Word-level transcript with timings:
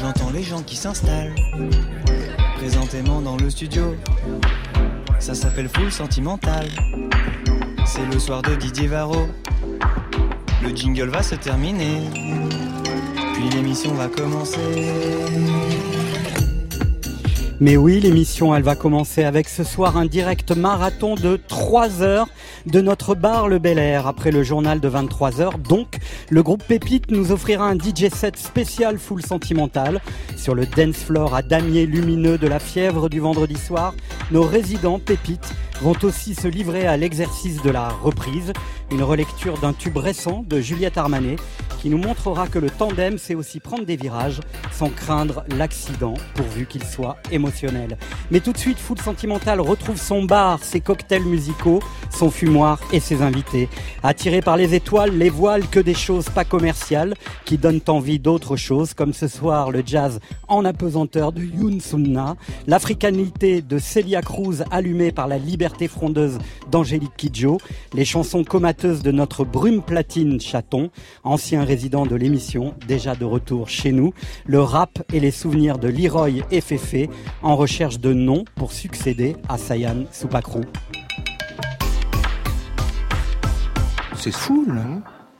j'entends 0.00 0.30
les 0.30 0.42
gens 0.42 0.62
qui 0.62 0.76
s'installent. 0.76 1.34
Présentément 2.56 3.20
dans 3.20 3.36
le 3.36 3.50
studio, 3.50 3.94
ça 5.18 5.34
s'appelle 5.34 5.68
Full 5.68 5.92
Sentimental. 5.92 6.66
C'est 7.84 8.06
le 8.10 8.18
soir 8.18 8.40
de 8.42 8.54
Didier 8.54 8.86
Varro. 8.86 9.28
Le 10.62 10.74
jingle 10.74 11.08
va 11.08 11.22
se 11.22 11.34
terminer, 11.34 12.00
puis 13.34 13.48
l'émission 13.50 13.92
va 13.94 14.08
commencer. 14.08 14.58
Mais 17.60 17.76
oui, 17.76 18.00
l'émission, 18.00 18.54
elle 18.54 18.62
va 18.62 18.76
commencer 18.76 19.24
avec 19.24 19.48
ce 19.48 19.64
soir 19.64 19.98
un 19.98 20.06
direct 20.06 20.52
marathon 20.52 21.14
de 21.14 21.38
3 21.48 22.02
heures 22.02 22.28
de 22.66 22.80
notre 22.80 23.14
bar 23.14 23.48
Le 23.48 23.58
Bel 23.58 23.78
Air. 23.78 24.06
Après 24.06 24.30
le 24.30 24.42
journal 24.42 24.80
de 24.80 24.88
23 24.88 25.40
heures, 25.40 25.58
donc, 25.58 25.98
le 26.28 26.42
groupe 26.42 26.62
Pépite 26.64 27.10
nous 27.10 27.32
offrira 27.32 27.66
un 27.66 27.76
DJ 27.76 28.08
set 28.12 28.36
spécial 28.36 28.98
full 28.98 29.22
sentimental 29.22 30.00
sur 30.36 30.54
le 30.54 30.66
dance 30.66 30.96
floor 30.96 31.34
à 31.34 31.42
damier 31.42 31.86
lumineux 31.86 32.38
de 32.38 32.46
la 32.46 32.58
fièvre 32.58 33.08
du 33.08 33.20
vendredi 33.20 33.56
soir. 33.56 33.94
Nos 34.30 34.42
résidents 34.42 34.98
Pépites 34.98 35.54
vont 35.80 35.96
aussi 36.02 36.34
se 36.34 36.46
livrer 36.46 36.86
à 36.86 36.96
l'exercice 36.96 37.62
de 37.62 37.70
la 37.70 37.88
reprise, 37.88 38.52
une 38.90 39.02
relecture 39.02 39.58
d'un 39.58 39.72
tube 39.72 39.96
récent 39.96 40.44
de 40.46 40.60
Juliette 40.60 40.98
Armanet 40.98 41.36
qui 41.80 41.88
nous 41.88 41.98
montrera 41.98 42.46
que 42.46 42.58
le 42.58 42.68
tandem 42.68 43.16
sait 43.16 43.34
aussi 43.34 43.58
prendre 43.58 43.86
des 43.86 43.96
virages 43.96 44.40
sans 44.70 44.90
craindre 44.90 45.44
l'accident 45.56 46.14
pourvu 46.34 46.66
qu'il 46.66 46.84
soit 46.84 47.16
émotionnel. 47.30 47.96
Mais 48.30 48.40
tout 48.40 48.52
de 48.52 48.58
suite, 48.58 48.78
Full 48.78 48.98
Sentimental 49.00 49.60
retrouve 49.60 49.96
son 49.96 50.24
bar, 50.24 50.62
ses 50.62 50.80
cocktails 50.80 51.24
musicaux, 51.24 51.80
son 52.10 52.30
et 52.92 53.00
ses 53.00 53.20
invités. 53.20 53.68
Attirés 54.02 54.40
par 54.40 54.56
les 54.56 54.74
étoiles, 54.74 55.16
les 55.16 55.28
voiles 55.28 55.66
que 55.68 55.80
des 55.80 55.94
choses 55.94 56.30
pas 56.30 56.44
commerciales 56.44 57.14
qui 57.44 57.58
donnent 57.58 57.82
envie 57.88 58.18
d'autres 58.18 58.56
choses, 58.56 58.94
comme 58.94 59.12
ce 59.12 59.28
soir 59.28 59.70
le 59.70 59.82
jazz 59.84 60.20
en 60.48 60.64
apesanteur 60.64 61.32
de 61.32 61.42
Yoon 61.42 61.80
Sunna, 61.80 62.36
l'africanité 62.66 63.60
de 63.60 63.78
Celia 63.78 64.22
Cruz 64.22 64.64
allumée 64.70 65.12
par 65.12 65.28
la 65.28 65.36
liberté 65.36 65.86
frondeuse 65.86 66.38
d'Angélique 66.70 67.16
Kidjo, 67.16 67.58
les 67.92 68.06
chansons 68.06 68.42
comateuses 68.42 69.02
de 69.02 69.12
notre 69.12 69.44
brume 69.44 69.82
platine 69.82 70.40
chaton, 70.40 70.90
ancien 71.24 71.64
résident 71.64 72.06
de 72.06 72.16
l'émission, 72.16 72.74
déjà 72.88 73.14
de 73.14 73.26
retour 73.26 73.68
chez 73.68 73.92
nous, 73.92 74.14
le 74.46 74.60
rap 74.60 75.02
et 75.12 75.20
les 75.20 75.30
souvenirs 75.30 75.78
de 75.78 75.88
Leroy 75.88 76.42
et 76.50 76.62
Féfé 76.62 77.10
en 77.42 77.54
recherche 77.56 78.00
de 78.00 78.14
noms 78.14 78.44
pour 78.54 78.72
succéder 78.72 79.36
à 79.48 79.58
Sayan 79.58 80.04
Soupacrou. 80.10 80.62
C'est 84.22 84.32
fou, 84.32 84.66
là. 84.68 84.84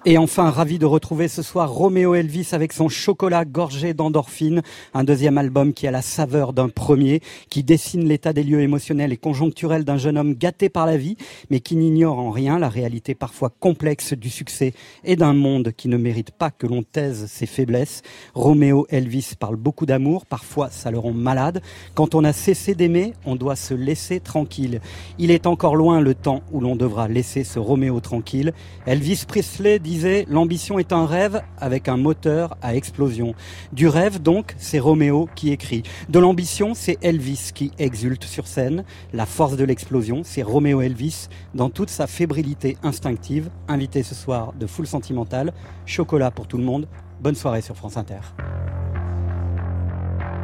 Et 0.07 0.17
enfin, 0.17 0.49
ravi 0.49 0.79
de 0.79 0.87
retrouver 0.87 1.29
ce 1.29 1.43
soir 1.43 1.71
Roméo 1.71 2.15
Elvis 2.15 2.49
avec 2.53 2.73
son 2.73 2.89
chocolat 2.89 3.45
gorgé 3.45 3.93
d'endorphine, 3.93 4.63
un 4.95 5.05
deuxième 5.05 5.37
album 5.37 5.75
qui 5.75 5.87
a 5.87 5.91
la 5.91 6.01
saveur 6.01 6.55
d'un 6.55 6.71
premier, 6.71 7.21
qui 7.51 7.63
dessine 7.63 8.09
l'état 8.09 8.33
des 8.33 8.43
lieux 8.43 8.63
émotionnels 8.63 9.13
et 9.13 9.19
conjoncturels 9.19 9.85
d'un 9.85 9.99
jeune 9.99 10.17
homme 10.17 10.33
gâté 10.33 10.71
par 10.71 10.87
la 10.87 10.97
vie, 10.97 11.19
mais 11.51 11.61
qui 11.61 11.77
n'ignore 11.77 12.19
en 12.19 12.31
rien 12.31 12.59
la 12.59 12.71
réalité 12.71 13.15
parfois 13.15 13.51
complexe 13.61 14.15
du 14.15 14.31
succès 14.31 14.73
et 15.05 15.17
d'un 15.17 15.35
monde 15.35 15.73
qui 15.77 15.89
ne 15.89 15.99
mérite 15.99 16.31
pas 16.31 16.51
que 16.51 16.67
l'on 16.67 16.83
taise 16.83 17.27
ses 17.27 17.45
faiblesses. 17.45 18.01
Roméo 18.33 18.87
Elvis 18.89 19.33
parle 19.39 19.57
beaucoup 19.57 19.85
d'amour, 19.85 20.25
parfois 20.25 20.71
ça 20.71 20.91
le 20.91 20.99
rend 20.99 21.13
malade. 21.13 21.61
Quand 21.95 22.15
on 22.15 22.25
a 22.25 22.33
cessé 22.33 22.75
d'aimer, 22.75 23.13
on 23.27 23.37
doit 23.37 23.55
se 23.55 23.75
laisser 23.75 24.19
tranquille. 24.19 24.81
Il 25.19 25.31
est 25.31 25.47
encore 25.47 25.77
loin 25.77 26.01
le 26.01 26.15
temps 26.15 26.41
où 26.53 26.61
l'on 26.61 26.75
devra 26.75 27.07
laisser 27.07 27.45
ce 27.45 27.59
Roméo 27.59 28.01
tranquille. 28.01 28.55
Elvis 28.87 29.25
Presley 29.29 29.79
disait 29.91 30.25
l'ambition 30.29 30.79
est 30.79 30.93
un 30.93 31.05
rêve 31.05 31.43
avec 31.59 31.89
un 31.89 31.97
moteur 31.97 32.57
à 32.63 32.77
explosion. 32.77 33.35
Du 33.73 33.89
rêve 33.89 34.23
donc, 34.23 34.55
c'est 34.57 34.79
Roméo 34.79 35.29
qui 35.35 35.51
écrit. 35.51 35.83
De 36.09 36.21
l'ambition, 36.21 36.75
c'est 36.75 36.99
Elvis 37.03 37.51
qui 37.53 37.73
exulte 37.79 38.23
sur 38.23 38.47
scène. 38.47 38.85
La 39.13 39.27
force 39.27 39.57
de 39.57 39.65
l'explosion, 39.65 40.23
c'est 40.23 40.43
Roméo 40.43 40.81
Elvis 40.81 41.27
dans 41.55 41.71
toute 41.71 41.91
sa 41.91 42.07
fébrilité 42.07 42.77
instinctive. 42.85 43.51
Invité 43.67 44.05
ce 44.05 44.15
soir 44.15 44.53
de 44.53 44.69
Full 44.69 44.87
Sentimental, 44.87 45.53
chocolat 45.87 46.31
pour 46.31 46.47
tout 46.47 46.59
le 46.59 46.65
monde. 46.65 46.87
Bonne 47.21 47.35
soirée 47.35 47.61
sur 47.61 47.75
France 47.75 47.97
Inter. 47.97 48.21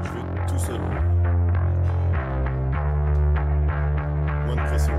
Je 0.03 0.09
veux 0.09 0.47
tout 0.49 0.59
seul. 0.59 0.81
Moins 4.45 4.56
de 4.56 4.69
pression. 4.69 4.95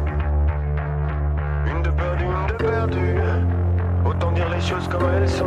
Une 1.65 1.83
de 1.83 1.89
perdue, 1.89 2.23
une 2.23 2.47
de 2.47 2.63
perdue. 2.63 3.56
Autant 4.05 4.31
dire 4.31 4.49
les 4.49 4.61
choses 4.61 4.87
comme 4.87 5.03
elles 5.15 5.29
sont. 5.29 5.45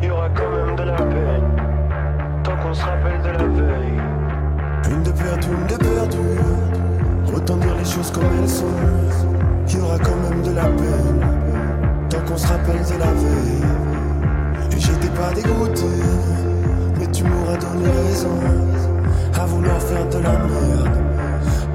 Il 0.00 0.08
y 0.08 0.10
aura 0.10 0.28
quand 0.30 0.50
même 0.50 0.76
de 0.76 0.82
la 0.82 0.96
peine. 0.96 1.50
Tant 2.42 2.56
qu'on 2.56 2.74
se 2.74 2.84
rappelle 2.84 3.20
de 3.22 3.28
la 3.28 3.44
veille. 3.44 4.00
Une 4.90 5.02
de 5.02 5.10
perdue, 5.10 5.48
une 5.48 5.66
de 5.66 5.76
perdue. 5.76 7.34
Autant 7.34 7.56
dire 7.56 7.74
les 7.78 7.84
choses 7.84 8.10
comme 8.10 8.24
elles 8.38 8.48
sont. 8.48 8.64
Il 9.68 9.78
y 9.78 9.80
aura 9.80 9.98
quand 9.98 10.30
même 10.30 10.42
de 10.42 10.50
la 10.54 10.64
peine. 10.64 11.20
Tant 12.10 12.20
qu'on 12.28 12.36
se 12.36 12.46
rappelle 12.46 12.82
de 12.82 12.98
la 12.98 13.12
veille. 13.12 13.64
Et 14.72 14.78
j'étais 14.78 15.08
pas 15.08 15.32
dégoûté. 15.34 15.86
Mais 16.98 17.06
tu 17.06 17.24
m'auras 17.24 17.56
donné 17.56 17.88
raison. 18.06 18.38
À 19.40 19.46
vouloir 19.46 19.80
faire 19.80 20.08
de 20.08 20.18
la 20.18 20.32
merde. 20.32 20.98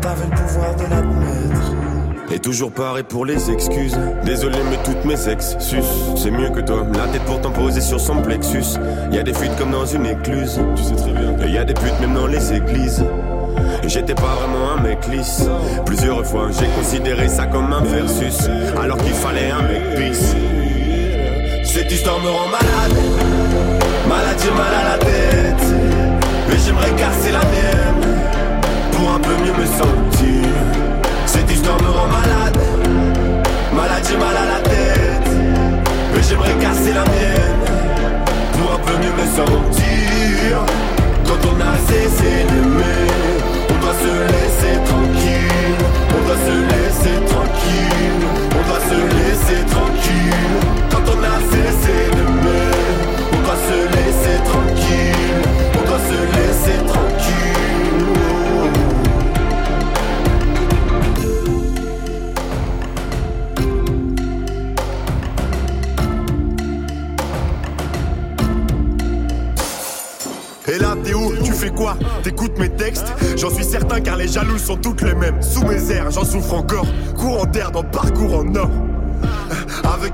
T'avais 0.01 0.25
le 0.25 0.35
pouvoir 0.35 0.75
de 0.75 0.83
l'admettre. 0.83 1.98
Et 2.31 2.37
toujours 2.39 2.71
pareil 2.71 3.03
pour 3.03 3.25
les 3.25 3.49
excuses. 3.49 3.97
Désolé, 4.23 4.57
mais 4.69 4.77
toutes 4.83 5.03
mes 5.03 5.29
ex 5.29 5.57
sus. 5.59 5.83
C'est 6.15 6.29
mieux 6.29 6.49
que 6.49 6.59
toi. 6.59 6.85
La 6.93 7.07
tête 7.07 7.23
pourtant 7.25 7.49
posée 7.51 7.81
sur 7.81 7.99
son 7.99 8.21
plexus. 8.21 8.77
Y 9.11 9.17
a 9.17 9.23
des 9.23 9.33
fuites 9.33 9.55
comme 9.57 9.71
dans 9.71 9.85
une 9.85 10.05
écluse. 10.05 10.59
Tu 10.75 10.83
sais 10.83 10.95
très 10.95 11.11
bien. 11.11 11.35
Et 11.43 11.51
y 11.51 11.57
a 11.57 11.63
des 11.63 11.73
putes 11.73 11.99
même 11.99 12.13
dans 12.13 12.27
les 12.27 12.53
églises. 12.53 13.03
Et 13.83 13.89
J'étais 13.89 14.13
pas 14.13 14.35
vraiment 14.35 14.73
un 14.77 14.81
mec 14.81 14.99
lisse. 15.07 15.47
Plusieurs 15.85 16.23
fois, 16.25 16.49
j'ai 16.51 16.67
considéré 16.67 17.27
ça 17.27 17.47
comme 17.47 17.73
un 17.73 17.81
versus. 17.81 18.47
Alors 18.79 18.97
qu'il 18.97 19.13
fallait 19.13 19.49
un 19.49 19.63
mec 19.63 19.95
pisse. 19.95 20.35
Cette 21.63 21.91
histoire 21.91 22.19
me 22.19 22.29
rend 22.29 22.47
malade. 22.47 22.97
Malade, 24.07 24.37
j'ai 24.43 24.51
mal 24.51 24.73
à 24.73 24.91
la 24.91 24.97
tête. 24.99 25.73
Mais 26.47 26.57
j'aimerais 26.63 26.91
casser 26.91 27.31
la 27.31 27.39
mienne. 27.39 28.05
Pour 28.91 29.13
un 29.13 29.19
peu 29.19 29.33
mieux 29.43 29.53
me 29.53 29.65
sentir. 29.65 30.38
Me 31.77 31.89
rend 31.89 32.07
malade. 32.07 32.57
Malade, 33.73 34.03
j'ai 34.09 34.17
mal 34.17 34.35
à 34.35 34.45
la 34.53 34.59
tête. 34.61 35.29
Mais 36.13 36.23
j'aimerais 36.27 36.55
casser 36.59 36.93
la 36.93 37.03
mienne. 37.03 37.48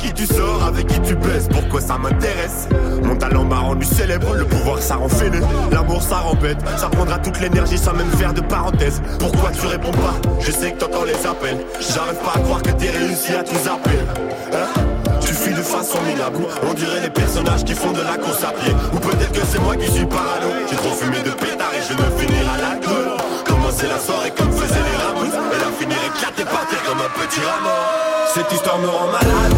Qui 0.06 0.14
tu 0.14 0.26
sors, 0.26 0.64
avec 0.68 0.88
qui 0.88 1.00
tu 1.02 1.16
baises, 1.16 1.48
pourquoi 1.50 1.82
ça 1.82 1.98
m'intéresse? 1.98 2.68
Mon 3.04 3.16
talent 3.16 3.44
m'a 3.44 3.60
rendu 3.60 3.86
célèbre, 3.86 4.34
le 4.36 4.46
pouvoir 4.46 4.82
ça 4.82 4.96
rend 4.96 5.10
fêlé. 5.10 5.40
L'amour 5.72 6.02
ça 6.02 6.18
rend 6.18 6.36
bête, 6.36 6.58
ça 6.78 6.90
prendra 6.90 7.18
toute 7.18 7.40
l'énergie 7.40 7.78
sans 7.78 7.94
même 7.94 8.10
faire 8.12 8.34
de 8.34 8.42
parenthèse. 8.42 9.02
Pourquoi 9.20 9.52
tu 9.52 9.66
réponds 9.66 9.92
pas? 9.92 10.16
Je 10.40 10.52
sais 10.52 10.72
que 10.72 10.80
t'entends 10.80 11.04
les 11.04 11.26
appels. 11.26 11.58
J'arrive 11.80 12.20
pas 12.20 12.34
à 12.36 12.40
croire 12.40 12.62
que 12.62 12.72
t'es 12.72 12.90
réussi 12.90 13.34
à 13.34 13.44
tout 13.44 13.56
zapper. 13.56 13.98
Hein? 14.54 14.82
Tu 15.22 15.34
fuis 15.34 15.54
de 15.54 15.62
façon 15.62 15.98
minable. 16.04 16.46
On 16.70 16.74
dirait 16.74 17.02
les 17.02 17.10
personnages 17.10 17.64
qui 17.64 17.74
font 17.74 17.92
de 17.92 18.02
la 18.02 18.18
course 18.18 18.44
à 18.44 18.52
pied. 18.52 18.74
Ou 18.94 19.00
peut-être 19.00 19.32
que 19.32 19.46
c'est 19.48 19.62
moi 19.62 19.76
qui 19.76 19.92
suis 19.92 20.06
parano. 20.06 20.50
J'ai 20.70 20.76
trop 20.76 20.94
fumé 20.94 21.18
de 21.24 21.32
pétard 21.32 21.72
et 21.74 21.82
je 21.82 21.94
veux 21.98 22.18
finir 22.18 22.46
à 22.54 22.62
l'alcool 22.62 23.18
Commencer 23.46 23.88
la 23.88 24.00
soirée 24.00 24.32
comme 24.38 24.52
faisaient 24.52 24.86
les 24.92 24.95
comme 26.86 27.00
un 27.00 27.10
petit 27.20 27.42
rameau 27.42 27.82
Cette 28.34 28.52
histoire 28.52 28.78
me 28.80 28.88
rend 28.88 29.08
malade. 29.08 29.56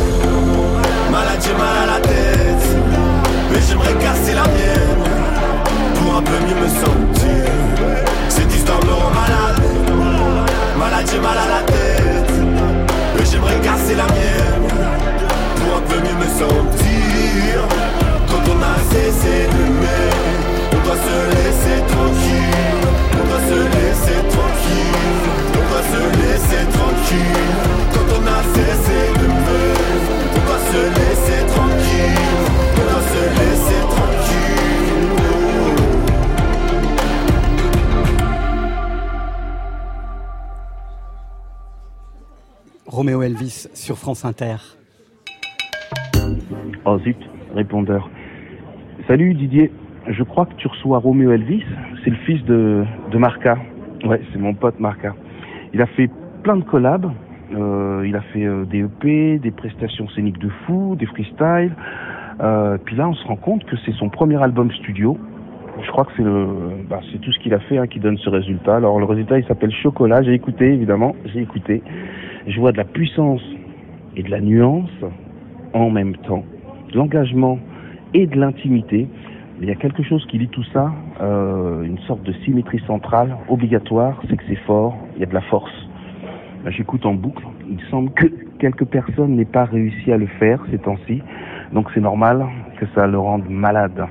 Malade 1.12 1.42
j'ai 1.44 1.54
mal 1.54 1.78
à 1.84 1.86
la 1.94 2.00
tête. 2.00 2.68
Mais 3.52 3.60
j'aimerais 3.68 3.94
casser 3.96 4.34
la 4.34 4.44
mienne. 4.56 5.04
Pour 5.96 6.18
un 6.18 6.22
peu 6.22 6.38
mieux 6.46 6.56
me 6.56 6.70
sentir. 6.70 7.52
Cette 8.30 8.54
histoire 8.54 8.80
me 8.86 8.94
rend 8.94 9.12
malade. 9.22 9.62
Malade 10.78 11.08
j'ai 11.12 11.20
mal 11.20 11.38
à 11.38 11.48
la 11.56 11.64
tête. 11.64 12.32
Mais 13.16 13.26
j'aimerais 13.26 13.60
casser 13.60 13.96
la 13.96 14.06
mienne. 14.06 14.68
Pour 15.58 15.78
un 15.78 15.82
peu 15.90 16.00
mieux 16.06 16.18
me 16.24 16.30
sentir. 16.42 17.56
Quand 18.30 18.44
on 18.54 18.60
a 18.62 18.76
cessé 18.92 19.48
d'aimer 19.52 20.08
On 20.74 20.86
doit 20.86 20.96
se 20.96 21.38
va 23.38 23.44
se 23.44 23.54
laisser 23.54 24.19
tranquille, 24.30 24.98
on 25.54 25.66
va 25.74 25.81
se 25.92 26.01
laisser 26.18 26.63
tranquille. 26.72 27.45
Quand 27.94 28.07
on 28.18 28.24
a 28.25 28.42
cessé 28.54 29.01
de 29.13 29.28
pleurer, 29.44 30.01
on 30.36 30.44
va 30.50 30.57
se 30.72 30.81
laisser 30.98 31.42
tranquille, 31.54 32.25
on 32.78 32.86
va 32.94 33.01
se 33.12 33.22
laisser 33.39 33.81
tranquille. 33.94 34.57
Roméo 42.88 43.22
Elvis 43.22 43.68
sur 43.74 43.98
France 43.98 44.25
Inter. 44.25 44.57
Oh 46.86 46.98
zut, 47.00 47.18
répondeur. 47.54 48.10
Salut 49.07 49.36
Didier, 49.36 49.72
je 50.09 50.24
crois 50.24 50.45
que 50.45 50.54
tu 50.56 50.68
reçois 50.68 51.00
Roméo 51.00 51.31
Elvis, 51.31 51.63
c'est 52.04 52.09
le 52.09 52.15
fils 52.18 52.44
de, 52.45 52.83
de 53.12 53.18
Marca. 53.18 53.57
Ouais, 54.06 54.21
c'est 54.31 54.39
mon 54.39 54.54
pote 54.54 54.80
Marca. 54.80 55.13
Il 55.74 55.81
a 55.81 55.86
fait 55.86 56.09
plein 56.44 56.57
de 56.57 56.63
collabs, 56.63 57.12
euh, 57.56 58.04
il 58.06 58.15
a 58.15 58.21
fait 58.21 58.45
euh, 58.45 58.65
des 58.65 58.80
EP, 58.80 59.39
des 59.39 59.51
prestations 59.51 60.07
scéniques 60.09 60.39
de 60.39 60.50
fou, 60.65 60.95
des 60.98 61.06
freestyles. 61.06 61.75
Euh, 62.42 62.77
puis 62.83 62.95
là, 62.95 63.09
on 63.09 63.13
se 63.13 63.25
rend 63.25 63.36
compte 63.36 63.65
que 63.65 63.75
c'est 63.86 63.94
son 63.94 64.09
premier 64.09 64.42
album 64.42 64.71
studio. 64.71 65.18
Je 65.81 65.92
crois 65.92 66.06
que 66.06 66.12
c'est 66.18 66.24
bah, 66.89 67.01
tout 67.21 67.31
ce 67.31 67.39
qu'il 67.39 67.54
a 67.54 67.59
fait 67.59 67.77
hein, 67.77 67.86
qui 67.86 68.00
donne 68.00 68.18
ce 68.18 68.30
résultat. 68.30 68.77
Alors 68.77 69.00
le 69.00 69.06
résultat, 69.06 69.38
il 69.38 69.45
s'appelle 69.45 69.71
Chocolat. 69.71 70.24
J'ai 70.24 70.33
écouté, 70.33 70.74
évidemment, 70.74 71.15
j'ai 71.25 71.42
écouté. 71.42 71.83
Je 72.48 72.59
vois 72.59 72.71
de 72.71 72.77
la 72.77 72.83
puissance 72.83 73.42
et 74.15 74.24
de 74.24 74.31
la 74.31 74.42
nuance 74.42 74.89
en 75.74 75.92
même 75.92 76.15
temps, 76.18 76.44
de 76.92 76.98
l'engagement 76.98 77.59
et 78.15 78.25
de 78.25 78.39
l'intimité. 78.39 79.07
Il 79.59 79.68
y 79.68 79.71
a 79.71 79.75
quelque 79.75 80.04
chose 80.04 80.24
qui 80.27 80.38
lie 80.38 80.50
tout 80.50 80.63
ça, 80.65 80.94
euh, 81.19 81.81
une 81.81 81.98
sorte 82.00 82.21
de 82.21 82.31
symétrie 82.45 82.81
centrale 82.86 83.36
obligatoire, 83.50 84.21
c'est 84.30 84.38
que 84.38 84.44
c'est 84.48 84.63
fort, 84.68 84.95
il 85.15 85.21
y 85.21 85.24
a 85.24 85.25
de 85.25 85.33
la 85.33 85.42
force. 85.42 85.74
Là, 86.63 86.69
J'écoute 86.69 87.07
en 87.07 87.15
boucle, 87.15 87.44
il 87.68 87.80
semble 87.89 88.12
que 88.12 88.27
quelques 88.59 88.86
personnes 88.86 89.36
n'aient 89.36 89.45
pas 89.45 89.65
réussi 89.65 90.12
à 90.12 90.18
le 90.18 90.27
faire 90.27 90.63
ces 90.69 90.77
temps-ci, 90.77 91.24
donc 91.74 91.89
c'est 91.95 92.01
normal 92.01 92.45
que 92.80 92.86
ça 92.94 93.07
le 93.07 93.18
rende 93.18 93.50
malade. 93.50 94.06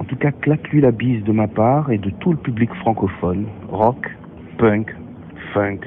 En 0.00 0.04
tout 0.04 0.16
cas, 0.16 0.32
claque-lui 0.32 0.80
la 0.80 0.90
bise 0.90 1.22
de 1.22 1.32
ma 1.32 1.46
part 1.46 1.92
et 1.92 1.98
de 1.98 2.10
tout 2.10 2.32
le 2.32 2.38
public 2.38 2.74
francophone, 2.74 3.46
rock, 3.68 4.10
punk, 4.56 4.96
funk, 5.54 5.78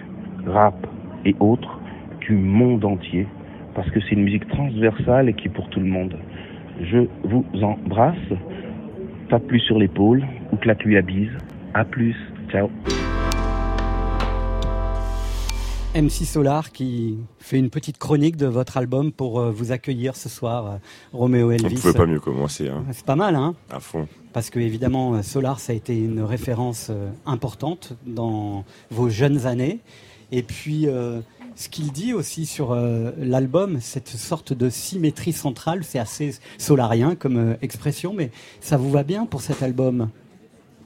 rap 0.45 0.87
et 1.25 1.35
autres, 1.41 1.81
du 2.21 2.35
monde 2.35 2.85
entier, 2.85 3.27
parce 3.75 3.89
que 3.91 3.99
c'est 3.99 4.11
une 4.11 4.23
musique 4.23 4.47
transversale 4.47 5.27
et 5.27 5.33
qui 5.33 5.47
est 5.47 5.51
pour 5.51 5.67
tout 5.69 5.81
le 5.81 5.87
monde. 5.87 6.15
Je 6.81 7.07
vous 7.23 7.45
embrasse, 7.61 8.15
tape-lui 9.29 9.61
sur 9.61 9.77
l'épaule 9.77 10.23
ou 10.51 10.57
claque-lui 10.57 10.95
la 10.95 11.01
bise. 11.01 11.29
À 11.73 11.85
plus, 11.85 12.15
ciao. 12.51 12.69
MC 15.93 16.25
Solar 16.25 16.71
qui 16.71 17.17
fait 17.39 17.59
une 17.59 17.69
petite 17.69 17.97
chronique 17.97 18.37
de 18.37 18.45
votre 18.47 18.77
album 18.77 19.11
pour 19.11 19.39
euh, 19.41 19.51
vous 19.51 19.73
accueillir 19.73 20.15
ce 20.15 20.29
soir, 20.29 20.65
euh, 20.65 20.77
Roméo 21.11 21.49
On 21.49 21.51
Elvis. 21.51 21.75
pouvait 21.75 21.93
pas 21.93 22.05
mieux 22.05 22.19
commencer, 22.21 22.69
hein, 22.69 22.85
C'est 22.93 23.05
pas 23.05 23.17
mal, 23.17 23.35
hein 23.35 23.55
à 23.69 23.81
fond. 23.81 24.07
Parce 24.31 24.49
que 24.49 24.59
évidemment, 24.59 25.15
euh, 25.15 25.21
Solar, 25.21 25.59
ça 25.59 25.73
a 25.73 25.75
été 25.75 25.97
une 25.97 26.21
référence 26.21 26.91
importante 27.25 27.93
dans 28.05 28.63
vos 28.89 29.09
jeunes 29.09 29.45
années. 29.45 29.79
Et 30.31 30.43
puis, 30.43 30.87
euh, 30.87 31.19
ce 31.56 31.69
qu'il 31.69 31.92
dit 31.92 32.13
aussi 32.13 32.45
sur 32.45 32.71
euh, 32.71 33.12
l'album, 33.18 33.80
cette 33.81 34.07
sorte 34.09 34.53
de 34.53 34.69
symétrie 34.69 35.33
centrale, 35.33 35.83
c'est 35.83 36.00
assez 36.00 36.36
solarien 36.57 37.15
comme 37.15 37.38
euh, 37.38 37.53
expression, 37.62 38.13
mais 38.13 38.31
ça 38.62 38.77
vous 38.77 38.89
va 38.92 39.03
bien 39.03 39.25
pour 39.25 39.42
cet 39.42 39.62
album? 39.63 40.09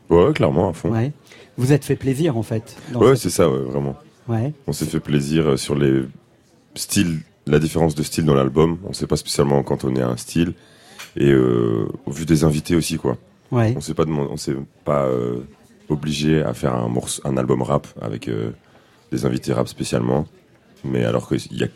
Ouais, 0.09 0.33
clairement, 0.33 0.69
à 0.69 0.73
fond. 0.73 0.91
Ouais. 0.91 1.11
Vous 1.57 1.71
êtes 1.71 1.85
fait 1.85 1.95
plaisir 1.95 2.37
en 2.37 2.43
fait. 2.43 2.75
Ouais, 2.93 3.09
cette- 3.09 3.17
c'est 3.17 3.29
ça, 3.29 3.49
ouais, 3.49 3.59
vraiment. 3.59 3.95
Ouais. 4.27 4.53
On 4.67 4.73
s'est 4.73 4.85
fait 4.85 4.99
plaisir 4.99 5.47
euh, 5.51 5.57
sur 5.57 5.75
les 5.75 6.03
styles, 6.75 7.19
la 7.47 7.59
différence 7.59 7.95
de 7.95 8.03
style 8.03 8.25
dans 8.25 8.33
l'album. 8.35 8.77
On 8.85 8.93
s'est 8.93 9.07
pas 9.07 9.17
spécialement 9.17 9.61
cantonné 9.63 10.01
à 10.01 10.09
un 10.09 10.17
style. 10.17 10.53
Et 11.15 11.31
euh, 11.31 11.87
au 12.05 12.11
vu 12.11 12.25
des 12.25 12.43
invités 12.43 12.75
aussi, 12.75 12.97
quoi. 12.97 13.17
Ouais. 13.51 13.73
On 13.77 13.81
s'est 13.81 13.93
pas 13.93 14.03
demandé, 14.05 14.29
on 14.31 14.37
s'est 14.37 14.55
pas 14.83 15.05
euh, 15.05 15.37
obligé 15.89 16.41
à 16.41 16.53
faire 16.53 16.73
un 16.75 16.91
un 17.23 17.37
album 17.37 17.61
rap 17.61 17.87
avec 18.01 18.29
des 19.11 19.25
invités 19.25 19.53
rap 19.53 19.67
spécialement. 19.67 20.25
Mais 20.83 21.05
alors 21.05 21.27
qu'il 21.27 21.57
y 21.57 21.63
a 21.63 21.67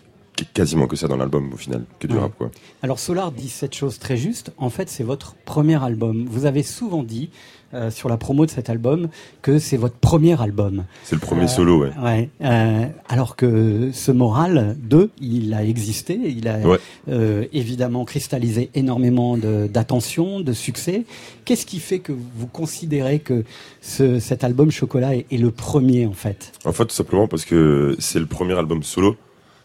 quasiment 0.45 0.87
que 0.87 0.95
ça 0.95 1.07
dans 1.07 1.17
l'album 1.17 1.51
au 1.53 1.57
final, 1.57 1.83
que 1.99 2.07
du 2.07 2.15
Ouais. 2.15 2.21
rap, 2.21 2.33
quoi. 2.37 2.51
Alors 2.83 2.99
Solar 2.99 3.31
dit 3.31 3.49
cette 3.49 3.75
chose 3.75 3.99
très 3.99 4.17
juste. 4.17 4.51
En 4.57 4.69
fait, 4.69 4.89
c'est 4.89 5.03
votre 5.03 5.35
premier 5.45 5.81
album. 5.83 6.25
Vous 6.29 6.45
avez 6.45 6.63
souvent 6.63 7.03
dit 7.03 7.29
euh, 7.75 7.91
sur 7.91 8.09
la 8.09 8.17
promo 8.17 8.47
de 8.47 8.49
cet 8.51 8.67
album 8.71 9.09
que 9.43 9.59
c'est 9.59 9.77
votre 9.77 9.93
premier 9.95 10.41
album. 10.41 10.85
C'est 11.03 11.13
le 11.13 11.21
premier 11.21 11.43
Euh, 11.43 11.47
solo, 11.47 11.77
ouais. 11.79 11.91
Ouais. 12.03 12.29
euh, 12.41 12.87
alors 13.07 13.35
que 13.35 13.91
ce 13.93 14.11
moral 14.11 14.75
2, 14.79 15.11
il 15.21 15.53
a 15.53 15.63
existé, 15.63 16.15
il 16.15 16.47
a 16.47 16.57
Ouais. 16.67 16.79
euh, 17.09 17.45
évidemment 17.53 18.05
cristallisé 18.05 18.71
énormément 18.73 19.37
de- 19.37 19.67
d'attention, 19.71 20.39
de, 20.39 20.51
succès. 20.51 21.03
Qu'est-ce 21.45 21.67
qui 21.67 21.79
fait 21.79 21.99
que 21.99 22.11
vous 22.11 22.47
considérez 22.47 23.19
que 23.19 23.43
ce, 23.81 24.19
cet 24.19 24.43
album 24.43 24.71
Chocolat 24.71 25.15
est, 25.15 25.27
est 25.31 25.37
le 25.37 25.51
premier 25.51 26.07
en 26.07 26.13
fait? 26.13 26.51
En 26.65 26.71
fait, 26.73 26.85
tout 26.87 26.95
simplement 26.95 27.27
parce 27.27 27.45
que 27.45 27.95
c'est 27.99 28.19
le 28.19 28.25
premier 28.25 28.53
album 28.57 28.81
solo. 28.81 29.15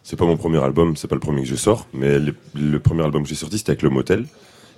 C'est 0.05 0.17
pas 0.17 0.25
mon 0.25 0.37
premier 0.37 0.63
album, 0.63 0.95
c'est 0.95 1.07
pas 1.07 1.15
le 1.15 1.19
premier 1.19 1.41
que 1.41 1.47
je 1.47 1.55
sors, 1.55 1.87
mais 1.91 2.19
le, 2.19 2.35
le 2.53 2.79
premier 2.79 3.03
album 3.03 3.23
que 3.23 3.29
j'ai 3.29 3.33
sorti, 3.33 3.57
c'était 3.57 3.71
avec 3.71 3.81
le 3.81 3.89
Motel. 3.89 4.27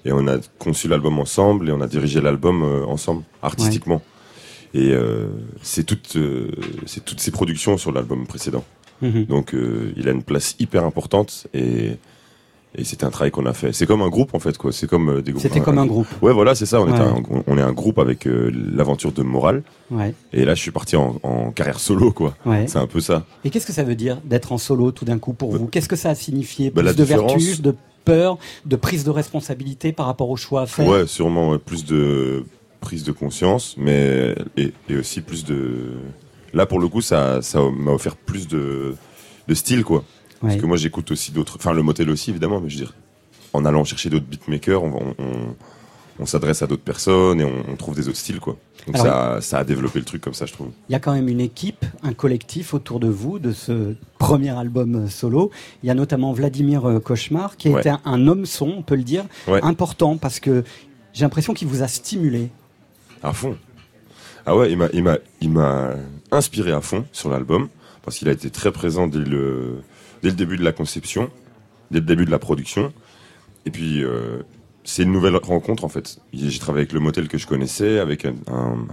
Et 0.06 0.13
on 0.13 0.25
a 0.25 0.38
conçu 0.57 0.88
l'album 0.88 1.19
ensemble 1.19 1.68
et 1.68 1.74
on 1.74 1.81
a 1.81 1.88
dirigé 1.88 2.21
l'album 2.21 2.63
euh, 2.63 2.85
ensemble, 2.85 3.24
artistiquement. 3.41 4.01
Et 4.74 4.91
euh, 4.94 5.27
c'est 5.62 5.83
toutes, 5.83 6.15
euh, 6.15 6.51
c'est 6.85 7.03
toutes 7.03 7.19
ses 7.19 7.31
productions 7.31 7.77
sur 7.77 7.91
l'album 7.91 8.25
précédent. 8.25 8.63
Mhm. 9.01 9.25
Donc 9.25 9.53
euh, 9.53 9.91
il 9.97 10.07
a 10.07 10.12
une 10.12 10.24
place 10.24 10.56
hyper 10.59 10.85
importante 10.85 11.47
et, 11.53 11.97
et 12.75 12.84
c'était 12.84 13.06
un 13.06 13.10
travail 13.10 13.31
qu'on 13.31 13.46
a 13.46 13.54
fait. 13.54 13.74
C'est 13.74 13.86
comme 13.88 14.02
un 14.02 14.10
groupe 14.10 14.34
en 14.36 14.40
fait, 14.40 14.58
quoi. 14.58 14.72
C'est 14.72 14.88
comme 14.88 15.10
euh, 15.10 15.22
des 15.22 15.31
groupes. 15.31 15.42
C'était 15.42 15.62
comme 15.62 15.78
un 15.80 15.86
groupe. 15.86 16.08
Ouais, 16.22 16.34
voilà, 16.34 16.54
c'est 16.54 16.66
ça. 16.66 16.81
On, 16.81 16.86
Ouais. 16.86 16.98
est 16.98 17.02
un, 17.02 17.16
on 17.48 17.58
est 17.58 17.62
un 17.62 17.74
groupe 17.74 17.98
avec 18.00 18.28
euh, 18.28 18.52
l'aventure 18.54 19.12
de 19.12 19.24
Moral. 19.24 19.64
Ouais. 19.90 20.14
Et 20.34 20.46
là, 20.46 20.54
je 20.54 20.62
suis 20.62 20.72
parti 20.72 20.96
en, 20.96 21.18
en 21.24 21.52
carrière 21.52 21.80
solo, 21.80 22.12
quoi. 22.12 22.36
Ouais. 22.46 22.66
C'est 22.68 22.78
un 22.80 22.88
peu 22.88 23.00
ça. 23.00 23.25
Et 23.46 23.50
qu'est-ce 23.50 23.66
que 23.66 23.74
ça 23.74 23.84
veut 23.84 23.96
dire 23.96 24.19
d'être 24.25 24.52
en 24.52 24.58
solo 24.58 24.92
tout 24.92 25.06
d'un 25.06 25.18
coup 25.18 25.34
pour 25.34 25.52
vous? 25.56 25.66
Qu'est-ce 25.68 25.90
que 25.90 25.96
ça 25.96 26.10
a 26.10 26.16
signifié? 26.16 26.69
Bah, 26.69 26.81
Plus 26.84 26.96
de 26.96 27.04
différence- 27.04 27.31
vertus, 27.31 27.62
de 27.62 27.75
peur, 28.06 28.38
de 28.66 28.75
prise 28.75 29.04
de 29.04 29.10
responsabilité 29.10 29.92
par 29.92 30.06
rapport 30.06 30.30
au 30.30 30.36
choix 30.36 30.62
à 30.62 30.66
faire? 30.68 30.88
Ouais, 30.88 31.08
sûrement 31.08 31.58
plus 31.58 31.84
de 31.86 32.46
prise 32.80 33.03
de 33.03 33.12
conscience, 33.12 33.75
mais 33.77 34.36
et, 34.56 34.72
et 34.89 34.96
aussi 34.98 35.22
plus 35.22 35.44
de. 35.46 35.94
Là, 36.53 36.65
pour 36.65 36.80
le 36.80 36.88
coup, 36.88 37.01
ça, 37.01 37.41
ça 37.41 37.60
m'a 37.75 37.91
offert 37.91 38.15
plus 38.15 38.48
de, 38.48 38.96
de 39.48 39.53
style, 39.53 39.84
quoi. 39.84 40.03
Parce 40.41 40.56
que 40.58 40.65
moi, 40.65 40.77
j'écoute 40.77 41.10
aussi 41.12 41.32
d'autres. 41.32 41.56
Enfin, 41.58 41.74
le 41.74 41.82
motel 41.84 42.10
aussi, 42.10 42.29
évidemment, 42.29 42.60
mais 42.62 42.70
je 42.70 42.77
veux 42.77 42.86
dire, 42.86 42.94
en 43.53 43.65
allant 43.65 43.84
chercher 43.84 44.10
d'autres 44.10 44.25
beatmakers, 44.25 44.84
on, 44.84 44.94
on, 45.17 45.24
on- 45.24 45.56
on 46.20 46.25
s'adresse 46.25 46.63
à 46.63 46.67
d'autres 46.67 46.82
personnes 46.84 47.39
et 47.41 47.46
on, 47.46 47.75
trouve 47.75 47.94
des 47.96 48.08
autres 48.08 48.17
styles, 48.17 48.39
quoi. 48.39 48.58
Donc 48.88 48.96
Alors, 48.96 49.06
ça, 49.36 49.41
ça 49.41 49.60
a 49.60 49.63
développé 49.63 50.00
le 50.00 50.06
truc 50.06 50.20
comme 50.20 50.34
ça, 50.34 50.48
je 50.48 50.53
trouve. 50.53 50.70
Il 50.89 50.94
y 50.94 50.96
a 50.96 51.00
quand 51.00 51.13
même 51.13 51.27
une 51.29 51.39
équipe, 51.41 51.86
un 52.01 52.13
collectif 52.13 52.74
autour 52.74 53.00
de 53.00 53.08
vous, 53.08 53.38
de 53.38 53.51
ce 53.51 53.94
premier 54.17 54.50
album 54.50 55.08
solo. 55.12 55.51
Il 55.84 55.88
y 55.88 55.91
a 55.91 55.94
notamment 55.94 56.34
Vladimir 56.34 56.89
euh, 56.89 57.00
Cauchemar, 57.00 57.56
qui 57.56 57.67
a 57.67 57.72
Ouais. 57.74 57.79
été 57.82 57.89
un, 57.89 58.00
un 58.06 58.27
homme 58.27 58.48
son, 58.48 58.67
on 58.79 58.82
peut 58.82 58.96
le 58.96 59.03
dire, 59.03 59.25
Ouais. 59.48 59.60
important, 59.63 60.17
parce 60.17 60.39
que 60.39 60.63
j'ai 61.13 61.24
l'impression 61.24 61.53
qu'il 61.53 61.67
vous 61.67 61.84
a 61.84 61.88
stimulé. 61.88 62.50
À 63.22 63.32
fond. 63.32 63.56
Ah 64.48 64.56
ouais, 64.56 64.72
il 64.72 64.77
m'a, 64.79 64.88
il 64.94 65.03
m'a, 65.03 65.17
il 65.39 65.51
m'a 65.51 65.91
inspiré 66.32 66.72
à 66.72 66.82
fond 66.82 67.06
sur 67.12 67.29
l'album 67.29 67.67
parce 68.03 68.17
qu'il 68.17 68.27
a 68.27 68.32
été 68.32 68.50
très 68.50 68.72
présent 68.72 69.06
dès 69.08 69.20
le, 69.20 69.82
dès 70.21 70.29
le 70.29 70.36
début 70.36 70.57
de 70.57 70.63
la 70.63 70.71
conception, 70.71 71.29
dès 71.91 72.00
le 72.00 72.05
début 72.05 72.25
de 72.25 72.31
la 72.31 72.39
production. 72.39 72.93
Et 73.65 73.71
puis, 73.71 74.03
euh, 74.03 74.43
c'est 74.83 75.03
une 75.03 75.12
nouvelle 75.12 75.36
rencontre 75.36 75.83
en 75.83 75.89
fait. 75.89 76.19
J'ai 76.33 76.59
travaillé 76.59 76.83
avec 76.83 76.93
le 76.93 77.00
motel 77.00 77.27
que 77.27 77.38
je 77.38 77.45
connaissais, 77.45 78.00
avec 78.00 78.25
un, 78.25 78.33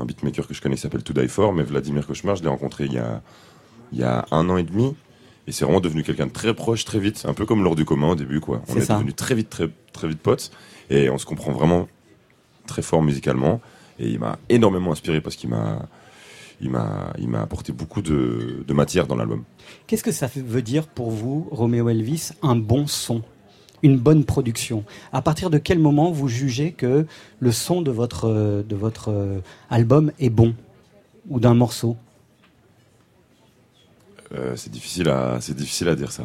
beatmaker 0.04 0.46
que 0.46 0.54
je 0.54 0.60
connais 0.60 0.74
qui 0.74 0.80
s'appelle 0.80 1.04
To 1.04 1.12
Die 1.12 1.28
For, 1.28 1.52
mais 1.52 1.62
Vladimir 1.62 2.06
Cauchemar, 2.06 2.36
je 2.36 2.42
l'ai 2.42 2.48
rencontré 2.48 2.86
il 2.86 2.92
y 2.92 2.98
a, 2.98 3.22
il 3.92 3.98
y 3.98 4.02
a 4.02 4.26
un 4.32 4.48
an 4.50 4.56
et 4.56 4.64
demi. 4.64 4.96
Et 5.46 5.52
c'est 5.52 5.64
vraiment 5.64 5.80
devenu 5.80 6.02
quelqu'un 6.02 6.26
de 6.26 6.32
très 6.32 6.54
proche, 6.54 6.84
très 6.84 6.98
vite, 6.98 7.24
un 7.28 7.34
peu 7.34 7.46
comme 7.46 7.62
lors 7.62 7.76
du 7.76 7.84
commun 7.84 8.08
au 8.08 8.14
début, 8.14 8.40
quoi. 8.40 8.62
On 8.68 8.76
est, 8.76 8.80
ça. 8.80 8.94
devenu 8.94 9.12
très 9.12 9.34
vite, 9.34 9.50
très, 9.50 9.68
très 9.92 10.08
vite 10.08 10.20
potes. 10.20 10.50
Et 10.90 11.10
on 11.10 11.18
se 11.18 11.26
comprend 11.26 11.52
vraiment 11.52 11.86
très 12.66 12.82
fort 12.82 13.02
musicalement. 13.02 13.60
Et 13.98 14.08
il 14.08 14.18
m'a 14.18 14.38
énormément 14.48 14.90
inspiré 14.90 15.20
parce 15.20 15.36
qu'il 15.36 15.50
m'a, 15.50 15.86
il 16.64 16.70
m'a, 16.70 17.12
il 17.18 17.28
m'a 17.28 17.42
apporté 17.42 17.72
beaucoup 17.72 18.02
de, 18.02 18.64
de 18.66 18.74
matière 18.74 19.06
dans 19.06 19.16
l'album. 19.16 19.44
Qu'est-ce 19.86 20.02
que 20.02 20.12
ça 20.12 20.28
veut 20.34 20.62
dire 20.62 20.88
pour 20.88 21.10
vous, 21.10 21.46
Roméo 21.50 21.88
Elvis, 21.88 22.30
un 22.42 22.56
bon 22.56 22.86
son 22.86 23.22
une 23.82 23.98
bonne 23.98 24.24
production? 24.24 24.82
À 25.12 25.20
partir 25.20 25.50
de 25.50 25.58
quel 25.58 25.78
moment 25.78 26.10
vous 26.10 26.26
jugez 26.26 26.72
que 26.72 27.06
le 27.38 27.52
son 27.52 27.82
de 27.82 27.90
votre, 27.90 28.64
de 28.66 28.76
votre 28.76 29.10
euh, 29.10 29.40
album 29.68 30.10
est 30.18 30.30
bon 30.30 30.54
ou 31.28 31.38
d'un 31.38 31.52
morceau? 31.52 31.98
Euh, 34.32 34.56
c'est 34.56 34.70
difficile 34.70 35.10
à, 35.10 35.38
c'est 35.42 35.54
difficile 35.54 35.88
à 35.88 35.94
dire 35.94 36.12
ça. 36.12 36.24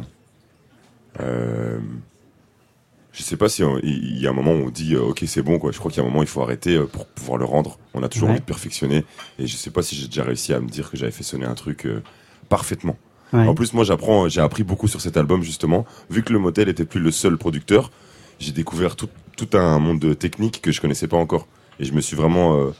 Euh, 1.20 1.80
je 3.12 3.22
sais 3.22 3.36
pas 3.36 3.48
si 3.48 3.62
il 3.82 4.20
y 4.20 4.26
a 4.26 4.30
un 4.30 4.32
moment 4.32 4.52
où 4.52 4.66
on 4.66 4.70
dit 4.70 4.94
euh, 4.94 5.00
ok 5.02 5.24
c'est 5.26 5.42
bon 5.42 5.58
quoi. 5.58 5.72
Je 5.72 5.78
crois 5.78 5.90
qu'il 5.90 6.00
y 6.00 6.04
a 6.04 6.06
un 6.06 6.08
moment 6.08 6.20
où 6.20 6.24
il 6.24 6.28
faut 6.28 6.42
arrêter 6.42 6.76
euh, 6.76 6.86
pour 6.86 7.06
pouvoir 7.06 7.38
le 7.38 7.44
rendre. 7.44 7.78
On 7.94 8.02
a 8.02 8.08
toujours 8.08 8.28
Ouais. 8.28 8.32
envie 8.34 8.40
de 8.40 8.46
perfectionner 8.46 9.04
et 9.38 9.46
je 9.46 9.56
sais 9.56 9.70
pas 9.70 9.82
si 9.82 9.96
j'ai 9.96 10.06
déjà 10.06 10.22
réussi 10.24 10.52
à 10.52 10.60
me 10.60 10.68
dire 10.68 10.90
que 10.90 10.96
j'avais 10.96 11.10
fait 11.12 11.24
sonner 11.24 11.46
un 11.46 11.54
truc 11.54 11.86
euh, 11.86 12.02
parfaitement. 12.48 12.96
Ouais. 13.32 13.46
En 13.46 13.54
plus 13.54 13.72
moi 13.74 13.84
j'apprends, 13.84 14.28
j'ai 14.28 14.40
appris 14.40 14.62
beaucoup 14.64 14.88
sur 14.88 15.00
cet 15.00 15.16
album 15.16 15.42
justement. 15.42 15.86
Vu 16.10 16.22
que 16.22 16.32
le 16.32 16.38
motel 16.38 16.68
était 16.68 16.84
plus 16.84 17.00
le 17.00 17.10
seul 17.10 17.36
producteur, 17.36 17.90
j'ai 18.38 18.52
découvert 18.52 18.96
tout, 18.96 19.08
tout 19.36 19.48
un 19.56 19.78
monde 19.78 19.98
de 19.98 20.14
techniques 20.14 20.60
que 20.62 20.72
je 20.72 20.80
connaissais 20.80 21.08
pas 21.08 21.16
encore 21.16 21.46
et 21.78 21.84
je 21.84 21.92
me 21.92 22.00
suis 22.00 22.16
vraiment 22.16 22.56
euh, 22.58 22.70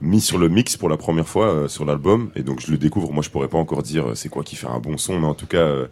mis 0.00 0.20
sur 0.20 0.38
le 0.38 0.48
mix 0.48 0.76
pour 0.76 0.88
la 0.88 0.96
première 0.96 1.28
fois 1.28 1.46
euh, 1.52 1.68
sur 1.68 1.84
l'album 1.84 2.30
et 2.34 2.42
donc 2.42 2.60
je 2.60 2.70
le 2.72 2.78
découvre. 2.78 3.12
Moi, 3.12 3.22
je 3.22 3.30
pourrais 3.30 3.48
pas 3.48 3.58
encore 3.58 3.82
dire 3.82 4.12
c'est 4.16 4.28
quoi 4.28 4.42
qui 4.42 4.56
fait 4.56 4.66
un 4.66 4.78
bon 4.80 4.96
son, 4.98 5.18
mais 5.20 5.26
en 5.26 5.34
tout 5.34 5.46
cas, 5.46 5.58
euh, 5.58 5.86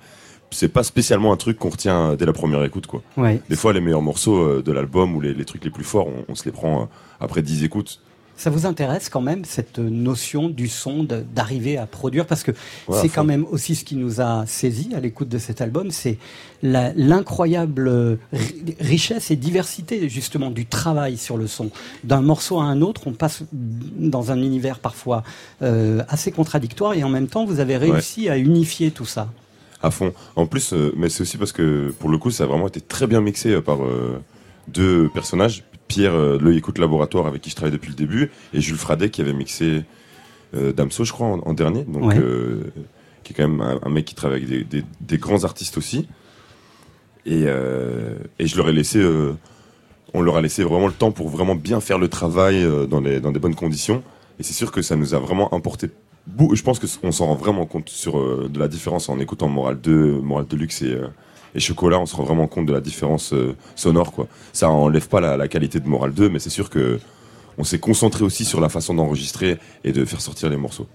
c'est 0.50 0.68
pas 0.68 0.82
spécialement 0.82 1.32
un 1.32 1.36
truc 1.36 1.58
qu'on 1.58 1.70
retient 1.70 2.14
dès 2.16 2.26
la 2.26 2.32
première 2.32 2.62
écoute, 2.64 2.86
quoi. 2.86 3.02
Ouais. 3.16 3.40
Des 3.48 3.56
fois, 3.56 3.72
les 3.72 3.80
meilleurs 3.80 4.02
morceaux 4.02 4.36
euh, 4.38 4.62
de 4.62 4.72
l'album 4.72 5.14
ou 5.16 5.20
les, 5.20 5.32
les 5.34 5.44
trucs 5.44 5.64
les 5.64 5.70
plus 5.70 5.84
forts, 5.84 6.08
on, 6.08 6.24
on 6.28 6.34
se 6.34 6.44
les 6.44 6.52
prend 6.52 6.82
euh, 6.82 6.84
après 7.20 7.42
10 7.42 7.64
écoutes. 7.64 8.00
Ça 8.36 8.48
vous 8.48 8.64
intéresse 8.64 9.10
quand 9.10 9.20
même 9.20 9.44
cette 9.44 9.78
notion 9.78 10.48
du 10.48 10.66
son 10.66 11.04
d'arriver 11.04 11.76
à 11.76 11.84
produire? 11.84 12.24
Parce 12.26 12.42
que 12.42 12.52
Ouais, 12.88 12.98
c'est 13.02 13.10
quand 13.10 13.22
même 13.24 13.44
aussi 13.50 13.74
ce 13.74 13.84
qui 13.84 13.96
nous 13.96 14.22
a 14.22 14.44
saisi 14.46 14.88
à 14.94 15.00
l'écoute 15.00 15.28
de 15.28 15.36
cet 15.36 15.60
album, 15.60 15.90
c'est 15.90 16.16
l'incroyable 16.62 17.88
euh, 17.88 18.16
ri- 18.32 18.76
richesse 18.80 19.30
et 19.30 19.36
diversité 19.36 20.08
justement 20.08 20.50
du 20.50 20.66
travail 20.66 21.16
sur 21.16 21.36
le 21.36 21.46
son. 21.46 21.70
D'un 22.04 22.22
morceau 22.22 22.60
à 22.60 22.64
un 22.64 22.80
autre, 22.82 23.02
on 23.06 23.12
passe 23.12 23.42
dans 23.52 24.30
un 24.32 24.38
univers 24.40 24.78
parfois 24.78 25.22
euh, 25.62 26.02
assez 26.08 26.32
contradictoire 26.32 26.94
et 26.94 27.04
en 27.04 27.08
même 27.08 27.26
temps 27.28 27.44
vous 27.44 27.60
avez 27.60 27.76
réussi 27.76 28.28
à 28.28 28.38
unifier 28.38 28.90
tout 28.90 29.04
ça. 29.06 29.28
À 29.82 29.90
fond. 29.90 30.12
En 30.36 30.46
plus, 30.46 30.72
euh, 30.72 30.92
mais 30.96 31.08
c'est 31.08 31.22
aussi 31.22 31.36
parce 31.38 31.52
que 31.52 31.90
pour 31.98 32.10
le 32.10 32.18
coup, 32.18 32.30
ça 32.30 32.44
a 32.44 32.46
vraiment 32.46 32.68
été 32.68 32.80
très 32.80 33.06
bien 33.06 33.20
mixé 33.20 33.50
euh, 33.54 33.60
par 33.62 33.82
euh, 33.84 34.20
deux 34.68 35.08
personnages. 35.14 35.64
Pierre, 35.88 36.14
le 36.16 36.54
Écoute 36.54 36.78
Laboratoire, 36.78 37.26
avec 37.26 37.42
qui 37.42 37.50
je 37.50 37.56
travaille 37.56 37.72
depuis 37.72 37.88
le 37.90 37.96
début, 37.96 38.30
et 38.54 38.60
Jules 38.60 38.76
Fradet, 38.76 39.10
qui 39.10 39.20
avait 39.22 39.32
mixé 39.32 39.82
Damso, 40.54 41.02
je 41.04 41.12
crois, 41.12 41.26
en, 41.26 41.40
en 41.40 41.52
dernier. 41.52 41.82
Donc, 41.82 42.04
Ouais. 42.04 42.16
qui 43.24 43.32
est 43.32 43.36
quand 43.36 43.48
même 43.48 43.60
un, 43.60 43.80
un 43.82 43.88
mec 43.90 44.04
qui 44.04 44.14
travaille 44.14 44.44
avec 44.44 44.48
des, 44.48 44.62
des- 44.82 44.86
des 45.00 45.18
grands 45.18 45.42
artistes 45.42 45.76
aussi. 45.78 46.06
Et, 47.26 47.44
euh, 47.46 48.14
et 48.38 48.46
je 48.46 48.56
leur 48.56 48.68
ai 48.68 48.72
laissé, 48.72 48.98
euh, 48.98 49.32
on 50.14 50.22
leur 50.22 50.36
a 50.36 50.40
laissé 50.42 50.62
vraiment 50.62 50.86
le 50.86 50.92
temps 50.92 51.10
pour 51.10 51.28
vraiment 51.28 51.54
bien 51.56 51.80
faire 51.80 51.98
le 51.98 52.06
travail 52.08 52.62
euh, 52.64 52.86
dans, 52.86 53.00
les, 53.00 53.18
dans 53.20 53.32
des 53.32 53.40
bonnes 53.40 53.54
conditions. 53.56 54.02
Et 54.38 54.42
c'est 54.44 54.54
sûr 54.54 54.70
que 54.70 54.82
ça 54.82 54.94
nous 54.94 55.14
a 55.14 55.18
vraiment 55.18 55.52
importé. 55.52 55.90
Je 56.26 56.62
pense 56.62 56.78
qu'on 56.78 57.12
s'en 57.12 57.26
rend 57.26 57.34
vraiment 57.34 57.66
compte 57.66 57.88
sur 57.88 58.18
euh, 58.18 58.48
de 58.52 58.58
la 58.58 58.68
différence 58.68 59.08
en 59.08 59.18
écoutant 59.18 59.48
Moral 59.48 59.80
2, 59.80 60.20
Moral 60.20 60.46
Deluxe 60.46 60.82
et, 60.82 60.92
euh, 60.92 61.08
et 61.54 61.60
Chocolat. 61.60 61.98
On 61.98 62.06
se 62.06 62.14
rend 62.14 62.24
vraiment 62.24 62.46
compte 62.46 62.66
de 62.66 62.72
la 62.72 62.80
différence 62.80 63.32
euh, 63.32 63.56
sonore. 63.74 64.12
Quoi. 64.12 64.28
Ça 64.52 64.70
enlève 64.70 65.08
pas 65.08 65.20
la, 65.20 65.36
la 65.36 65.48
qualité 65.48 65.80
de 65.80 65.88
Moral 65.88 66.12
2, 66.12 66.28
mais 66.28 66.38
c'est 66.38 66.50
sûr 66.50 66.70
que 66.70 67.00
on 67.58 67.64
s'est 67.64 67.78
concentré 67.78 68.24
aussi 68.24 68.44
sur 68.44 68.60
la 68.60 68.68
façon 68.68 68.94
d'enregistrer 68.94 69.58
et 69.84 69.92
de 69.92 70.04
faire 70.04 70.20
sortir 70.20 70.48
les 70.48 70.56
morceaux. 70.56 70.86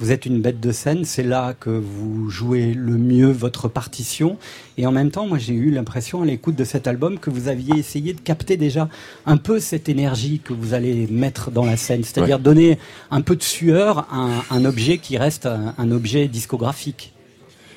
Vous 0.00 0.12
êtes 0.12 0.26
une 0.26 0.40
bête 0.40 0.60
de 0.60 0.70
scène, 0.70 1.04
c'est 1.04 1.24
là 1.24 1.54
que 1.58 1.70
vous 1.70 2.30
jouez 2.30 2.72
le 2.72 2.92
mieux 2.96 3.32
votre 3.32 3.66
partition. 3.66 4.38
Et 4.76 4.86
en 4.86 4.92
même 4.92 5.10
temps, 5.10 5.26
moi 5.26 5.38
j'ai 5.38 5.54
eu 5.54 5.70
l'impression 5.72 6.22
à 6.22 6.24
l'écoute 6.24 6.54
de 6.54 6.62
cet 6.62 6.86
album 6.86 7.18
que 7.18 7.30
vous 7.30 7.48
aviez 7.48 7.76
essayé 7.76 8.12
de 8.12 8.20
capter 8.20 8.56
déjà 8.56 8.88
un 9.26 9.36
peu 9.38 9.58
cette 9.58 9.88
énergie 9.88 10.40
que 10.42 10.52
vous 10.52 10.72
allez 10.72 11.08
mettre 11.10 11.50
dans 11.50 11.64
la 11.64 11.76
scène, 11.76 12.04
c'est-à-dire 12.04 12.36
Ouais. 12.36 12.42
donner 12.42 12.78
un 13.10 13.22
peu 13.22 13.34
de 13.34 13.42
sueur 13.42 14.06
à 14.12 14.18
un, 14.18 14.42
un 14.50 14.64
objet 14.64 14.98
qui 14.98 15.18
reste 15.18 15.46
un, 15.46 15.74
un 15.78 15.90
objet 15.90 16.28
discographique. 16.28 17.12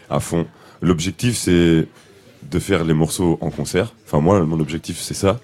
à 0.09 0.19
fond. 0.19 0.45
L'objectif, 0.81 1.35
c'est 1.37 1.87
de 2.51 2.59
faire 2.59 2.83
les 2.83 2.93
morceaux 2.93 3.37
en 3.41 3.49
concert. 3.49 3.93
Enfin, 4.05 4.19
moi, 4.19 4.43
mon 4.45 4.59
objectif, 4.59 4.99
c'est 4.99 5.13
ça. 5.13 5.39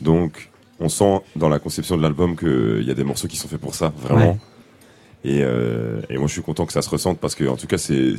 Donc, 0.00 0.50
on 0.80 0.88
sent 0.88 1.20
dans 1.36 1.48
la 1.48 1.58
conception 1.58 1.96
de 1.96 2.02
l'album 2.02 2.36
qu'il 2.36 2.84
y 2.86 2.90
a 2.90 2.94
des 2.94 3.04
morceaux 3.04 3.26
qui 3.28 3.36
sont 3.36 3.48
faits 3.48 3.60
pour 3.60 3.74
ça, 3.74 3.92
vraiment. 4.00 4.32
Ouais. 4.32 4.36
Et, 5.24 5.42
euh, 5.42 6.00
et 6.10 6.16
moi, 6.16 6.26
je 6.26 6.32
suis 6.32 6.42
content 6.42 6.66
que 6.66 6.72
ça 6.72 6.82
se 6.82 6.90
ressente 6.90 7.18
parce 7.18 7.34
que, 7.34 7.44
en 7.44 7.56
tout 7.56 7.66
cas, 7.66 7.78
c'est, 7.78 8.14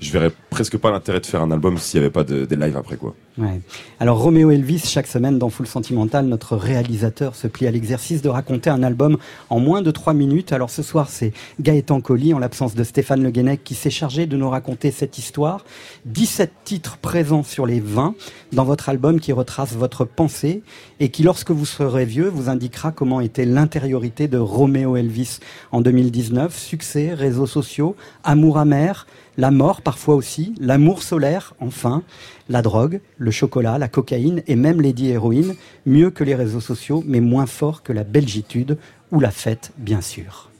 je 0.00 0.12
verrais 0.12 0.30
presque 0.48 0.78
pas 0.78 0.90
l'intérêt 0.90 1.20
de 1.20 1.26
faire 1.26 1.42
un 1.42 1.50
album 1.50 1.78
s'il 1.78 2.00
n'y 2.00 2.06
avait 2.06 2.12
pas 2.12 2.24
de, 2.24 2.44
des 2.44 2.56
lives 2.56 2.76
après, 2.76 2.96
quoi. 2.96 3.14
Ouais. 3.38 3.60
Alors 4.00 4.18
Roméo 4.18 4.50
Elvis, 4.50 4.82
chaque 4.84 5.06
semaine 5.06 5.38
dans 5.38 5.50
Full 5.50 5.66
Sentimental, 5.66 6.26
notre 6.26 6.56
réalisateur 6.56 7.34
se 7.36 7.46
plie 7.46 7.66
à 7.66 7.70
l'exercice 7.70 8.22
de 8.22 8.28
raconter 8.28 8.70
un 8.70 8.82
album 8.82 9.18
en 9.50 9.60
moins 9.60 9.82
de 9.82 9.90
trois 9.90 10.14
minutes. 10.14 10.52
Alors 10.52 10.68
ce 10.68 10.82
soir, 10.82 11.08
c'est 11.08 11.32
Gaëtan 11.60 12.00
Colli, 12.00 12.34
en 12.34 12.38
l'absence 12.38 12.74
de 12.74 12.82
Stéphane 12.82 13.22
Le 13.22 13.30
Guenec, 13.30 13.62
qui 13.62 13.74
s'est 13.74 13.90
chargé 13.90 14.26
de 14.26 14.36
nous 14.36 14.50
raconter 14.50 14.90
cette 14.90 15.16
histoire. 15.16 15.64
17 16.06 16.50
titres 16.64 16.98
présents 16.98 17.42
sur 17.42 17.66
les 17.66 17.80
20 17.80 18.14
dans 18.52 18.64
votre 18.64 18.88
album 18.88 19.20
qui 19.20 19.32
retrace 19.32 19.74
votre 19.74 20.04
pensée 20.04 20.62
et 20.98 21.10
qui, 21.10 21.22
lorsque 21.22 21.50
vous 21.50 21.66
serez 21.66 22.04
vieux, 22.04 22.28
vous 22.28 22.48
indiquera 22.48 22.90
comment 22.90 23.20
était 23.20 23.44
l'intériorité 23.44 24.28
de 24.28 24.38
Roméo 24.38 24.96
Elvis 24.96 25.38
en 25.72 25.80
2019. 25.80 26.56
Succès, 26.58 27.14
réseaux 27.14 27.46
sociaux, 27.46 27.96
amour 28.24 28.58
amer, 28.58 29.06
la 29.40 29.50
mort 29.50 29.80
parfois 29.80 30.14
aussi, 30.16 30.54
l'amour 30.60 31.02
solaire, 31.02 31.54
enfin, 31.60 32.02
la 32.50 32.60
drogue, 32.60 33.00
le 33.16 33.30
chocolat, 33.30 33.78
la 33.78 33.88
cocaïne 33.88 34.42
et 34.46 34.54
même 34.54 34.82
Lady 34.82 35.08
Héroïne, 35.08 35.54
mieux 35.86 36.10
que 36.10 36.22
les 36.22 36.34
réseaux 36.34 36.60
sociaux, 36.60 37.02
mais 37.06 37.20
moins 37.20 37.46
fort 37.46 37.82
que 37.82 37.94
la 37.94 38.04
belgitude 38.04 38.76
ou 39.10 39.18
la 39.18 39.30
fête, 39.30 39.72
bien 39.78 40.02
sûr. 40.02 40.50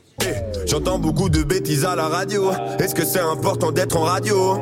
J'entends 0.67 0.99
beaucoup 0.99 1.29
de 1.29 1.43
bêtises 1.43 1.85
à 1.85 1.95
la 1.95 2.09
radio. 2.09 2.51
Est-ce 2.79 2.95
que 2.95 3.05
c'est 3.05 3.21
important 3.21 3.71
d'être 3.71 3.99
en 3.99 4.05
radio? 4.05 4.59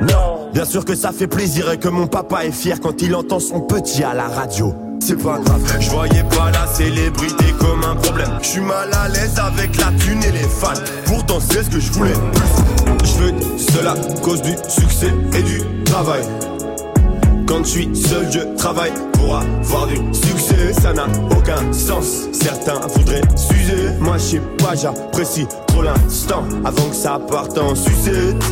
Non, 0.00 0.50
bien 0.54 0.64
sûr 0.64 0.86
que 0.86 0.94
ça 0.94 1.12
fait 1.12 1.26
plaisir 1.26 1.70
et 1.70 1.78
que 1.78 1.88
mon 1.88 2.06
papa 2.06 2.46
est 2.46 2.52
fier 2.52 2.80
quand 2.80 3.02
il 3.02 3.14
entend 3.14 3.38
son 3.38 3.60
petit 3.60 4.02
à 4.02 4.14
la 4.14 4.28
radio. 4.28 4.74
C'est 4.98 5.22
pas 5.22 5.38
grave, 5.38 5.76
je 5.78 5.90
voyais 5.90 6.24
pas 6.24 6.50
la 6.52 6.66
célébrité 6.66 7.46
comme 7.58 7.84
un 7.84 7.96
problème. 7.96 8.30
Je 8.40 8.46
suis 8.46 8.60
mal 8.60 8.88
à 8.94 9.08
l'aise 9.08 9.38
avec 9.38 9.76
la 9.76 9.92
thune 9.98 10.22
et 10.22 10.32
les 10.32 10.48
fans. 10.48 10.80
Pourtant, 11.04 11.38
c'est 11.40 11.64
ce 11.64 11.70
que 11.70 11.80
je 11.80 11.92
voulais. 11.92 12.14
Je 13.04 13.18
veux 13.18 13.32
cela 13.58 13.92
à 13.92 14.20
cause 14.20 14.42
du 14.42 14.52
succès 14.68 15.12
et 15.36 15.42
du 15.42 15.60
travail. 15.84 16.22
Quand 17.46 17.64
je 17.64 17.68
suis 17.68 17.96
seul, 17.96 18.30
je 18.32 18.56
travaille 18.56 18.92
pour 19.12 19.36
avoir 19.36 19.86
du 19.86 19.96
succès. 20.14 20.72
Ça 20.72 20.92
n'a 20.92 21.06
aucun 21.36 21.72
sens. 21.72 22.28
Certains 22.32 22.80
voudraient 22.94 23.20
s'user. 23.36 23.90
Moi, 24.00 24.16
je 24.18 24.22
sais 24.22 24.42
pas, 24.58 24.74
j'apprécie 24.74 25.46
trop 25.68 25.82
l'instant 25.82 26.44
avant 26.64 26.88
que 26.88 26.96
ça 26.96 27.20
parte 27.30 27.58
en 27.58 27.74
sucette. 27.74 28.42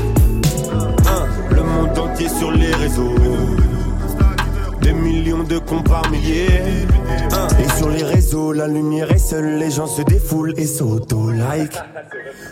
Un, 1.07 1.54
le 1.54 1.62
monde 1.62 1.99
entier 1.99 2.28
sur 2.28 2.50
les 2.52 2.75
réseaux. 2.75 3.14
Des 4.82 4.92
millions 4.92 5.44
de 5.44 5.58
comptes 5.58 5.88
par 5.88 6.08
milliers. 6.10 6.49
Un, 7.32 7.49
et 7.62 7.68
sur 7.78 7.88
les 7.88 8.02
réseaux, 8.02 8.52
la 8.52 8.66
lumière 8.66 9.10
est 9.10 9.18
seule. 9.18 9.58
Les 9.58 9.70
gens 9.70 9.87
se 9.87 10.02
défoulent 10.02 10.54
et 10.56 10.66
s'auto-like. 10.66 11.76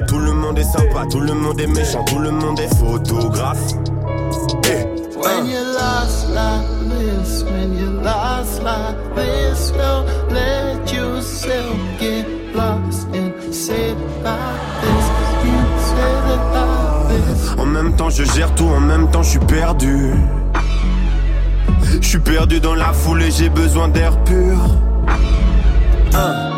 Tout 0.06 0.18
le 0.18 0.32
monde 0.32 0.58
est 0.58 0.64
sympa, 0.64 1.06
tout 1.10 1.20
le 1.20 1.34
monde 1.34 1.60
est 1.60 1.66
méchant, 1.66 2.04
tout 2.04 2.18
le 2.18 2.30
monde 2.30 2.58
est 2.60 2.74
photographe. 2.76 3.72
Eh, 4.64 4.84
When 5.18 5.46
you 5.46 5.58
lost 5.74 6.28
like 6.32 6.64
this, 6.90 7.42
when 7.44 7.76
you 7.76 7.90
lost 8.02 8.62
like 8.62 8.96
this, 9.16 9.72
don't 9.72 10.06
let 10.32 10.92
yourself 10.92 11.76
get 11.98 12.24
lost 12.54 13.08
and 13.14 13.32
say 13.52 13.94
like 14.22 14.38
this. 14.80 15.04
You 15.44 15.58
say 15.88 16.14
it 16.34 16.42
like 16.54 17.08
this. 17.08 17.54
En 17.58 17.66
même 17.66 17.96
temps, 17.96 18.10
je 18.10 18.22
gère 18.22 18.54
tout, 18.54 18.68
en 18.68 18.80
même 18.80 19.10
temps, 19.10 19.22
je 19.24 19.30
suis 19.30 19.38
perdu. 19.40 20.12
Je 22.00 22.08
suis 22.08 22.18
perdu 22.18 22.60
dans 22.60 22.74
la 22.74 22.92
foule 22.92 23.22
et 23.22 23.30
j'ai 23.30 23.48
besoin 23.48 23.88
d'air 23.88 24.16
pur. 24.24 24.56
Un. 26.14 26.48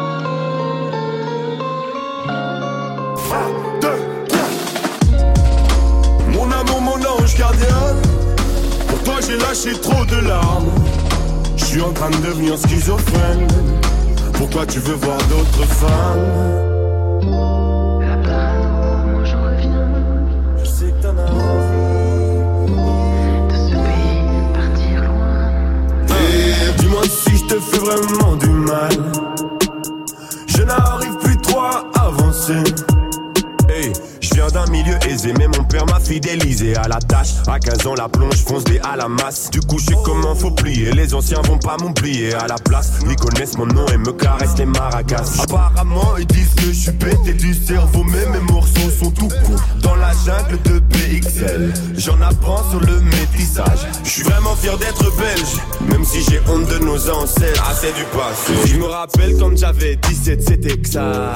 Mon 6.33 6.51
amour, 6.51 6.81
mon 6.81 6.93
ange 6.95 7.37
gardien. 7.37 7.67
Pour 8.89 9.03
toi, 9.03 9.15
j'ai 9.27 9.37
lâché 9.39 9.73
trop 9.81 10.05
de 10.05 10.27
larmes. 10.27 10.71
Je 11.57 11.65
suis 11.65 11.81
en 11.81 11.93
train 11.93 12.11
de 12.11 12.17
devenir 12.17 12.57
schizophrène. 12.59 13.47
Pourquoi 14.35 14.67
tu 14.67 14.79
veux 14.79 14.95
voir 14.95 15.19
d'autres 15.29 15.67
femmes? 15.67 16.70
Dis-moi 26.91 27.05
si 27.05 27.37
je 27.37 27.45
te 27.45 27.61
fais 27.61 27.79
vraiment 27.79 28.35
du 28.35 28.49
mal. 28.49 28.91
Je 30.49 30.63
n'arrive 30.65 31.17
plus 31.19 31.37
trop 31.37 31.61
à 31.61 31.85
avancer. 31.95 32.65
D'un 34.49 34.67
milieu 34.67 34.97
aisé, 35.09 35.33
mais 35.39 35.47
mon 35.47 35.63
père 35.63 35.87
m'a 35.87 36.01
fidélisé 36.01 36.75
à 36.75 36.89
la 36.89 36.99
tâche. 36.99 37.35
À 37.47 37.61
15 37.61 37.87
ans, 37.87 37.95
la 37.95 38.09
plonge 38.09 38.43
fonce 38.45 38.65
des 38.65 38.81
à 38.81 38.97
la 38.97 39.07
masse. 39.07 39.49
Du 39.51 39.61
coup, 39.61 39.79
je 39.79 39.85
sais 39.85 39.97
comment 40.03 40.35
faut 40.35 40.51
plier. 40.51 40.91
Les 40.93 41.15
anciens 41.15 41.41
vont 41.43 41.59
pas 41.59 41.77
m'oublier 41.77 42.35
à 42.35 42.49
la 42.49 42.57
place. 42.57 42.95
Ils 43.09 43.15
connaissent 43.15 43.57
mon 43.59 43.67
nom 43.67 43.87
et 43.87 43.97
me 43.97 44.13
caressent 44.13 44.59
les 44.59 44.65
maracas. 44.65 45.23
Apparemment, 45.43 46.17
ils 46.19 46.27
disent 46.27 46.55
que 46.57 46.65
je 46.65 46.73
suis 46.73 46.93
pété 46.93 47.35
du 47.35 47.55
cerveau, 47.55 48.03
mais 48.03 48.27
mes 48.33 48.53
morceaux 48.53 48.91
sont 48.91 49.13
tout 49.13 49.29
courts. 49.29 49.61
Dans 49.83 49.95
la 49.95 50.11
jungle 50.25 50.61
de 50.63 50.81
PXL, 50.81 51.73
j'en 51.97 52.21
apprends 52.21 52.69
sur 52.71 52.81
le 52.81 53.01
métissage. 53.03 53.87
Je 54.03 54.09
suis 54.09 54.23
vraiment 54.25 54.57
fier 54.57 54.77
d'être 54.79 55.17
belge, 55.17 55.61
même 55.89 56.05
si 56.05 56.25
j'ai 56.29 56.41
honte 56.49 56.67
de 56.67 56.79
nos 56.85 57.11
ancêtres. 57.11 57.63
Ah, 57.65 57.75
c'est 57.81 57.95
du 57.95 58.05
passé. 58.05 58.69
Je 58.69 58.79
me 58.79 58.87
rappelle 58.87 59.37
quand 59.39 59.57
j'avais 59.57 59.95
17, 59.97 60.43
c'était 60.43 60.77
que 60.77 60.89
ça. 60.89 61.35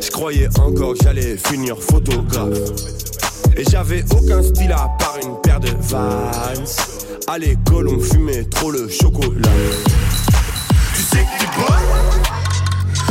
Je 0.00 0.10
croyais 0.10 0.48
encore 0.58 0.94
que 0.94 1.04
j'allais 1.04 1.36
finir 1.36 1.76
photographe. 1.78 2.58
Et 3.56 3.64
j'avais 3.70 4.04
aucun 4.10 4.42
style 4.42 4.72
à 4.72 4.88
part 4.98 5.16
une 5.22 5.40
paire 5.42 5.60
de 5.60 5.70
vans. 5.80 6.30
À 7.28 7.38
l'école, 7.38 7.88
on 7.88 7.98
fumait 7.98 8.44
trop 8.44 8.70
le 8.70 8.88
chocolat. 8.88 9.48
Tu 10.94 11.02
sais 11.02 11.18
que 11.18 11.38
t'es 11.38 11.50
bonne, 11.56 11.88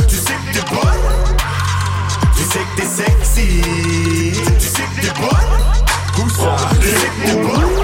tu 0.08 0.16
sais 0.16 0.32
que 0.32 0.52
t'es 0.54 0.64
bonne, 0.70 1.36
tu 2.36 2.42
sais 2.44 2.58
que 2.58 2.80
t'es 2.80 2.86
sexy, 2.86 3.62
tu 4.58 4.66
sais 4.66 4.86
que 4.94 5.00
t'es 5.02 5.14
bonne. 5.20 5.50
Où 6.18 6.28
ça? 6.30 6.56
Tu 6.80 6.88
sais 6.88 7.10
que 7.10 7.26
t'es 7.26 7.36
bonne. 7.42 7.74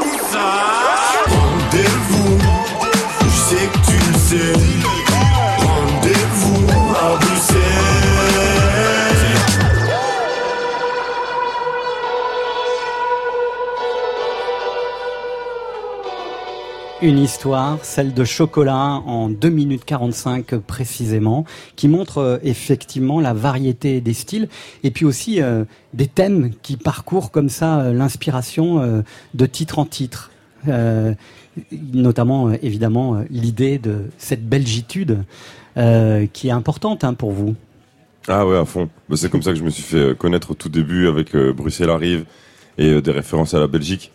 Où 0.00 0.32
ça? 0.32 0.46
Rendez-vous, 1.26 2.38
je 3.22 3.28
sais 3.48 3.66
que 3.66 3.78
tu 3.86 3.96
le 3.96 4.18
sais. 4.18 4.77
Une 17.00 17.20
histoire, 17.20 17.78
celle 17.84 18.12
de 18.12 18.24
Chocolat, 18.24 19.00
en 19.06 19.28
2 19.28 19.48
minutes 19.50 19.84
45 19.84 20.56
précisément, 20.56 21.44
qui 21.76 21.86
montre 21.86 22.18
euh, 22.18 22.38
effectivement 22.42 23.20
la 23.20 23.32
variété 23.32 24.00
des 24.00 24.14
styles 24.14 24.48
et 24.82 24.90
puis 24.90 25.04
aussi 25.04 25.40
euh, 25.40 25.64
des 25.94 26.08
thèmes 26.08 26.50
qui 26.60 26.76
parcourent 26.76 27.30
comme 27.30 27.50
ça 27.50 27.78
euh, 27.78 27.92
l'inspiration 27.92 28.80
euh, 28.80 29.02
de 29.34 29.46
titre 29.46 29.78
en 29.78 29.84
titre. 29.84 30.32
Euh, 30.66 31.14
notamment, 31.72 32.48
euh, 32.48 32.56
évidemment, 32.62 33.22
l'idée 33.30 33.78
de 33.78 34.06
cette 34.18 34.48
belgitude 34.48 35.18
qui 36.32 36.48
est 36.48 36.50
importante 36.50 37.04
hein, 37.04 37.14
pour 37.14 37.30
vous. 37.30 37.54
Ah 38.26 38.44
ouais, 38.44 38.58
à 38.58 38.64
fond. 38.64 38.88
Bah, 39.08 39.16
c'est 39.16 39.30
comme 39.30 39.42
ça 39.42 39.52
que 39.52 39.58
je 39.58 39.62
me 39.62 39.70
suis 39.70 39.84
fait 39.84 40.18
connaître 40.18 40.50
au 40.50 40.54
tout 40.54 40.68
début 40.68 41.06
avec 41.06 41.36
Bruxelles 41.36 41.90
arrive 41.90 42.24
et 42.78 43.00
des 43.00 43.12
références 43.12 43.54
à 43.54 43.60
la 43.60 43.68
Belgique. 43.68 44.10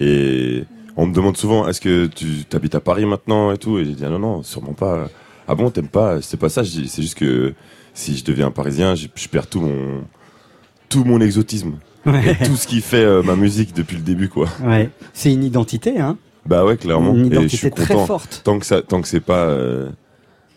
Et 0.00 0.64
on 0.96 1.06
me 1.06 1.14
demande 1.14 1.36
souvent, 1.36 1.68
est-ce 1.68 1.80
que 1.80 2.06
tu 2.06 2.44
habites 2.52 2.74
à 2.74 2.80
Paris 2.80 3.06
maintenant 3.06 3.52
et 3.52 3.58
tout 3.58 3.78
Et 3.78 3.84
j'ai 3.84 3.92
dit, 3.92 4.04
ah 4.04 4.10
non, 4.10 4.18
non, 4.18 4.42
sûrement 4.42 4.72
pas. 4.72 5.08
Ah 5.48 5.54
bon, 5.54 5.70
t'aimes 5.70 5.88
pas? 5.88 6.20
C'est 6.22 6.36
pas 6.38 6.48
ça, 6.48 6.64
c'est 6.64 7.02
juste 7.02 7.16
que 7.18 7.54
si 7.94 8.16
je 8.16 8.24
deviens 8.24 8.50
parisien, 8.50 8.94
je, 8.94 9.06
je 9.14 9.28
perds 9.28 9.46
tout 9.46 9.60
mon, 9.60 10.02
tout 10.88 11.04
mon 11.04 11.20
exotisme. 11.20 11.74
Ouais. 12.04 12.36
Et 12.40 12.46
tout 12.46 12.56
ce 12.56 12.66
qui 12.66 12.80
fait 12.80 13.04
euh, 13.04 13.22
ma 13.22 13.36
musique 13.36 13.74
depuis 13.74 13.96
le 13.96 14.02
début, 14.02 14.28
quoi. 14.28 14.48
Ouais. 14.62 14.90
C'est 15.12 15.32
une 15.32 15.42
identité, 15.44 15.98
hein 15.98 16.16
Bah 16.46 16.64
ouais, 16.64 16.76
clairement. 16.76 17.14
Une 17.14 17.26
et 17.26 17.30
je 17.30 17.34
identité 17.34 17.56
suis 17.56 17.70
très 17.70 17.94
content. 17.94 18.06
forte. 18.06 18.42
Tant 18.44 18.58
que 18.58 18.66
ça, 18.66 18.80
tant 18.82 19.00
que 19.02 19.08
c'est 19.08 19.20
pas 19.20 19.46
euh, 19.46 19.88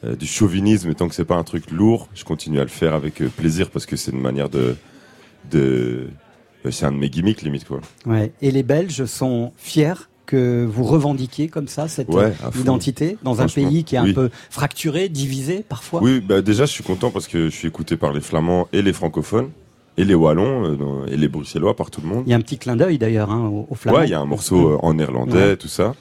euh, 0.05 0.15
du 0.15 0.27
chauvinisme 0.27 0.89
et 0.91 0.95
tant 0.95 1.07
que 1.09 1.15
c'est 1.15 1.25
pas 1.25 1.35
un 1.37 1.43
truc 1.43 1.71
lourd, 1.71 2.07
je 2.13 2.23
continue 2.23 2.59
à 2.59 2.63
le 2.63 2.69
faire 2.69 2.93
avec 2.93 3.15
plaisir 3.35 3.69
parce 3.71 3.85
que 3.87 3.95
c'est 3.95 4.11
une 4.11 4.21
manière 4.21 4.49
de, 4.49 4.75
de, 5.51 6.07
c'est 6.69 6.85
un 6.85 6.91
de 6.91 6.97
mes 6.97 7.09
gimmicks 7.09 7.41
limite 7.41 7.65
quoi. 7.65 7.79
Ouais. 8.05 8.31
Et 8.41 8.51
les 8.51 8.63
Belges 8.63 9.05
sont 9.05 9.51
fiers 9.57 9.93
que 10.29 10.65
vous 10.69 10.83
revendiquiez 10.83 11.47
comme 11.47 11.67
ça 11.67 11.87
cette 11.87 12.09
Ouais, 12.09 12.25
euh, 12.43 12.59
identité 12.59 13.17
dans 13.23 13.41
un 13.41 13.47
pays 13.47 13.83
qui 13.83 13.95
est 13.95 13.97
un 13.99 14.03
oui. 14.05 14.13
peu 14.13 14.29
fracturé, 14.49 15.09
divisé 15.09 15.63
parfois. 15.67 16.01
Oui, 16.03 16.19
bah 16.21 16.41
déjà 16.41 16.65
je 16.65 16.71
suis 16.71 16.83
content 16.83 17.09
parce 17.11 17.27
que 17.27 17.45
je 17.49 17.55
suis 17.55 17.67
écouté 17.67 17.97
par 17.97 18.13
les 18.13 18.21
Flamands 18.21 18.67
et 18.73 18.81
les 18.81 18.93
francophones 18.93 19.49
et 19.97 20.05
les 20.05 20.13
Wallons 20.15 20.63
euh, 20.65 21.05
et 21.11 21.17
les 21.17 21.27
Bruxellois 21.27 21.75
par 21.75 21.89
tout 21.91 22.01
le 22.01 22.07
monde. 22.07 22.23
Il 22.27 22.29
y 22.29 22.33
a 22.33 22.37
un 22.37 22.41
petit 22.41 22.57
clin 22.57 22.75
d'œil 22.75 22.97
d'ailleurs 22.97 23.31
hein, 23.31 23.47
au, 23.47 23.67
au 23.69 23.75
flamand. 23.75 23.97
Ouais, 23.99 24.07
il 24.07 24.11
y 24.11 24.13
a 24.13 24.19
un 24.19 24.25
morceau 24.25 24.73
euh, 24.73 24.77
en 24.81 24.93
néerlandais, 24.93 25.33
Ouais. 25.49 25.57
tout 25.57 25.67
ça. 25.67 25.95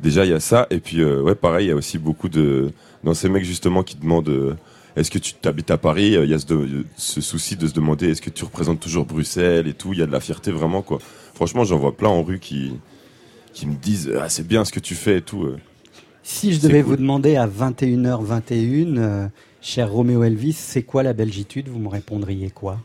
Déjà, 0.00 0.24
il 0.24 0.30
y 0.32 0.34
a 0.34 0.40
ça. 0.40 0.66
Et 0.70 0.80
puis, 0.80 1.00
euh, 1.00 1.22
ouais, 1.22 1.34
pareil, 1.36 1.66
il 1.66 1.68
y 1.68 1.72
a 1.72 1.76
aussi 1.76 1.96
beaucoup 1.98 2.28
de. 2.28 2.72
Dans 3.04 3.14
ces 3.14 3.28
mecs, 3.28 3.44
justement, 3.44 3.82
qui 3.84 3.94
demandent 3.96 4.28
euh, 4.28 4.54
est-ce 4.96 5.10
que 5.10 5.18
tu 5.18 5.34
t'habites 5.34 5.70
à 5.70 5.78
Paris 5.78 6.16
Il 6.20 6.28
y 6.28 6.34
a 6.34 6.38
ce, 6.40 6.46
de- 6.46 6.84
ce 6.96 7.20
souci 7.20 7.54
de 7.56 7.66
se 7.68 7.72
demander 7.72 8.10
est-ce 8.10 8.20
que 8.22 8.30
tu 8.30 8.44
représentes 8.44 8.80
toujours 8.80 9.04
Bruxelles 9.06 9.68
et 9.68 9.74
tout. 9.74 9.92
Il 9.92 10.00
y 10.00 10.02
a 10.02 10.06
de 10.06 10.12
la 10.12 10.18
fierté, 10.20 10.50
vraiment, 10.50 10.82
quoi. 10.82 10.98
Franchement, 11.34 11.62
j'en 11.64 11.78
vois 11.78 11.96
plein 11.96 12.08
en 12.08 12.22
rue 12.24 12.40
qui, 12.40 12.72
qui 13.52 13.66
me 13.66 13.74
disent 13.74 14.10
ah, 14.20 14.28
c'est 14.28 14.46
bien 14.46 14.64
ce 14.64 14.72
que 14.72 14.80
tu 14.80 14.94
fais 14.94 15.18
et 15.18 15.22
tout. 15.22 15.44
euh. 15.44 15.58
Si 16.22 16.52
je 16.52 16.60
devais 16.60 16.82
cool. 16.82 16.90
vous 16.90 16.96
demander 16.96 17.36
à 17.36 17.46
21h21, 17.48 18.96
euh, 18.98 19.28
cher 19.60 19.90
Roméo 19.90 20.22
Elvis, 20.22 20.52
c'est 20.52 20.82
quoi 20.82 21.02
la 21.02 21.12
belgitude? 21.12 21.68
Vous 21.68 21.78
me 21.80 21.88
répondriez 21.88 22.50
quoi? 22.50 22.78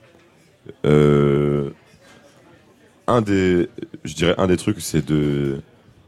Euh, 0.85 1.69
un 3.07 3.21
des, 3.21 3.69
je 4.03 4.15
dirais 4.15 4.35
un 4.37 4.47
des 4.47 4.57
trucs, 4.57 4.81
c'est 4.81 5.05
de, 5.05 5.61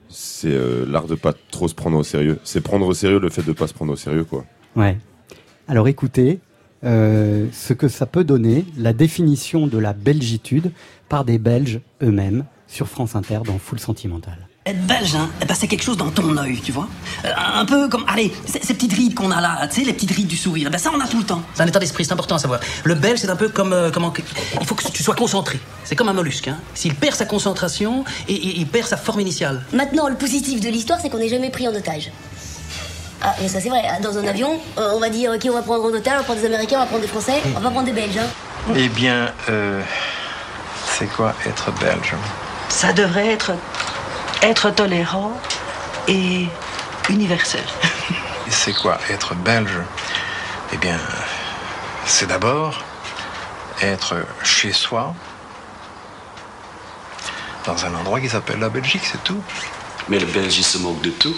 c'est 0.09 0.51
euh, 0.51 0.85
l'art 0.87 1.05
de 1.07 1.15
pas 1.15 1.33
trop 1.51 1.67
se 1.67 1.75
prendre 1.75 1.97
au 1.97 2.03
sérieux. 2.03 2.39
C'est 2.43 2.61
prendre 2.61 2.87
au 2.87 2.93
sérieux 2.93 3.19
le 3.19 3.29
fait 3.29 3.43
de 3.43 3.53
pas 3.53 3.67
se 3.67 3.73
prendre 3.73 3.93
au 3.93 3.95
sérieux, 3.95 4.25
quoi. 4.25 4.43
Ouais. 4.75 4.97
Alors 5.67 5.87
écoutez, 5.87 6.39
ce 6.83 7.73
que 7.73 7.87
ça 7.87 8.05
peut 8.07 8.23
donner, 8.23 8.65
la 8.75 8.93
définition 8.93 9.67
de 9.67 9.77
la 9.77 9.93
belgitude 9.93 10.71
par 11.09 11.25
des 11.25 11.37
Belges 11.37 11.79
eux-mêmes 12.01 12.45
sur 12.67 12.87
France 12.87 13.15
Inter 13.15 13.39
dans 13.45 13.59
Full 13.59 13.79
Sentimental. 13.79 14.48
Être 14.69 14.85
belge, 14.85 15.15
hein, 15.15 15.29
eh 15.41 15.45
ben, 15.45 15.55
c'est 15.59 15.67
quelque 15.67 15.83
chose 15.83 15.97
dans 15.97 16.11
ton 16.11 16.37
œil, 16.37 16.61
tu 16.61 16.71
vois. 16.71 16.87
Euh, 17.25 17.29
un 17.55 17.65
peu 17.65 17.87
comme, 17.89 18.05
allez, 18.07 18.31
ces, 18.45 18.59
ces 18.61 18.73
petites 18.75 18.93
rides 18.93 19.15
qu'on 19.15 19.31
a 19.31 19.41
là, 19.41 19.67
tu 19.67 19.79
sais, 19.79 19.85
les 19.85 19.93
petites 19.93 20.11
rides 20.11 20.27
du 20.27 20.37
sourire, 20.37 20.67
eh 20.67 20.71
ben, 20.71 20.77
ça 20.77 20.91
on 20.95 20.99
a 20.99 21.07
tout 21.07 21.17
le 21.17 21.23
temps. 21.23 21.41
C'est 21.55 21.63
un 21.63 21.67
état 21.67 21.79
d'esprit, 21.79 22.05
c'est 22.05 22.13
important 22.13 22.35
à 22.35 22.39
savoir. 22.39 22.59
Le 22.83 22.93
belge, 22.93 23.19
c'est 23.19 23.29
un 23.31 23.35
peu 23.35 23.49
comme, 23.49 23.73
euh, 23.73 23.89
comment, 23.91 24.13
il 24.61 24.65
faut 24.67 24.75
que 24.75 24.87
tu 24.91 25.01
sois 25.01 25.15
concentré. 25.15 25.59
C'est 25.83 25.95
comme 25.95 26.09
un 26.09 26.13
mollusque, 26.13 26.49
hein. 26.49 26.57
S'il 26.75 26.93
perd 26.93 27.15
sa 27.15 27.25
concentration, 27.25 28.03
et, 28.27 28.33
et- 28.35 28.59
il 28.59 28.67
perd 28.67 28.87
sa 28.87 28.97
forme 28.97 29.21
initiale. 29.21 29.61
Maintenant, 29.73 30.07
le 30.07 30.15
positif 30.15 30.61
de 30.61 30.69
l'histoire, 30.69 30.99
c'est 31.01 31.09
qu'on 31.09 31.17
n'est 31.17 31.29
jamais 31.29 31.49
pris 31.49 31.67
en 31.67 31.73
otage. 31.73 32.11
Ah, 33.21 33.35
mais 33.41 33.47
ça 33.49 33.59
c'est 33.59 33.69
vrai, 33.69 33.81
dans 34.03 34.17
un 34.17 34.27
avion, 34.27 34.59
euh, 34.77 34.91
on 34.95 34.99
va 34.99 35.09
dire 35.09 35.37
qui 35.39 35.49
on 35.49 35.53
va 35.53 35.61
prendre 35.61 35.83
en 35.83 35.87
otage, 35.89 36.13
on 36.13 36.17
va 36.19 36.23
prendre 36.23 36.39
des 36.39 36.45
Américains, 36.45 36.77
on 36.77 36.81
va 36.81 36.85
prendre 36.85 37.01
des 37.01 37.07
Français, 37.09 37.41
on 37.55 37.59
va 37.59 37.69
prendre 37.69 37.85
des 37.85 37.91
Belges. 37.91 38.17
Hein. 38.19 38.73
Eh 38.77 38.87
bien, 38.87 39.31
euh, 39.49 39.81
c'est 40.85 41.07
quoi 41.07 41.33
être 41.45 41.71
belge? 41.81 42.13
Ça 42.69 42.93
devrait 42.93 43.27
être 43.27 43.51
être 44.41 44.69
tolérant 44.71 45.39
et 46.07 46.45
universel. 47.09 47.63
Et 48.47 48.51
c'est 48.51 48.73
quoi 48.73 48.99
être 49.09 49.35
belge? 49.35 49.77
Eh 50.73 50.77
bien, 50.77 50.97
c'est 52.05 52.27
d'abord 52.27 52.83
être 53.81 54.15
chez 54.43 54.71
soi, 54.71 55.13
dans 57.65 57.85
un 57.85 57.93
endroit 57.95 58.19
qui 58.19 58.29
s'appelle 58.29 58.59
la 58.59 58.69
Belgique, 58.69 59.03
c'est 59.09 59.23
tout. 59.23 59.41
Mais 60.07 60.19
le 60.19 60.25
Belge, 60.25 60.57
il 60.57 60.63
se 60.63 60.77
moque 60.77 61.01
de 61.01 61.11
tout. 61.11 61.35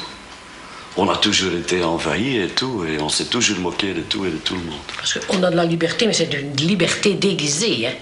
On 0.97 1.09
a 1.09 1.15
toujours 1.17 1.53
été 1.53 1.83
envahi 1.83 2.37
et 2.37 2.49
tout, 2.49 2.85
et 2.85 2.99
on 2.99 3.09
s'est 3.09 3.25
toujours 3.25 3.59
moqué 3.59 3.93
de 3.93 4.01
tout 4.01 4.25
et 4.25 4.29
de 4.31 4.37
tout 4.37 4.55
le 4.55 4.61
monde. 4.61 4.79
Parce 4.97 5.19
qu'on 5.19 5.41
a 5.43 5.49
de 5.49 5.55
la 5.55 5.65
liberté, 5.65 6.05
mais 6.05 6.13
c'est 6.13 6.31
une 6.33 6.55
liberté 6.55 7.13
déguisée. 7.13 7.87
Hein? 7.87 7.93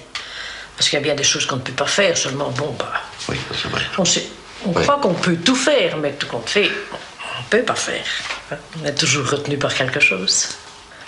Parce 0.75 0.89
qu'il 0.89 0.97
y 0.97 1.01
a 1.01 1.03
bien 1.03 1.15
des 1.15 1.23
choses 1.23 1.45
qu'on 1.45 1.57
ne 1.57 1.62
peut 1.62 1.71
pas 1.73 1.85
faire, 1.88 2.17
seulement 2.17 2.49
bon, 2.51 2.75
bah. 2.79 2.93
Oui, 3.27 3.38
c'est 3.51 3.69
vrai. 3.69 3.81
On, 3.97 4.05
sait- 4.05 4.27
on 4.65 4.72
Oui. 4.74 4.84
croit 4.84 5.00
qu'on 5.02 5.13
peut 5.13 5.36
tout 5.38 5.56
faire, 5.56 5.98
mais 5.98 6.12
tout 6.13 6.28
qu'on 6.28 6.41
fait, 6.41 6.69
on 6.91 6.98
ne 7.43 7.50
peut 7.50 7.63
pas 7.65 7.76
faire. 7.76 8.06
On 8.82 8.86
est 8.86 8.95
toujours 8.95 9.28
retenu 9.28 9.58
par 9.58 9.74
quelque 9.74 10.00
chose. 10.00 10.50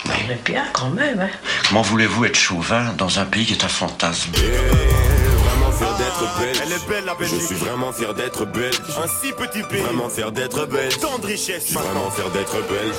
On 0.06 0.30
est 0.32 0.44
bien 0.44 0.64
quand 0.72 0.90
même. 0.90 1.20
Hein? 1.20 1.28
Comment 1.68 1.82
voulez-vous 1.82 2.24
être 2.24 2.36
chauvin 2.36 2.92
dans 2.98 3.18
un 3.20 3.24
pays 3.24 3.44
qui 3.46 3.52
est 3.52 3.64
un 3.64 3.68
fantasme? 3.68 4.32
Vraiment 4.32 5.70
fier 5.72 5.96
d'être 5.96 6.38
belge. 6.38 6.56
Elle 6.64 6.72
est 6.72 6.88
belle 6.88 7.04
la 7.04 7.16
Je 7.20 7.36
suis 7.36 7.54
vraiment 7.54 7.92
fier 7.92 8.14
d'être 8.14 8.44
belge. 8.46 8.74
Un 9.02 9.06
si 9.06 9.32
petit 9.32 9.62
pays. 9.62 9.80
Vraiment 9.82 10.08
fier 10.08 10.32
d'être 10.32 10.66
belge. 10.66 10.98
Tant 10.98 11.18
de 11.18 11.26
richesse. 11.26 11.62
Je 11.62 11.68
suis 11.68 11.74
vraiment 11.76 12.10
fier 12.10 12.28
d'être 12.30 12.52
belge. 12.68 12.96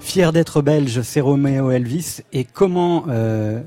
Fier 0.00 0.32
d'être 0.32 0.62
belge, 0.62 1.02
c'est 1.02 1.20
Roméo 1.20 1.70
Elvis. 1.70 2.20
Et 2.32 2.44
comment 2.44 3.04
euh, 3.08 3.60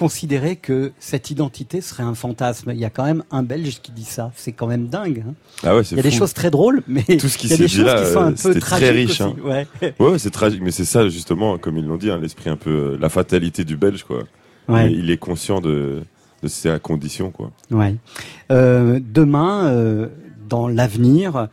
considérer 0.00 0.56
que 0.56 0.92
cette 0.98 1.30
identité 1.30 1.82
serait 1.82 2.02
un 2.02 2.14
fantasme 2.14 2.70
Il 2.72 2.78
y 2.80 2.86
a 2.86 2.90
quand 2.90 3.04
même 3.04 3.22
un 3.30 3.42
Belge 3.42 3.80
qui 3.82 3.92
dit 3.92 4.04
ça. 4.04 4.32
C'est 4.34 4.52
quand 4.52 4.66
même 4.66 4.86
dingue. 4.86 5.22
hein. 5.28 5.34
Ah 5.62 5.76
ouais, 5.76 5.82
Il 5.90 5.98
y 5.98 6.00
a 6.00 6.02
des 6.02 6.10
choses 6.10 6.32
très 6.32 6.50
drôles, 6.50 6.82
mais 6.88 7.02
tout 7.02 7.28
ce 7.28 7.36
qui 7.36 7.48
il 7.48 7.50
y 7.50 7.54
a 7.54 7.56
des 7.58 7.68
choses 7.68 7.84
là, 7.84 8.02
qui 8.02 8.10
sont 8.10 8.20
un 8.20 8.32
euh, 8.32 8.42
peu 8.42 8.54
tragiques 8.58 8.60
très 8.60 8.90
riche. 8.90 9.20
aussi. 9.20 9.22
hein. 9.22 9.34
Ouais. 9.44 9.94
ouais, 10.00 10.18
c'est 10.18 10.30
tragique, 10.30 10.62
mais 10.62 10.70
c'est 10.70 10.86
ça 10.86 11.06
justement, 11.10 11.58
comme 11.58 11.76
ils 11.76 11.84
l'ont 11.84 11.98
dit, 11.98 12.10
hein, 12.10 12.18
l'esprit 12.18 12.48
un 12.48 12.56
peu, 12.56 12.70
euh, 12.70 12.98
la 12.98 13.10
fatalité 13.10 13.64
du 13.66 13.76
Belge, 13.76 14.04
quoi. 14.04 14.22
Ouais. 14.68 14.90
Il, 14.90 15.10
est 15.10 15.18
conscient 15.18 15.60
de, 15.60 16.02
de 16.42 16.48
ses 16.48 16.78
conditions, 16.82 17.30
quoi. 17.30 17.50
Ouais. 17.70 17.94
Euh, 18.50 19.00
demain, 19.02 19.66
euh, 19.66 20.06
dans 20.48 20.66
l'avenir, 20.66 21.48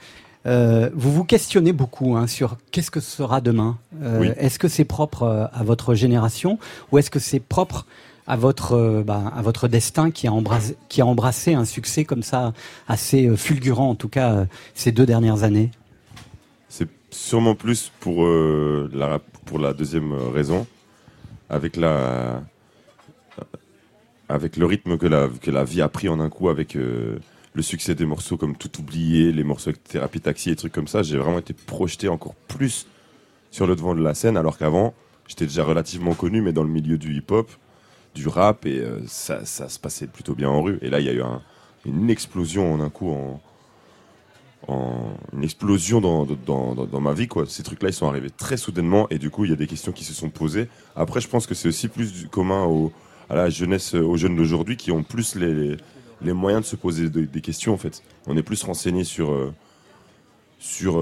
euh, 0.46 0.90
vous 0.94 1.12
vous 1.12 1.26
questionnez 1.26 1.74
beaucoup 1.74 2.16
hein, 2.16 2.28
sur 2.28 2.56
qu'est-ce 2.72 2.92
que 2.92 3.02
sera 3.02 3.42
demain. 3.42 3.78
Euh, 4.02 4.20
Oui. 4.22 4.30
Est-ce 4.38 4.58
que 4.58 4.70
c'est 4.70 4.86
propre 4.86 5.50
à 5.52 5.64
votre 5.64 5.94
génération 5.96 6.58
ou 6.92 6.98
est-ce 6.98 7.10
que 7.10 7.20
c'est 7.20 7.42
propre 7.42 7.86
à 8.28 8.36
votre 8.36 8.74
euh, 8.74 9.04
bah, 9.04 9.32
à 9.36 9.42
votre 9.42 9.68
destin 9.68 10.12
qui 10.12 10.28
a 10.28 10.34
embrassé 10.34 10.78
qui 10.90 11.02
a 11.02 11.06
embrassé 11.06 11.54
un 11.54 11.66
succès 11.66 12.04
comme 12.04 12.24
ça 12.24 12.54
assez 12.88 13.28
euh, 13.28 13.38
fulgurant 13.38 13.90
en 13.90 13.96
tout 13.96 14.10
cas 14.10 14.34
euh, 14.34 14.46
ces 14.76 14.92
deux 14.92 15.06
dernières 15.06 15.44
années. 15.44 15.72
C'est 16.68 16.90
sûrement 17.10 17.56
plus 17.56 17.92
pour 18.02 18.28
la 18.28 19.20
pour 19.46 19.58
la 19.58 19.74
deuxième 19.74 20.12
raison, 20.14 20.68
avec 21.50 21.78
la 21.78 22.44
avec 24.28 24.58
le 24.58 24.66
rythme 24.66 24.98
que 24.98 25.08
la 25.08 25.30
que 25.42 25.50
la 25.50 25.64
vie 25.64 25.82
a 25.82 25.88
pris 25.88 26.10
en 26.10 26.20
un 26.20 26.30
coup, 26.30 26.50
avec 26.50 26.74
le 26.74 27.62
succès 27.62 27.96
des 27.96 28.06
morceaux 28.06 28.36
comme 28.36 28.58
Tout 28.58 28.82
oublié, 28.82 29.32
les 29.32 29.46
morceaux 29.46 29.70
avec 29.70 29.82
Thérapie 29.86 30.20
Taxi 30.20 30.50
et 30.50 30.56
trucs 30.58 30.74
comme 30.74 30.90
ça, 30.90 31.02
j'ai 31.04 31.18
vraiment 31.18 31.40
été 31.40 31.54
projeté 31.54 32.10
encore 32.10 32.36
plus 32.36 32.86
sur 33.50 33.66
le 33.66 33.76
devant 33.78 33.96
de 33.96 34.04
la 34.04 34.14
scène, 34.14 34.36
alors 34.36 34.58
qu'avant 34.58 34.94
j'étais 35.28 35.46
déjà 35.46 35.64
relativement 35.64 36.14
connu, 36.14 36.42
mais 36.42 36.52
dans 36.52 36.64
le 36.64 36.70
milieu 36.70 36.98
du 36.98 37.16
hip-hop, 37.16 37.50
du 38.18 38.28
rap, 38.28 38.66
et 38.66 38.80
euh, 38.80 39.00
ça, 39.08 39.46
se 39.46 39.80
passait 39.80 40.08
plutôt 40.08 40.36
bien 40.36 40.50
en 40.50 40.62
rue. 40.62 40.80
Et 40.82 40.90
là, 40.90 41.00
il 41.00 41.06
y 41.06 41.10
a 41.10 41.14
eu 41.14 41.22
un- 41.22 41.42
une 41.86 42.10
explosion 42.10 42.74
en 42.74 42.82
un 42.82 42.90
coup 42.90 43.10
en, 43.10 43.40
une 45.34 45.44
explosion 45.44 46.02
dans, 46.02 47.02
ma 47.02 47.14
vie 47.14 47.28
quoi. 47.28 47.46
Ces 47.48 47.64
trucs-là 47.64 47.90
ils 47.90 47.94
sont 47.94 48.08
arrivés 48.08 48.30
très 48.30 48.58
soudainement 48.58 49.08
et 49.10 49.18
du 49.18 49.30
coup 49.30 49.46
il 49.46 49.52
y 49.52 49.54
a 49.54 49.56
des 49.56 49.68
questions 49.68 49.92
qui 49.92 50.04
se 50.04 50.14
sont 50.14 50.30
posées. 50.30 50.68
Après 50.96 51.22
je 51.22 51.30
pense 51.30 51.48
que 51.48 51.54
c'est 51.56 51.70
aussi 51.70 51.88
plus 51.88 52.28
commun 52.30 52.68
à 53.30 53.36
la 53.36 53.50
jeunesse, 53.50 53.96
euh, 53.96 54.02
aux 54.02 54.18
jeunes 54.18 54.36
d'aujourd'hui 54.36 54.76
qui 54.76 54.92
ont 54.92 55.04
plus 55.04 55.36
les, 55.36 55.78
moyens 56.34 56.64
de 56.64 56.68
se 56.68 56.76
poser 56.76 57.10
de- 57.10 57.22
des 57.26 57.42
questions 57.42 57.74
en 57.74 57.78
fait. 57.78 58.04
On 58.26 58.36
est 58.36 58.44
plus 58.44 58.62
renseigné 58.64 59.04
sur 59.04 59.32
euh, 59.32 59.54
sur 60.60 61.00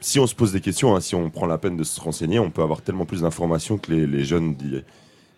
si 0.00 0.18
on 0.18 0.26
se 0.26 0.34
pose 0.34 0.52
des 0.52 0.60
questions, 0.60 0.96
hein, 0.96 1.00
si 1.00 1.14
on 1.14 1.30
prend 1.30 1.46
la 1.46 1.56
peine 1.56 1.76
de 1.76 1.84
se 1.84 2.00
renseigner, 2.00 2.40
on 2.40 2.50
peut 2.50 2.62
avoir 2.62 2.82
tellement 2.82 3.06
plus 3.06 3.20
d'informations 3.22 3.78
que 3.78 3.92
les, 3.92 4.06
les 4.06 4.24
jeunes 4.24 4.56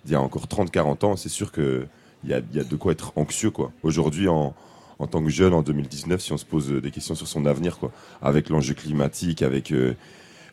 d'il 0.04 0.12
y 0.12 0.16
a 0.16 0.20
encore 0.20 0.46
30-40 0.46 1.04
ans. 1.04 1.16
C'est 1.16 1.28
sûr 1.28 1.52
que 1.52 1.86
il 2.24 2.30
y 2.30 2.34
a, 2.34 2.40
de 2.40 2.76
quoi 2.76 2.92
être 2.92 3.12
anxieux 3.16 3.50
quoi. 3.50 3.70
Aujourd'hui 3.82 4.28
en 4.28 4.54
en 4.98 5.06
tant 5.06 5.22
que 5.22 5.30
jeune 5.30 5.54
en 5.54 5.62
2019 5.62 6.20
si 6.20 6.32
on 6.32 6.36
se 6.36 6.44
pose 6.44 6.70
euh, 6.70 6.80
des 6.80 6.90
questions 6.90 7.14
sur 7.14 7.28
son 7.28 7.46
avenir, 7.46 7.78
quoi. 7.78 7.92
Avec 8.22 8.48
l'enjeu 8.48 8.74
climatique, 8.74 9.42
avec 9.42 9.72
euh, 9.72 9.94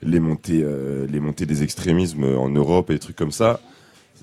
les 0.01 0.19
montées, 0.19 0.62
euh, 0.63 1.08
les 1.08 1.19
montées 1.19 1.45
des 1.45 1.63
extrémismes 1.63 2.38
en 2.38 2.49
Europe 2.49 2.89
et 2.89 2.93
des 2.93 2.99
trucs 2.99 3.15
comme 3.15 3.31
ça. 3.31 3.60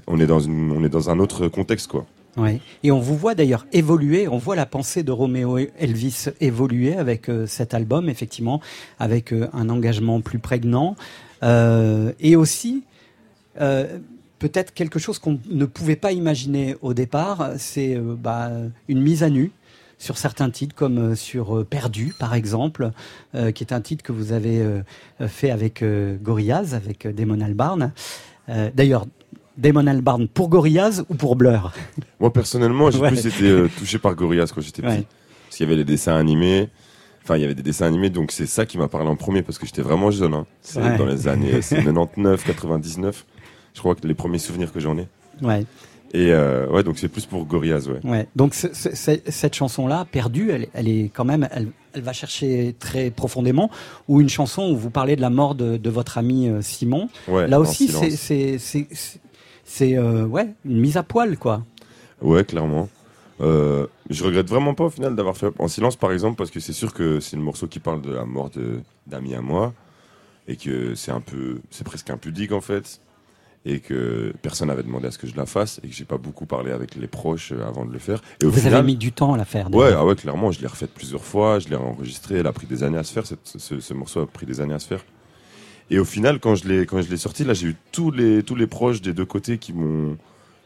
On 0.07 0.21
est 0.21 0.27
dans 0.27 0.49
on 0.49 0.85
est 0.85 0.89
dans 0.89 1.11
un 1.11 1.19
autre 1.19 1.49
contexte, 1.49 1.89
quoi. 1.89 2.07
Ouais. 2.39 2.61
Et 2.83 2.91
on 2.91 2.99
vous 2.99 3.17
voit 3.17 3.35
d'ailleurs 3.35 3.67
évoluer, 3.73 4.27
on 4.27 4.39
voit 4.39 4.57
la 4.57 4.65
pensée 4.65 5.03
de 5.03 5.13
Roméo 5.13 5.59
Elvis 5.59 6.29
évoluer 6.41 6.97
avec 6.97 7.31
cet 7.47 7.75
album, 7.75 8.09
effectivement, 8.09 8.63
avec 8.99 9.35
un 9.53 9.69
engagement 9.69 10.23
plus 10.23 10.39
prégnant. 10.39 10.97
Et 11.43 12.37
aussi, 12.37 12.85
peut-être 14.43 14.75
quelque 14.75 14.99
chose 14.99 15.19
qu'on 15.19 15.39
ne 15.49 15.65
pouvait 15.65 15.97
pas 15.97 16.13
imaginer 16.13 16.77
au 16.83 16.95
départ, 16.95 17.51
c'est 17.59 17.95
euh, 17.97 18.15
bah, 18.19 18.51
une 18.89 19.01
mise 19.01 19.23
à 19.23 19.31
nu 19.31 19.53
sur 19.99 20.19
certains 20.19 20.51
titres, 20.51 20.75
comme 20.75 20.99
euh, 20.99 21.15
sur 21.15 21.57
euh, 21.59 21.65
Perdu, 21.65 22.13
par 22.19 22.35
exemple, 22.35 22.91
euh, 23.37 23.53
qui 23.53 23.63
est 23.63 23.73
un 23.73 23.81
titre 23.81 24.03
que 24.03 24.11
vous 24.13 24.33
avez 24.33 24.59
euh, 24.61 24.83
fait 25.29 25.51
avec 25.51 25.85
Gorillaz, 26.23 26.75
avec 26.75 27.07
Damon 27.07 27.41
Albarn. 27.41 27.93
D'ailleurs, 28.75 29.07
Damon 29.57 29.87
Albarn 29.87 30.27
pour 30.27 30.49
Gorillaz 30.49 31.05
ou 31.09 31.15
pour 31.15 31.37
Blur? 31.37 31.73
Moi, 32.19 32.33
personnellement, 32.33 32.91
j'ai 32.91 32.99
Ouais. 32.99 33.09
plus 33.11 33.27
été 33.27 33.69
touché 33.79 33.99
par 33.99 34.15
Gorillaz 34.17 34.47
quand 34.53 34.61
j'étais 34.61 34.83
petit. 34.83 34.93
Ouais. 34.99 35.07
Parce 35.47 35.57
qu'il 35.57 35.65
y 35.65 35.69
avait 35.69 35.77
les 35.77 35.85
dessins 35.85 36.17
animés. 36.17 36.69
Enfin, 37.23 37.37
il 37.37 37.43
y 37.43 37.45
avait 37.45 37.55
des 37.55 37.63
dessins 37.63 37.87
animés, 37.87 38.11
donc 38.11 38.33
c'est 38.33 38.47
ça 38.47 38.67
qui 38.67 38.79
m'a 38.79 38.89
parlé 38.89 39.09
en 39.09 39.15
premier, 39.15 39.43
parce 39.43 39.57
que 39.59 39.67
j'étais 39.67 39.83
vraiment 39.83 40.11
jeune. 40.11 40.35
Hein. 40.35 40.45
C'est 40.61 40.81
Ouais. 40.83 40.99
dans 40.99 41.07
les 41.07 41.29
années 41.29 41.63
c'est 41.63 41.77
99, 41.85 42.45
99. 42.45 43.25
Je 43.75 43.81
crois 43.81 43.95
que 43.95 44.07
les 44.07 44.15
premiers 44.15 44.39
souvenirs 44.39 44.73
que 44.73 44.81
j'en 44.81 44.97
ai. 44.99 45.09
Ouais. 45.43 45.65
Et 46.15 46.31
euh, 46.31 46.69
ouais, 46.69 46.83
donc 46.83 46.99
c'est 46.99 47.09
plus 47.09 47.25
pour 47.25 47.47
Gorillaz, 47.47 47.89
ouais. 47.89 48.01
Ouais. 48.05 48.27
Donc 48.37 48.55
ce- 48.55 48.75
ce- 48.75 48.95
ce- 48.95 49.21
cette 49.31 49.55
chanson-là, 49.55 50.07
perdue, 50.11 50.51
elle, 50.51 50.67
elle 50.75 50.87
est 50.89 51.11
quand 51.13 51.25
même, 51.25 51.49
elle, 51.53 51.69
elle 51.95 52.03
va 52.03 52.13
chercher 52.13 52.75
très 52.79 53.11
profondément. 53.11 53.71
Ou 54.09 54.21
une 54.21 54.29
chanson 54.29 54.71
où 54.71 54.77
vous 54.77 54.91
parlez 54.91 55.17
de 55.17 55.23
la 55.23 55.31
mort 55.31 55.55
de, 55.55 55.79
de 55.79 55.91
votre 55.91 56.19
ami 56.19 56.49
euh, 56.51 56.61
Simon. 56.61 57.09
Ouais, 57.29 57.49
Là 57.49 57.61
aussi, 57.61 57.89
c'est 59.65 59.97
euh, 59.97 60.27
ouais 60.27 60.53
une 60.65 60.81
mise 60.81 60.97
à 60.99 61.03
poil 61.03 61.39
quoi. 61.39 61.65
Ouais, 62.21 62.45
clairement. 62.45 62.89
Euh, 63.41 63.87
je 64.11 64.23
regrette 64.23 64.49
vraiment 64.49 64.75
pas 64.75 64.85
au 64.85 64.91
final 64.91 65.17
d'avoir 65.17 65.37
fait 65.37 65.49
en 65.59 65.67
silence, 65.67 65.97
par 65.97 66.13
exemple, 66.13 66.37
parce 66.37 66.51
que 66.51 66.61
c'est 66.61 66.73
sûr 66.75 66.93
que 66.93 67.19
c'est 67.21 67.37
le 67.37 67.43
morceau 67.43 67.67
qui 67.67 67.81
parle 67.81 68.03
de 68.03 68.13
la 68.13 68.25
mort 68.25 68.51
d'amis 69.07 69.35
à 69.35 69.41
moi, 69.41 69.73
et 70.47 70.57
que 70.57 70.95
c'est 70.95 71.11
un 71.11 71.21
peu, 71.21 71.61
c'est 71.71 71.85
presque 71.85 72.11
impudique 72.11 72.53
en 72.53 72.61
fait, 72.61 73.01
et 73.65 73.79
que 73.81 74.33
personne 74.43 74.69
n'avait 74.69 74.83
demandé 74.83 75.07
à 75.07 75.11
ce 75.13 75.19
que 75.19 75.27
je 75.27 75.37
la 75.37 75.47
fasse, 75.47 75.81
et 75.85 75.89
que 75.89 75.95
j'ai 75.95 76.05
pas 76.05 76.19
beaucoup 76.19 76.47
parlé 76.47 76.73
avec 76.73 76.97
les 76.97 77.07
proches 77.07 77.53
euh, 77.53 77.67
avant 77.67 77.85
de 77.85 77.93
le 77.93 77.99
faire. 77.99 78.21
Et 78.41 78.45
au 78.45 78.51
vous 78.51 78.59
final, 78.59 78.75
avez 78.75 78.87
mis 78.87 78.97
du 78.97 79.13
temps 79.13 79.35
à 79.35 79.37
la 79.37 79.45
faire. 79.45 79.73
Ouais, 79.73 79.93
ah 79.97 80.05
ouais, 80.05 80.17
clairement, 80.17 80.51
je 80.51 80.61
l'ai 80.61 80.67
refaite 80.67 80.91
plusieurs 80.93 81.25
fois, 81.25 81.59
je 81.61 81.69
l'ai 81.69 81.77
enregistré, 81.77 82.37
elle 82.39 82.47
a 82.47 82.53
pris 82.53 82.67
des 82.67 82.83
années 82.83 82.99
à 82.99 83.05
se 83.05 83.13
faire, 83.13 83.25
cette- 83.27 83.39
ce, 83.45 83.79
ce 83.81 83.95
morceau 83.95 84.21
a 84.21 84.27
pris 84.27 84.47
des 84.47 84.61
années 84.61 84.75
à 84.75 84.79
se 84.81 84.89
faire. 84.89 85.05
Et 85.91 85.99
au 85.99 86.05
final, 86.05 86.41
quand 86.41 86.55
je 86.55 86.67
l'ai, 86.67 86.87
quand 86.87 87.03
je 87.03 87.11
l'ai 87.11 87.17
sorti, 87.17 87.45
là, 87.45 87.55
j'ai 87.55 87.69
eu 87.69 87.77
tous 87.93 88.11
les, 88.11 88.43
tous 88.43 88.55
les 88.57 88.67
proches 88.67 89.01
des 89.01 89.13
deux 89.13 89.27
côtés 89.27 89.59
qui 89.59 89.73
m'ont, 89.73 90.17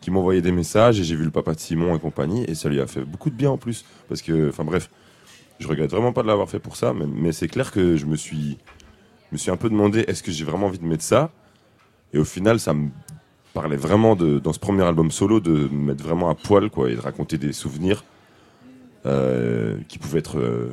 qui 0.00 0.10
envoyé 0.10 0.40
des 0.40 0.52
messages, 0.52 0.98
et 1.00 1.04
j'ai 1.04 1.16
vu 1.16 1.24
le 1.24 1.30
papa 1.30 1.52
de 1.54 1.60
Simon 1.60 1.96
et 1.96 1.98
compagnie, 1.98 2.44
et 2.48 2.54
ça 2.54 2.68
lui 2.68 2.80
a 2.80 2.86
fait 2.86 3.02
beaucoup 3.04 3.28
de 3.28 3.34
bien 3.34 3.50
en 3.50 3.58
plus, 3.58 3.84
parce 4.08 4.22
que, 4.22 4.48
enfin 4.48 4.64
bref, 4.64 4.88
je 5.58 5.66
regrette 5.68 5.90
vraiment 5.90 6.12
pas 6.12 6.22
de 6.22 6.28
l'avoir 6.28 6.48
fait 6.48 6.60
pour 6.60 6.76
ça, 6.76 6.94
mais, 6.94 7.06
mais 7.06 7.32
c'est 7.32 7.48
clair 7.48 7.72
que 7.72 7.96
je 7.96 8.06
me 8.06 8.16
suis, 8.16 8.56
je 9.30 9.32
me 9.34 9.38
suis 9.38 9.50
un 9.50 9.56
peu 9.56 9.68
demandé, 9.68 10.04
est-ce 10.06 10.22
que 10.22 10.30
j'ai 10.30 10.44
vraiment 10.44 10.66
envie 10.68 10.78
de 10.78 10.84
mettre 10.86 11.02
ça? 11.04 11.30
Et 12.16 12.18
au 12.18 12.24
final, 12.24 12.58
ça 12.58 12.72
me 12.72 12.88
parlait 13.52 13.76
vraiment 13.76 14.16
de, 14.16 14.38
dans 14.38 14.54
ce 14.54 14.58
premier 14.58 14.82
album 14.84 15.10
solo, 15.10 15.38
de 15.38 15.50
me 15.50 15.88
mettre 15.88 16.02
vraiment 16.02 16.30
à 16.30 16.34
poil, 16.34 16.70
quoi, 16.70 16.90
et 16.90 16.94
de 16.94 17.00
raconter 17.00 17.36
des 17.36 17.52
souvenirs 17.52 18.04
euh, 19.04 19.76
qui 19.86 19.98
pouvaient 19.98 20.20
être 20.20 20.38
euh, 20.38 20.70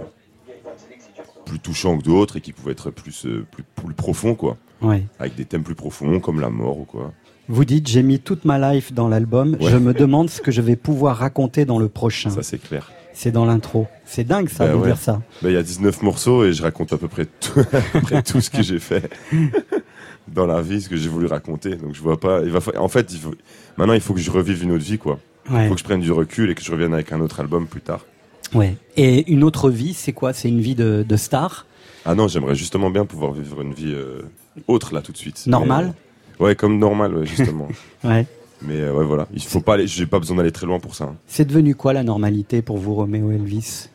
plus 1.46 1.60
touchants 1.60 1.98
que 1.98 2.04
d'autres 2.04 2.38
et 2.38 2.42
qui 2.42 2.54
pouvaient 2.54 2.72
être 2.72 2.92
plus, 2.92 3.26
euh, 3.26 3.46
plus, 3.52 3.64
plus 3.76 3.94
profonds, 3.94 4.36
quoi. 4.36 4.56
Ouais. 4.82 5.04
Avec 5.20 5.36
des 5.36 5.44
thèmes 5.44 5.64
plus 5.64 5.76
profonds, 5.76 6.22
comme 6.22 6.40
la 6.40 6.50
mort 6.50 6.80
ou 6.80 6.86
quoi. 6.86 7.12
Vous 7.50 7.66
dites 7.66 7.88
j'ai 7.90 8.04
mis 8.04 8.20
toute 8.22 8.46
ma 8.46 8.74
life 8.74 8.94
dans 8.94 9.10
l'album. 9.10 9.58
Ouais. 9.60 9.70
Je 9.70 9.76
me 9.76 9.94
demande 9.94 10.30
ce 10.30 10.40
que 10.40 10.50
je 10.52 10.62
vais 10.62 10.78
pouvoir 10.78 11.18
raconter 11.18 11.66
dans 11.66 11.78
le 11.78 11.90
prochain. 11.90 12.30
Ça, 12.30 12.42
c'est 12.42 12.58
clair. 12.58 12.90
C'est 13.12 13.32
dans 13.32 13.44
l'intro. 13.46 13.86
C'est 14.06 14.24
dingue 14.24 14.48
ça 14.48 14.66
Bah 14.66 14.72
de 14.74 14.78
ouais. 14.78 14.88
dire 14.88 14.98
ça. 14.98 15.22
Bah, 15.42 15.50
Il 15.50 15.54
y 15.54 15.58
a 15.58 15.62
19 15.64 16.04
morceaux 16.04 16.46
et 16.46 16.54
je 16.54 16.64
raconte 16.64 16.94
à 16.94 16.98
peu 16.98 17.10
près 17.10 17.26
tout, 17.26 17.60
à 17.74 17.82
peu 17.82 18.00
près 18.00 18.24
tout 18.24 18.40
ce 18.40 18.50
que 18.50 18.64
j'ai 18.64 18.80
fait 18.80 19.12
dans 20.28 20.46
la 20.46 20.62
vie, 20.62 20.82
ce 20.82 20.90
que 20.90 20.96
j'ai 20.98 21.10
voulu 21.10 21.26
raconter. 21.28 21.76
Donc 21.76 21.94
je 21.94 22.02
vois 22.02 22.20
pas. 22.20 22.42
Il 22.44 22.50
va, 22.52 22.62
fa- 22.62 22.80
en 22.80 22.88
fait, 22.88 23.12
il 23.14 23.20
faut, 23.20 23.34
maintenant 23.78 23.94
il 23.94 24.02
faut 24.02 24.14
que 24.14 24.20
je 24.20 24.32
revive 24.32 24.64
une 24.64 24.72
autre 24.72 24.84
vie, 24.84 24.98
quoi. 24.98 25.20
Il 25.52 25.68
faut 25.68 25.74
que 25.74 25.80
je 25.80 25.84
prenne 25.84 26.00
du 26.00 26.12
recul 26.12 26.50
et 26.50 26.56
que 26.56 26.64
je 26.64 26.72
revienne 26.72 26.94
avec 26.94 27.12
un 27.12 27.20
autre 27.20 27.40
album 27.42 27.68
plus 27.68 27.82
tard. 27.82 28.06
Ouais. 28.54 28.78
Et 28.96 29.30
une 29.32 29.44
autre 29.44 29.70
vie, 29.70 29.94
c'est 29.94 30.14
quoi? 30.14 30.32
C'est 30.32 30.48
une 30.48 30.62
vie 30.62 30.76
de, 30.76 31.04
de 31.08 31.16
star? 31.18 31.66
Ah 32.06 32.16
non, 32.16 32.28
j'aimerais 32.28 32.56
justement 32.56 32.90
bien 32.90 33.06
pouvoir 33.06 33.32
vivre 33.34 33.62
une 33.62 33.74
vie 33.74 33.94
euh, 33.94 34.22
autre 34.68 34.94
là 34.94 35.02
tout 35.02 35.12
de 35.12 35.18
suite. 35.18 35.46
Normale? 35.48 35.88
Mais- 35.88 36.46
Ouais, 36.46 36.56
comme 36.56 36.80
normal, 36.80 37.16
ouais, 37.16 37.26
justement. 37.26 37.68
Ouais. 38.04 38.26
Mais 38.62 38.80
euh, 38.82 38.94
ouais, 38.94 39.06
voilà. 39.06 39.28
Il 39.34 39.42
faut 39.44 39.60
pas 39.60 39.74
aller. 39.76 39.88
J'ai 39.88 40.06
pas 40.06 40.20
besoin 40.20 40.38
d'aller 40.38 40.52
très 40.52 40.66
loin 40.66 40.80
pour 40.80 40.96
ça. 40.96 41.04
hein. 41.06 41.16
C'est 41.28 41.46
devenu 41.46 41.76
quoi 41.76 41.92
la 41.94 42.04
normalité 42.04 42.62
pour 42.62 42.78
vous, 42.78 42.96
Roméo 42.96 43.30
Elvis? 43.32 43.90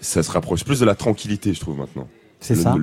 Ça 0.00 0.22
se 0.22 0.30
rapproche 0.30 0.64
plus 0.64 0.80
de 0.80 0.84
la 0.84 0.94
tranquillité, 0.94 1.54
je 1.54 1.60
trouve 1.60 1.78
maintenant. 1.78 2.08
C'est 2.44 2.54
ça 2.54 2.76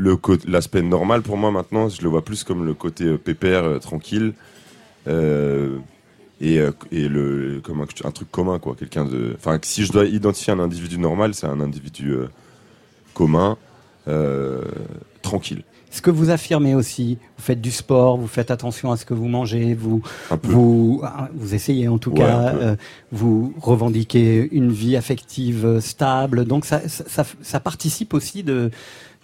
L'aspect 0.47 0.82
normal 0.82 1.21
pour 1.21 1.38
moi 1.38 1.52
maintenant, 1.52 1.88
je 1.88 2.02
le 2.02 2.10
vois 2.10 2.24
plus 2.26 2.43
comme 2.43 2.65
le 2.65 2.74
côté 2.74 3.04
euh, 3.06 3.17
pépère, 3.17 3.63
euh, 3.63 3.78
tranquille, 3.80 4.34
euh, 5.08 5.78
et, 6.41 6.56
et 6.91 7.08
le 7.08 7.62
comme 7.63 7.82
un, 7.82 7.86
un 8.04 8.12
truc 8.12 8.32
commun 8.32 8.58
quoi. 8.58 8.76
Quelqu'un 8.76 9.06
de. 9.06 9.36
Enfin, 9.38 9.60
si 9.62 9.86
je 9.86 9.91
dois 9.91 10.06
identifier 10.06 10.52
un 10.52 10.60
individu 10.60 10.97
normal, 10.97 11.36
c'est 11.36 11.45
un 11.45 11.60
individu 11.62 12.10
euh, 12.12 12.28
commun, 13.13 13.58
euh, 14.08 14.63
tranquille. 15.21 15.62
Ce 15.91 16.02
que 16.02 16.10
vous 16.10 16.30
affirmez 16.30 16.74
aussi, 16.74 17.17
vous 17.38 17.43
faites 17.43 17.60
du 17.60 17.69
sport, 17.69 18.17
vous 18.17 18.26
faites 18.28 18.50
attention 18.50 18.91
à 18.93 18.97
ce 18.97 19.06
que 19.06 19.13
vous 19.13 19.28
mangez, 19.28 19.74
vous 19.76 20.02
vous 20.41 21.04
vous 21.36 21.54
essayez 21.54 21.88
en 21.89 21.97
tout 21.97 22.12
Ouais, 22.12 22.19
cas, 22.19 22.54
euh, 22.56 22.76
vous 23.12 23.54
revendiquez 23.60 24.47
une 24.54 24.71
vie 24.71 24.95
affective 24.95 25.80
stable. 25.82 26.45
Donc 26.45 26.65
ça 26.65 26.88
ça, 26.88 27.04
ça, 27.08 27.26
ça 27.41 27.60
participe 27.60 28.13
aussi 28.13 28.41
de 28.41 28.71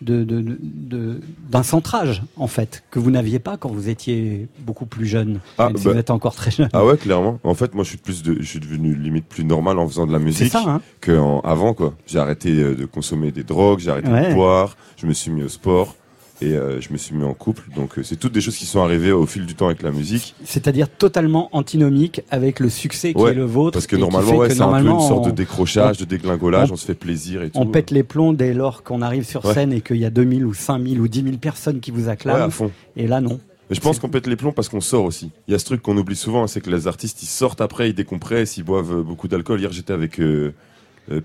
de, 0.01 0.23
de, 0.23 1.19
d'un 1.49 1.63
centrage 1.63 2.21
en 2.35 2.47
fait 2.47 2.83
que 2.91 2.99
vous 2.99 3.09
n'aviez 3.11 3.39
pas 3.39 3.57
quand 3.57 3.69
vous 3.69 3.89
étiez 3.89 4.47
beaucoup 4.59 4.85
plus 4.85 5.05
jeune, 5.05 5.39
Ah, 5.57 5.67
même 5.67 5.77
si 5.77 5.85
bah. 5.85 5.93
vous 5.93 5.97
êtes 5.97 6.11
encore 6.11 6.35
très 6.35 6.51
jeune. 6.51 6.69
Ah 6.73 6.85
ouais, 6.85 6.97
clairement. 6.97 7.39
En 7.43 7.53
fait, 7.55 7.73
moi, 7.73 7.83
je 7.83 7.89
suis 7.89 7.97
plus 7.97 8.21
de, 8.23 8.37
je 8.39 8.45
suis 8.45 8.59
devenu 8.59 8.93
limite 8.95 9.25
plus 9.25 9.43
normal 9.43 9.79
en 9.79 9.87
faisant 9.87 10.05
de 10.05 10.11
la 10.11 10.19
musique 10.19 10.53
hein. 10.55 10.81
que 11.01 11.17
en- 11.17 11.39
avant 11.41 11.73
quoi. 11.73 11.93
J'ai 12.05 12.19
arrêté 12.19 12.51
euh, 12.51 12.75
de 12.75 12.85
consommer 12.85 13.31
des 13.31 13.43
drogues, 13.43 13.79
j'ai 13.79 13.89
arrêté 13.91 14.09
Ouais. 14.11 14.29
de 14.29 14.33
boire, 14.33 14.77
je 14.97 15.07
me 15.07 15.13
suis 15.13 15.31
mis 15.31 15.43
au 15.43 15.49
sport 15.49 15.95
et 16.41 16.53
euh, 16.53 16.79
je 16.81 16.91
me 16.91 16.97
suis 16.97 17.15
mis 17.15 17.23
en 17.23 17.33
couple. 17.33 17.63
Donc 17.75 17.97
euh, 17.97 18.03
c'est 18.03 18.15
toutes 18.15 18.31
des 18.33 18.41
choses 18.41 18.57
qui 18.57 18.65
sont 18.65 18.81
arrivées 18.81 19.11
au 19.11 19.25
fil 19.25 19.45
du 19.45 19.55
temps 19.55 19.67
avec 19.67 19.81
la 19.81 19.91
musique. 19.91 20.35
C'est-à-dire 20.43 20.89
totalement 20.89 21.49
antinomique 21.55 22.21
avec 22.29 22.59
le 22.59 22.69
succès 22.69 23.13
qui 23.13 23.19
Ouais, 23.21 23.31
est 23.31 23.35
le 23.35 23.45
vôtre. 23.45 23.73
Parce 23.73 23.87
que 23.87 23.95
normalement, 23.95 24.35
ouais, 24.37 24.49
c'est 24.49 24.61
un 24.61 24.71
peu 24.81 24.87
une 24.87 24.99
sorte 24.99 25.25
de 25.25 25.31
décrochage, 25.31 25.97
on- 25.99 26.03
de 26.03 26.05
déglingolage, 26.09 26.69
on- 26.71 26.75
on, 26.75 26.77
se 26.77 26.85
fait 26.85 26.93
plaisir 26.93 27.41
et 27.43 27.49
tout. 27.49 27.57
On 27.59 27.65
pète 27.67 27.91
les 27.91 28.03
plombs 28.03 28.33
dès 28.33 28.53
lors 28.53 28.83
qu'on 28.83 29.01
arrive 29.01 29.23
sur 29.25 29.43
Ouais. 29.45 29.53
scène 29.53 29.73
et 29.73 29.81
qu'il 29.81 29.97
y 29.97 30.05
a 30.05 30.09
2000 30.09 30.45
ou 30.45 30.53
5000 30.53 30.99
ou 31.01 31.07
10 31.07 31.23
000 31.23 31.37
personnes 31.37 31.79
qui 31.79 31.91
vous 31.91 32.09
acclament. 32.09 32.49
Et 32.95 33.07
là, 33.07 33.19
non. 33.21 33.39
Mais 33.69 33.75
je 33.75 33.81
pense 33.81 33.99
qu'on 33.99 34.07
pète 34.07 34.27
les 34.27 34.35
plombs 34.37 34.53
parce 34.53 34.69
qu'on 34.69 34.79
sort 34.79 35.03
aussi. 35.03 35.29
Il 35.47 35.51
y 35.51 35.55
a 35.55 35.59
ce 35.59 35.65
truc 35.65 35.81
qu'on 35.81 35.97
oublie 35.97 36.15
souvent, 36.15 36.43
hein, 36.43 36.47
c'est 36.47 36.61
que 36.61 36.69
les 36.69 36.87
artistes 36.87 37.21
ils 37.21 37.27
sortent 37.27 37.59
après, 37.59 37.89
ils 37.89 37.93
décompressent, 37.93 38.55
ils 38.57 38.63
boivent 38.63 38.99
euh, 38.99 39.03
beaucoup 39.03 39.27
d'alcool. 39.27 39.59
Hier 39.59 39.71
j'étais 39.73 39.91
avec 39.91 40.19
euh, 40.21 40.53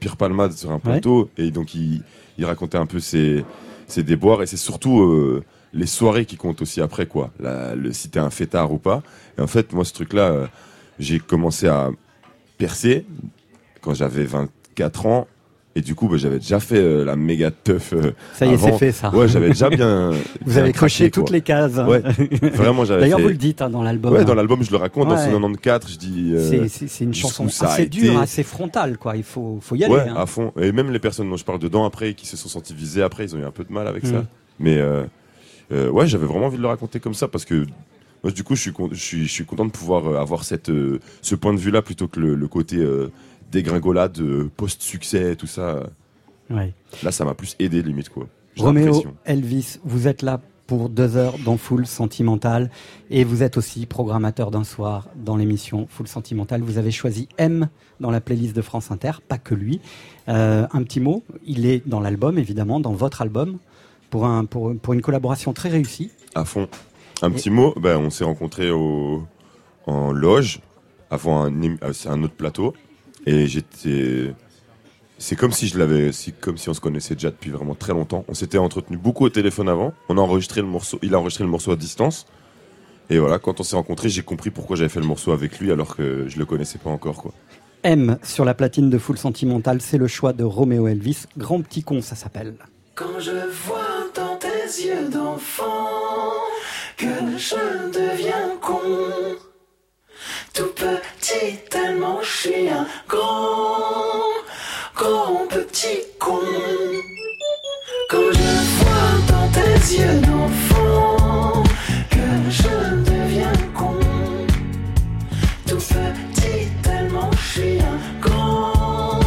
Pierre 0.01 0.16
Palmade 0.16 0.53
sur 0.53 0.70
un 0.72 0.79
plateau 0.81 1.29
et 1.38 1.51
donc 1.53 1.75
il, 1.75 2.03
il 2.38 2.44
racontait 2.44 2.79
un 2.79 2.87
peu 2.87 2.98
ses, 2.98 3.44
ses 3.86 4.02
déboires 4.02 4.42
et 4.42 4.46
c'est 4.46 4.56
surtout 4.56 5.02
euh, 5.02 5.44
les 5.72 5.86
soirées 5.86 6.26
qui 6.26 6.36
comptent 6.36 6.62
aussi 6.62 6.80
après 6.80 7.06
quoi. 7.06 7.30
Le, 7.40 7.92
si 7.92 8.10
t'es 8.10 8.18
un 8.18 8.30
fêtard 8.30 8.72
ou 8.72 8.78
pas. 8.78 9.02
Et 9.38 9.40
en 9.40 9.46
fait 9.46 9.72
moi 9.72 9.84
ce 9.84 9.92
truc 9.92 10.12
là, 10.12 10.50
j'ai 10.98 11.18
commencé 11.18 11.66
à 11.68 11.90
percer 12.58 13.06
quand 13.80 13.94
j'avais 13.94 14.24
24 14.24 15.06
ans. 15.06 15.26
Et 15.74 15.80
du 15.80 15.94
coup, 15.94 16.06
bah, 16.06 16.18
j'avais 16.18 16.38
déjà 16.38 16.61
fait 16.61 16.76
euh, 16.76 17.02
la 17.02 17.16
méga 17.16 17.50
teuf. 17.50 17.94
euh, 17.94 18.12
Ça 18.35 18.44
y 18.44 18.50
est, 18.52 18.58
c'est 18.58 18.72
fait, 18.76 18.92
ça. 18.92 19.08
Ouais, 19.14 19.26
j'avais 19.26 19.48
déjà 19.48 19.70
bien. 19.70 20.11
Vous 20.44 20.52
bien 20.52 20.62
avez 20.64 20.74
coché 20.74 21.11
toutes 21.11 21.30
les 21.30 21.40
cases. 21.40 21.78
hein. 21.78 21.88
Ouais, 21.88 22.02
vraiment, 22.52 22.85
j'avais 22.85 23.00
D'ailleurs, 23.00 23.18
fait- 23.18 23.22
vous 23.24 23.28
le 23.30 23.37
dites 23.37 23.62
hein, 23.62 23.70
dans 23.70 23.82
l'album. 23.82 24.12
Ouais, 24.12 24.20
hein. 24.20 24.24
dans 24.24 24.35
l'album, 24.35 24.62
je 24.62 24.70
le 24.70 24.76
raconte. 24.76 25.08
Dans 25.08 25.16
ce 25.16 25.24
94, 25.30 25.90
je 25.90 25.96
dis. 25.98 26.32
euh, 26.35 26.66
C'est- 26.68 27.04
une 27.04 27.14
chanson 27.14 27.46
assez 27.46 27.85
été. 27.85 28.00
dure, 28.00 28.18
assez 28.20 28.42
frontale, 28.42 28.98
quoi. 28.98 29.16
Il 29.16 29.22
faut, 29.22 29.58
faut 29.62 29.74
y 29.74 29.85
aller. 29.85 29.94
Ouais, 29.94 30.08
hein. 30.08 30.14
à 30.16 30.26
fond. 30.26 30.52
Et 30.61 30.72
même 30.72 30.90
les 30.90 30.98
personnes 30.98 31.30
dont 31.30 31.38
je 31.38 31.44
parle 31.44 31.58
dedans 31.58 31.87
après, 31.87 32.12
qui 32.12 32.26
se 32.26 32.37
sont 32.37 32.50
senties 32.50 32.74
visées 32.74 33.02
après, 33.02 33.24
ils 33.24 33.35
ont 33.35 33.38
eu 33.38 33.44
un 33.44 33.50
peu 33.50 33.64
de 33.64 33.72
mal 33.72 33.87
avec 33.88 34.04
Mm. 34.04 34.11
ça. 34.12 34.24
Mais 34.61 34.76
euh, 34.78 35.04
ouais, 35.90 36.06
j'avais 36.06 36.26
vraiment 36.26 36.46
envie 36.46 36.58
de 36.58 36.62
le 36.62 36.68
raconter 36.68 37.00
comme 37.00 37.14
ça 37.14 37.28
parce 37.28 37.46
que 37.46 37.64
moi, 38.22 38.30
du 38.30 38.44
coup, 38.44 38.54
je 38.56 38.61
suis, 38.61 38.72
con- 38.72 38.90
je 38.92 39.00
suis, 39.02 39.24
je 39.26 39.32
suis 39.32 39.44
content 39.46 39.64
de 39.64 39.70
pouvoir 39.70 40.20
avoir 40.20 40.44
cette, 40.44 40.70
ce 41.22 41.35
point 41.35 41.54
de 41.54 41.58
vue-là 41.58 41.80
plutôt 41.82 42.08
que 42.08 42.20
le, 42.20 42.35
le 42.35 42.46
côté 42.46 42.76
dégringolade, 43.52 44.18
euh, 44.18 44.50
post-succès, 44.56 45.36
tout 45.36 45.46
ça. 45.46 45.84
Ouais. 46.50 46.74
Là, 47.02 47.12
ça 47.12 47.24
m'a 47.24 47.34
plus 47.34 47.54
aidé, 47.60 47.82
limite, 47.82 48.08
quoi. 48.08 48.26
Roméo. 48.56 49.04
Elvis, 49.24 49.78
vous 49.84 50.08
êtes 50.08 50.22
là 50.22 50.40
pour 50.66 50.88
deux 50.88 51.16
heures 51.16 51.34
dans 51.44 51.56
Full 51.56 51.86
Sentimental. 51.86 52.70
Et 53.10 53.24
vous 53.24 53.42
êtes 53.42 53.56
aussi 53.56 53.86
programmateur 53.86 54.50
d'un 54.50 54.64
soir 54.64 55.08
dans 55.16 55.36
l'émission 55.36 55.86
Full 55.88 56.08
Sentimental. 56.08 56.62
Vous 56.62 56.78
avez 56.78 56.90
choisi 56.90 57.28
M 57.38 57.68
dans 58.00 58.10
la 58.10 58.20
playlist 58.20 58.56
de 58.56 58.62
France 58.62 58.90
Inter, 58.90 59.12
pas 59.28 59.38
que 59.38 59.54
lui. 59.54 59.80
Euh, 60.28 60.66
un 60.72 60.82
petit 60.82 61.00
mot, 61.00 61.22
il 61.44 61.66
est 61.66 61.86
dans 61.86 62.00
l'album, 62.00 62.38
évidemment, 62.38 62.80
dans 62.80 62.92
votre 62.92 63.22
album, 63.22 63.58
pour, 64.10 64.26
un, 64.26 64.44
pour, 64.44 64.74
pour 64.76 64.94
une 64.94 65.02
collaboration 65.02 65.52
très 65.52 65.68
réussie. 65.68 66.10
À 66.34 66.44
fond. 66.44 66.68
Un 67.22 67.30
petit 67.30 67.50
mot, 67.50 67.74
ben, 67.78 67.98
on 67.98 68.10
s'est 68.10 68.24
rencontrés 68.24 68.70
au, 68.70 69.22
en 69.86 70.12
loge 70.12 70.60
avant 71.10 71.44
un, 71.44 71.52
euh, 71.62 71.92
un 72.06 72.22
autre 72.22 72.34
plateau 72.34 72.74
et 73.26 73.46
j'étais 73.46 74.35
c'est 75.18 75.37
comme 75.37 75.52
si 75.52 75.68
je 75.68 75.78
l'avais 75.78 76.12
c'est 76.12 76.32
comme 76.32 76.58
si 76.58 76.68
on 76.68 76.74
se 76.74 76.80
connaissait 76.80 77.14
déjà 77.14 77.30
depuis 77.30 77.50
vraiment 77.50 77.74
très 77.74 77.92
longtemps 77.92 78.24
on 78.28 78.35
s'était 78.35 78.58
entretenu 78.58 78.96
beaucoup 78.96 79.24
au 79.24 79.30
téléphone 79.30 79.68
avant 79.68 79.92
on 80.08 80.18
a 80.18 80.20
enregistré 80.20 80.61
le 80.61 80.66
morceau 80.66 80.98
il 81.02 81.14
a 81.14 81.18
enregistré 81.18 81.44
le 81.44 81.50
morceau 81.50 81.72
à 81.72 81.76
distance 81.76 82.26
et 83.11 83.18
voilà 83.18 83.38
quand 83.38 83.61
on 83.61 83.62
s'est 83.62 83.76
rencontrés 83.76 84.08
j'ai 84.08 84.22
compris 84.22 84.50
pourquoi 84.50 84.76
j'avais 84.76 84.88
fait 84.88 85.00
le 85.00 85.06
morceau 85.06 85.32
avec 85.32 85.58
lui 85.61 85.70
alors 85.70 85.96
que 85.96 86.26
je 86.28 86.38
le 86.38 86.44
connaissais 86.44 86.78
pas 86.78 86.90
encore 86.90 87.16
quoi 87.16 87.32
M 87.85 88.16
sur 88.22 88.44
la 88.44 88.54
platine 88.54 88.90
de 88.90 88.98
Full 88.98 89.18
Sentimental, 89.18 89.80
c'est 89.80 89.98
le 89.98 90.06
choix 90.06 90.32
de 90.32 90.44
Roméo 90.44 90.87
Elvis. 90.87 91.24
Grand 91.37 91.61
petit 91.62 91.82
con, 91.82 92.00
ça 92.00 92.14
s'appelle. 92.14 92.54
Quand 92.94 93.18
je 93.18 93.32
vois 93.32 94.08
dans 94.14 94.37
tes 94.37 94.85
yeux 94.85 95.08
d'enfant 95.08 95.88
que 96.96 97.06
je 97.37 97.88
deviens 97.88 98.56
con, 98.61 98.78
tout 100.54 100.70
petit 100.74 101.56
tellement 101.70 102.20
je 102.22 102.30
suis 102.30 102.68
un 102.68 102.86
grand, 103.08 104.28
grand 104.94 105.46
petit 105.48 106.00
con. 106.18 106.40
Quand 108.10 108.30
je 108.32 108.52
vois 108.78 109.12
dans 109.28 109.48
tes 109.48 109.94
yeux 109.96 110.20
d'enfant 110.20 111.62
que 112.10 112.50
je 112.50 113.10
deviens 113.10 113.52
con, 113.74 113.96
tout 115.66 115.76
petit 115.76 116.68
tellement 116.82 117.30
je 117.32 117.60
suis 117.60 117.78
un 117.80 118.20
grand, 118.20 119.20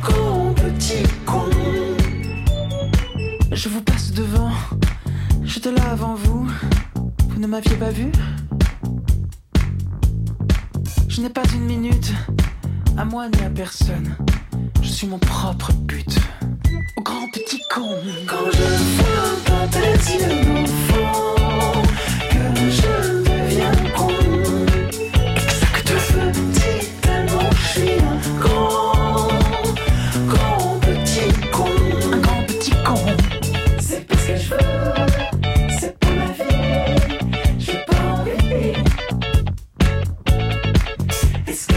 grand 0.00 0.54
petit 0.54 1.02
con. 1.24 1.48
Je 3.50 3.68
vous 3.68 3.82
passe 3.82 4.12
devant, 4.12 4.52
j'étais 5.42 5.72
là 5.72 5.90
avant 5.90 6.14
vous, 6.14 6.46
vous 7.30 7.40
ne 7.40 7.46
m'aviez 7.48 7.76
pas 7.76 7.90
vu? 7.90 8.12
Je 11.16 11.22
n'ai 11.22 11.30
pas 11.30 11.44
une 11.54 11.64
minute, 11.64 12.12
à 12.98 13.06
moi 13.06 13.26
ni 13.30 13.42
à 13.42 13.48
personne, 13.48 14.14
je 14.82 14.86
suis 14.86 15.06
mon 15.06 15.18
propre 15.18 15.72
but. 15.72 16.14
Au 16.98 17.00
grand 17.00 17.30
petit 17.30 17.62
con. 17.74 17.88
Quand 18.26 18.50
je 18.52 18.62
vois 19.46 19.66
tes 19.68 19.92
yeux 20.12 20.44
d'enfant 20.44 21.34
que 21.34 21.35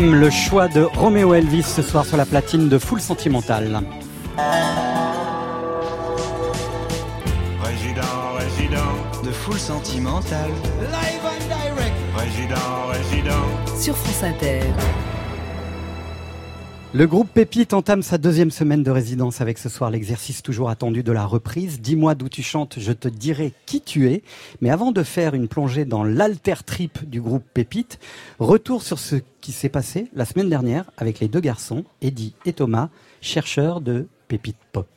M, 0.00 0.14
le 0.14 0.30
choix 0.30 0.66
de 0.66 0.80
Roméo 0.80 1.34
Elvis 1.34 1.62
ce 1.62 1.82
soir 1.82 2.06
sur 2.06 2.16
la 2.16 2.24
platine 2.24 2.70
de 2.70 2.78
Full 2.78 3.02
Sentimental. 3.02 3.82
Résident, 7.62 8.32
résident. 8.38 9.22
De 9.22 9.30
full 9.30 9.58
sentimental. 9.58 10.48
Live 10.80 11.20
and 11.22 11.44
direct. 11.48 11.94
Résident, 12.16 12.86
résident. 12.92 13.78
Sur 13.78 13.94
France 13.94 14.22
Inter. 14.22 14.62
Le 16.92 17.06
groupe 17.06 17.28
Pépite 17.32 17.72
entame 17.72 18.02
sa 18.02 18.18
deuxième 18.18 18.50
semaine 18.50 18.82
de 18.82 18.90
résidence 18.90 19.40
avec 19.40 19.58
ce 19.58 19.68
soir 19.68 19.90
l'exercice 19.90 20.42
toujours 20.42 20.70
attendu 20.70 21.04
de 21.04 21.12
la 21.12 21.24
reprise. 21.24 21.80
Dis-moi 21.80 22.16
d'où 22.16 22.28
tu 22.28 22.42
chantes, 22.42 22.80
je 22.80 22.90
te 22.90 23.06
dirai 23.06 23.52
qui 23.64 23.80
tu 23.80 24.10
es. 24.10 24.24
Mais 24.60 24.70
avant 24.70 24.90
de 24.90 25.04
faire 25.04 25.34
une 25.34 25.46
plongée 25.46 25.84
dans 25.84 26.02
l'alter 26.02 26.64
trip 26.66 27.08
du 27.08 27.20
groupe 27.20 27.44
Pépite, 27.54 28.00
retour 28.40 28.82
sur 28.82 28.98
ce 28.98 29.16
qui 29.40 29.52
s'est 29.52 29.68
passé 29.68 30.08
la 30.14 30.24
semaine 30.24 30.50
dernière 30.50 30.90
avec 30.96 31.20
les 31.20 31.28
deux 31.28 31.38
garçons, 31.38 31.84
Eddie 32.02 32.34
et 32.44 32.52
Thomas, 32.52 32.88
chercheurs 33.20 33.80
de 33.80 34.08
Pépite 34.26 34.58
Pop. 34.72 34.88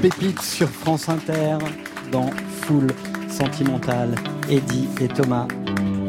Pépite 0.00 0.40
sur 0.42 0.68
France 0.68 1.08
Inter 1.08 1.58
dans 2.12 2.30
Full 2.62 2.86
Sentimental, 3.28 4.14
Eddie 4.48 4.86
et 5.00 5.08
Thomas. 5.08 5.48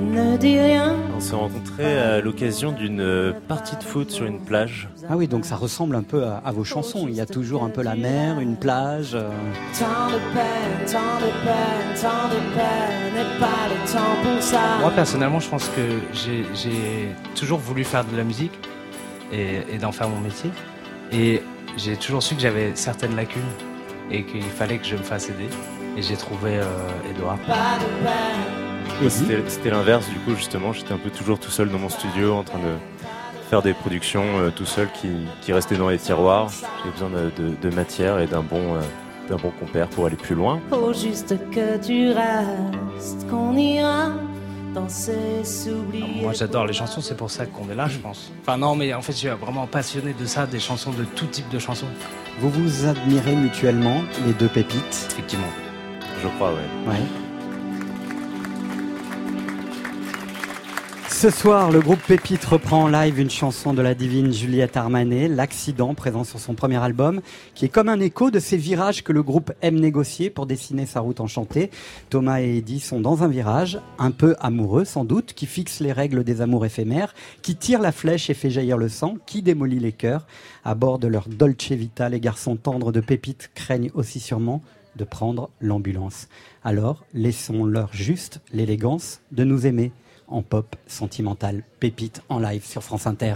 Ne 0.10 0.38
dis 0.38 0.60
rien. 0.60 0.96
On 1.16 1.20
s'est 1.20 1.36
rencontrés 1.36 2.00
à 2.00 2.20
l'occasion 2.22 2.72
d'une 2.72 3.02
euh, 3.02 3.34
partie 3.48 3.76
de 3.76 3.84
foot 3.84 4.10
sur 4.10 4.26
une 4.26 4.40
plage. 4.40 4.90
Ah 5.10 5.16
oui, 5.16 5.28
donc 5.28 5.46
ça 5.46 5.56
ressemble 5.56 5.96
un 5.96 6.02
peu 6.02 6.24
à, 6.26 6.38
à 6.44 6.52
vos 6.52 6.64
chansons. 6.64 7.06
Il 7.08 7.14
y 7.16 7.22
a 7.22 7.26
toujours 7.26 7.64
un 7.64 7.70
peu 7.70 7.84
la 7.84 7.96
mer, 7.96 8.40
une 8.40 8.56
plage. 8.56 9.12
euh, 9.14 9.30
Tant 9.78 10.08
de 10.08 10.20
peine, 10.34 10.86
tant 10.92 11.20
de 11.20 11.32
peine, 11.46 12.02
tant 12.02 12.28
de 12.30 12.40
peine, 12.56 13.14
et 13.16 13.40
pas 13.40 13.68
le 13.70 13.92
temps 13.92 14.16
pour 14.34 14.42
ça. 14.42 14.60
Moi 14.82 14.92
personnellement, 14.92 15.40
je 15.40 15.50
pense 15.50 15.68
que 15.70 15.82
j'ai 16.14 16.44
j'ai 16.56 17.10
toujours 17.36 17.60
voulu 17.60 17.84
faire 17.84 18.04
de 18.06 18.18
la 18.18 18.24
musique 18.24 18.54
et, 19.32 19.60
et 19.72 19.78
d'en 19.78 19.92
faire 19.92 20.10
mon 20.10 20.20
métier. 20.20 20.50
Et 21.12 21.44
j'ai 21.78 21.96
toujours 21.98 22.24
su 22.24 22.34
que 22.36 22.42
j'avais 22.42 22.72
certaines 22.76 23.16
lacunes 23.16 23.42
et 24.12 24.24
qu'il 24.24 24.42
fallait 24.44 24.80
que 24.80 24.86
je 24.88 24.96
me 24.96 25.04
fasse 25.04 25.30
aider. 25.30 25.50
Et 25.98 26.02
j'ai 26.02 26.16
trouvé 26.16 26.58
euh, 26.58 26.64
Edouard. 27.12 27.38
Pas 27.48 27.78
de 27.80 28.06
peine. 28.06 28.69
Moi, 29.02 29.10
C'était 29.10 29.42
c'était 29.48 29.70
l'inverse, 29.70 30.08
du 30.10 30.16
coup, 30.20 30.36
justement. 30.36 30.74
J'étais 30.74 30.94
un 30.94 30.98
peu 30.98 31.10
toujours 31.10 31.40
tout 31.40 31.52
seul 31.52 31.70
dans 31.70 31.80
mon 31.80 31.90
studio 31.90 32.34
en 32.36 32.44
train 32.44 32.60
de 32.60 32.74
faire 33.50 33.62
des 33.62 33.74
productions 33.74 34.24
euh, 34.40 34.50
tout 34.56 34.66
seul 34.66 34.90
qui, 35.02 35.08
qui 35.42 35.54
restaient 35.54 35.78
dans 35.78 35.90
les 35.90 35.98
tiroirs. 35.98 36.52
J'ai 36.86 36.92
besoin 36.92 37.10
de, 37.10 37.32
de- 37.42 37.56
de 37.70 37.76
matière 37.76 38.20
et 38.20 38.28
d'un 38.28 38.42
bon, 38.42 38.76
euh, 38.76 38.82
d'un 39.30 39.38
bon 39.38 39.52
compère 39.60 39.88
pour 39.90 40.06
aller 40.06 40.16
plus 40.18 40.36
loin. 40.36 40.60
Faut 40.70 40.94
juste 40.94 41.36
que 41.52 41.78
tu 41.78 42.12
restes, 42.12 43.28
qu'on 43.30 43.56
ira 43.56 44.10
danser, 44.76 45.44
s'oublier. 45.44 46.22
Moi 46.22 46.34
j'adore 46.34 46.68
les 46.68 46.74
chansons, 46.74 47.02
c'est 47.02 47.18
pour 47.18 47.32
ça 47.32 47.48
qu'on 47.48 47.68
est 47.72 47.76
là, 47.76 47.88
je 47.88 47.98
pense. 47.98 48.32
Enfin 48.44 48.58
non, 48.58 48.76
mais 48.76 48.94
en 48.94 49.02
fait 49.02 49.14
je 49.14 49.18
suis 49.18 49.28
vraiment 49.30 49.66
passionné 49.66 50.14
de 50.14 50.26
ça, 50.28 50.46
des 50.46 50.60
chansons, 50.60 50.92
de 50.92 51.06
tout 51.06 51.26
type 51.26 51.50
de 51.50 51.58
chansons. 51.58 51.88
Vous 52.40 52.52
vous 52.52 52.86
admirez 52.86 53.36
mutuellement, 53.36 54.02
les 54.28 54.34
deux 54.34 54.48
pépites? 54.48 55.08
Effectivement. 55.12 55.48
Je 56.22 56.28
crois, 56.36 56.50
ouais. 56.52 56.92
Ouais. 56.92 57.00
Ce 61.20 61.30
soir, 61.30 61.70
le 61.70 61.82
groupe 61.82 62.00
Pépite 62.00 62.46
reprend 62.46 62.84
en 62.84 62.88
live 62.88 63.20
une 63.20 63.30
chanson 63.30 63.74
de 63.74 63.82
la 63.82 63.94
divine 63.94 64.32
Juliette 64.32 64.78
Armanet, 64.78 65.28
L'accident, 65.28 65.94
présent 65.94 66.24
sur 66.24 66.40
son 66.40 66.54
premier 66.54 66.78
album, 66.78 67.20
qui 67.56 67.66
est 67.66 67.68
comme 67.68 67.90
un 67.90 68.00
écho 68.00 68.32
de 68.32 68.40
ces 68.40 68.56
virages 68.56 69.04
que 69.04 69.12
le 69.12 69.22
groupe 69.22 69.52
aime 69.62 69.82
négocier 69.82 70.30
pour 70.30 70.46
dessiner 70.46 70.86
sa 70.86 71.02
route 71.02 71.20
enchantée. 71.20 71.72
Thomas 72.10 72.40
et 72.40 72.60
Eddie 72.60 72.80
sont 72.80 73.02
dans 73.02 73.22
un 73.22 73.28
virage, 73.28 73.82
un 73.98 74.12
peu 74.12 74.38
amoureux 74.40 74.86
sans 74.86 75.04
doute, 75.04 75.34
qui 75.34 75.46
fixe 75.46 75.82
les 75.82 75.92
règles 75.92 76.24
des 76.24 76.40
amours 76.40 76.66
éphémères, 76.66 77.14
qui 77.42 77.58
tire 77.58 77.82
la 77.82 77.92
flèche 77.92 78.30
et 78.30 78.34
fait 78.34 78.50
jaillir 78.50 78.78
le 78.78 78.88
sang, 78.88 79.18
qui 79.26 79.42
démolit 79.42 79.80
les 79.80 79.92
cœurs. 79.92 80.26
À 80.64 80.74
bord 80.74 81.00
de 81.00 81.10
leur 81.10 81.28
Dolce 81.28 81.74
Vita, 81.74 82.08
les 82.08 82.22
garçons 82.22 82.56
tendres 82.56 82.94
de 82.94 83.02
Pépite 83.02 83.52
craignent 83.56 83.92
aussi 83.94 84.22
sûrement 84.22 84.62
de 84.96 85.04
prendre 85.04 85.50
l'ambulance. 85.60 86.30
Alors, 86.64 87.04
laissons-leur 87.14 87.90
juste 87.92 88.40
l'élégance 88.54 89.20
de 89.34 89.44
nous 89.44 89.68
aimer 89.68 89.92
en 90.30 90.42
pop 90.42 90.76
sentimental. 90.88 91.64
Pépite 91.80 92.22
en 92.30 92.40
live 92.40 92.66
sur 92.66 92.84
France 92.84 93.08
Inter. 93.08 93.36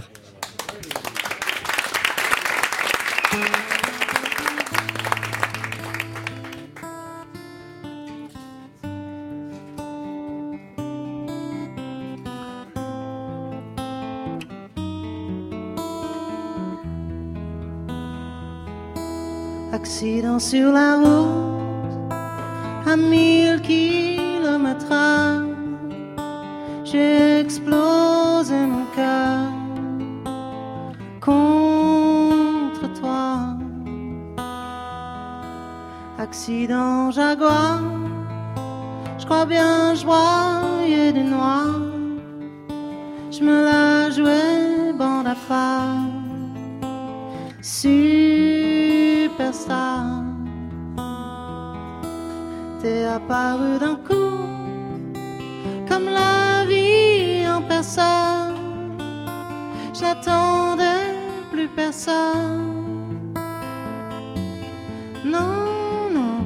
Accident 19.72 20.38
sur 20.38 20.72
la 20.72 20.96
route, 20.96 22.12
à 22.86 22.96
mille 22.96 23.60
kilomètres 23.60 25.13
explosé 26.94 28.54
mon 28.66 28.84
cœur 28.94 29.50
contre 31.20 32.86
toi. 33.00 33.56
Accident 36.18 37.10
jaguar, 37.10 37.80
je 39.18 39.24
crois 39.24 39.46
bien 39.46 39.94
je 39.94 40.04
voyais 40.04 41.12
des 41.12 41.24
noirs. 41.24 41.80
Je 43.30 43.42
me 43.42 43.64
la 43.64 44.10
jouais 44.10 44.92
bande 44.98 45.26
à 45.26 45.34
phare. 45.34 46.06
Superstar, 47.60 48.12
t'es 52.80 53.04
apparu 53.04 53.78
d'un 53.80 53.96
coup 53.96 54.23
J'attendais 59.92 61.14
plus 61.52 61.68
personne. 61.68 63.32
Non, 65.24 66.10
non, 66.12 66.44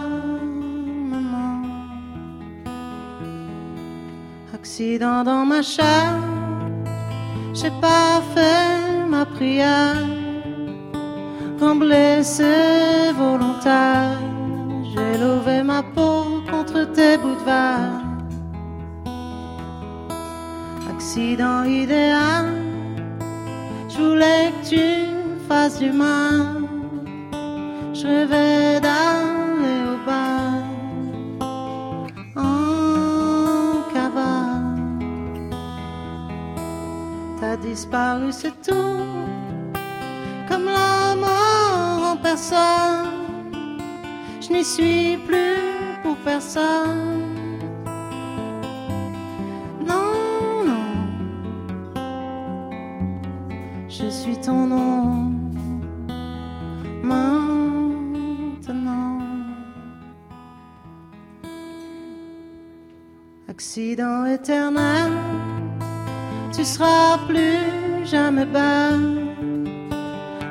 Accident 4.54 5.24
dans 5.24 5.46
ma 5.46 5.62
chair, 5.64 6.20
j'ai 7.54 7.72
pas 7.82 8.22
fait 8.36 9.08
ma 9.10 9.26
prière. 9.26 10.06
Comme 11.60 11.80
blessé 11.80 13.12
volontaire, 13.18 14.20
ma 15.74 15.82
peau 15.96 16.44
contre 16.52 16.80
tes 16.96 17.18
verre. 17.46 18.02
Accident 20.94 21.64
idéal, 21.82 22.48
je 23.92 23.98
voulais 24.04 24.46
que 24.54 24.62
tu 24.72 24.88
fasses 25.48 25.80
du 25.80 25.92
mal. 25.92 26.42
Je 27.98 28.06
rêvais 28.08 28.80
d'aller 28.86 29.80
au 29.94 29.98
bar 30.08 30.54
en 32.36 33.74
cavale. 33.94 35.50
T'as 37.40 37.58
disparu, 37.68 38.28
c'est 38.40 38.58
tout 38.68 39.02
comme 40.48 40.68
la 40.80 41.16
mort 41.24 42.00
en 42.12 42.18
personne. 42.28 43.23
Je 44.54 44.58
n'y 44.60 44.66
suis 44.66 45.18
plus 45.18 45.98
pour 46.04 46.16
personne. 46.18 47.24
Non, 49.84 50.64
non, 50.64 50.86
je 53.90 54.10
suis 54.10 54.40
ton 54.40 54.68
nom 54.68 55.32
maintenant. 57.02 59.18
Accident 63.50 64.28
éternel, 64.28 65.14
tu 66.56 66.64
seras 66.64 67.18
plus 67.28 68.06
jamais 68.06 68.46
belle 68.46 69.24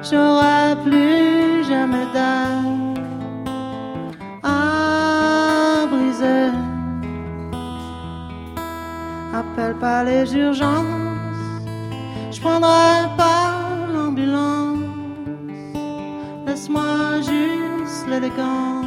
j'aurai 0.03 0.75
plus 0.85 1.63
jamais 1.69 2.07
d'âme 2.13 2.82
Appelle 9.53 9.75
pas 9.75 10.03
les 10.03 10.35
urgences, 10.35 10.87
je 12.31 12.41
prendrai 12.41 13.07
pas 13.19 13.87
l'ambulance. 13.93 14.79
Laisse-moi 16.47 17.21
juste 17.21 18.09
l'élégance 18.09 18.87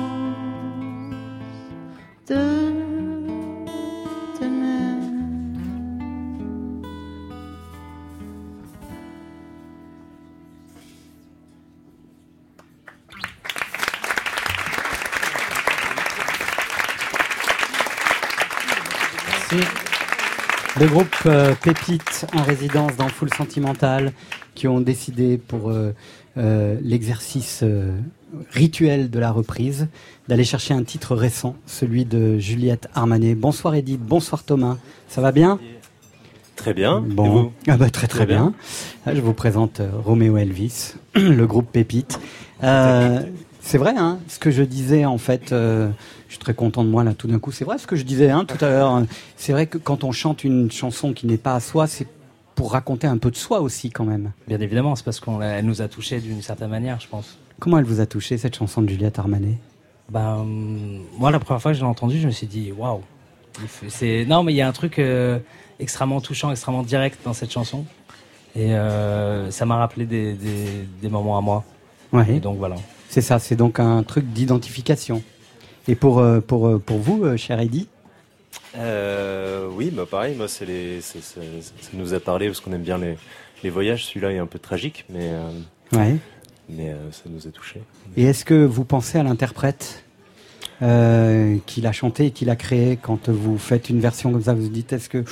de 2.28 2.85
Le 20.86 20.92
groupe 20.92 21.16
euh, 21.26 21.56
Pépite 21.64 22.28
en 22.36 22.44
résidence 22.44 22.96
dans 22.96 23.08
Full 23.08 23.34
Sentimental 23.34 24.12
qui 24.54 24.68
ont 24.68 24.82
décidé 24.82 25.40
pour 25.40 25.72
euh, 25.72 25.96
euh, 26.38 26.78
l'exercice 26.80 27.62
euh, 27.64 27.98
rituel 28.52 29.10
de 29.10 29.18
la 29.18 29.32
reprise 29.32 29.88
d'aller 30.28 30.44
chercher 30.44 30.76
un 30.76 30.84
titre 30.84 31.16
récent, 31.16 31.56
celui 31.66 32.06
de 32.06 32.38
Juliette 32.38 32.88
Armanet. 32.94 33.34
Bonsoir 33.34 33.74
Edith, 33.74 34.00
bonsoir 34.00 34.44
Thomas, 34.44 34.78
ça 35.08 35.22
va 35.22 35.32
bien? 35.32 35.58
Très 36.56 36.76
bien. 36.76 37.04
Et 37.10 37.14
Bon, 37.16 37.30
vous? 37.32 37.52
Ah 37.68 37.78
bah, 37.78 37.90
très 37.90 38.06
très 38.06 38.20
Très 38.20 38.26
bien. 38.28 38.54
bien. 38.54 38.54
Ah, 39.08 39.16
Je 39.16 39.22
vous 39.22 39.34
présente 39.34 39.82
Roméo 40.04 40.38
Elvis, 40.38 40.94
le 41.16 41.48
groupe 41.48 41.72
Pépite. 41.72 42.20
C'est 43.68 43.80
vrai, 43.80 43.96
hein, 43.98 44.20
ce 44.28 44.38
que 44.38 44.52
je 44.52 44.62
disais 44.62 45.06
en 45.06 45.18
fait. 45.18 45.52
euh, 45.52 45.90
je 46.28 46.34
suis 46.34 46.40
très 46.40 46.54
content 46.54 46.84
de 46.84 46.90
moi 46.90 47.04
là 47.04 47.16
tout 47.16 47.28
d'un 47.28 47.40
coup. 47.40 47.52
C'est 47.52 47.66
vrai 47.66 47.80
ce 47.80 47.88
que 47.88 47.96
je 47.96 48.04
disais 48.04 48.30
hein, 48.30 48.46
tout 48.46 48.64
à 48.64 48.70
l'heure. 48.70 49.02
C'est 49.38 49.54
vrai 49.54 49.66
que 49.66 49.80
quand 49.80 50.04
on 50.04 50.12
chante 50.12 50.44
une 50.44 50.72
chanson 50.72 51.14
qui 51.14 51.26
n'est 51.26 51.40
pas 51.40 51.56
à 51.56 51.60
soi, 51.60 51.88
c'est 51.88 52.06
pour 52.54 52.74
raconter 52.74 53.08
un 53.08 53.18
peu 53.18 53.32
de 53.32 53.36
soi 53.36 53.62
aussi 53.62 53.90
quand 53.90 54.06
même. 54.06 54.34
Bien 54.48 54.60
évidemment, 54.62 54.96
c'est 54.96 55.04
parce 55.04 55.20
qu'elle 55.20 55.66
nous 55.66 55.82
a 55.82 55.88
touchés 55.88 56.20
d'une 56.20 56.44
certaine 56.44 56.70
manière, 56.70 57.00
je 57.00 57.08
pense. 57.08 57.40
Comment 57.60 57.80
elle 57.80 57.86
vous 57.86 58.02
a 58.02 58.06
touché 58.06 58.38
cette 58.38 58.56
chanson 58.56 58.84
de 58.84 58.90
Juliette 58.90 59.18
Armanet? 59.18 59.58
Ben, 60.10 60.46
moi, 61.18 61.32
la 61.32 61.40
première 61.40 61.60
fois 61.60 61.72
que 61.72 61.78
je 61.78 61.82
l'ai 61.82 61.90
entendue, 61.90 62.20
je 62.20 62.28
me 62.28 62.32
suis 62.32 62.48
dit, 62.48 62.72
waouh. 62.72 63.02
C'est 63.88 64.26
non, 64.28 64.44
mais 64.44 64.54
il 64.54 64.58
y 64.58 64.62
a 64.62 64.68
un 64.68 64.74
truc 64.74 65.00
euh, 65.00 65.40
extrêmement 65.80 66.22
touchant, 66.22 66.52
extrêmement 66.52 66.84
direct 66.84 67.20
dans 67.26 67.34
cette 67.34 67.52
chanson, 67.52 67.84
et 68.56 68.76
euh, 68.76 69.50
ça 69.50 69.66
m'a 69.66 69.78
rappelé 69.78 70.06
des, 70.06 70.34
des, 70.34 70.88
des 71.02 71.10
moments 71.10 71.38
à 71.38 71.42
moi. 71.42 71.64
Ouais. 72.14 72.36
Et 72.36 72.40
donc 72.40 72.58
voilà. 72.60 72.76
C'est 73.16 73.22
ça, 73.22 73.40
c'est 73.40 73.56
donc 73.56 73.80
un 73.80 74.04
truc 74.04 74.26
d'identification. 74.34 75.24
Et 75.88 75.96
pour, 75.96 76.20
euh, 76.20 76.42
pour, 76.42 76.68
euh, 76.68 76.80
pour 76.80 76.98
vous, 76.98 77.24
euh, 77.24 77.38
cher 77.38 77.62
Eddy 77.62 77.88
Euh, 78.78 79.70
oui, 79.72 79.90
bah 79.90 80.04
pareil, 80.06 80.36
moi, 80.36 80.50
c'est 80.50 80.66
les, 80.66 81.00
c'est- 81.00 81.24
c'est- 81.24 81.40
ça 81.62 81.92
nous 81.94 82.14
a 82.14 82.20
parlé 82.20 82.48
parce 82.48 82.60
qu'on 82.60 82.74
aime 82.74 82.82
bien 82.82 82.98
les, 82.98 83.16
les 83.64 83.70
voyages. 83.70 84.04
Celui-là 84.04 84.34
est 84.34 84.38
un 84.38 84.48
peu 84.48 84.60
tragique, 84.60 85.06
mais, 85.10 85.30
euh, 85.32 85.50
Ouais. 85.94 86.18
mais 86.68 86.90
euh, 86.90 87.10
ça 87.14 87.22
nous 87.30 87.48
a 87.48 87.52
touchés. 87.52 87.82
Et 88.18 88.26
est-ce 88.26 88.44
que 88.44 88.66
vous 88.66 88.84
pensez 88.84 89.18
à 89.18 89.24
l'interprète 89.24 90.04
qui 90.82 91.80
l'a 91.82 91.92
chanté 91.94 92.26
et 92.26 92.32
qui 92.32 92.44
l'a 92.44 92.58
créé 92.58 92.98
quand 93.02 93.30
vous 93.30 93.58
faites 93.58 93.90
une 93.90 94.02
version 94.02 94.34
comme 94.34 94.44
ça 94.44 94.54
Vous 94.54 94.64
vous 94.64 94.68
dites 94.68 94.92
est-ce 94.92 95.08
que 95.08 95.24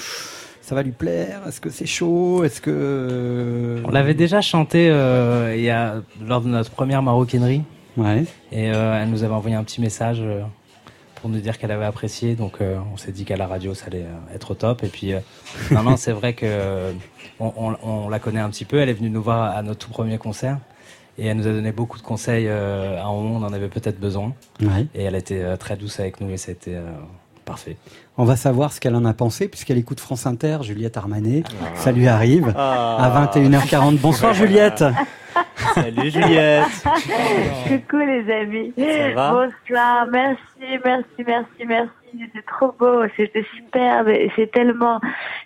ça 0.64 0.76
va 0.76 0.82
lui 0.82 0.91
plaire? 0.91 1.41
Est-ce 1.47 1.59
que 1.61 1.70
c'est 1.70 1.86
chaud? 1.86 2.43
Est-ce 2.43 2.61
que 2.61 3.82
On 3.86 3.91
l'avait 3.91 4.14
déjà 4.14 4.41
chanté 4.41 4.89
euh, 4.89 5.53
il 5.55 5.64
y 5.64 5.70
a, 5.70 5.95
lors 6.26 6.41
de 6.41 6.47
notre 6.47 6.72
première 6.72 7.03
maroquinerie. 7.03 7.61
Ouais. 7.97 8.24
Et 8.51 8.72
euh, 8.74 8.99
elle 9.01 9.09
nous 9.09 9.24
avait 9.24 9.34
envoyé 9.34 9.55
un 9.55 9.64
petit 9.64 9.82
message 9.82 10.18
euh, 10.22 10.41
pour 11.16 11.30
nous 11.30 11.39
dire 11.39 11.57
qu'elle 11.57 11.72
avait 11.72 11.86
apprécié. 11.86 12.36
Donc 12.36 12.53
euh, 12.61 12.78
on 12.93 12.97
s'est 12.97 13.11
dit 13.11 13.26
qu'à 13.26 13.38
la 13.38 13.45
radio, 13.45 13.74
ça 13.74 13.88
allait 13.88 14.03
euh, 14.03 14.36
être 14.36 14.51
au 14.51 14.55
top. 14.55 14.84
Et 14.84 14.88
puis, 14.88 15.14
euh, 15.14 15.20
non, 15.72 15.84
non, 15.84 15.97
c'est 15.97 16.14
vrai 16.14 16.34
que 16.34 16.45
euh, 16.47 16.91
on, 17.39 17.51
on- 17.57 17.78
on 17.84 18.09
la 18.09 18.20
connaît 18.20 18.39
un 18.39 18.49
petit 18.49 18.66
peu. 18.66 18.78
Elle 18.80 18.89
est 18.89 18.93
venue 18.93 19.09
nous 19.09 19.22
voir 19.22 19.55
à 19.55 19.61
notre 19.61 19.80
tout 19.86 19.91
premier 19.91 20.18
concert. 20.18 20.57
Et 21.20 21.28
elle 21.28 21.38
nous 21.38 21.45
a 21.47 21.51
donné 21.51 21.72
beaucoup 21.72 21.99
de 21.99 22.03
conseils 22.03 22.47
euh, 22.47 22.97
à 22.99 23.03
un 23.05 23.11
moment 23.14 23.36
on 23.36 23.43
en 23.43 23.53
avait 23.53 23.68
peut-être 23.68 23.99
besoin. 23.99 24.34
Ouais. 24.61 24.88
Et 24.95 25.03
elle 25.03 25.16
était 25.16 25.43
euh, 25.43 25.57
très 25.57 25.76
douce 25.76 25.99
avec 25.99 26.20
nous 26.20 26.32
et 26.32 26.38
c'était 26.38 26.74
euh, 26.74 26.89
parfait. 27.44 27.78
On 28.18 28.24
va 28.26 28.36
savoir 28.36 28.72
ce 28.74 28.80
qu'elle 28.80 28.96
en 28.96 29.06
a 29.06 29.14
pensé, 29.14 29.48
puisqu'elle 29.48 29.78
écoute 29.78 30.00
France 30.00 30.26
Inter, 30.26 30.58
Juliette 30.62 30.98
Armanet. 30.98 31.44
Ça 31.76 31.91
lui 31.91 32.08
arrive 32.08 32.54
Ah. 32.58 32.98
à 33.00 33.10
21h40. 33.26 33.98
Bonsoir 34.00 34.34
Juliette. 34.34 34.84
Salut 35.74 36.12
Juliette. 36.12 36.66
Coucou 37.68 37.98
les 37.98 38.32
amis. 38.41 38.74
Ça 38.78 39.14
va? 39.16 39.32
Bonsoir, 39.32 40.08
merci, 40.12 40.39
merci, 40.84 41.06
merci, 41.26 41.66
merci. 41.68 41.89
C'est 42.36 42.45
trop 42.45 42.74
beau, 42.80 43.03
c'était 43.18 43.45
superbe. 43.55 44.07
et 44.09 44.32
C'est 44.36 44.51
tellement, 44.51 44.99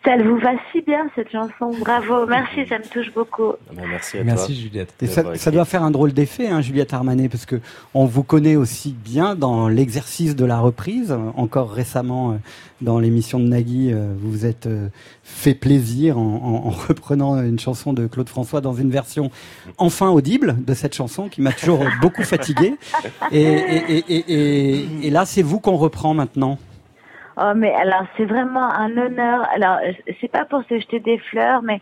ça 0.06 0.18
vous 0.18 0.38
va 0.38 0.52
si 0.72 0.82
bien 0.82 1.08
cette 1.16 1.32
chanson. 1.32 1.72
Bravo, 1.80 2.26
merci, 2.28 2.66
ça 2.68 2.78
me 2.80 2.84
touche 2.84 3.14
beaucoup. 3.14 3.54
merci 3.74 4.18
à 4.20 4.24
Merci, 4.24 4.54
toi. 4.54 4.56
Juliette. 4.64 4.94
Et 5.02 5.08
ça, 5.08 5.36
ça 5.36 5.52
doit 5.52 5.66
faire 5.66 5.84
un 5.84 5.92
drôle 5.92 6.14
d'effet, 6.14 6.48
hein, 6.48 6.62
Juliette 6.62 6.94
Armanet, 6.94 7.30
parce 7.30 7.46
que 7.46 7.58
on 7.94 8.06
vous 8.06 8.24
connaît 8.24 8.56
aussi 8.56 8.92
bien 8.94 9.36
dans 9.36 9.68
l'exercice 9.68 10.36
de 10.36 10.46
la 10.46 10.60
reprise. 10.60 11.16
Encore 11.36 11.72
récemment, 11.72 12.32
euh, 12.32 12.36
dans 12.82 13.00
l'émission 13.00 13.40
de 13.40 13.46
Nagui, 13.48 13.92
euh, 13.92 14.14
vous 14.20 14.32
vous 14.32 14.46
êtes 14.46 14.68
euh, 14.68 14.88
fait 15.24 15.54
plaisir 15.56 16.18
en, 16.18 16.22
en- 16.22 16.68
en 16.68 16.70
reprenant 16.88 17.42
une 17.42 17.60
chanson 17.60 17.94
de 17.94 18.08
Claude 18.08 18.30
François 18.30 18.62
dans 18.62 18.74
une 18.74 18.92
version 18.92 19.32
enfin 19.78 20.10
audible 20.10 20.56
de 20.66 20.74
cette 20.74 20.94
chanson 20.94 21.28
qui 21.30 21.42
m'a 21.42 21.54
toujours 21.54 21.84
beaucoup 22.02 22.24
fatigué. 22.24 22.76
Et, 23.32 23.42
et, 23.42 23.98
et, 23.98 24.04
et, 24.10 24.34
et- 24.34 24.88
et 25.04 25.10
là, 25.10 25.26
c'est 25.26 25.42
vous 25.42 25.60
qu'on 25.60 25.76
reprend 25.78 26.14
maintenant. 26.14 26.57
Oh, 27.40 27.54
mais 27.56 27.72
alors, 27.74 28.06
c'est 28.18 28.26
vraiment 28.26 28.72
un 28.74 28.98
honneur. 28.98 29.48
Alors, 29.54 29.78
c'est 30.20 30.28
pas 30.32 30.46
pour 30.46 30.64
se 30.64 30.80
jeter 30.80 31.00
des 31.00 31.20
fleurs, 31.20 31.62
mais 31.62 31.82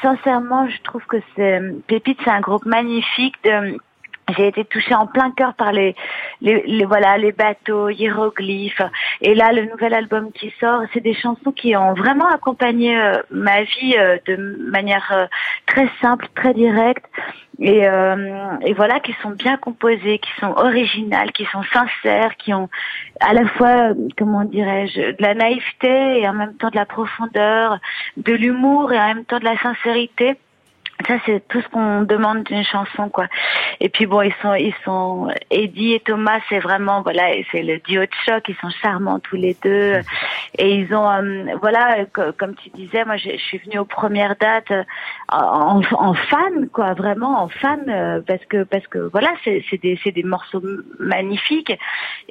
sincèrement, 0.00 0.68
je 0.68 0.80
trouve 0.82 1.04
que 1.06 1.16
c'est, 1.34 1.60
Pépite, 1.88 2.18
c'est 2.22 2.30
un 2.30 2.40
groupe 2.40 2.64
magnifique 2.64 3.34
de, 3.42 3.76
j'ai 4.36 4.48
été 4.48 4.64
touchée 4.64 4.94
en 4.94 5.06
plein 5.06 5.30
cœur 5.32 5.54
par 5.54 5.72
les, 5.72 5.94
les, 6.40 6.62
les- 6.66 6.84
voilà 6.84 7.18
les 7.18 7.32
bateaux, 7.32 7.88
hiéroglyphes. 7.90 8.82
Et 9.20 9.34
là, 9.34 9.52
le 9.52 9.66
nouvel 9.66 9.92
album 9.94 10.32
qui 10.32 10.52
sort, 10.60 10.82
c'est 10.92 11.00
des 11.00 11.14
chansons 11.14 11.52
qui 11.52 11.76
ont 11.76 11.94
vraiment 11.94 12.28
accompagné 12.28 12.98
euh, 12.98 13.20
ma 13.30 13.62
vie 13.62 13.96
euh, 13.98 14.16
de 14.26 14.36
manière 14.70 15.10
euh, 15.12 15.26
très 15.66 15.88
simple, 16.00 16.26
très 16.34 16.54
directe. 16.54 17.04
Et, 17.60 17.86
euh, 17.86 18.56
et 18.62 18.72
voilà, 18.72 18.98
qui 18.98 19.14
sont 19.22 19.30
bien 19.30 19.56
composées, 19.56 20.18
qui 20.18 20.30
sont 20.40 20.52
originales, 20.56 21.30
qui 21.30 21.44
sont 21.46 21.62
sincères, 21.72 22.34
qui 22.36 22.52
ont 22.52 22.68
à 23.20 23.32
la 23.32 23.46
fois, 23.46 23.90
euh, 23.90 23.94
comment 24.18 24.44
dirais-je, 24.44 25.12
de 25.12 25.16
la 25.22 25.34
naïveté 25.34 26.20
et 26.20 26.28
en 26.28 26.32
même 26.32 26.54
temps 26.56 26.70
de 26.70 26.76
la 26.76 26.84
profondeur, 26.86 27.78
de 28.16 28.32
l'humour 28.32 28.92
et 28.92 28.98
en 28.98 29.06
même 29.14 29.24
temps 29.24 29.38
de 29.38 29.44
la 29.44 29.56
sincérité. 29.58 30.36
Ça, 31.06 31.14
c'est 31.26 31.46
tout 31.48 31.60
ce 31.60 31.68
qu'on 31.68 32.02
demande 32.02 32.44
d'une 32.44 32.64
chanson, 32.64 33.08
quoi. 33.10 33.26
Et 33.80 33.88
puis 33.90 34.06
bon, 34.06 34.22
ils 34.22 34.32
sont, 34.40 34.54
ils 34.54 34.74
sont, 34.84 35.28
Eddie 35.50 35.92
et 35.94 36.00
Thomas, 36.00 36.38
c'est 36.48 36.60
vraiment, 36.60 37.02
voilà, 37.02 37.24
c'est 37.50 37.62
le 37.62 37.78
duo 37.80 38.02
de 38.02 38.08
choc. 38.24 38.44
Ils 38.48 38.54
sont 38.56 38.70
charmants 38.80 39.18
tous 39.18 39.36
les 39.36 39.54
deux. 39.62 40.00
Et 40.56 40.76
ils 40.76 40.94
ont, 40.94 41.10
euh, 41.10 41.44
voilà, 41.60 42.04
co- 42.06 42.32
comme 42.38 42.54
tu 42.54 42.70
disais, 42.70 43.04
moi, 43.04 43.16
je, 43.16 43.36
suis 43.36 43.58
venue 43.58 43.80
aux 43.80 43.84
premières 43.84 44.36
dates 44.36 44.70
euh, 44.70 44.84
en, 45.30 45.82
fan, 46.14 46.68
quoi, 46.72 46.94
vraiment 46.94 47.42
en 47.42 47.48
fan, 47.48 47.80
euh, 47.88 48.20
parce 48.26 48.44
que, 48.46 48.62
parce 48.62 48.86
que, 48.86 48.98
voilà, 49.12 49.28
c'est 49.44 49.62
des, 49.82 49.98
c'est 50.02 50.12
des 50.12 50.22
morceaux 50.22 50.62
magnifiques. 51.00 51.76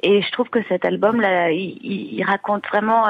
Et 0.02 0.22
je 0.22 0.30
trouve 0.32 0.48
que 0.48 0.62
cet 0.68 0.84
album-là, 0.84 1.50
il, 1.52 1.78
il- 1.82 2.14
il 2.14 2.24
raconte 2.24 2.66
vraiment, 2.68 3.04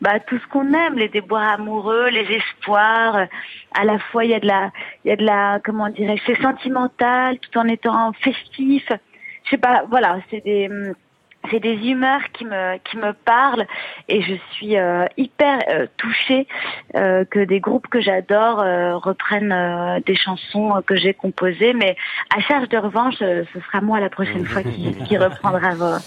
bah, 0.00 0.18
tout 0.20 0.38
ce 0.38 0.46
qu'on 0.48 0.72
aime, 0.72 0.94
les 0.98 1.08
déboires 1.08 1.52
amoureux, 1.52 2.08
les 2.08 2.26
espoirs. 2.36 3.26
À 3.76 3.84
la 3.84 3.98
fois, 3.98 4.24
il 4.24 4.30
y 4.30 4.34
a 4.34 4.40
de 4.40 4.46
la, 4.46 4.70
il 5.04 5.08
y 5.08 5.12
a 5.12 5.16
de 5.16 5.24
la, 5.24 5.60
comment 5.64 5.88
dirais-je, 5.88 6.22
c'est 6.26 6.40
sentimental, 6.40 7.38
tout 7.38 7.58
en 7.58 7.68
étant 7.68 8.12
festif. 8.14 8.84
Je 9.44 9.50
sais 9.50 9.58
pas, 9.58 9.84
voilà, 9.90 10.18
c'est 10.30 10.42
des, 10.42 10.68
hum, 10.68 10.94
c'est 11.50 11.60
des 11.60 11.74
humeurs 11.74 12.22
qui 12.32 12.44
me, 12.44 12.78
qui 12.78 12.96
me 12.96 13.12
parlent 13.12 13.66
et 14.08 14.22
je 14.22 14.34
suis 14.52 14.76
euh, 14.76 15.04
hyper 15.16 15.58
euh, 15.68 15.86
touchée 15.96 16.46
euh, 16.94 17.24
que 17.24 17.40
des 17.40 17.60
groupes 17.60 17.88
que 17.88 18.00
j'adore 18.00 18.60
euh, 18.60 18.96
reprennent 18.96 19.52
euh, 19.52 20.00
des 20.06 20.14
chansons 20.14 20.82
que 20.86 20.96
j'ai 20.96 21.14
composées. 21.14 21.74
Mais 21.74 21.96
à 22.34 22.40
charge 22.40 22.68
de 22.68 22.78
revanche, 22.78 23.16
euh, 23.20 23.44
ce 23.52 23.60
sera 23.60 23.80
moi 23.80 24.00
la 24.00 24.10
prochaine 24.10 24.46
fois 24.46 24.62
qui, 24.62 24.96
qui 25.04 25.18
reprendra 25.18 25.70
vos, 25.74 25.98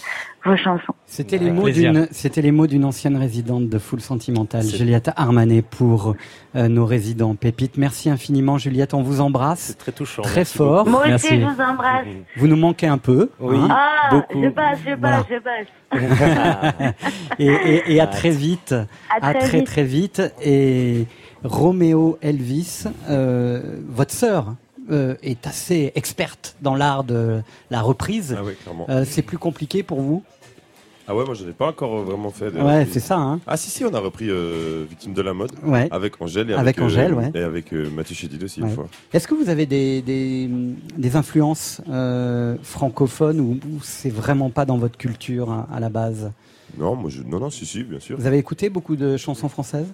vos 0.44 0.56
chansons. 0.56 0.94
C'était 1.06 1.38
les 1.38 1.50
mots 1.50 1.68
d'une, 1.68 2.06
c'était 2.10 2.42
les 2.42 2.52
mots 2.52 2.66
d'une 2.66 2.84
ancienne 2.84 3.16
résidente 3.16 3.68
de 3.68 3.78
Full 3.78 4.00
Sentimental, 4.00 4.64
Juliette 4.64 5.10
Armanet, 5.16 5.62
pour 5.62 6.14
euh, 6.56 6.68
nos 6.68 6.86
résidents 6.86 7.34
pépites. 7.34 7.76
Merci 7.76 8.08
infiniment, 8.08 8.56
Juliette. 8.56 8.94
On 8.94 9.02
vous 9.02 9.20
embrasse 9.20 9.60
C'est 9.60 9.78
très 9.78 9.92
touchant. 9.92 10.22
très 10.22 10.40
merci 10.40 10.56
fort. 10.56 10.86
Moi 10.88 11.00
aussi, 11.00 11.08
Merci. 11.10 11.40
je 11.40 11.44
vous 11.46 11.60
embrasse. 11.60 12.06
Vous 12.36 12.46
nous 12.46 12.56
manquez 12.56 12.86
un 12.86 12.98
peu. 12.98 13.30
Oui. 13.40 13.56
hein. 13.58 13.68
Ah, 13.70 14.10
beaucoup. 14.14 14.42
je 14.42 14.48
passe, 14.48 14.78
je 14.86 14.94
passe, 14.94 14.98
Voilà. 15.00 15.26
je 15.28 15.38
passe. 15.38 16.94
et, 17.38 17.46
et- 17.46 17.94
et 17.94 18.00
à 18.00 18.06
très 18.06 18.30
vite. 18.30 18.74
À 19.20 19.32
très 19.34 19.38
très 19.40 19.58
vite. 19.58 19.66
très 19.66 19.84
vite. 19.84 20.22
Et 20.42 21.06
Roméo 21.44 22.18
Elvis, 22.22 22.84
euh, 23.08 23.60
votre 23.88 24.12
sœur. 24.12 24.54
Euh, 24.90 25.14
est 25.22 25.46
assez 25.46 25.92
experte 25.94 26.56
dans 26.62 26.74
l'art 26.74 27.04
de 27.04 27.40
la 27.70 27.80
reprise. 27.82 28.36
Ah. 28.38 28.70
Euh, 28.90 29.04
c'est 29.06 29.22
plus 29.22 29.38
compliqué 29.38 29.82
pour 29.82 30.00
vous? 30.00 30.22
Ah 31.10 31.16
ouais, 31.16 31.24
moi 31.24 31.32
je 31.32 31.42
n'ai 31.44 31.52
pas 31.52 31.68
encore 31.68 32.02
vraiment 32.02 32.30
fait. 32.30 32.50
de 32.50 32.60
Ouais, 32.60 32.86
c'est 32.90 33.00
ça. 33.00 33.16
Hein 33.16 33.40
Ah 33.46 33.56
si 33.56 33.70
si, 33.70 33.82
on 33.82 33.94
a 33.94 33.98
repris 33.98 34.28
euh, 34.28 34.84
Victime 34.90 35.14
de 35.14 35.22
la 35.22 35.32
mode 35.32 35.52
ouais. 35.64 35.88
avec 35.90 36.20
Angèle 36.20 36.50
et 36.50 36.52
Avec 36.52 36.60
avec, 36.76 36.78
euh, 36.78 36.84
Angèle, 36.84 37.14
ouais. 37.14 37.30
et 37.34 37.38
avec 37.38 37.72
euh, 37.72 37.88
Mathieu 37.90 38.14
Chédid 38.14 38.42
aussi 38.44 38.60
Ouais. 38.60 38.68
une 38.68 38.74
fois. 38.74 38.88
Est-ce 39.14 39.26
que 39.26 39.34
vous 39.34 39.48
avez 39.48 39.64
des, 39.64 40.02
des, 40.02 40.50
des 40.98 41.16
influences 41.16 41.80
euh, 41.88 42.56
francophones 42.62 43.40
ou, 43.40 43.52
ou 43.52 43.80
c'est 43.82 44.10
vraiment 44.10 44.50
pas 44.50 44.66
dans 44.66 44.76
votre 44.76 44.98
culture 44.98 45.50
hein, 45.50 45.66
à 45.72 45.80
la 45.80 45.88
base? 45.88 46.30
Non, 46.76 46.94
moi 46.94 47.08
je... 47.08 47.22
non 47.22 47.40
non 47.40 47.48
si 47.48 47.64
si 47.64 47.84
bien 47.84 48.00
sûr. 48.00 48.18
Vous 48.18 48.26
avez 48.26 48.36
écouté 48.36 48.68
beaucoup 48.68 48.94
de 48.94 49.16
chansons 49.16 49.48
françaises? 49.48 49.86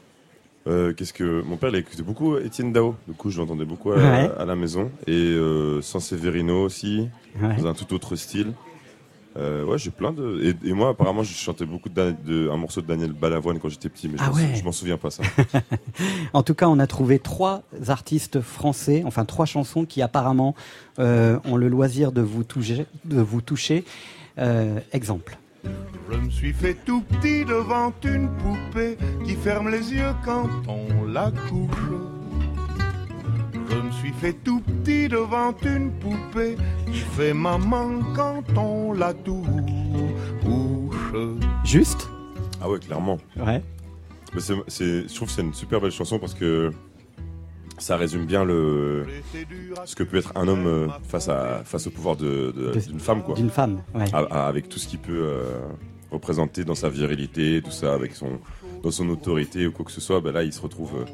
Euh, 0.66 0.92
Qu'est-ce 0.94 1.12
que 1.12 1.42
mon 1.42 1.56
père 1.56 1.68
il 1.70 1.76
écoutait 1.76 2.02
beaucoup 2.02 2.38
Étienne 2.38 2.72
Dao. 2.72 2.94
Du 3.06 3.14
coup 3.14 3.30
je 3.30 3.38
l'entendais 3.38 3.64
beaucoup 3.66 3.92
à, 3.92 3.96
Ouais. 3.96 4.30
à 4.38 4.44
la 4.44 4.56
maison 4.56 4.90
et 5.06 5.12
euh, 5.12 5.82
Sanseverino 5.82 6.62
aussi 6.62 7.08
Ouais. 7.42 7.56
dans 7.56 7.66
un 7.66 7.74
tout 7.74 7.92
autre 7.94 8.16
style. 8.16 8.52
Euh, 9.36 9.64
ouais, 9.64 9.78
j'ai 9.78 9.90
plein 9.90 10.12
de. 10.12 10.54
Et, 10.64 10.68
et 10.68 10.72
moi, 10.74 10.90
apparemment, 10.90 11.24
je 11.24 11.32
chantais 11.34 11.66
beaucoup 11.66 11.88
de, 11.88 11.94
Dan- 11.94 12.16
de- 12.24 12.48
un 12.48 12.56
morceau 12.56 12.80
de 12.82 12.86
Daniel 12.86 13.12
Balavoine 13.12 13.58
quand 13.58 13.68
j'étais 13.68 13.88
petit, 13.88 14.08
mais 14.08 14.16
je 14.16 14.22
Ah 14.22 14.28
m'en 14.28 14.34
sou- 14.34 14.40
ouais. 14.40 14.54
je 14.54 14.62
m'en 14.62 14.70
souviens 14.70 14.96
pas 14.96 15.10
ça. 15.10 15.24
En 16.32 16.44
tout 16.44 16.54
cas, 16.54 16.68
on 16.68 16.78
a 16.78 16.86
trouvé 16.86 17.18
trois 17.18 17.62
artistes 17.88 18.40
français, 18.40 19.02
enfin 19.04 19.24
trois 19.24 19.44
chansons 19.44 19.86
qui 19.86 20.02
apparemment 20.02 20.54
euh, 21.00 21.40
ont 21.44 21.56
le 21.56 21.66
loisir 21.68 22.12
de 22.12 22.20
vous 22.20 22.44
toucher. 22.44 22.86
De 23.04 23.20
vous 23.20 23.40
toucher. 23.40 23.84
Euh, 24.38 24.78
exemple. 24.92 25.36
Je 26.10 26.16
me 26.16 26.30
suis 26.30 26.52
fait 26.52 26.74
tout 26.84 27.00
petit 27.02 27.44
devant 27.44 27.92
une 28.04 28.28
poupée 28.36 28.96
qui 29.24 29.34
ferme 29.34 29.68
les 29.70 29.92
yeux 29.92 30.14
quand 30.24 30.48
on 30.68 31.06
la 31.06 31.30
couche. 31.48 31.70
Je 33.70 33.76
me 33.76 33.90
suis 33.90 34.12
fait 34.12 34.34
tout 34.44 34.60
petit 34.60 35.08
devant 35.08 35.54
une 35.64 35.90
poupée 35.92 36.56
qui 36.86 36.98
fait 36.98 37.34
maman 37.34 38.00
quand 38.14 38.44
on 38.56 38.92
la 38.92 39.12
touche. 39.14 39.48
Juste? 41.64 42.08
Ah 42.60 42.68
ouais, 42.68 42.78
clairement. 42.78 43.18
Ouais. 43.36 43.62
Mais 44.34 44.40
c'est, 44.40 45.08
je 45.08 45.14
trouve 45.14 45.28
que 45.28 45.34
c'est 45.34 45.42
une 45.42 45.54
super 45.54 45.80
belle 45.80 45.90
chanson 45.90 46.18
parce 46.18 46.34
que 46.34 46.70
ça 47.78 47.96
résume 47.96 48.24
bien 48.26 48.44
le 48.44 49.04
ce 49.84 49.94
que 49.96 50.02
peut 50.04 50.16
être 50.18 50.32
un 50.36 50.46
homme 50.48 50.66
euh, 50.66 50.88
face 51.08 51.28
à 51.28 51.62
face 51.64 51.86
au 51.86 51.90
pouvoir 51.90 52.16
de, 52.16 52.52
de- 52.56 52.72
De- 52.72 52.80
d'une 52.88 53.00
femme 53.00 53.22
quoi. 53.22 53.34
D'une 53.34 53.50
femme. 53.50 53.82
Ouais. 53.94 54.04
A- 54.12 54.18
a- 54.18 54.46
avec 54.48 54.68
tout 54.68 54.78
ce 54.78 54.86
qu'il 54.88 54.98
peut 55.00 55.12
euh, 55.22 55.44
représenter 56.10 56.64
dans 56.64 56.74
sa 56.74 56.88
virilité, 56.88 57.60
tout 57.64 57.70
ça, 57.72 57.92
avec 57.94 58.14
son 58.14 58.38
dans 58.82 58.90
son 58.90 59.08
autorité 59.08 59.66
ou 59.66 59.72
quoi 59.72 59.84
que 59.84 59.92
ce 59.92 60.00
soit. 60.00 60.20
Ben 60.20 60.32
là, 60.32 60.42
il 60.44 60.52
se 60.52 60.60
retrouve 60.60 60.92
euh, 61.00 61.04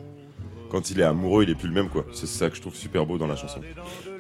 quand 0.70 0.90
il 0.90 1.00
est 1.00 1.04
amoureux, 1.04 1.44
il 1.44 1.50
est 1.50 1.54
plus 1.54 1.68
le 1.68 1.74
même 1.74 1.88
quoi. 1.88 2.04
C'est 2.12 2.26
ça 2.26 2.50
que 2.50 2.56
je 2.56 2.61
trouve 2.61 2.74
super 2.74 3.06
beau 3.06 3.16
dans 3.18 3.26
la 3.26 3.36
chanson. 3.36 3.61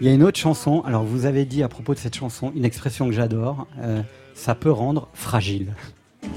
Il 0.00 0.06
y 0.06 0.10
a 0.10 0.14
une 0.14 0.22
autre 0.24 0.38
chanson. 0.38 0.82
Alors, 0.86 1.04
vous 1.04 1.26
avez 1.26 1.44
dit 1.44 1.62
à 1.62 1.68
propos 1.68 1.94
de 1.94 1.98
cette 1.98 2.16
chanson 2.16 2.52
une 2.56 2.64
expression 2.64 3.06
que 3.06 3.12
j'adore. 3.12 3.66
euh, 3.80 4.02
ça 4.34 4.54
peut 4.54 4.70
rendre 4.70 5.08
fragile. 5.12 5.74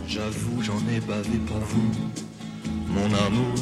J'avoue, 0.07 0.61
j'en 0.61 0.77
ai 0.93 0.99
bavé 0.99 1.37
pour 1.47 1.57
vous, 1.57 1.91
mon 2.89 3.05
amour 3.05 3.53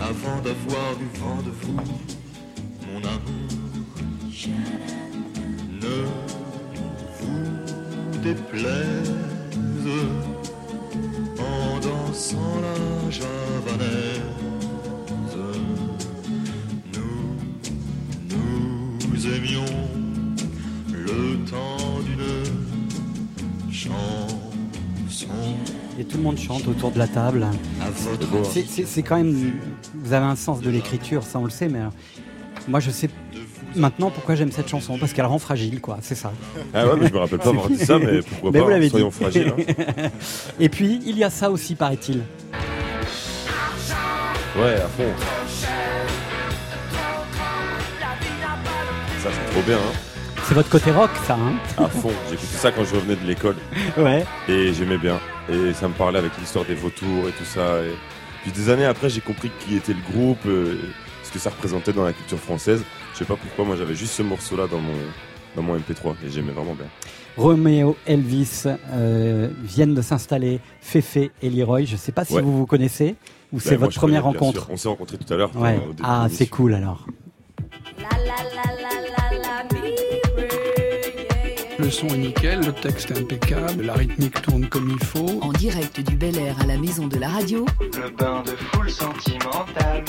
avant 0.00 0.40
d'avoir 0.40 0.96
du 0.96 1.06
vent 1.18 1.42
de 1.42 1.50
vous, 1.50 1.76
mon 2.86 2.98
amour. 2.98 3.50
Ne 5.82 6.04
vous 7.18 8.18
déplaise 8.22 9.12
en 11.38 11.80
dansant 11.80 12.60
la 12.60 13.10
javanaise. 13.10 14.20
Nous, 16.94 17.26
nous 19.08 19.26
aimions 19.26 19.74
le 20.92 21.36
temps 21.44 22.00
d'une 22.04 22.44
chance. 23.72 24.45
Et 25.98 26.04
tout 26.04 26.16
le 26.18 26.22
monde 26.22 26.38
chante 26.38 26.66
autour 26.68 26.90
de 26.90 26.98
la 26.98 27.08
table. 27.08 27.46
C'est- 28.86 29.02
quand 29.02 29.16
même. 29.16 29.52
Vous 29.94 30.12
avez 30.12 30.26
un 30.26 30.36
sens 30.36 30.60
de 30.60 30.70
l'écriture, 30.70 31.22
ça 31.22 31.38
on 31.38 31.44
le 31.44 31.50
sait, 31.50 31.68
mais 31.68 31.78
euh, 31.80 31.88
moi 32.68 32.80
je 32.80 32.90
sais 32.90 33.08
maintenant 33.74 34.10
pourquoi 34.10 34.34
j'aime 34.34 34.52
cette 34.52 34.68
chanson, 34.68 34.98
parce 34.98 35.12
qu'elle 35.12 35.26
rend 35.26 35.38
fragile, 35.38 35.80
quoi. 35.80 35.98
C'est 36.02 36.14
ça. 36.14 36.32
Ah 36.74 36.86
ouais, 36.86 36.92
mais 37.00 37.08
je 37.08 37.12
me 37.12 37.18
rappelle 37.18 37.38
pas 37.38 37.48
avoir 37.50 37.68
dit 37.68 37.78
ça, 37.78 37.98
mais 37.98 38.20
pourquoi 38.22 38.52
pas, 38.52 38.78
vous 38.78 38.88
soyons 38.88 39.08
dit. 39.08 39.14
fragiles, 39.14 39.52
hein. 39.58 40.08
Et 40.60 40.68
puis 40.68 41.00
il 41.06 41.16
y 41.18 41.24
a 41.24 41.30
ça 41.30 41.50
aussi, 41.50 41.74
paraît-il. 41.74 42.22
Ouais, 44.58 44.74
à 44.74 44.88
fond. 44.88 45.04
Ça, 49.22 49.28
c'est 49.32 49.52
trop 49.52 49.62
bien, 49.66 49.76
hein. 49.76 50.15
C'est 50.48 50.54
votre 50.54 50.68
côté 50.70 50.92
rock, 50.92 51.10
ça, 51.26 51.34
hein 51.34 51.54
À 51.76 51.88
fond. 51.88 52.10
J'écoutais 52.30 52.46
ça 52.56 52.70
quand 52.70 52.84
je 52.84 52.94
revenais 52.94 53.16
de 53.16 53.26
l'école. 53.26 53.56
Ouais. 53.98 54.24
Et 54.48 54.72
j'aimais 54.72 54.98
bien. 54.98 55.18
Et 55.50 55.72
ça 55.74 55.88
me 55.88 55.94
parlait 55.94 56.18
avec 56.20 56.32
l'histoire 56.38 56.64
des 56.64 56.74
vautours 56.74 57.28
et 57.28 57.32
tout 57.32 57.44
ça. 57.44 57.78
Et 57.82 57.92
puis 58.42 58.52
des 58.52 58.70
années 58.70 58.84
après, 58.84 59.08
j'ai 59.10 59.20
compris 59.20 59.50
qui 59.60 59.76
était 59.76 59.92
le 59.92 60.12
groupe, 60.12 60.38
euh, 60.46 60.76
ce 61.24 61.32
que 61.32 61.38
ça 61.40 61.50
représentait 61.50 61.92
dans 61.92 62.04
la 62.04 62.12
culture 62.12 62.38
française. 62.38 62.82
Je 63.12 63.18
sais 63.18 63.24
pas 63.24 63.34
pourquoi, 63.36 63.64
moi 63.64 63.76
j'avais 63.76 63.94
juste 63.96 64.12
ce 64.12 64.22
morceau-là 64.22 64.66
dans 64.68 64.78
mon, 64.78 64.92
dans 65.56 65.62
mon 65.62 65.76
MP3 65.76 66.12
et 66.24 66.30
j'aimais 66.30 66.52
vraiment 66.52 66.74
bien. 66.74 66.86
Roméo 67.36 67.96
Elvis 68.06 68.64
euh, 68.92 69.48
viennent 69.64 69.94
de 69.94 70.02
s'installer, 70.02 70.60
Féfé 70.80 71.32
et 71.42 71.50
Leroy. 71.50 71.84
Je 71.86 71.96
sais 71.96 72.12
pas 72.12 72.24
si 72.24 72.34
Ouais. 72.34 72.42
vous 72.42 72.56
vous 72.56 72.66
connaissez 72.66 73.16
ou 73.52 73.58
c'est 73.60 73.76
moi, 73.76 73.86
votre 73.86 73.98
première 73.98 74.22
rencontre. 74.24 74.62
sûr. 74.62 74.70
On 74.70 74.76
s'est 74.76 74.88
rencontrés 74.88 75.18
tout 75.18 75.32
à 75.32 75.36
l'heure. 75.36 75.50
Ouais. 75.56 75.80
Ah, 76.04 76.28
c'est 76.30 76.46
cool 76.46 76.74
alors. 76.74 77.04
Le 81.86 81.92
son 81.92 82.08
est 82.08 82.18
nickel, 82.18 82.58
le 82.66 82.72
texte 82.72 83.12
est 83.12 83.18
impeccable, 83.20 83.84
la 83.84 83.94
rythmique 83.94 84.42
tourne 84.42 84.66
comme 84.66 84.90
il 84.90 85.06
faut. 85.06 85.38
En 85.40 85.52
direct 85.52 86.00
du 86.00 86.16
Bel 86.16 86.36
Air 86.36 86.56
à 86.60 86.66
la 86.66 86.76
maison 86.76 87.06
de 87.06 87.16
la 87.16 87.28
radio, 87.28 87.64
Le 87.80 88.10
bain 88.10 88.42
de 88.42 88.56
foule 88.56 88.90
sentimentale. 88.90 90.04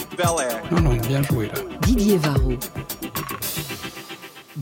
Non, 0.72 0.82
non, 0.82 0.96
bien 0.96 1.22
joué 1.22 1.46
là. 1.46 1.62
Didier 1.84 2.18
Varro. 2.18 2.54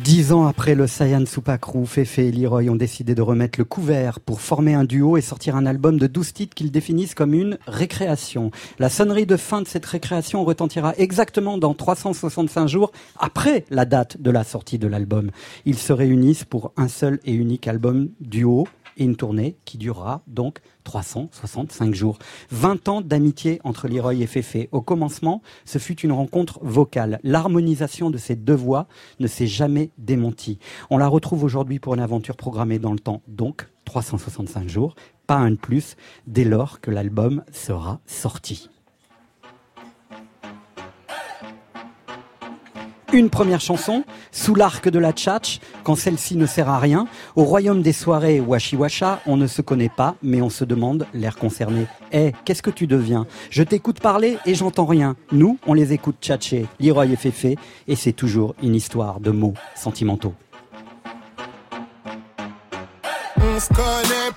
Dix 0.06 0.34
ans 0.34 0.45
après 0.45 0.76
le 0.76 0.86
Sayan 0.86 1.26
Supakru, 1.26 1.88
Féfé 1.88 2.28
et 2.28 2.32
Leroy 2.32 2.70
ont 2.70 2.76
décidé 2.76 3.16
de 3.16 3.24
remettre 3.24 3.58
le 3.58 3.66
couvert 3.66 4.20
pour 4.20 4.39
former 4.39 4.76
un 4.76 4.84
duo 4.84 5.18
et 5.18 5.22
sortir 5.22 5.56
un 5.56 5.66
album 5.66 5.97
de 5.97 6.06
12 6.06 6.32
titres 6.32 6.53
qu'ils 6.53 6.70
définissent 6.70 7.16
comme 7.16 7.34
une 7.34 7.58
récréation. 7.66 8.51
La 8.78 8.89
sonnerie 8.89 9.26
de 9.26 9.36
fin 9.36 9.64
de 9.64 9.68
cette 9.68 9.88
récréation 9.88 10.45
retentira 10.45 10.93
exactement 10.97 11.58
dans 11.58 11.74
365 11.74 12.68
jours 12.68 12.91
après 13.18 13.66
la 13.72 13.86
date 13.86 14.22
de 14.22 14.30
la 14.30 14.43
sortie 14.43 14.78
de 14.78 14.86
l'album. 14.86 15.32
Ils 15.66 15.80
se 15.80 15.91
réunissent 15.91 16.45
pour 16.45 16.72
un 16.78 16.88
seul 16.88 17.20
et 17.26 17.34
unique 17.34 17.68
album 17.68 18.10
duo 18.20 18.68
et 18.98 19.04
une 19.04 19.16
tournée 19.16 19.58
qui 19.66 19.78
durera 19.78 20.22
donc 20.28 20.60
365 20.84 21.93
jours. 21.93 22.20
20 22.52 22.89
ans 22.89 23.02
d'amitié 23.02 23.60
entre 23.64 23.88
Leroy 23.88 24.16
et 24.16 24.28
Féfé. 24.28 24.70
Au 24.72 24.82
commencement, 24.82 25.41
ce 25.66 25.78
fut 25.78 26.00
une 26.02 26.12
rencontre 26.12 26.60
vocale. 26.62 27.20
L'harmonisation 27.24 28.10
de 28.10 28.18
ces 28.18 28.36
deux 28.36 28.56
voix 28.56 28.88
ne 29.20 29.28
s'est 29.28 29.48
jamais 29.48 29.91
démentie. 29.98 30.60
On 30.89 30.98
la 30.98 31.08
retrouve 31.08 31.43
aujourd'hui 31.43 31.80
pour 31.80 31.93
une 31.93 32.02
aventure 32.02 32.38
programmée 32.38 32.80
dans 32.80 32.93
le 32.93 33.00
temps, 33.00 33.22
donc 33.28 33.68
365 33.86 34.68
jours, 34.68 34.96
pas 35.28 35.36
un 35.36 35.52
de 35.52 35.56
plus, 35.56 35.96
dès 36.28 36.43
lors 36.43 36.82
que 36.82 36.91
l'album 36.91 37.43
sera 37.52 38.00
sorti. 38.06 38.70
Une 43.16 43.30
première 43.30 43.61
chanson, 43.61 44.03
Sous 44.34 44.55
l'arc 44.55 44.89
de 44.89 44.99
la 44.99 45.13
tchatch, 45.13 45.61
quand 45.86 45.95
celle-ci 45.95 46.36
ne 46.36 46.45
sert 46.45 46.68
à 46.68 46.80
rien. 46.80 47.07
Au 47.38 47.45
royaume 47.45 47.82
des 47.82 47.93
soirées 47.93 48.41
Washi 48.41 48.76
Washa, 48.76 49.22
on 49.26 49.38
ne 49.38 49.47
se 49.47 49.61
connaît 49.61 49.88
pas, 49.88 50.16
mais 50.22 50.41
on 50.41 50.49
se 50.49 50.66
demande 50.66 51.07
l'air 51.13 51.38
concerné. 51.38 51.88
Eh, 52.11 52.34
qu'est-ce 52.43 52.61
que 52.61 52.70
tu 52.70 52.88
deviens? 52.88 53.26
Je 53.51 53.63
t'écoute 53.63 54.01
parler 54.01 54.38
et 54.45 54.53
j'entends 54.53 54.86
rien. 54.86 55.16
Nous, 55.32 55.57
on 55.66 55.74
les 55.74 55.93
écoute 55.93 56.18
tchatcher, 56.20 56.66
Leroy 56.82 57.05
et 57.05 57.16
Féfé, 57.16 57.57
et 57.88 57.95
c'est 57.95 58.11
toujours 58.11 58.53
une 58.61 58.76
histoire 58.76 59.22
de 59.22 59.32
mots 59.32 59.53
sentimentaux. 59.76 60.34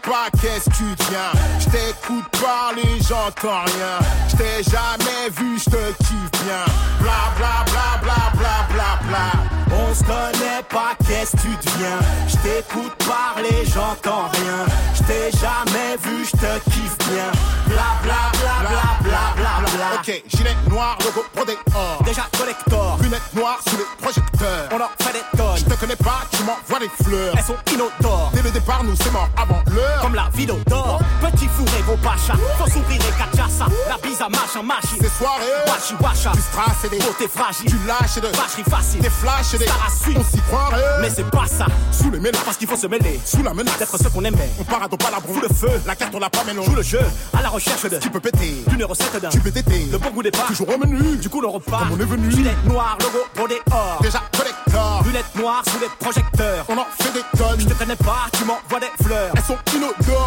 Pas, 0.02 0.28
qu'est-ce 0.40 0.68
que 0.70 0.76
tu 0.76 0.84
deviens 0.84 1.32
Je 1.60 1.64
t'écoute 1.66 2.24
parler, 2.40 2.98
j'entends 3.00 3.64
rien. 3.64 3.98
Je 4.28 4.36
t'ai 4.36 4.62
jamais 4.70 5.30
vu, 5.36 5.58
je 5.58 5.64
te 5.64 5.92
kiffe 5.98 6.44
bien. 6.44 6.64
Bla 7.00 7.32
bla 7.36 7.64
bla 7.66 8.00
bla 8.02 8.32
bla 8.34 8.66
bla 8.72 8.98
bla. 9.08 9.48
On 9.70 9.94
se 9.94 10.02
connaît 10.02 10.62
pas, 10.68 10.94
qu'est-ce 11.06 11.36
que 11.36 11.42
tu 11.42 11.48
deviens 11.48 11.98
Je 12.26 12.36
t'écoute 12.36 12.92
parler, 13.06 13.64
j'entends 13.66 14.28
rien. 14.32 14.66
Je 14.94 15.02
t'ai 15.02 15.38
jamais 15.38 15.96
vu, 16.02 16.24
je 16.24 16.32
te 16.32 16.70
kiffe 16.70 16.98
bien. 17.10 17.30
Bla 17.66 17.98
bla 18.02 18.30
bla 18.40 18.68
bla 18.68 18.82
bla 19.02 19.34
bla 19.36 19.70
bla. 19.70 19.86
Ok, 20.00 20.22
gilet 20.28 20.56
noir, 20.68 20.98
logo 21.04 21.24
brodé 21.34 21.56
or. 21.74 22.02
Déjà 22.04 22.22
collector. 22.36 22.98
Lunettes 23.02 23.34
noires 23.34 23.60
sous 23.68 23.76
les 23.76 23.84
projecteurs. 24.00 24.68
On 24.72 24.76
en 24.76 25.04
fait 25.04 25.12
des 25.12 25.36
tonnes. 25.36 25.56
Je 25.56 25.64
te 25.64 25.74
connais 25.80 25.96
pas, 25.96 26.22
tu 26.30 26.42
m'envoies 26.44 26.78
des 26.80 27.04
fleurs. 27.04 27.34
Elles 27.36 27.44
sont 27.44 27.56
inodores. 27.72 28.30
Dès 28.34 28.42
le 28.42 28.50
départ, 28.50 28.84
nous 28.84 28.96
c'est 28.96 29.12
mort 29.12 29.28
avant 29.36 29.62
l'heure. 29.70 29.97
Comme 30.00 30.14
la 30.14 30.28
vie 30.34 30.46
d'or. 30.46 31.00
Petit 31.20 31.48
fourré, 31.48 31.82
vos 31.86 31.96
pachas. 31.96 32.38
Faut 32.58 32.70
sourire 32.70 33.00
et 33.00 33.36
kachassa. 33.36 33.66
La 33.88 33.96
bise 33.98 34.20
à 34.20 34.28
machin, 34.28 34.62
machine. 34.62 34.98
Ces 35.00 35.08
soirées. 35.18 35.44
Washi 35.66 35.94
washa. 36.00 36.30
Du 36.32 36.40
strass 36.40 36.84
et 36.84 36.88
des 36.88 36.98
beautés 36.98 37.28
fragiles. 37.28 37.66
Du 37.66 37.78
lâche 37.86 38.16
et 38.16 38.20
de 38.20 38.28
vacherie 38.28 38.64
facile. 38.68 39.00
Des 39.00 39.10
flashs 39.10 39.54
et 39.54 39.58
des 39.58 39.66
suivre. 40.02 40.20
On 40.20 40.36
s'y 40.36 40.40
croirait. 40.42 41.00
Mais 41.00 41.10
c'est 41.10 41.28
pas 41.30 41.46
ça. 41.46 41.66
Sous 41.90 42.10
les 42.10 42.20
ménages. 42.20 42.42
Parce 42.44 42.56
qu'il 42.56 42.68
faut 42.68 42.76
se 42.76 42.86
mêler. 42.86 43.20
Sous 43.24 43.42
la 43.42 43.54
menace. 43.54 43.78
D'être 43.78 43.98
ce 43.98 44.08
qu'on 44.08 44.24
aimait. 44.24 44.50
On 44.60 44.64
part 44.64 44.82
à 44.82 44.88
pas 44.88 45.10
la 45.10 45.18
Sous 45.18 45.40
le 45.40 45.48
feu. 45.48 45.80
La 45.86 45.96
carte 45.96 46.14
on 46.14 46.20
l'a 46.20 46.30
pas 46.30 46.42
mais. 46.46 46.54
Joue 46.62 46.74
le 46.74 46.82
jeu. 46.82 47.00
À 47.36 47.42
la 47.42 47.48
recherche 47.48 47.82
de. 47.88 47.98
Tu 47.98 48.10
peux 48.10 48.20
péter. 48.20 48.64
D'une 48.68 48.84
recette 48.84 49.20
d'un. 49.20 49.28
Tu 49.28 49.40
peux 49.40 49.50
téter. 49.50 49.86
Le 49.90 49.98
bon 49.98 50.10
goût 50.10 50.22
des 50.22 50.30
pas. 50.30 50.46
Toujours 50.46 50.68
au 50.68 50.78
menu. 50.78 51.16
Du 51.16 51.28
coup, 51.28 51.40
le 51.40 51.48
repas. 51.48 51.78
Comme 51.78 51.92
on 51.92 52.00
est 52.00 52.04
venu. 52.04 52.30
Gilet 52.30 52.56
noir, 52.64 52.96
logo, 53.00 53.24
brodé 53.34 53.60
or. 53.70 53.98
Déjà 54.02 54.22
collector. 54.36 55.02
Lunettes 55.04 55.34
noires 55.34 55.62
sous 55.66 55.80
les 55.80 55.88
projecteurs. 55.98 56.64
On 56.68 56.78
en 56.78 56.86
fait 56.98 57.12
des 57.12 57.38
tonnes. 57.38 57.60
Je 57.60 57.66
te 57.66 57.74
connais 57.74 57.96
pas, 57.96 58.26
tu 58.36 58.44
m'envoies 58.44 58.80
des 58.80 59.04
fleurs. 59.04 59.32
Elles 59.34 59.42
sont 59.42 59.56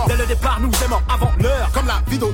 Dès 0.08 0.18
le 0.18 0.26
départ, 0.26 0.60
nous 0.60 0.72
aimons 0.86 1.02
avant 1.10 1.32
l'heure. 1.39 1.70
Comme 1.74 1.88
la 1.88 2.02
vie 2.08 2.18
d'or. 2.18 2.32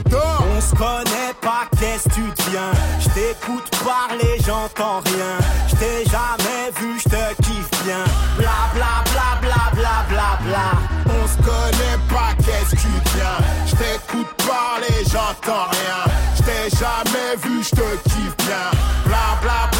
On 0.55 0.61
se 0.61 0.75
connaît 0.75 1.33
pas, 1.41 1.65
qu'est-ce 1.79 2.09
que 2.09 2.15
tu 2.15 2.21
deviens? 2.21 2.71
Je 2.99 3.09
t'écoute 3.09 3.69
parler, 3.83 4.37
j'entends 4.45 5.01
rien. 5.05 5.37
Je 5.67 5.75
t'ai 5.75 6.05
jamais 6.09 6.71
vu, 6.79 6.99
je 6.99 7.09
te 7.09 7.41
kiffe 7.43 7.83
bien. 7.83 8.03
Bla 8.37 8.69
bla 8.73 9.03
bla 9.11 9.39
bla 9.41 9.71
bla 9.73 10.05
bla 10.09 10.39
bla. 10.45 10.67
On 11.05 11.27
se 11.27 11.37
connaît 11.37 11.99
pas, 12.09 12.33
qu'est-ce 12.43 12.75
que 12.75 12.81
tu 12.81 12.87
deviens? 13.05 13.37
Je 13.65 13.75
t'écoute 13.75 14.31
parler, 14.45 15.03
j'entends 15.05 15.67
rien. 15.71 16.01
Je 16.37 16.43
t'ai 16.43 16.77
jamais 16.77 17.35
vu, 17.43 17.63
je 17.63 17.69
te 17.69 18.09
kiffe 18.09 18.37
bien. 18.45 18.67
Bla 19.05 19.37
bla 19.41 19.59
bla 19.71 19.76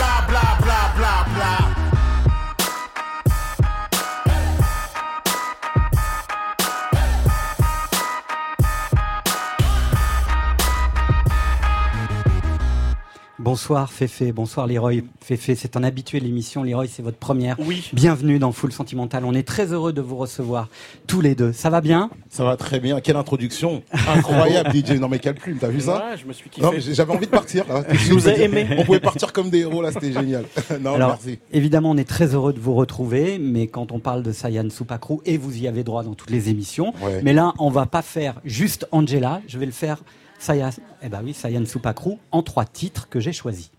Bonsoir 13.52 13.90
Féfé, 13.94 14.34
bonsoir 14.34 14.68
Leroy. 14.68 15.04
Féfé, 15.22 15.56
c'est 15.56 15.78
un 15.78 15.84
habitué 15.86 16.20
de 16.20 16.26
l'émission. 16.26 16.64
Leroy, 16.64 16.88
c'est 16.92 17.02
votre 17.02 17.16
première. 17.16 17.56
Oui. 17.66 17.90
Bienvenue 17.94 18.40
dans 18.40 18.52
Full 18.52 18.74
Sentimental. 18.74 19.24
On 19.24 19.34
est 19.34 19.48
très 19.48 19.72
heureux 19.72 19.94
de 19.94 20.02
vous 20.02 20.18
recevoir 20.18 20.68
tous 21.08 21.22
les 21.22 21.34
deux. 21.34 21.54
Ça 21.54 21.70
va 21.70 21.80
bien? 21.80 22.10
Ça 22.30 22.44
va 22.44 22.58
très 22.58 22.82
bien. 22.82 23.00
Quelle 23.00 23.16
introduction 23.16 23.84
incroyable, 24.10 24.72
DJ. 24.76 25.00
Non 25.00 25.08
mais 25.08 25.20
quelle 25.20 25.36
plume, 25.36 25.60
t'as 25.62 25.70
vu 25.70 25.80
ça? 25.80 25.96
Ouais, 26.10 26.18
je 26.22 26.26
me 26.28 26.34
suis 26.34 26.50
kiffé. 26.50 26.66
Non, 26.68 26.74
J'avais 26.78 27.14
envie 27.14 27.26
de 27.26 27.32
partir. 27.32 27.64
Là. 27.70 27.86
Je 27.90 28.12
vous 28.12 28.28
ai 28.28 28.42
aimé. 28.44 28.68
On 28.80 28.84
pouvait 28.84 29.00
partir 29.00 29.32
comme 29.32 29.50
des 29.50 29.60
héros 29.60 29.82
là, 29.82 29.94
c'était 29.94 30.12
génial. 30.12 30.44
non, 30.82 30.96
Alors, 30.96 31.12
merci. 31.12 31.40
évidemment, 31.54 31.92
on 31.92 31.98
est 31.98 32.04
très 32.10 32.36
heureux 32.36 32.52
de 32.52 32.60
vous 32.60 32.74
retrouver, 32.74 33.40
mais 33.40 33.68
quand 33.68 33.94
on 33.94 34.00
parle 34.00 34.24
de 34.24 34.34
Sayan 34.34 34.70
Supakru, 34.70 35.20
et 35.26 35.38
vous 35.38 35.58
y 35.58 35.70
avez 35.70 35.86
droit 35.86 36.04
dans 36.04 36.16
toutes 36.16 36.32
les 36.32 36.50
émissions, 36.50 36.94
Ouais. 37.02 37.22
mais 37.24 37.32
là, 37.32 37.54
on 37.60 37.70
va 37.70 37.86
pas 37.86 38.02
faire 38.02 38.42
juste 38.44 38.90
Angela, 38.92 39.40
je 39.48 39.58
vais 39.58 39.66
le 39.66 39.72
faire 39.72 40.04
Sayan, 40.40 40.70
eh 41.02 41.10
ben 41.10 41.22
oui, 41.24 41.34
Sayan 41.34 41.66
Supakru 41.66 42.18
en 42.32 42.44
trois 42.44 42.66
titres 42.66 43.10
que 43.10 43.20
j'ai 43.20 43.34
choisis. 43.34 43.72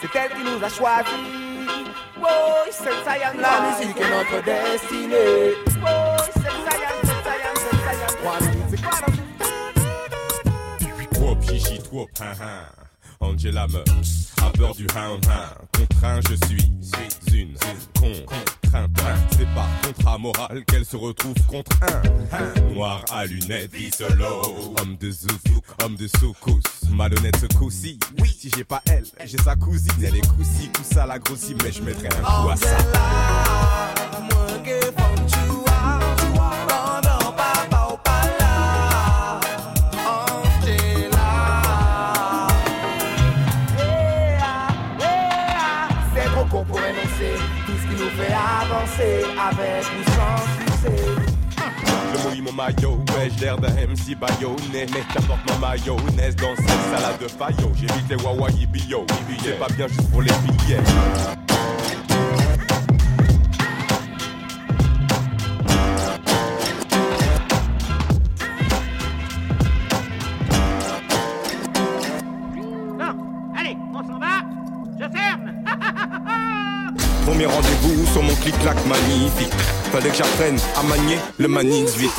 C'est 0.00 0.14
elle 0.18 0.30
qui 0.32 0.42
nous 0.44 0.64
a 0.64 0.68
choisis. 0.68 1.12
Oh, 2.20 2.24
c'est 2.70 3.04
Sayan, 3.04 3.34
la 3.40 3.60
musique 3.70 3.96
est 4.00 4.10
notre 4.10 4.42
destinée. 4.44 5.54
Oh, 5.66 6.16
c'est 6.32 6.40
Sayan, 6.40 7.00
c'est 7.02 7.22
Sayan, 7.24 7.54
c'est 7.56 7.76
Sayan. 7.84 8.10
Trois 8.22 8.38
minutes, 8.40 8.68
c'est 8.70 8.82
quoi 8.82 8.96
dans 9.00 9.12
Angela 13.24 13.66
meurt, 13.68 13.88
a 14.42 14.50
peur 14.50 14.74
du 14.74 14.86
hein 14.96 15.18
hein. 15.28 15.54
Contraint, 15.72 16.20
je 16.28 16.46
suis, 16.46 16.72
suis 17.26 17.40
une 17.40 17.54
contrainte. 17.94 18.90
C'est 19.30 19.46
par 19.54 19.68
contrat 19.82 20.18
moral 20.18 20.64
qu'elle 20.66 20.84
se 20.84 20.96
retrouve 20.96 21.34
contre 21.48 21.70
un. 21.82 22.72
Noir 22.74 23.02
à 23.10 23.24
lunettes, 23.24 23.70
solo. 23.94 24.74
Homme 24.80 24.96
de 24.98 25.10
zouzou, 25.10 25.60
homme 25.82 25.96
de 25.96 26.06
soukous. 26.06 26.60
Malhonnête 26.90 27.36
ce 27.36 27.46
coup-ci. 27.56 27.98
Oui, 28.20 28.36
si 28.38 28.50
j'ai 28.54 28.64
pas 28.64 28.82
elle, 28.90 29.06
j'ai 29.24 29.38
sa 29.38 29.56
cousine. 29.56 29.90
Elle 30.02 30.16
est 30.16 30.28
coussi, 30.36 30.68
coussa 30.76 31.06
la 31.06 31.18
grossie, 31.18 31.56
mais 31.62 31.72
je 31.72 31.82
mettrai 31.82 32.08
un 32.08 32.22
coup 32.22 32.50
à 32.50 32.56
ça. 32.56 32.76
Mon 52.44 52.52
maillot, 52.52 52.98
j'ai 53.38 53.44
l'air 53.44 53.58
d'un 53.58 53.70
MC 53.70 54.14
baïonné. 54.18 54.86
J'apporte 55.12 55.40
ma 55.48 55.68
mayonnaise 55.68 56.36
dans 56.36 56.54
cette 56.56 56.66
salade 56.66 57.18
de 57.20 57.28
faillot. 57.28 57.72
J'évite 57.74 58.08
les 58.10 58.16
wawa 58.16 58.50
yibio. 58.50 59.06
C'est 59.42 59.58
pas 59.58 59.68
bien 59.68 59.88
juste 59.88 60.10
pour 60.10 60.22
les 60.22 60.32
billets. 60.46 61.43
Mon 78.34 78.42
clic-clac 78.42 78.76
magnifique. 78.86 79.52
Fallait 79.92 80.10
que 80.10 80.16
j'apprenne 80.16 80.58
à 80.76 80.82
manier 80.82 81.18
le 81.38 81.48
manix 81.48 81.94
vite. 81.96 82.12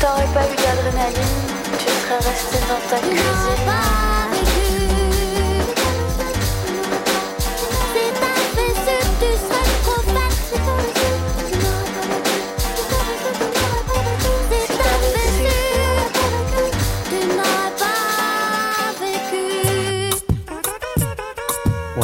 T'aurais 0.00 0.28
pas 0.34 0.44
eu 0.44 0.56
d'adrénaline, 0.56 1.44
tu 1.78 1.84
serais 1.84 2.16
resté 2.16 2.58
dans 2.68 2.80
ta 2.90 2.98
cuisine. 2.98 3.73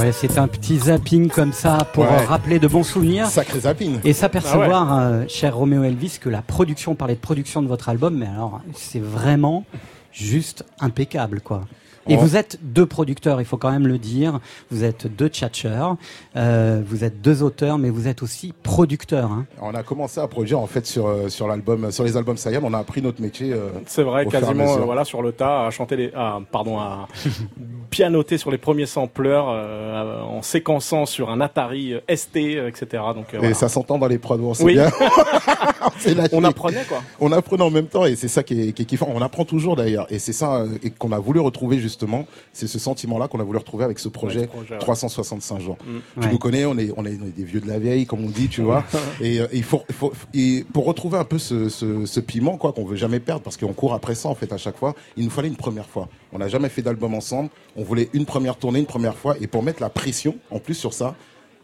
Ouais, 0.00 0.12
c'est 0.12 0.38
un 0.38 0.48
petit 0.48 0.78
zapping 0.78 1.28
comme 1.28 1.52
ça 1.52 1.78
pour 1.92 2.04
Ouais. 2.04 2.10
euh, 2.22 2.24
rappeler 2.26 2.58
de 2.58 2.66
bons 2.68 2.84
souvenirs. 2.84 3.26
Sacré 3.26 3.60
zapping. 3.60 3.98
Et 4.04 4.12
s'apercevoir, 4.12 4.98
euh, 4.98 5.24
cher 5.28 5.56
Roméo 5.56 5.82
Elvis, 5.84 6.18
que 6.20 6.28
la 6.28 6.42
production, 6.42 6.92
on 6.92 6.94
parlait 6.94 7.16
de 7.16 7.20
production 7.20 7.60
de 7.62 7.68
votre 7.68 7.88
album, 7.88 8.16
mais 8.16 8.26
alors, 8.26 8.60
c'est 8.74 9.00
vraiment 9.02 9.64
juste 10.12 10.64
impeccable, 10.80 11.40
quoi. 11.40 11.62
Et 12.08 12.16
Oh. 12.16 12.20
vous 12.20 12.36
êtes 12.36 12.58
deux 12.62 12.86
producteurs, 12.86 13.40
il 13.40 13.44
faut 13.44 13.56
quand 13.58 13.70
même 13.70 13.86
le 13.86 13.98
dire. 13.98 14.40
Vous 14.70 14.84
êtes 14.84 15.06
deux 15.06 15.28
tchatcheurs, 15.28 15.96
euh, 16.36 16.82
vous 16.84 17.04
êtes 17.04 17.20
deux 17.20 17.42
auteurs, 17.42 17.76
mais 17.78 17.90
vous 17.90 18.08
êtes 18.08 18.22
aussi 18.22 18.54
producteurs. 18.62 19.30
Hein. 19.30 19.44
On 19.60 19.74
a 19.74 19.82
commencé 19.82 20.18
à 20.20 20.26
produire 20.26 20.58
en 20.60 20.66
fait 20.66 20.86
sur 20.86 21.06
euh, 21.06 21.28
sur 21.28 21.46
l'album 21.46 21.90
sur 21.92 22.02
les 22.04 22.16
albums 22.16 22.36
Sayam, 22.38 22.64
on 22.64 22.72
a 22.72 22.78
appris 22.78 23.02
notre 23.02 23.20
métier. 23.20 23.52
euh, 23.52 23.68
C'est 23.86 24.02
vrai, 24.02 24.24
quasiment 24.26 24.76
euh, 24.76 24.80
voilà 24.80 25.04
sur 25.04 25.20
le 25.22 25.32
tas, 25.32 25.66
à 25.66 25.70
chanter 25.70 25.96
les, 25.96 26.12
pardon, 26.50 26.78
à 26.78 27.06
pianoter 27.90 28.38
sur 28.38 28.50
les 28.50 28.58
premiers 28.58 28.86
sampleurs, 28.86 29.46
euh, 29.50 30.22
en 30.22 30.42
séquençant 30.42 31.06
sur 31.06 31.28
un 31.30 31.40
Atari 31.40 31.94
ST, 32.08 32.36
etc. 32.36 33.02
Donc 33.14 33.34
euh, 33.34 33.36
Et 33.36 33.38
voilà. 33.38 33.54
ça 33.54 33.68
s'entend 33.68 33.98
dans 33.98 34.06
les 34.08 34.18
prods, 34.18 34.38
on 34.40 34.54
sait 34.54 34.64
Oui. 34.64 34.74
bien. 34.74 34.90
C'est 35.98 36.14
lâché. 36.14 36.30
On 36.32 36.44
apprenait, 36.44 36.84
quoi. 36.88 37.02
On 37.20 37.30
apprenait 37.32 37.62
en 37.62 37.70
même 37.70 37.86
temps 37.86 38.06
et 38.06 38.16
c'est 38.16 38.28
ça 38.28 38.42
qui 38.42 38.68
est, 38.68 38.72
qui 38.72 38.82
est 38.82 38.84
kiffant. 38.86 39.08
On 39.14 39.20
apprend 39.20 39.44
toujours 39.44 39.76
d'ailleurs 39.76 40.06
et 40.10 40.18
c'est 40.18 40.32
ça 40.32 40.64
qu'on 40.98 41.12
a 41.12 41.18
voulu 41.18 41.40
retrouver 41.40 41.78
justement. 41.78 41.89
C'est 42.52 42.66
ce 42.66 42.78
sentiment-là 42.78 43.28
qu'on 43.28 43.40
a 43.40 43.44
voulu 43.44 43.58
retrouver 43.58 43.84
avec 43.84 43.98
ce 43.98 44.08
projet, 44.08 44.40
Avec 44.40 44.50
ce 44.50 44.56
projet, 44.56 44.72
ouais. 44.74 44.78
365 44.78 45.60
jours. 45.60 45.76
Mm. 45.84 45.98
Tu 46.14 46.20
Ouais. 46.26 46.32
nous 46.32 46.38
connais, 46.38 46.64
on 46.64 46.76
est, 46.78 46.90
on 46.96 47.04
est 47.04 47.18
on 47.20 47.26
est 47.26 47.36
des 47.36 47.44
vieux 47.44 47.60
de 47.60 47.68
la 47.68 47.78
vieille 47.78 48.06
comme 48.06 48.24
on 48.24 48.28
dit, 48.30 48.48
tu 48.48 48.62
vois. 48.62 48.84
et 49.20 49.40
euh, 49.40 49.46
il 49.52 49.62
faut, 49.64 49.82
il 49.88 49.94
faut 49.94 50.12
et 50.34 50.64
pour 50.72 50.84
retrouver 50.84 51.18
un 51.18 51.24
peu 51.24 51.38
ce, 51.38 51.68
ce, 51.68 52.06
ce 52.06 52.20
piment 52.20 52.56
quoi 52.56 52.72
qu'on 52.72 52.84
veut 52.84 52.96
jamais 52.96 53.20
perdre 53.20 53.42
parce 53.42 53.56
qu'on 53.56 53.72
court 53.72 53.94
après 53.94 54.14
ça 54.14 54.28
en 54.28 54.34
fait 54.34 54.52
à 54.52 54.56
chaque 54.58 54.76
fois. 54.76 54.94
Il 55.16 55.24
nous 55.24 55.30
fallait 55.30 55.48
une 55.48 55.56
première 55.56 55.86
fois. 55.88 56.08
On 56.32 56.38
n'a 56.38 56.48
jamais 56.48 56.68
fait 56.68 56.82
d'album 56.82 57.14
ensemble. 57.14 57.50
On 57.76 57.82
voulait 57.82 58.08
une 58.12 58.24
première 58.26 58.56
tournée, 58.56 58.78
une 58.80 58.86
première 58.86 59.16
fois 59.16 59.36
et 59.40 59.46
pour 59.46 59.62
mettre 59.62 59.80
la 59.82 59.90
pression 59.90 60.36
en 60.50 60.58
plus 60.58 60.74
sur 60.74 60.92
ça 60.94 61.14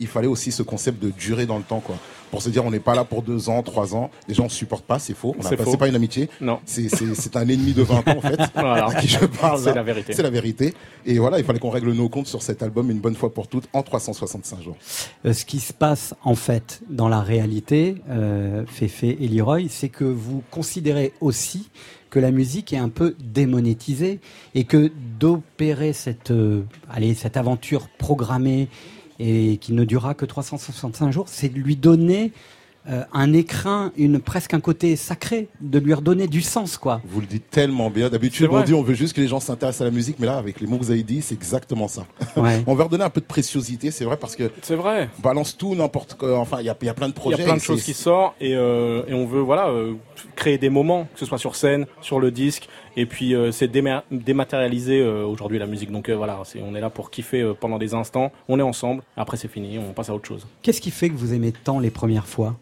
il 0.01 0.07
fallait 0.07 0.26
aussi 0.26 0.53
ce 0.53 0.62
concept 0.62 1.03
de 1.03 1.11
durer 1.11 1.47
dans 1.47 1.59
le 1.59 1.64
temps, 1.64 1.80
quoi. 1.80 1.97
Pour 2.30 2.42
se 2.42 2.49
dire, 2.51 2.64
on 2.64 2.70
n'est 2.70 2.80
pas 2.80 2.94
là 2.94 3.05
pour 3.05 3.22
deux 3.22 3.49
ans, 3.49 3.62
trois 3.62 3.94
ans. 3.94 4.11
Les 4.26 4.34
gens 4.34 4.44
ne 4.44 4.49
supportent 4.49 4.84
pas, 4.84 4.99
c'est 4.99 5.14
faux. 5.14 5.34
C'est 5.40 5.78
pas- 5.78 5.88
une 5.88 5.94
amitié. 5.94 6.28
Non. 6.40 6.59
C'est, 6.64 7.36
un 7.36 7.49
ennemi 7.49 7.72
de 7.72 7.82
20 7.82 8.09
ans, 8.09 8.16
en 8.16 8.20
fait. 8.20 8.40
Voilà. 8.55 8.86
À 8.86 8.94
qui 9.01 9.07
je 9.09 9.24
parle. 9.24 9.61
C'est 9.61 9.74
la 9.74 9.82
vérité. 9.82 10.12
C'est 10.12 10.22
la 10.22 10.30
vérité. 10.30 10.74
Et 11.05 11.18
voilà, 11.18 11.38
il 11.38 11.44
fallait 11.44 11.61
qu'on 11.61 11.70
règle 11.70 11.92
nos 11.92 12.09
comptes 12.09 12.26
sur 12.26 12.42
cet 12.42 12.62
album 12.62 12.90
une 12.90 12.99
bonne 12.99 13.14
fois 13.14 13.32
pour 13.32 13.47
toutes 13.47 13.68
en 13.72 13.82
365 13.82 14.62
jours. 14.62 14.76
Euh, 15.24 15.32
ce 15.32 15.44
qui 15.44 15.61
se 15.61 15.72
passe 15.72 16.14
en 16.24 16.34
fait 16.34 16.80
dans 16.90 17.09
la 17.09 17.20
réalité, 17.20 17.97
euh, 18.11 18.64
Féfé 18.66 19.16
et 19.20 19.28
Leroy, 19.28 19.68
c'est 19.68 19.88
que 19.88 20.05
vous 20.05 20.42
considérez 20.51 21.12
aussi 21.20 21.70
que 22.11 22.18
la 22.18 22.30
musique 22.30 22.72
est 22.72 22.78
un 22.78 22.88
peu 22.88 23.14
démonétisée 23.20 24.20
et 24.55 24.64
que 24.64 24.90
d'opérer 25.18 25.92
cette, 25.92 26.30
euh, 26.30 26.62
allez, 26.90 27.14
cette 27.14 27.36
aventure 27.36 27.88
programmée 27.99 28.68
et 29.18 29.56
qui 29.58 29.72
ne 29.72 29.84
durera 29.84 30.14
que 30.14 30.24
365 30.24 31.12
jours, 31.12 31.26
c'est 31.28 31.48
de 31.48 31.58
lui 31.58 31.76
donner 31.76 32.32
euh, 32.88 33.02
un 33.12 33.32
écrin, 33.32 33.90
une 33.96 34.20
presque 34.20 34.54
un 34.54 34.60
côté 34.60 34.94
sacré, 34.94 35.48
de 35.60 35.80
lui 35.80 35.92
redonner 35.92 36.28
du 36.28 36.40
sens, 36.40 36.78
quoi. 36.78 37.00
Vous 37.08 37.20
le 37.20 37.26
dites 37.26 37.50
tellement 37.50 37.90
bien. 37.90 38.08
D'habitude, 38.08 38.48
on 38.48 38.62
dit 38.62 38.74
on 38.74 38.82
veut 38.82 38.94
juste 38.94 39.12
que 39.12 39.20
les 39.20 39.26
gens 39.26 39.40
s'intéressent 39.40 39.80
à 39.80 39.84
la 39.86 39.90
musique, 39.90 40.20
mais 40.20 40.26
là, 40.26 40.38
avec 40.38 40.60
les 40.60 40.68
mots 40.68 40.78
que 40.78 40.84
vous 40.84 40.90
avez 40.92 41.02
dit, 41.02 41.20
c'est 41.20 41.34
exactement 41.34 41.88
ça. 41.88 42.06
Ouais. 42.36 42.62
on 42.68 42.74
va 42.76 42.84
redonner 42.84 43.02
un 43.02 43.10
peu 43.10 43.20
de 43.20 43.26
préciosité, 43.26 43.90
c'est 43.90 44.04
vrai, 44.04 44.16
parce 44.16 44.36
que. 44.36 44.52
C'est 44.62 44.76
vrai. 44.76 45.10
On 45.18 45.22
balance 45.22 45.56
tout, 45.56 45.74
n'importe 45.74 46.14
quoi. 46.14 46.38
Enfin, 46.38 46.58
il 46.60 46.66
y 46.66 46.68
a, 46.68 46.76
il 46.80 46.86
y 46.86 46.88
a 46.88 46.94
plein 46.94 47.08
de 47.08 47.12
Il 47.12 47.16
y 47.16 47.20
projets. 47.20 47.42
a 47.42 47.44
plein 47.44 47.56
de 47.56 47.60
choses 47.60 47.82
qui 47.82 47.92
sortent 47.92 48.36
et, 48.40 48.54
euh, 48.54 49.02
et 49.08 49.14
on 49.14 49.26
veut 49.26 49.40
voilà 49.40 49.66
euh, 49.68 49.94
créer 50.36 50.58
des 50.58 50.70
moments, 50.70 51.08
que 51.12 51.18
ce 51.18 51.26
soit 51.26 51.38
sur 51.38 51.56
scène, 51.56 51.86
sur 52.00 52.20
le 52.20 52.30
disque, 52.30 52.68
et 52.97 53.07
puis 53.07 53.34
euh, 53.34 53.53
c'est 53.53 53.68
déma- 53.72 54.03
dématérialisé 54.11 55.01
euh, 55.01 55.24
aujourd'hui 55.24 55.59
la 55.59 55.66
musique. 55.66 55.90
Donc 55.92 56.09
euh, 56.09 56.14
voilà, 56.16 56.38
on 56.64 56.74
est 56.74 56.80
là 56.80 56.90
pour 56.90 57.11
kiffer 57.11 57.42
euh, 57.42 57.55
pendant 57.55 57.78
des 57.78 57.94
instants, 57.94 58.32
on 58.49 58.59
est 58.59 58.62
ensemble, 58.62 59.03
après 59.16 59.36
c'est 59.36 59.49
fini, 59.49 59.78
on 59.78 59.92
passe 59.92 60.11
à 60.11 60.14
autre 60.14 60.26
chose. 60.26 60.47
Qu'est-ce 60.62 60.80
qui 60.80 60.90
fait 60.90 61.09
que 61.11 61.14
vous 61.16 61.32
aimez 61.34 61.53
tant 61.53 61.78
les 61.78 61.90
premières 61.90 62.26
fois? 62.26 62.57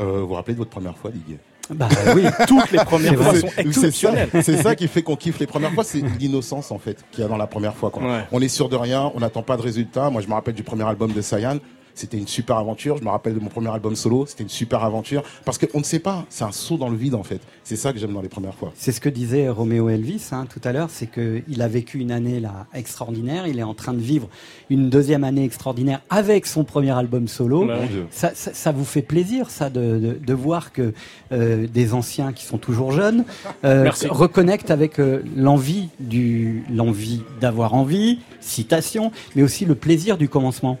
Euh, 0.00 0.20
vous 0.20 0.28
vous 0.28 0.34
rappelez 0.34 0.54
de 0.54 0.58
votre 0.58 0.70
première 0.70 0.96
fois, 0.96 1.10
Didier? 1.10 1.38
Bah 1.70 1.88
oui, 2.14 2.22
toutes 2.48 2.70
les 2.70 2.78
premières 2.78 3.14
fois 3.14 3.34
sont 3.34 3.48
C'est 3.48 3.54
ça- 3.56 3.60
exceptionnelles. 3.62 4.30
C'est 4.42 4.56
ça 4.56 4.74
qui 4.74 4.88
fait 4.88 5.02
qu'on 5.02 5.16
kiffe 5.16 5.38
les 5.38 5.46
premières 5.46 5.72
fois, 5.72 5.84
c'est 5.84 6.00
l'innocence 6.18 6.70
en 6.72 6.78
fait 6.78 7.04
qu'il 7.10 7.20
y 7.20 7.24
a 7.24 7.28
dans 7.28 7.36
la 7.36 7.46
première 7.46 7.74
fois. 7.74 7.90
Quoi. 7.90 8.02
Ouais. 8.02 8.24
On 8.32 8.40
est 8.40 8.48
sûr 8.48 8.68
de 8.70 8.76
rien, 8.76 9.10
on 9.14 9.20
n'attend 9.20 9.42
pas 9.42 9.56
de 9.58 9.62
résultat. 9.62 10.08
Moi, 10.08 10.22
je 10.22 10.28
me 10.28 10.32
rappelle 10.32 10.54
du 10.54 10.62
premier 10.62 10.84
album 10.84 11.12
de 11.12 11.20
Sayan. 11.20 11.58
C'était 11.98 12.16
une 12.16 12.28
super 12.28 12.56
aventure. 12.56 12.96
Je 12.96 13.04
me 13.04 13.10
rappelle 13.10 13.34
de 13.34 13.40
mon 13.40 13.48
premier 13.48 13.70
album 13.70 13.96
solo. 13.96 14.24
C'était 14.26 14.44
une 14.44 14.48
super 14.48 14.84
aventure. 14.84 15.22
Parce 15.44 15.58
qu'on 15.58 15.78
ne 15.78 15.84
sait 15.84 15.98
pas. 15.98 16.24
C'est 16.28 16.44
un 16.44 16.52
saut 16.52 16.76
dans 16.76 16.88
le 16.88 16.96
vide, 16.96 17.14
en 17.14 17.24
fait. 17.24 17.40
C'est 17.64 17.76
ça 17.76 17.92
que 17.92 17.98
j'aime 17.98 18.12
dans 18.12 18.22
les 18.22 18.28
premières 18.28 18.54
fois. 18.54 18.72
C'est 18.76 18.92
ce 18.92 19.00
que 19.00 19.08
disait 19.08 19.48
Roméo 19.48 19.88
Elvis 19.88 20.28
hein, 20.32 20.46
tout 20.48 20.60
à 20.64 20.72
l'heure, 20.72 20.90
c'est 20.90 21.10
qu'il 21.10 21.60
a 21.60 21.68
vécu 21.68 21.98
une 21.98 22.12
année 22.12 22.40
là 22.40 22.66
extraordinaire, 22.72 23.46
il 23.46 23.58
est 23.58 23.64
en 23.64 23.74
train 23.74 23.92
de 23.92 24.00
vivre 24.00 24.28
une 24.70 24.90
deuxième 24.90 25.24
année 25.24 25.44
extraordinaire 25.44 26.00
avec 26.08 26.46
son 26.46 26.64
premier 26.64 26.92
album 26.92 27.28
solo. 27.28 27.68
Ça, 28.10 28.32
ça, 28.34 28.54
ça 28.54 28.72
vous 28.72 28.84
fait 28.84 29.02
plaisir, 29.02 29.50
ça, 29.50 29.70
de, 29.70 29.98
de, 29.98 30.18
de 30.24 30.34
voir 30.34 30.72
que 30.72 30.92
euh, 31.32 31.66
des 31.66 31.94
anciens 31.94 32.32
qui 32.32 32.44
sont 32.44 32.58
toujours 32.58 32.92
jeunes 32.92 33.24
euh, 33.64 33.90
reconnectent 34.08 34.70
avec 34.70 34.98
euh, 34.98 35.22
l'envie 35.36 35.88
du, 36.00 36.64
l'envie 36.72 37.22
d'avoir 37.40 37.74
envie, 37.74 38.20
citation, 38.40 39.12
mais 39.34 39.42
aussi 39.42 39.64
le 39.64 39.74
plaisir 39.74 40.16
du 40.16 40.28
commencement. 40.28 40.78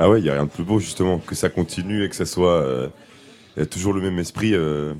Ah 0.00 0.08
ouais, 0.08 0.18
il 0.20 0.24
y 0.24 0.30
a 0.30 0.32
rien 0.32 0.44
de 0.44 0.50
plus 0.50 0.64
beau 0.64 0.78
justement 0.80 1.18
que 1.18 1.34
ça 1.34 1.48
continue 1.50 2.04
et 2.04 2.08
que 2.08 2.16
ça 2.16 2.24
soit 2.26 2.62
euh, 2.62 2.88
toujours 3.70 3.92
le 3.92 4.00
même 4.00 4.18
esprit 4.18 4.54
euh, 4.54 4.94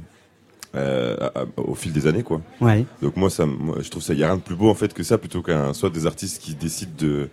euh, 0.75 1.17
à- 1.35 1.41
à- 1.41 1.45
au 1.57 1.75
fil 1.75 1.93
des 1.93 2.07
années 2.07 2.23
quoi. 2.23 2.41
Ouais. 2.61 2.85
Donc 3.03 3.17
moi 3.17 3.31
ça, 3.31 3.47
moi, 3.47 3.77
je 3.81 3.89
trouve 3.91 4.03
ça, 4.03 4.13
il 4.13 4.19
y 4.21 4.25
a 4.25 4.27
rien 4.27 4.37
de 4.37 4.43
plus 4.43 4.55
beau 4.57 4.69
en 4.69 4.75
fait 4.75 4.93
que 4.93 5.03
ça 5.03 5.17
plutôt 5.19 5.43
qu'un 5.43 5.73
soit 5.75 5.91
des 5.91 6.07
artistes 6.07 6.41
qui 6.43 6.55
décident 6.55 6.93
de 6.99 7.29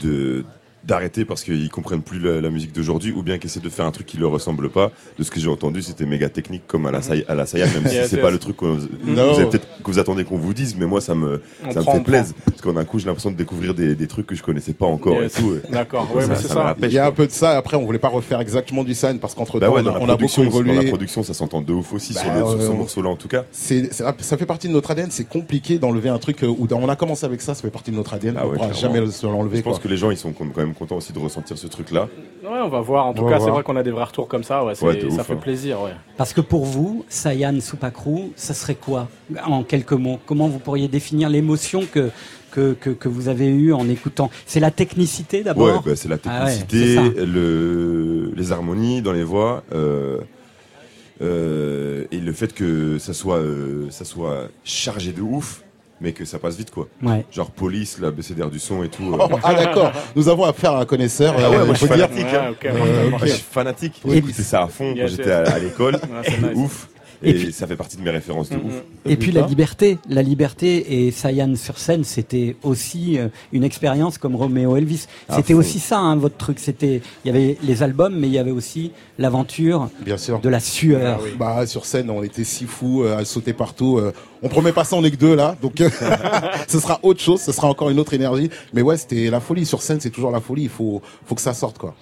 de 0.00 0.44
d'arrêter 0.84 1.24
parce 1.24 1.44
qu'ils 1.44 1.68
comprennent 1.70 2.02
plus 2.02 2.18
la, 2.18 2.40
la 2.40 2.50
musique 2.50 2.72
d'aujourd'hui 2.74 3.12
ou 3.12 3.22
bien 3.22 3.38
qui 3.38 3.46
essaient 3.46 3.60
de 3.60 3.68
faire 3.68 3.84
un 3.86 3.90
truc 3.92 4.06
qui 4.06 4.16
leur 4.16 4.30
ressemble 4.30 4.68
pas. 4.70 4.90
De 5.18 5.22
ce 5.24 5.30
que 5.30 5.38
j'ai 5.40 5.48
entendu, 5.48 5.80
c'était 5.82 6.06
méga 6.06 6.28
technique 6.28 6.62
comme 6.66 6.86
à 6.86 6.90
la 6.90 7.02
Saya, 7.02 7.22
à 7.28 7.34
la 7.34 7.46
Saya 7.46 7.66
même 7.66 7.86
si 7.86 7.96
c'est 8.08 8.20
pas 8.20 8.30
le 8.30 8.38
truc 8.38 8.56
qu'on- 8.56 8.78
No. 9.04 9.34
que 9.36 9.58
vous 9.84 9.98
attendez 9.98 10.24
qu'on 10.24 10.36
vous 10.38 10.54
dise, 10.54 10.76
mais 10.78 10.86
moi 10.86 11.00
ça 11.00 11.14
me 11.14 11.40
On 11.64 11.70
ça 11.72 11.80
me 11.80 11.84
fait 11.84 11.90
on 11.92 12.02
plaisir 12.02 12.34
parce 12.46 12.60
qu'en 12.60 12.76
un 12.76 12.84
coup 12.84 12.98
j'ai 12.98 13.06
l'impression 13.06 13.30
de 13.30 13.36
découvrir 13.36 13.74
des, 13.74 13.94
des 13.94 14.06
trucs 14.06 14.26
que 14.26 14.34
je 14.34 14.42
connaissais 14.42 14.72
pas 14.72 14.86
encore 14.86 15.20
Yes. 15.22 15.38
et 15.38 15.42
tout. 15.42 15.56
D'accord, 15.70 16.08
ouais, 16.14 16.24
c'est 16.34 16.48
ça. 16.48 16.76
Il 16.82 16.92
y 16.92 16.98
a 16.98 17.06
un 17.06 17.12
peu 17.12 17.26
de 17.26 17.32
ça. 17.32 17.56
Après, 17.56 17.76
on 17.76 17.84
voulait 17.84 17.98
pas 17.98 18.08
refaire 18.08 18.40
exactement 18.40 18.82
du 18.84 18.94
Sayan 18.94 19.18
parce 19.18 19.34
qu'entre 19.34 19.60
bah 19.60 19.66
temps, 19.68 19.74
ouais, 19.74 19.82
on, 19.84 19.86
on 19.86 20.08
a 20.08 20.16
beaucoup 20.16 20.16
production, 20.16 20.42
dans 20.44 20.50
la 20.62 20.72
évolué. 20.72 20.88
production, 20.88 21.22
ça 21.22 21.34
s'entend 21.34 21.60
de 21.60 21.72
ouf 21.72 21.92
aussi 21.92 22.14
Bah, 22.14 22.20
sur, 22.22 22.32
le- 22.32 22.38
sur 22.50 22.62
ce 22.62 22.68
on- 22.70 22.76
morceau-là 22.78 23.08
en 23.10 23.16
tout 23.16 23.28
cas. 23.28 23.44
C'est, 23.52 23.92
c'est- 23.92 24.04
ça 24.20 24.36
fait 24.36 24.46
partie 24.46 24.68
de 24.68 24.72
notre 24.72 24.90
ADN. 24.90 25.10
C'est 25.10 25.28
compliqué 25.28 25.78
d'enlever 25.78 26.08
un 26.08 26.18
truc 26.18 26.42
euh, 26.42 26.48
où 26.48 26.66
on 26.70 26.88
a 26.88 26.96
commencé 26.96 27.24
avec 27.26 27.40
ça. 27.40 27.54
Ça 27.54 27.62
fait 27.62 27.70
partie 27.70 27.90
de 27.90 27.96
notre 27.96 28.14
ADN. 28.14 28.34
Ah 28.36 28.42
on 28.46 28.50
ouais, 28.50 28.56
pourra 28.56 28.68
clairement. 28.70 28.94
jamais 28.96 29.10
se 29.10 29.26
l'enlever. 29.26 29.58
Je 29.58 29.62
pense 29.62 29.78
que 29.78 29.88
les 29.88 29.96
gens 29.96 30.10
ils 30.10 30.16
sont 30.16 30.32
quand 30.32 30.44
même 30.56 30.71
contents 30.74 30.96
aussi 30.96 31.12
de 31.12 31.18
ressentir 31.18 31.56
ce 31.58 31.66
truc-là. 31.66 32.08
Ouais, 32.42 32.60
on 32.64 32.68
va 32.68 32.80
voir. 32.80 33.06
En 33.06 33.14
tout 33.14 33.22
On 33.24 33.28
cas, 33.28 33.38
c'est 33.40 33.50
vrai 33.50 33.62
qu'on 33.62 33.76
a 33.76 33.82
des 33.82 33.90
vrais 33.90 34.04
retours 34.04 34.28
comme 34.28 34.44
ça. 34.44 34.64
Ouais, 34.64 34.72
Ouais, 34.82 35.00
ça 35.00 35.06
ouf, 35.08 35.26
fait 35.26 35.32
hein. 35.32 35.36
plaisir. 35.36 35.80
Ouais. 35.82 35.92
Parce 36.16 36.32
que 36.32 36.40
pour 36.40 36.64
vous, 36.64 37.04
Sayan 37.08 37.58
Soupacrou, 37.60 38.32
ça 38.36 38.54
serait 38.54 38.74
quoi 38.74 39.08
En 39.46 39.62
quelques 39.62 39.92
mots, 39.92 40.18
comment 40.26 40.48
vous 40.48 40.58
pourriez 40.58 40.88
définir 40.88 41.28
l'émotion 41.28 41.82
que, 41.90 42.10
que, 42.50 42.72
que, 42.74 42.90
que 42.90 43.08
vous 43.08 43.28
avez 43.28 43.46
eue 43.48 43.72
en 43.72 43.88
écoutant? 43.88 44.30
C'est 44.46 44.60
la 44.60 44.70
technicité 44.70 45.42
d'abord? 45.42 45.66
Ouais, 45.66 45.80
bah, 45.92 45.96
c'est 45.96 46.08
la 46.08 46.18
Ah 46.26 46.44
ouais, 46.44 46.56
technicité, 46.58 46.96
le, 47.24 48.32
les 48.36 48.52
harmonies 48.52 49.02
dans 49.02 49.12
les 49.12 49.24
voix, 49.24 49.62
euh, 49.72 50.18
euh, 51.20 52.04
et 52.10 52.18
le 52.18 52.32
fait 52.32 52.52
que 52.52 52.98
ça 52.98 53.12
soit, 53.12 53.36
euh, 53.38 53.86
ça 53.90 54.04
soit 54.04 54.48
chargé 54.64 55.12
de 55.12 55.20
ouf, 55.20 55.62
mais 56.02 56.12
que 56.12 56.24
ça 56.24 56.38
passe 56.38 56.56
vite 56.56 56.70
quoi. 56.70 56.88
Ouais. 57.02 57.24
Genre 57.30 57.50
police, 57.50 57.98
la 58.00 58.10
BCDR 58.10 58.50
du 58.50 58.58
son 58.58 58.82
et 58.82 58.88
tout. 58.88 59.14
euh. 59.14 59.18
Oh, 59.20 59.38
ah 59.42 59.54
d'accord, 59.54 59.92
nous 60.16 60.28
avons 60.28 60.44
affaire 60.44 60.72
à 60.72 60.80
un 60.80 60.84
connaisseur. 60.84 61.34
Ah 61.38 61.48
ouais, 61.50 61.56
euh, 61.56 61.64
moi 61.64 61.74
je 61.74 61.78
suis 61.78 61.86
fanatique. 61.88 62.26
Ouais, 62.26 62.36
hein. 62.36 62.50
ok, 62.50 62.64
Euh, 62.66 62.72
moi, 62.76 62.86
moi, 63.10 63.18
je- 63.22 63.26
je 63.26 63.32
suis 63.34 63.42
fanatique. 63.50 64.02
Et- 64.10 64.32
ça 64.42 64.64
à 64.64 64.66
fond 64.66 64.94
quand 64.96 65.06
j'étais 65.06 65.30
à, 65.30 65.42
à 65.52 65.58
l'école. 65.58 65.98
c'est 66.24 66.40
nice. 66.42 66.50
Ouf. 66.56 66.88
Et 67.22 67.30
Et, 67.30 67.34
puis- 67.34 67.52
ça 67.52 67.66
fait 67.66 67.76
partie 67.76 67.96
de 67.96 68.02
mes 68.02 68.10
références 68.10 68.50
de 68.50 68.56
ouf. 68.56 68.82
Et 69.06 69.16
puis 69.16 69.32
la 69.32 69.46
liberté, 69.46 69.98
la 70.08 70.22
liberté 70.22 71.06
et 71.06 71.10
Sayan 71.10 71.54
sur 71.56 71.78
scène, 71.78 72.04
c'était 72.04 72.56
aussi 72.62 73.18
euh, 73.18 73.28
une 73.52 73.64
expérience 73.64 74.18
comme 74.18 74.36
Roméo 74.36 74.76
Elvis. 74.76 75.06
À 75.28 75.36
C'était 75.36 75.54
aussi 75.54 75.78
ça, 75.78 75.98
hein, 75.98 76.16
votre 76.16 76.36
truc. 76.36 76.58
C'était, 76.58 77.00
il 77.24 77.28
y 77.28 77.30
avait 77.30 77.56
les 77.62 77.82
albums, 77.82 78.14
mais 78.16 78.26
il 78.28 78.32
y 78.32 78.38
avait 78.38 78.50
aussi 78.50 78.92
l'aventure 79.18 79.88
Bien 80.04 80.16
sûr. 80.18 80.40
de 80.40 80.48
la 80.48 80.60
sueur. 80.60 81.18
Ah 81.18 81.20
oui. 81.22 81.30
Bah 81.38 81.66
sur 81.66 81.84
scène, 81.86 82.10
on 82.10 82.22
était 82.22 82.44
si 82.44 82.64
fous 82.66 83.02
euh, 83.04 83.16
à 83.18 83.24
sauter 83.24 83.52
partout. 83.52 83.98
euh, 83.98 84.12
on 84.42 84.48
promet 84.48 84.72
pas 84.72 84.84
ça, 84.84 84.96
on 84.96 85.04
est 85.04 85.10
que 85.12 85.16
deux 85.16 85.34
là, 85.36 85.56
donc 85.62 85.80
euh, 85.80 85.88
ce 86.68 86.80
sera 86.80 86.98
autre 87.02 87.20
chose, 87.20 87.40
ce 87.40 87.52
sera 87.52 87.68
encore 87.68 87.90
une 87.90 87.98
autre 88.00 88.14
énergie. 88.14 88.50
Mais 88.72 88.82
ouais, 88.82 88.96
c'était 88.96 89.30
la 89.30 89.40
folie. 89.40 89.64
Sur 89.66 89.82
scène, 89.82 90.00
c'est 90.00 90.10
toujours 90.10 90.30
la 90.32 90.40
folie. 90.40 90.64
Il 90.64 90.68
faut, 90.68 91.00
faut 91.26 91.34
que 91.34 91.40
ça 91.40 91.54
sorte 91.54 91.78
quoi. 91.78 91.94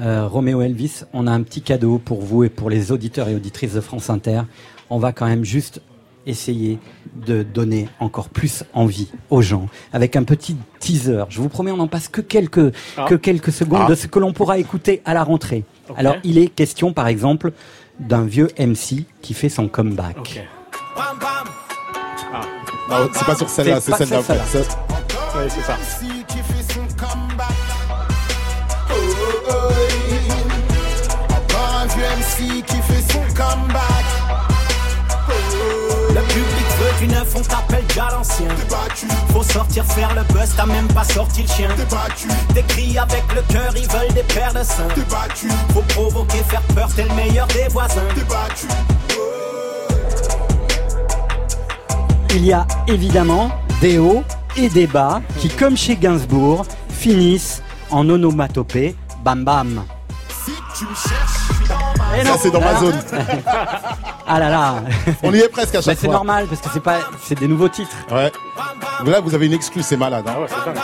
Euh, 0.00 0.26
Roméo 0.28 0.62
Elvis, 0.62 1.02
on 1.12 1.26
a 1.26 1.32
un 1.32 1.42
petit 1.42 1.60
cadeau 1.62 1.98
pour 1.98 2.22
vous 2.22 2.44
et 2.44 2.48
pour 2.48 2.70
les 2.70 2.92
auditeurs 2.92 3.28
et 3.28 3.34
auditrices 3.34 3.74
de 3.74 3.80
France 3.80 4.10
Inter. 4.10 4.42
On 4.90 4.98
va 4.98 5.12
quand 5.12 5.26
même 5.26 5.44
juste 5.44 5.80
essayer 6.26 6.78
de 7.26 7.42
donner 7.42 7.88
encore 8.00 8.28
plus 8.28 8.62
envie 8.74 9.08
aux 9.30 9.40
gens 9.42 9.66
avec 9.92 10.14
un 10.14 10.24
petit 10.24 10.56
teaser. 10.78 11.24
Je 11.30 11.40
vous 11.40 11.48
promets, 11.48 11.70
on 11.72 11.78
n'en 11.78 11.88
passe 11.88 12.08
que 12.08 12.20
quelques, 12.20 12.72
Ah. 12.96 13.06
que 13.08 13.14
quelques 13.14 13.50
secondes 13.52 13.82
Ah. 13.86 13.88
de 13.88 13.94
ce 13.94 14.06
que 14.06 14.18
l'on 14.18 14.32
pourra 14.32 14.58
écouter 14.58 15.00
à 15.04 15.14
la 15.14 15.24
rentrée. 15.24 15.64
Alors, 15.96 16.16
il 16.24 16.36
est 16.38 16.48
question, 16.48 16.92
par 16.92 17.08
exemple, 17.08 17.52
d'un 17.98 18.24
vieux 18.24 18.48
MC 18.58 19.06
qui 19.22 19.32
fait 19.34 19.48
son 19.48 19.68
comeback. 19.68 20.46
Non, 22.90 23.08
c'est 23.12 23.24
pas 23.26 23.34
sur 23.34 23.48
celle-là, 23.48 23.80
C'est 23.80 23.94
celle 23.96 24.08
d'après. 24.10 24.38
c'est 25.48 25.60
ça. 25.62 25.76
Encore 31.30 31.80
un 31.82 31.86
vieux 31.86 32.04
MC 32.04 32.62
qui 32.64 32.76
fait 32.82 33.12
son 33.12 33.20
comeback. 33.34 34.04
Le 36.10 36.20
public 36.22 36.66
veut 36.78 37.06
du 37.06 37.12
neuf, 37.12 37.34
on 37.36 37.40
t'appelle 37.40 37.84
déjà 37.86 38.08
l'ancien. 38.10 38.46
T'es 38.48 38.70
battu, 38.74 39.06
Faut 39.32 39.42
sortir 39.42 39.84
faire 39.84 40.14
le 40.14 40.22
buzz, 40.32 40.50
t'as 40.56 40.66
même 40.66 40.88
pas 40.88 41.04
sorti 41.04 41.42
le 41.42 41.48
chien. 41.48 41.68
t'es 41.76 41.84
battu, 41.84 42.28
Des 42.54 42.62
cris 42.62 42.98
avec 42.98 43.22
le 43.34 43.42
cœur, 43.52 43.72
ils 43.76 43.88
veulent 43.88 44.14
des 44.14 44.22
paires 44.34 44.52
de 44.54 44.62
seins. 44.64 44.88
t'es 44.94 45.02
battu, 45.02 45.48
Faut 45.72 45.82
provoquer, 45.82 46.38
faire 46.48 46.62
peur, 46.74 46.88
t'es 46.94 47.04
le 47.04 47.14
meilleur 47.14 47.46
des 47.48 47.68
voisins. 47.70 48.00
t'es 48.14 48.22
battu. 48.22 48.66
Il 52.34 52.44
y 52.44 52.52
a 52.52 52.66
évidemment 52.86 53.50
des 53.80 53.98
hauts 53.98 54.22
et 54.56 54.68
des 54.68 54.86
bas 54.86 55.20
qui, 55.38 55.48
comme 55.48 55.76
chez 55.76 55.96
Gainsbourg, 55.96 56.64
finissent 56.90 57.62
en 57.90 58.08
onomatopée. 58.08 58.94
Bam 59.28 59.44
bam. 59.44 59.84
Si 60.42 60.52
tu 60.74 60.84
me 60.86 60.94
cherches, 60.94 61.38
je 61.50 61.54
suis 61.54 61.68
dans 61.68 61.76
ma 61.98 62.24
Ça, 62.24 62.38
c'est 62.40 62.50
dans 62.50 62.60
ma 62.62 62.74
zone. 62.80 62.98
Ah 64.26 64.38
là 64.38 64.48
là. 64.48 64.74
On 65.22 65.34
y 65.34 65.40
est 65.40 65.50
presque 65.50 65.74
à 65.74 65.78
Bah, 65.80 65.82
chaque 65.84 65.98
c'est 65.98 66.06
fois. 66.06 66.14
normal 66.14 66.46
parce 66.46 66.62
que 66.62 66.68
c'est 66.72 66.80
pas, 66.80 67.00
c'est 67.22 67.38
des 67.38 67.46
nouveaux 67.46 67.68
titres. 67.68 67.94
Ouais. 68.10 68.32
Là, 69.04 69.20
vous 69.20 69.34
avez 69.34 69.44
une 69.44 69.52
excuse, 69.52 69.84
c'est 69.84 69.98
malade. 69.98 70.24
hein. 70.26 70.32
Ah 70.34 70.40
ouais, 70.40 70.46
c'est 70.48 70.64
dingue. 70.72 70.82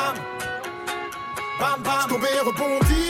Bam 1.58 1.80
bam, 1.82 2.06
je 2.10 2.44
rebondi. 2.44 3.04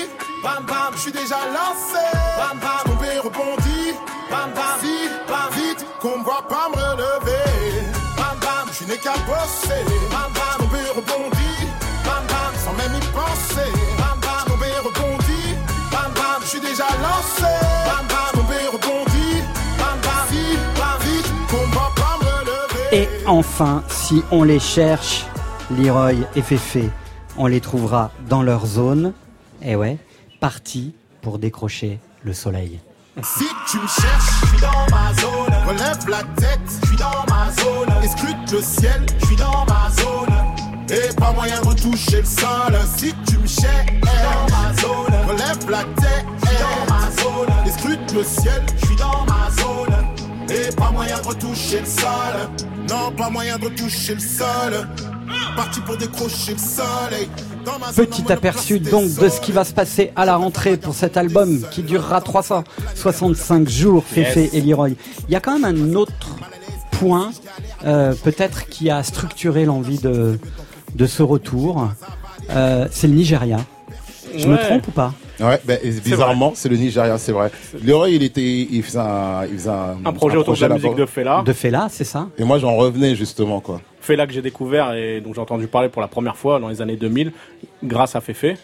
Bam 0.45 0.65
bam, 0.69 0.93
je 0.95 1.01
suis 1.01 1.11
déjà 1.13 1.39
lancé. 1.49 2.07
Bam 2.39 2.59
bam, 2.61 2.71
je 2.79 2.91
tombé 2.93 3.19
rebondi. 3.19 3.95
Bam 4.31 4.51
bam, 4.55 4.79
si 4.81 5.09
bam 5.29 5.51
vite 5.51 5.85
qu'on 6.01 6.19
me 6.21 6.23
voit 6.23 6.47
pas 6.49 6.69
me 6.69 6.81
relever. 6.81 7.83
Bam 8.17 8.39
bam, 8.41 8.69
je 8.73 8.85
né 8.87 8.97
qu'à 8.99 9.15
bosser. 9.27 9.83
Bam 10.13 10.31
bam, 10.33 10.69
je 10.71 10.91
rebondi. 10.91 11.34
Déjà 16.75 16.89
lancé. 17.03 17.43
Bam 17.87 18.07
bam, 18.09 18.19
je 18.33 18.39
tombé 18.39 18.55
rebondi. 18.73 19.43
Bam 19.79 20.01
bam, 20.03 20.27
si 20.29 20.57
bam 20.77 20.99
vite 21.03 21.33
qu'on 21.49 21.67
me 21.67 21.73
voit 21.73 21.93
pas 21.95 22.19
me 22.21 22.31
relever. 22.51 22.97
Et 22.97 23.09
enfin, 23.27 23.85
si 23.89 24.25
on 24.33 24.43
les 24.43 24.59
cherche, 24.59 25.27
Leroy 25.71 26.15
et 26.35 26.43
Féfé, 26.43 26.91
on 27.37 27.47
les 27.47 27.61
trouvera 27.61 28.11
dans 28.29 28.43
leur 28.43 28.67
zone. 28.67 29.13
Et 29.63 29.77
ouais, 29.77 29.99
partis 30.41 30.95
pour 31.23 31.39
décrocher 31.39 32.01
le 32.23 32.33
soleil. 32.33 32.81
Si 33.23 33.47
tu 33.71 33.79
me 33.79 33.87
cherches, 33.87 34.41
je 34.43 34.47
suis 34.49 34.61
dans 34.61 34.97
ma 34.97 35.15
zone. 35.15 35.55
Relève 35.69 36.09
la 36.09 36.23
tête, 36.35 36.61
je 36.83 36.89
suis 36.89 36.97
dans 36.97 37.25
ma 37.33 37.51
zone. 37.53 38.03
Escrute 38.03 38.51
le 38.51 38.61
ciel, 38.61 39.07
je 39.21 39.27
suis 39.27 39.37
dans 39.37 39.65
ma 39.67 39.89
zone. 39.91 40.44
Et 40.91 41.15
pas 41.15 41.33
moyen 41.33 41.61
de 41.63 41.67
retoucher 41.69 42.19
le 42.21 42.25
sol. 42.25 42.79
Si 42.97 43.15
tu 43.27 43.39
me 43.39 43.47
cherches, 43.47 43.93
dans 44.03 44.55
ma 44.55 44.75
zone. 44.75 45.29
Relève 45.29 45.71
la 45.71 45.85
tête, 46.01 46.27
dans 46.61 46.95
ma 46.95 47.11
zone. 47.11 47.55
Escrute 47.67 48.13
le 48.15 48.23
ciel, 48.23 48.63
je 48.81 48.87
suis 48.87 48.97
dans 48.97 49.25
ma 49.27 49.51
zone. 49.51 49.95
Et 50.51 50.75
pas 50.75 50.91
moyen 50.91 51.19
de 51.21 51.27
retoucher 51.27 51.81
le 51.81 51.87
sol. 51.87 52.51
Non, 52.89 53.11
pas 53.17 53.31
moyen 53.31 53.59
de 53.59 53.65
retoucher 53.65 54.15
le 54.15 54.21
sol. 54.21 54.89
Parti 55.57 55.81
pour 55.81 55.97
décrocher 55.97 56.53
le 56.53 56.59
soleil. 56.59 57.29
Petit 57.97 58.31
aperçu 58.31 58.79
donc 58.79 59.15
de 59.15 59.29
ce 59.29 59.41
qui 59.41 59.53
va 59.53 59.65
se 59.65 59.73
passer 59.73 60.13
à 60.17 60.27
la 60.27 60.37
rentrée 60.37 60.77
pour 60.77 60.95
cet 60.95 61.17
album 61.17 61.61
qui 61.71 61.83
durera 61.83 62.21
365 62.21 63.69
jours, 63.69 64.05
Féfé 64.05 64.43
Yes. 64.45 64.55
et 64.55 64.61
Leroy. 64.61 64.91
Il 65.29 65.33
y 65.33 65.37
a 65.37 65.41
quand 65.41 65.59
même 65.59 65.65
un 65.65 65.95
autre 65.95 66.13
point, 66.93 67.31
euh, 67.87 68.15
peut-être 68.23 68.67
qui 68.69 68.91
a 68.91 69.03
structuré 69.03 69.65
l'envie 69.65 69.99
de, 69.99 70.39
de 70.95 71.07
ce 71.07 71.23
retour. 71.23 71.89
Euh, 72.51 72.87
c'est 72.91 73.07
le 73.07 73.15
Nigeria. 73.15 73.59
Je 74.37 74.49
me 74.49 74.57
trompe 74.57 74.89
ou 74.89 74.91
pas 74.91 75.13
Ouais, 75.41 75.61
ben, 75.65 75.79
bizarrement, 76.05 76.53
c'est 76.55 76.69
le 76.69 76.77
Nigeria, 76.77 77.19
c'est 77.19 77.33
vrai. 77.33 77.51
Leroy, 77.85 78.11
il 78.11 78.23
était, 78.23 78.43
il 78.71 78.83
faisait 78.85 79.01
un, 79.01 79.45
il 79.47 79.55
faisait 79.59 79.71
un, 79.71 79.97
Un 80.05 80.13
projet 80.13 80.37
autour 80.37 80.55
de 80.55 80.61
la 80.61 80.69
musique 80.69 80.95
de 80.95 81.07
Fela. 81.07 81.43
De 81.45 81.53
Fela, 81.53 81.89
c'est 81.91 82.05
ça 82.05 82.29
Et 82.39 82.45
moi, 82.45 82.59
j'en 82.59 82.77
revenais 82.77 83.17
justement, 83.17 83.61
quoi. 83.61 83.81
Fela 84.01 84.27
que 84.27 84.33
j'ai 84.33 84.43
découvert 84.43 84.93
et 84.93 85.21
dont 85.21 85.33
j'ai 85.33 85.41
entendu 85.41 85.67
parler 85.67 85.89
pour 85.89 86.03
la 86.03 86.09
première 86.09 86.37
fois 86.37 86.61
dans 86.61 86.69
les 86.69 86.83
années 86.83 86.97
2000 86.97 87.33
grâce 87.83 88.15
à 88.15 88.21
Fefe. 88.21 88.57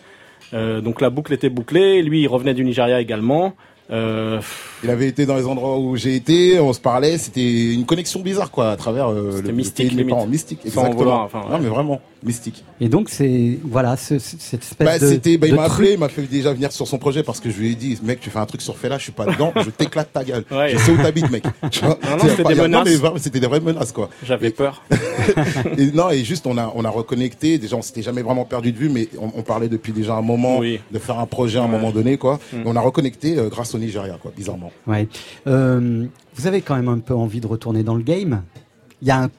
Euh, 0.53 0.81
donc 0.81 1.01
la 1.01 1.11
boucle 1.11 1.33
était 1.33 1.49
bouclée. 1.49 2.03
Lui, 2.03 2.22
il 2.22 2.28
revenait 2.28 2.55
du 2.55 2.64
Nigeria 2.64 3.01
également. 3.01 3.55
Euh, 3.91 4.41
Il 4.85 4.91
avait 4.91 5.09
été 5.09 5.26
dans 5.26 5.37
les 5.37 5.47
endroits 5.47 5.78
où 5.78 5.97
j'ai 5.97 6.14
été, 6.14 6.61
on 6.61 6.72
se 6.72 6.81
parlait, 6.81 7.18
c'était 7.18 7.72
une 7.74 7.85
connexion 7.87 8.20
bizarre, 8.20 8.51
quoi, 8.53 8.70
à 8.70 8.76
travers 8.76 9.11
euh, 9.11 9.41
le 9.43 9.53
mystique, 9.53 9.76
pays 9.76 9.89
de 9.89 9.95
mes 9.97 10.03
limite. 10.03 10.14
parents. 10.14 10.26
Mystique, 10.26 10.61
exactement. 10.64 10.95
vouloir, 10.97 11.20
enfin, 11.22 11.43
Non, 11.51 11.59
mais 11.59 11.68
vraiment, 11.68 12.01
mystique. 12.23 12.64
Et 12.81 12.89
donc 12.89 13.09
c'est 13.09 13.59
voilà 13.64 13.97
ce- 13.97 14.18
ce- 14.18 14.37
cette 14.39 14.62
espèce 14.62 14.87
Bah, 14.87 14.99
de, 14.99 15.07
c'était, 15.07 15.39
bah, 15.39 15.47
il 15.47 15.55
m'a 15.55 15.64
appelé, 15.64 15.93
il 15.93 15.99
m'a 15.99 16.09
fait 16.09 16.23
déjà 16.23 16.53
venir 16.53 16.71
sur 16.73 16.87
son 16.87 16.99
projet 16.99 17.23
parce 17.23 17.41
que 17.41 17.51
je 17.51 17.59
lui 17.59 17.73
ai 17.73 17.75
dit, 17.75 17.99
mec, 18.03 18.21
tu 18.21 18.31
fais 18.31 18.39
un 18.39 18.47
truc 18.47 18.61
sur 18.62 18.77
Fela, 18.77 18.99
je 18.99 19.05
suis 19.05 19.12
pas 19.12 19.27
dedans, 19.27 19.53
je 19.64 19.71
t'éclate 19.71 20.12
ta 20.12 20.23
gueule. 20.25 20.45
Ouais. 20.51 20.71
Je 20.71 20.79
sais 20.79 20.93
où 20.93 20.97
t'habites, 20.97 21.31
mec. 21.31 21.45
Tu 21.71 21.81
vois 21.85 21.99
Non, 22.03 22.16
non, 22.16 22.25
c'était 22.29 22.45
des 22.55 22.61
menaces. 22.61 22.89
c'était 23.23 23.41
des 23.41 23.47
vraies 23.47 23.61
menaces, 23.61 23.93
quoi. 23.93 24.11
J'avais 24.25 24.51
peur. 24.51 24.83
et 25.79 25.91
non, 25.93 26.11
et 26.11 26.25
juste, 26.25 26.47
on 26.47 26.57
a, 26.59 26.73
on 26.75 26.85
a 26.85 26.91
reconnecté. 26.91 27.59
Déjà, 27.59 27.77
on 27.77 27.83
s'était 27.83 28.03
jamais 28.03 28.23
vraiment 28.23 28.45
perdu 28.45 28.73
de 28.73 28.79
vue, 28.79 28.89
mais 28.89 29.09
on, 29.18 29.31
on 29.35 29.43
parlait 29.43 29.68
depuis 29.68 29.93
déjà 29.93 30.14
un 30.14 30.23
moment 30.23 30.59
Oui. 30.59 30.81
de 30.93 30.99
faire 30.99 31.18
un 31.18 31.27
projet 31.27 31.59
à 31.59 31.62
un 31.62 31.68
moment 31.68 31.91
donné, 31.91 32.16
quoi. 32.18 32.39
Mm. 32.53 32.57
Et 32.59 32.62
on 32.66 32.77
a 32.77 32.81
reconnecté 32.81 33.39
euh, 33.39 33.49
grâce 33.49 33.75
au 33.75 33.79
Nigeria, 33.79 34.18
quoi, 34.21 34.33
bizarrement. 34.37 34.73
Ouais. 34.87 35.09
Euh, 35.47 36.07
vous 36.35 36.47
avez 36.47 36.61
quand 36.62 36.77
même 36.77 36.89
un 36.89 36.99
peu 36.99 37.14
envie 37.14 37.41
de 37.41 37.47
retourner 37.47 37.83
dans 37.83 37.95
le 37.95 38.03
game. 38.03 38.43
Il 39.03 39.09
y 39.09 39.11
a 39.11 39.23
un, 39.23 39.31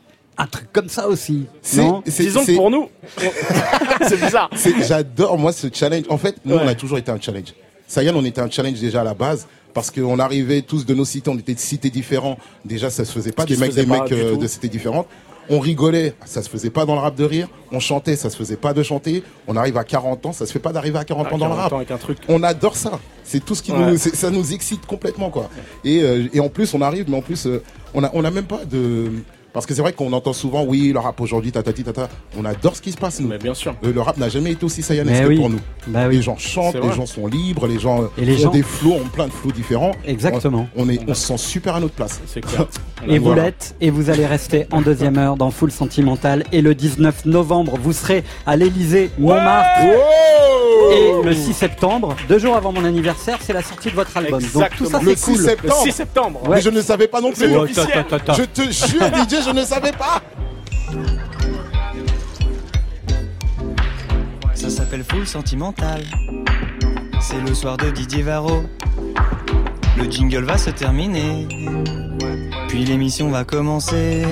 un 0.42 0.48
truc 0.48 0.72
comme 0.74 0.90
ça 0.90 1.08
aussi. 1.08 1.46
C'est- 1.62 1.78
Non 1.82 2.02
c'est- 2.06 2.24
Disons 2.24 2.40
que 2.42 2.46
c'est- 2.48 2.56
pour 2.56 2.72
nous, 2.72 2.90
c'est 4.08 4.20
bizarre. 4.20 4.50
J'adore, 4.88 5.38
moi, 5.38 5.52
ce 5.52 5.68
challenge. 5.74 6.06
En 6.10 6.18
fait, 6.18 6.36
nous, 6.46 6.56
Ouais. 6.56 6.62
on 6.64 6.68
a 6.68 6.76
toujours 6.76 6.98
été 6.98 7.12
un 7.12 7.20
challenge. 7.20 7.54
Sayan, 7.88 8.14
on 8.16 8.24
était 8.26 8.42
un 8.42 8.50
challenge 8.50 8.80
déjà 8.80 9.02
à 9.02 9.04
la 9.04 9.14
base. 9.14 9.48
Parce 9.74 9.90
qu'on 9.90 10.20
arrivait 10.20 10.64
tous 10.64 10.86
de 10.86 10.94
nos 10.94 11.06
cités, 11.06 11.30
on 11.30 11.38
était 11.38 11.54
de 11.54 11.60
cités 11.60 11.90
différents. 11.90 12.38
Déjà, 12.66 12.90
ça 12.90 13.06
se 13.06 13.12
faisait 13.14 13.32
pas. 13.32 13.46
Des 13.46 13.56
mecs, 13.56 13.74
des 13.74 13.86
mecs 13.86 14.12
euh, 14.12 14.36
de 14.36 14.46
cités 14.48 14.68
différentes. 14.68 15.08
On 15.50 15.60
rigolait, 15.60 16.14
ça 16.26 16.42
se 16.44 16.50
faisait 16.50 16.70
pas 16.70 16.86
dans 16.86 16.96
le 16.96 17.00
rap 17.00 17.16
de 17.16 17.24
rire. 17.24 17.48
On 17.72 17.80
chantait, 17.80 18.18
ça 18.18 18.30
se 18.30 18.36
faisait 18.36 18.58
pas 18.58 18.74
de 18.74 18.84
chanter. 18.84 19.24
On 19.48 19.56
arrive 19.56 19.78
à 19.78 19.86
40 19.86 20.26
ans, 20.26 20.34
ça 20.34 20.46
se 20.46 20.52
fait 20.52 20.60
pas 20.60 20.74
d'arriver 20.74 21.00
à 21.00 21.06
40 21.06 21.28
À 21.28 21.34
ans 21.34 21.38
dans 21.38 21.48
le 21.48 21.52
40 21.56 21.64
rap. 21.64 21.74
avec 21.74 21.92
un 21.92 21.98
truc. 21.98 22.18
On 22.28 22.44
adore 22.44 22.76
ça. 22.76 23.00
C'est 23.24 23.44
tout 23.44 23.56
ce 23.56 23.64
qui 23.64 23.72
Ouais. 23.72 23.92
nous, 23.92 23.98
ça 23.98 24.30
nous 24.30 24.54
excite 24.54 24.86
complètement, 24.86 25.30
quoi. 25.30 25.50
Et, 25.86 26.02
euh, 26.04 26.28
et 26.34 26.42
en 26.42 26.50
plus, 26.50 26.74
on 26.74 26.82
arrive, 26.82 27.06
mais 27.10 27.16
en 27.18 27.22
plus, 27.22 27.46
euh, 27.48 27.64
on 27.94 28.04
a, 28.04 28.12
on 28.14 28.26
a 28.26 28.30
même 28.32 28.46
pas 28.46 28.66
de, 28.70 29.10
parce 29.54 29.66
que 29.66 29.74
c'est 29.74 29.82
vrai 29.82 29.94
qu'on 29.94 30.14
entend 30.14 30.34
souvent, 30.34 30.64
oui, 30.64 30.92
le 30.94 31.00
rap 31.00 31.20
aujourd'hui, 31.22 31.52
tatati, 31.52 31.84
tata. 31.84 32.08
On 32.40 32.46
adore 32.46 32.76
ce 32.76 32.82
qui 32.82 32.92
se 32.92 32.98
passe, 32.98 33.20
nous. 33.20 33.28
Mais 33.28 33.38
bien 33.38 33.54
sûr. 33.54 33.76
Euh, 33.84 33.92
Le 33.94 34.02
rap 34.02 34.18
n'a 34.18 34.30
jamais 34.30 34.52
été 34.52 34.66
aussi 34.66 34.82
sayanesque 34.82 35.24
oui. 35.28 35.38
pour 35.38 35.50
nous. 35.50 35.60
Bah 35.88 36.06
oui. 36.08 36.18
Les 36.18 36.22
gens 36.22 36.38
chantent, 36.38 36.76
les 36.76 36.94
gens 36.94 37.06
sont 37.06 37.28
libres, 37.28 37.68
les 37.68 37.80
gens 37.80 38.06
Et 38.18 38.26
les 38.26 38.36
ont 38.38 38.44
gens- 38.44 38.52
des 38.52 38.64
flots, 38.64 38.94
ont 38.94 39.10
plein 39.12 39.28
de 39.28 39.32
flots 39.34 39.52
différents. 39.52 39.92
Exactement. 40.06 40.68
On, 40.76 40.86
on 40.86 40.90
est, 40.90 41.00
on 41.08 41.14
se 41.14 41.28
sent 41.28 41.38
super 41.38 41.76
à 41.76 41.80
notre 41.80 41.94
place. 41.96 42.22
C'est 42.28 42.42
clair. 42.42 42.66
Et 43.08 43.18
vous 43.18 43.26
Voilà. 43.26 43.46
l'êtes, 43.46 43.76
et 43.82 43.90
vous 43.90 44.12
allez 44.12 44.28
rester 44.28 44.68
en 44.70 44.80
deuxième 44.82 45.18
heure 45.18 45.36
dans 45.36 45.50
Full 45.50 45.72
Sentimental. 45.72 46.44
Et 46.52 46.62
le 46.62 46.76
19 46.76 47.26
novembre, 47.26 47.74
vous 47.82 47.94
serez 47.94 48.24
à 48.46 48.56
l'Elysée 48.56 49.10
Montmartre. 49.18 49.82
Et 50.94 51.12
le 51.24 51.34
6 51.34 51.54
septembre, 51.54 52.16
deux 52.30 52.38
jours 52.38 52.56
avant 52.56 52.72
mon 52.72 52.84
anniversaire, 52.86 53.40
c'est 53.42 53.54
la 53.54 53.64
sortie 53.64 53.90
de 53.90 53.96
votre 53.96 54.16
album. 54.18 54.40
Donc 54.54 54.70
tout 54.78 54.86
ça, 54.86 55.00
Exactement. 55.00 55.00
c'est 55.00 55.06
Le 55.06 55.16
6 55.16 55.26
cool. 55.26 55.38
septembre. 55.46 55.74
Le 55.86 55.90
6 55.92 55.96
septembre. 55.96 56.44
Ouais. 56.44 56.56
Mais 56.58 56.62
je 56.62 56.70
ne 56.70 56.82
savais 56.82 57.08
pas 57.08 57.22
non 57.22 57.32
plus. 57.32 57.48
Oh, 57.56 57.66
ta, 57.68 57.86
ta, 57.86 58.04
ta, 58.04 58.20
ta. 58.20 58.34
Je 58.34 58.44
te 58.44 58.62
jure, 58.72 59.02
DJ, 59.08 59.41
je 59.42 59.50
ne 59.52 59.64
savais 59.64 59.92
pas. 59.92 60.22
Ça 64.54 64.70
s'appelle 64.70 65.04
Full 65.04 65.26
Sentimental. 65.26 66.04
C'est 67.20 67.42
le 67.42 67.54
soir 67.54 67.78
de 67.78 67.90
Didier 67.90 68.24
Varro. 68.24 68.64
Le 69.98 70.10
jingle 70.10 70.44
va 70.44 70.58
se 70.58 70.70
terminer. 70.70 71.48
Puis 72.68 72.86
l'émission 72.86 73.30
va 73.30 73.44
commencer. 73.44 74.24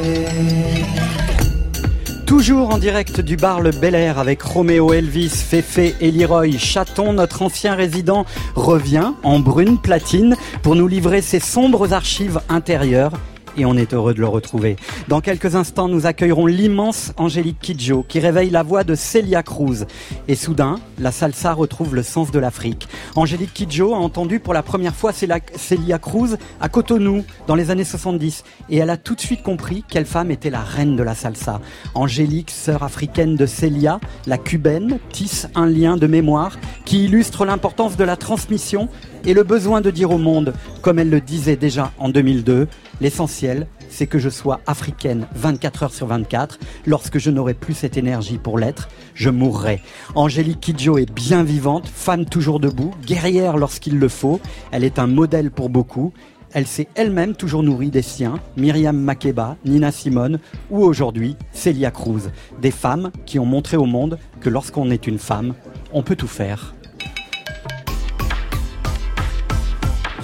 Toujours 2.28 2.70
en 2.70 2.78
direct 2.78 3.22
du 3.22 3.36
bar 3.36 3.60
Le 3.60 3.72
Bel 3.72 3.96
Air 3.96 4.20
avec 4.20 4.44
Roméo 4.44 4.94
Elvis, 4.94 5.30
Féfé 5.30 5.96
et 6.00 6.12
Leroy 6.12 6.58
Chaton, 6.60 7.14
notre 7.14 7.42
ancien 7.42 7.74
résident, 7.74 8.26
revient 8.56 9.14
en 9.24 9.40
brune 9.40 9.80
platine 9.80 10.36
pour 10.62 10.76
nous 10.76 10.88
livrer 10.88 11.24
ses 11.24 11.40
sombres 11.40 11.94
archives 11.94 12.40
intérieures 12.48 13.14
et 13.58 13.66
on 13.66 13.76
est 13.76 13.94
heureux 13.94 14.14
de 14.14 14.20
le 14.20 14.28
retrouver. 14.28 14.76
Dans 15.08 15.22
quelques 15.22 15.56
instants, 15.56 15.88
nous 15.88 16.06
accueillerons 16.06 16.46
l'immense 16.46 17.14
Angélique 17.18 17.60
Kidjo 17.60 18.06
qui 18.08 18.20
réveille 18.20 18.50
la 18.50 18.64
voix 18.64 18.84
de 18.84 18.96
Celia 18.96 19.44
Cruz. 19.44 19.86
Et 20.28 20.36
soudain, 20.36 20.80
la 21.00 21.12
salsa 21.12 21.54
retrouve 21.54 21.96
le 21.96 22.04
sens 22.04 22.32
de 22.32 22.40
l'Afrique. 22.40 22.88
Angélique 23.16 23.54
Kidjo 23.54 23.94
a 23.94 23.98
entendu 23.98 24.40
pour 24.40 24.54
la 24.54 24.64
première 24.64 24.96
fois 24.96 25.12
Celia- 25.12 26.00
Cruz 26.00 26.38
à 26.62 26.70
Cotonou 26.70 27.24
dans 27.48 27.56
les 27.56 27.72
années 27.72 27.84
70 27.84 28.44
et 28.70 28.78
elle 28.78 28.90
a 28.90 28.98
tout 28.98 29.16
de 29.16 29.22
suite 29.22 29.44
compris 29.44 29.84
quelle 29.88 30.06
femme 30.06 30.32
était 30.32 30.50
la 30.50 30.62
reine 30.62 30.96
de 30.96 31.04
la 31.04 31.16
salsa. 31.16 31.60
Angélique, 31.96 32.52
sœur 32.52 32.84
africaine 32.84 33.36
de 33.36 33.46
Celia, 33.46 34.00
la 34.28 34.38
cubaine, 34.38 35.00
tisse 35.12 35.48
un 35.56 35.66
lien 35.66 35.98
de 35.98 36.08
mémoire 36.08 36.58
qui 36.86 37.06
illustre 37.06 37.46
l'importance 37.46 37.98
de 37.98 38.04
la 38.04 38.16
transmission 38.16 38.90
et 39.26 39.34
le 39.34 39.44
besoin 39.44 39.82
de 39.82 39.92
dire 39.92 40.12
au 40.12 40.18
monde, 40.18 40.54
comme 40.82 41.00
elle 41.00 41.10
le 41.10 41.22
disait 41.22 41.56
déjà 41.56 41.92
en 41.98 42.10
2002, 42.10 42.68
l'essentiel, 43.02 43.68
c'est 43.90 44.08
que 44.08 44.20
je 44.20 44.30
sois 44.30 44.62
africaine 44.68 45.28
24 45.36 45.84
heures 45.84 45.94
sur 45.94 46.08
24. 46.08 46.60
Lorsque 46.86 47.18
je 47.18 47.32
n'aurai 47.32 47.54
plus 47.54 47.74
cette 47.74 47.98
énergie 47.98 48.38
pour 48.38 48.58
l'être, 48.58 48.88
je 49.14 49.30
mourrai. 49.30 49.82
Angélique 50.16 50.62
Kidjo 50.62 50.98
est 50.98 51.12
bien 51.12 51.44
vivante, 51.44 51.88
femme 51.88 52.26
toujours 52.26 52.60
debout, 52.60 52.94
guerrière 53.06 53.58
lorsqu'il 53.58 53.98
le 54.00 54.08
faut. 54.08 54.40
Elle 54.72 54.84
est 54.84 55.00
un 55.00 55.08
modèle 55.08 55.52
pour 55.52 55.70
beaucoup. 55.70 56.14
Elle 56.52 56.66
s'est 56.66 56.88
elle-même 56.96 57.36
toujours 57.36 57.62
nourrie 57.62 57.92
des 57.92 58.02
siens, 58.02 58.40
Myriam 58.58 58.98
Makeba, 58.98 59.56
Nina 59.66 59.92
Simone 59.92 60.40
ou 60.72 60.84
aujourd'hui 60.84 61.36
Celia 61.52 61.92
Cruz. 61.92 62.32
Des 62.60 62.72
femmes 62.72 63.12
qui 63.26 63.38
ont 63.38 63.46
montré 63.46 63.78
au 63.78 63.86
monde 63.86 64.18
que 64.42 64.50
lorsqu'on 64.50 64.90
est 64.90 65.06
une 65.06 65.20
femme, 65.20 65.54
on 65.94 66.02
peut 66.02 66.16
tout 66.16 66.28
faire. 66.28 66.74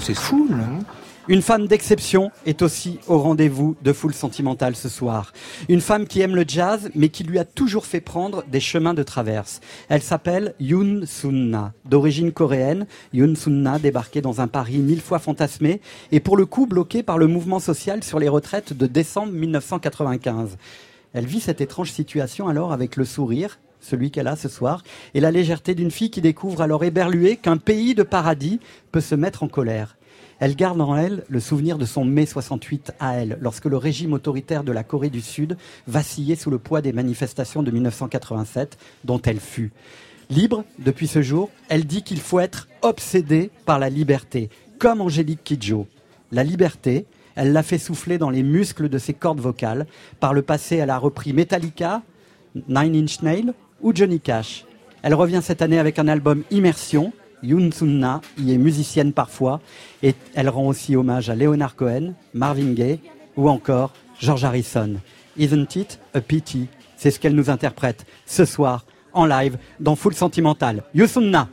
C'est 0.06 0.14
fou. 0.14 0.48
Une 1.28 1.42
femme 1.42 1.66
d'exception 1.66 2.30
est 2.46 2.62
aussi 2.62 3.00
au 3.08 3.18
rendez-vous 3.18 3.76
de 3.82 3.92
Full 3.92 4.14
Sentimental 4.14 4.76
ce 4.76 4.88
soir. 4.88 5.34
Une 5.68 5.82
femme 5.82 6.06
qui 6.06 6.22
aime 6.22 6.36
le 6.36 6.46
jazz, 6.48 6.92
mais 6.94 7.10
qui 7.10 7.24
lui 7.24 7.40
a 7.40 7.44
toujours 7.44 7.88
fait 7.88 8.02
prendre 8.02 8.44
des 8.44 8.60
chemins 8.60 8.94
de 8.94 9.02
traverse. 9.02 9.62
Elle 9.90 10.04
s'appelle 10.04 10.54
Yoon 10.60 11.08
Sun-na. 11.08 11.74
D'origine 11.86 12.34
coréenne, 12.34 12.86
Yoon 13.14 13.34
Sun-na 13.34 13.80
débarquait 13.80 14.22
dans 14.22 14.42
un 14.42 14.48
Paris 14.48 14.78
mille 14.78 15.02
fois 15.02 15.18
fantasmé 15.18 15.82
et 16.12 16.20
pour 16.20 16.38
le 16.38 16.46
coup 16.46 16.68
bloqué 16.68 17.02
par 17.02 17.18
le 17.18 17.26
mouvement 17.26 17.60
social 17.60 18.04
sur 18.04 18.20
les 18.20 18.30
retraites 18.30 18.74
de 18.74 18.86
décembre 18.86 19.32
1995. 19.32 20.56
Elle 21.16 21.26
vit 21.26 21.40
cette 21.40 21.62
étrange 21.62 21.92
situation 21.92 22.48
alors 22.48 22.74
avec 22.74 22.96
le 22.96 23.06
sourire, 23.06 23.58
celui 23.86 24.12
qu'elle 24.12 24.28
a 24.28 24.36
ce 24.36 24.50
soir, 24.50 24.84
et 25.14 25.20
la 25.20 25.32
légèreté 25.32 25.76
d'une 25.76 25.92
fille 25.92 26.10
qui 26.10 26.22
découvre 26.22 26.62
alors 26.62 26.84
éberluée 26.84 27.38
qu'un 27.38 27.58
pays 27.58 27.96
de 27.96 28.04
paradis 28.04 28.60
peut 28.92 29.02
se 29.02 29.16
mettre 29.16 29.44
en 29.44 29.48
colère. 29.48 29.98
Elle 30.40 30.56
garde 30.56 30.82
en 30.82 30.98
elle 30.98 31.24
le 31.30 31.40
souvenir 31.40 31.78
de 31.78 31.86
son 31.86 32.04
mai 32.04 32.26
68 32.26 32.92
à 33.00 33.14
elle, 33.16 33.38
lorsque 33.40 33.66
le 33.66 33.78
régime 33.78 34.14
autoritaire 34.14 34.64
de 34.64 34.74
la 34.74 34.84
Corée 34.84 35.10
du 35.10 35.22
Sud 35.22 35.58
vacillait 35.88 36.36
sous 36.36 36.50
le 36.50 36.60
poids 36.60 36.82
des 36.82 36.92
manifestations 36.92 37.64
de 37.64 37.72
1987 37.72 38.78
dont 39.06 39.22
elle 39.22 39.40
fut. 39.40 39.72
Libre, 40.30 40.66
depuis 40.80 41.08
ce 41.08 41.22
jour, 41.22 41.50
elle 41.70 41.86
dit 41.86 42.04
qu'il 42.04 42.20
faut 42.20 42.40
être 42.40 42.68
obsédé 42.82 43.50
par 43.66 43.80
la 43.80 43.90
liberté, 43.90 44.50
comme 44.80 45.00
Angélique 45.00 45.44
Kidjo. 45.44 45.88
La 46.32 46.44
liberté, 46.44 47.06
elle 47.36 47.54
l'a 47.54 47.64
fait 47.64 47.78
souffler 47.78 48.18
dans 48.18 48.30
les 48.30 48.44
muscles 48.44 48.90
de 48.90 48.98
ses 48.98 49.14
cordes 49.14 49.40
vocales. 49.40 49.86
Par 50.20 50.34
le 50.34 50.42
passé, 50.42 50.78
elle 50.78 50.90
a 50.90 50.98
repris 50.98 51.32
Metallica, 51.32 52.02
Nine 52.68 52.96
Inch 52.96 53.22
Nails 53.22 53.54
ou 53.82 53.94
Johnny 53.94 54.20
Cash. 54.20 54.66
Elle 55.02 55.14
revient 55.14 55.42
cette 55.44 55.62
année 55.62 55.80
avec 55.80 56.00
un 56.00 56.08
album 56.08 56.44
Immersion. 56.52 57.14
Yoon 57.44 57.70
Sun-na 57.72 58.22
y 58.40 58.54
est 58.54 58.58
musicienne 58.58 59.14
parfois 59.14 59.62
et 60.02 60.16
elle 60.34 60.50
rend 60.50 60.68
aussi 60.68 60.96
hommage 60.96 61.30
à 61.30 61.36
Leonard 61.36 61.76
Cohen, 61.76 62.14
Marvin 62.34 62.74
Gaye 62.74 63.00
ou 63.38 63.50
encore 63.50 63.94
George 64.20 64.44
Harrison. 64.44 64.96
Isn't 65.38 65.76
it 65.76 66.00
a 66.14 66.22
pity? 66.22 66.68
C'est 66.98 67.12
ce 67.12 67.20
qu'elle 67.20 67.36
nous 67.36 67.50
interprète 67.50 68.06
ce 68.26 68.46
soir 68.46 68.86
en 69.14 69.26
live 69.26 69.58
dans 69.80 69.96
Full 69.96 70.16
Sentimental. 70.16 70.84
Yoon 70.96 71.08
Sun-na 71.08 71.50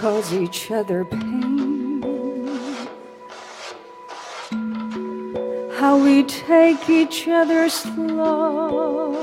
cause 0.00 0.32
each 0.32 0.70
other 0.70 1.04
pain. 1.04 2.00
How 5.76 5.98
we 5.98 6.22
take 6.22 6.88
each 6.88 7.26
other's 7.26 7.84
love 7.96 9.16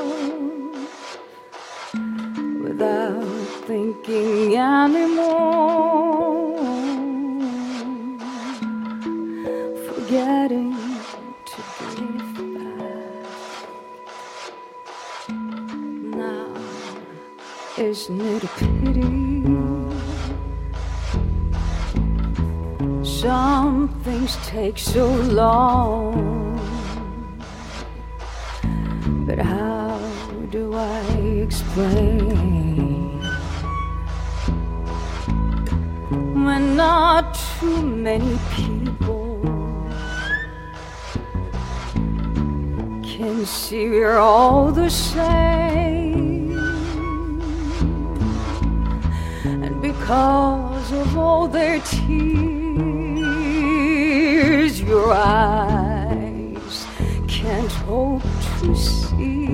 without 2.61 3.23
thinking 3.67 4.57
anymore. 4.57 5.75
Forgetting 9.87 10.75
to 11.51 11.59
give 11.95 12.35
back. 12.57 13.29
Now, 16.21 16.53
isn't 17.77 18.21
it 18.21 18.43
a 18.43 18.47
pity? 18.47 19.35
Some 23.25 23.89
things 24.03 24.37
take 24.45 24.77
so 24.77 25.07
long. 25.07 26.13
But 29.25 29.39
how 29.39 29.97
do 30.51 30.75
I 30.75 31.01
explain 31.41 32.29
when 36.45 36.75
not 36.75 37.33
too 37.59 37.81
many 37.81 38.37
people 38.53 39.41
can 43.01 43.43
see 43.47 43.89
we're 43.89 44.19
all 44.19 44.71
the 44.71 44.91
same? 44.91 46.59
And 49.63 49.81
because 49.81 50.91
of 50.91 51.17
all 51.17 51.47
their 51.47 51.79
tears, 51.79 52.64
your 54.87 55.11
eyes 55.13 56.85
can't 57.27 57.71
hope 57.71 58.21
to 58.59 58.75
see 58.75 59.47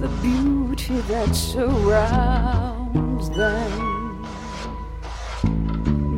the 0.00 0.08
beauty 0.22 1.00
that 1.02 1.34
surrounds 1.34 3.28
them. 3.30 4.22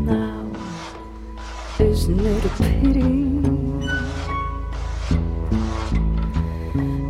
Now, 0.06 0.46
isn't 1.80 2.20
it 2.20 2.44
a 2.44 2.48
pity? 2.50 3.40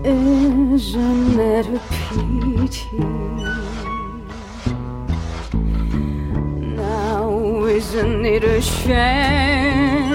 Isn't 0.08 1.38
it 1.38 1.66
a 1.66 1.80
pity? 1.90 3.49
isn't 7.92 8.24
it 8.24 8.44
a 8.44 8.62
shame 8.62 10.14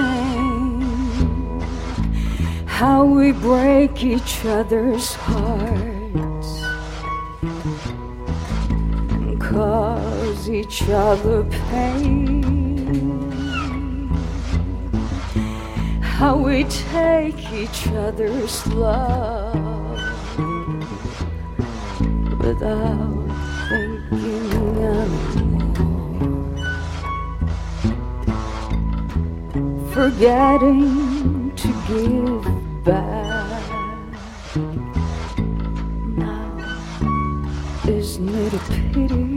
how 2.66 3.04
we 3.04 3.34
break 3.34 4.02
each 4.02 4.46
other's 4.46 5.14
hearts 5.16 6.64
and 9.12 9.42
cause 9.42 10.50
each 10.50 10.84
other 10.88 11.44
pain? 11.68 12.42
How 16.02 16.38
we 16.38 16.64
take 16.64 17.52
each 17.52 17.88
other's 17.90 18.66
love 18.68 19.54
without 22.40 23.15
Forgetting 29.96 31.56
to 31.56 31.68
give 31.88 32.84
back. 32.84 33.64
Now, 36.18 36.52
isn't 37.88 38.28
it 38.28 38.54
a 38.54 38.60
pity? 38.92 39.35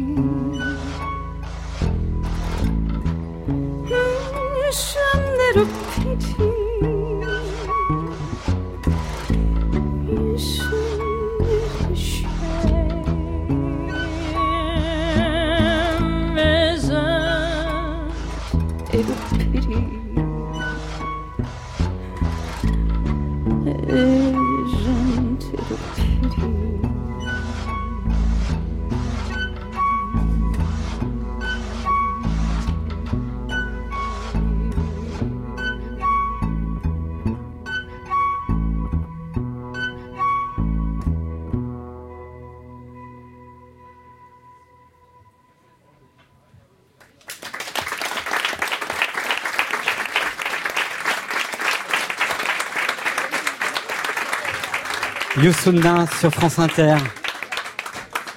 Youssouna 55.49 56.07
sur 56.21 56.31
France 56.31 56.59
Inter. 56.59 56.97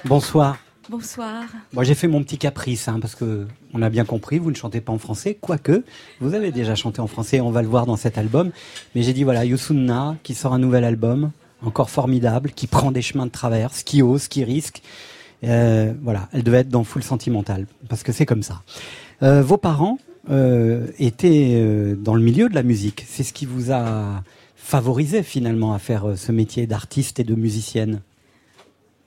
Bonsoir. 0.06 0.56
Bonsoir. 0.88 1.44
Moi, 1.74 1.84
j'ai 1.84 1.94
fait 1.94 2.08
mon 2.08 2.22
petit 2.22 2.38
caprice, 2.38 2.88
hein, 2.88 3.00
parce 3.02 3.14
que 3.14 3.46
on 3.74 3.82
a 3.82 3.90
bien 3.90 4.06
compris, 4.06 4.38
vous 4.38 4.50
ne 4.50 4.56
chantez 4.56 4.80
pas 4.80 4.94
en 4.94 4.98
français, 4.98 5.36
quoique 5.38 5.84
vous 6.20 6.32
avez 6.32 6.52
déjà 6.52 6.74
chanté 6.74 7.02
en 7.02 7.06
français, 7.06 7.42
on 7.42 7.50
va 7.50 7.60
le 7.60 7.68
voir 7.68 7.84
dans 7.84 7.96
cet 7.96 8.16
album. 8.16 8.50
Mais 8.94 9.02
j'ai 9.02 9.12
dit 9.12 9.24
voilà, 9.24 9.44
Youssouna 9.44 10.16
qui 10.22 10.32
sort 10.32 10.54
un 10.54 10.58
nouvel 10.58 10.84
album, 10.84 11.32
encore 11.62 11.90
formidable, 11.90 12.52
qui 12.52 12.66
prend 12.66 12.90
des 12.90 13.02
chemins 13.02 13.26
de 13.26 13.30
traverse, 13.30 13.82
qui 13.82 14.00
ose, 14.00 14.26
qui 14.28 14.42
risque. 14.42 14.80
Euh, 15.44 15.92
voilà, 16.02 16.30
elle 16.32 16.44
devait 16.44 16.60
être 16.60 16.70
dans 16.70 16.82
Full 16.82 17.02
Sentimental, 17.02 17.66
parce 17.90 18.02
que 18.02 18.12
c'est 18.12 18.24
comme 18.24 18.42
ça. 18.42 18.62
Euh, 19.22 19.42
vos 19.42 19.58
parents 19.58 19.98
euh, 20.30 20.86
étaient 20.98 21.94
dans 21.94 22.14
le 22.14 22.22
milieu 22.22 22.48
de 22.48 22.54
la 22.54 22.62
musique. 22.62 23.04
C'est 23.06 23.22
ce 23.22 23.34
qui 23.34 23.44
vous 23.44 23.70
a 23.70 24.22
favorisé 24.62 25.22
finalement 25.22 25.74
à 25.74 25.78
faire 25.78 26.06
euh, 26.06 26.16
ce 26.16 26.32
métier 26.32 26.66
d'artiste 26.66 27.20
et 27.20 27.24
de 27.24 27.34
musicienne. 27.34 28.00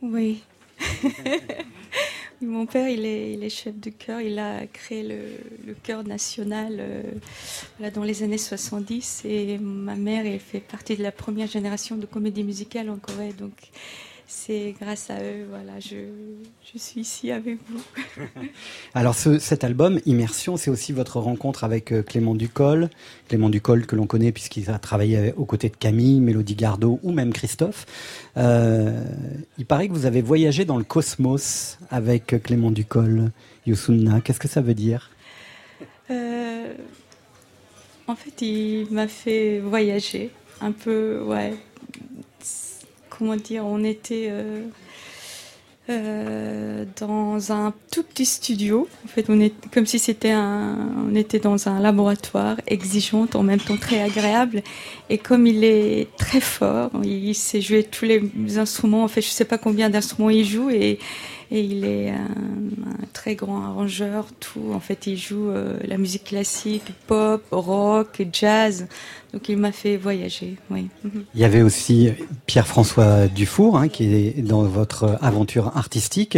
Oui. 0.01 0.43
Mon 2.41 2.66
père, 2.66 2.89
il 2.89 3.06
est, 3.06 3.49
chef 3.49 3.80
de 3.80 3.89
chœur. 3.89 4.20
Il 4.20 4.38
a 4.38 4.68
créé 4.68 5.01
le, 5.03 5.74
chœur 5.82 6.03
national 6.03 6.78
euh, 6.80 7.89
dans 7.93 8.03
les 8.03 8.22
années 8.22 8.38
70. 8.38 9.24
Et 9.26 9.58
ma 9.58 9.95
mère, 9.95 10.26
elle 10.26 10.39
fait 10.39 10.60
partie 10.60 10.97
de 10.97 11.01
la 11.03 11.14
première 11.14 11.47
génération 11.47 11.95
de 11.95 12.06
comédie 12.06 12.43
musicale 12.43 12.89
en 12.89 12.97
Corée. 12.97 13.34
Donc, 13.34 13.53
c'est 14.28 14.73
grâce 14.82 15.09
à 15.09 15.21
eux, 15.21 15.45
voilà, 15.49 15.80
je, 15.80 15.95
je 16.73 16.78
suis 16.80 17.01
ici 17.01 17.32
avec 17.32 17.57
vous. 17.69 17.82
Alors 18.95 19.13
ce- 19.15 19.38
cet 19.39 19.63
album, 19.63 19.99
Immersion, 20.05 20.57
c'est 20.57 20.71
aussi 20.71 20.93
votre 20.93 21.19
rencontre 21.19 21.63
avec 21.63 21.91
euh, 21.91 22.01
Clément 22.01 22.34
Ducol. 22.36 22.89
Clément 23.28 23.49
Ducol 23.49 23.86
que 23.86 23.95
l'on 23.95 24.07
connaît 24.07 24.32
puisqu'il 24.32 24.69
a 24.71 24.80
travaillé 24.80 25.17
avec- 25.17 25.38
aux 25.39 25.45
côtés 25.45 25.69
de 25.69 25.76
Camille, 25.76 26.19
Mélodie 26.21 26.55
Gardot 26.55 26.99
ou 27.03 27.11
même 27.11 27.34
Christophe. 27.34 27.86
Euh, 28.38 29.03
il 29.57 29.65
paraît 29.65 29.88
que 29.88 29.93
vous 29.93 30.05
avez 30.07 30.21
voyagé 30.21 30.65
dans 30.65 30.78
le 30.78 30.84
cosmos 30.84 31.78
avec 31.91 32.34
euh, 32.34 32.39
Clément 32.39 32.71
Ducol, 32.71 33.32
Youssouna. 33.67 34.21
Qu'est-ce 34.21 34.39
que 34.39 34.47
ça 34.47 34.61
veut 34.61 34.73
dire? 34.76 35.11
Euh, 36.09 36.73
en 38.07 38.15
fait, 38.15 38.41
il 38.41 38.88
m'a 38.91 39.07
fait 39.07 39.59
voyager 39.59 40.32
un 40.61 40.71
peu, 40.71 41.21
ouais. 41.23 41.53
Comment 43.18 43.36
dire, 43.36 43.66
on 43.66 43.84
était 43.84 44.28
euh, 44.30 44.66
euh, 45.89 46.84
dans 46.99 47.51
un 47.51 47.74
tout 47.91 48.03
petit 48.03 48.26
studio. 48.26 48.89
En 49.05 49.07
fait, 49.07 49.26
on 49.30 49.39
est 49.39 49.53
comme 49.72 49.86
si 49.86 49.99
c'était 49.99 50.32
un, 50.32 51.13
était 51.16 51.39
dans 51.39 51.68
un 51.68 51.80
laboratoire 51.80 52.57
exigeante, 52.68 53.36
en 53.36 53.43
même 53.43 53.59
temps 53.59 53.78
très 53.78 54.01
agréable. 54.01 54.63
Et 55.09 55.18
comme 55.18 55.47
il 55.47 55.63
est 55.63 56.09
très 56.18 56.41
fort, 56.41 56.91
il 57.03 57.36
sait 57.36 57.61
jouer 57.61 57.84
tous 57.84 58.05
les 58.05 58.57
instruments. 58.57 59.03
En 59.03 59.07
fait, 59.07 59.22
je 59.22 59.30
sais 59.30 59.45
pas 59.45 59.57
combien 59.57 59.89
d'instruments 59.89 60.32
il 60.32 60.43
joue 60.43 60.70
et 60.72 60.99
il 61.51 61.86
est 61.86 62.09
un, 62.09 62.16
un 62.16 63.05
très 63.13 63.36
grand 63.36 63.63
arrangeur, 63.63 64.28
tout. 64.39 64.72
En 64.74 64.80
fait, 64.80 65.07
il 65.07 65.18
joue 65.18 65.49
euh, 65.49 65.78
la 65.84 65.97
musique 65.97 66.26
classique, 66.26 66.91
pop, 67.07 67.43
rock, 67.51 68.24
jazz. 68.34 68.88
Donc, 69.34 69.49
il 69.49 69.57
m'a 69.57 69.71
fait 69.71 69.97
voyager, 69.97 70.55
oui. 70.69 70.88
Mhm. 71.03 71.23
Il 71.34 71.41
y 71.41 71.43
avait 71.43 71.61
aussi 71.61 72.09
Pierre-François 72.45 73.28
Dufour 73.28 73.78
hein, 73.78 73.88
qui 73.89 74.05
est 74.05 74.41
dans 74.41 74.63
votre 74.63 75.17
aventure 75.21 75.76
artistique. 75.76 76.38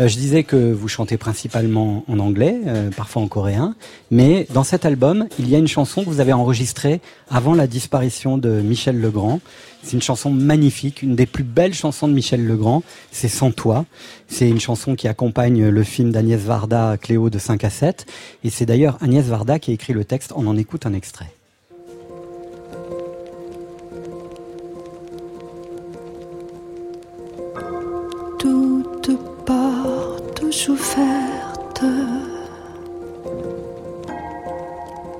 Euh, 0.00 0.08
je 0.08 0.16
disais 0.16 0.44
que 0.44 0.72
vous 0.72 0.88
chantez 0.88 1.16
principalement 1.16 2.04
en 2.08 2.18
anglais, 2.18 2.56
euh, 2.66 2.90
parfois 2.90 3.22
en 3.22 3.28
coréen, 3.28 3.74
mais 4.10 4.46
dans 4.52 4.64
cet 4.64 4.84
album, 4.84 5.26
il 5.38 5.48
y 5.48 5.54
a 5.54 5.58
une 5.58 5.68
chanson 5.68 6.04
que 6.04 6.08
vous 6.08 6.20
avez 6.20 6.32
enregistrée 6.32 7.00
avant 7.28 7.54
la 7.54 7.66
disparition 7.66 8.38
de 8.38 8.60
Michel 8.60 9.00
Legrand. 9.00 9.40
C'est 9.82 9.92
une 9.92 10.02
chanson 10.02 10.30
magnifique, 10.30 11.02
une 11.02 11.14
des 11.14 11.26
plus 11.26 11.44
belles 11.44 11.74
chansons 11.74 12.08
de 12.08 12.12
Michel 12.12 12.46
Legrand, 12.46 12.82
c'est 13.10 13.28
Sans 13.28 13.52
toi. 13.52 13.84
C'est 14.28 14.48
une 14.48 14.60
chanson 14.60 14.94
qui 14.96 15.08
accompagne 15.08 15.68
le 15.68 15.82
film 15.82 16.10
d'Agnès 16.10 16.40
Varda, 16.40 16.96
Cléo 16.98 17.30
de 17.30 17.38
5 17.38 17.64
à 17.64 17.70
7. 17.70 18.06
Et 18.44 18.50
c'est 18.50 18.66
d'ailleurs 18.66 18.98
Agnès 19.00 19.24
Varda 19.24 19.58
qui 19.58 19.70
a 19.70 19.74
écrit 19.74 19.92
le 19.92 20.04
texte, 20.04 20.32
on 20.36 20.46
en 20.46 20.56
écoute 20.56 20.86
un 20.86 20.92
extrait. 20.92 21.37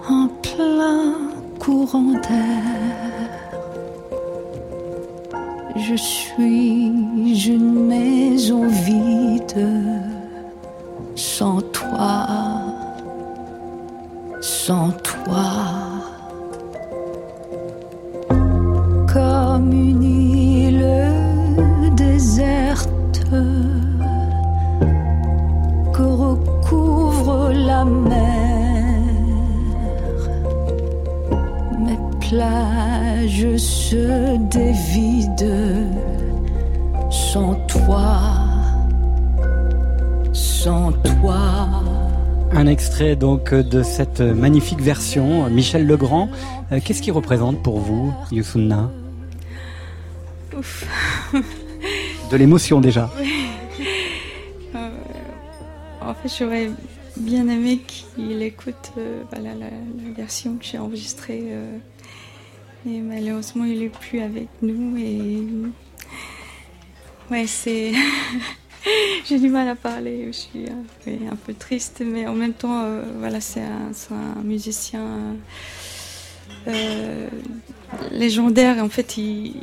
En 0.09 0.29
plein 0.43 1.15
courant 1.61 2.13
d'air. 2.13 2.65
Je 5.77 5.95
suis 5.95 6.87
une 7.47 7.87
maison 7.87 8.67
vide 8.67 9.69
sans 11.15 11.61
toi, 11.61 12.27
sans 14.41 14.91
toi. 14.91 15.45
Comme 19.13 19.73
une 19.73 20.08
la 27.53 27.85
mer. 27.85 28.95
Mes 31.79 31.99
plages 32.29 33.57
se 33.57 34.37
dévident 34.49 35.91
sans 37.11 37.55
toi, 37.67 38.19
sans 40.33 40.93
toi. 40.93 41.69
Un 42.53 42.67
extrait 42.67 43.15
donc 43.17 43.53
de 43.55 43.83
cette 43.83 44.21
magnifique 44.21 44.81
version, 44.81 45.49
Michel 45.51 45.87
Legrand. 45.87 46.29
Euh, 46.73 46.81
Qu'est-ce 46.83 47.03
qui 47.03 47.11
représente 47.11 47.63
pour 47.63 47.79
vous, 47.79 48.13
Youssouna? 48.33 48.91
Ouf. 50.57 50.85
De 52.31 52.37
l'émotion 52.37 52.81
déjà. 52.81 53.11
Euh, 54.75 54.91
en 56.03 56.13
fait, 56.13 56.31
j'aurais 56.39 56.69
bien 57.19 57.49
aimé 57.49 57.81
qu'il 57.87 58.43
écoute 58.43 58.93
euh, 58.97 59.23
la, 59.33 59.55
version 60.17 60.57
que 60.57 60.65
j'ai 60.65 60.79
enregistrée. 60.79 61.43
euh, 61.45 61.79
et 62.87 63.01
malheureusement, 63.01 63.65
il 63.65 63.81
n'est 63.81 63.89
plus 63.89 64.21
avec 64.21 64.49
nous. 64.63 64.97
Et 64.97 65.43
ouais, 67.31 67.47
c'est. 67.47 67.93
j'ai 69.27 69.39
du 69.39 69.49
mal 69.49 69.69
à 69.69 69.75
parler. 69.75 70.27
Je 70.29 70.33
suis 70.33 70.65
un 70.69 71.37
peu, 71.37 71.55
triste, 71.55 72.03
mais 72.05 72.27
en 72.27 72.35
même 72.35 72.55
temps, 72.55 72.83
euh, 72.85 73.03
voilà, 73.19 73.41
c'est 73.41 73.63
un, 73.63 74.43
musicien 74.43 75.37
légendaire. 78.13 78.83
En 78.83 78.89
fait, 78.89 79.17
il 79.17 79.55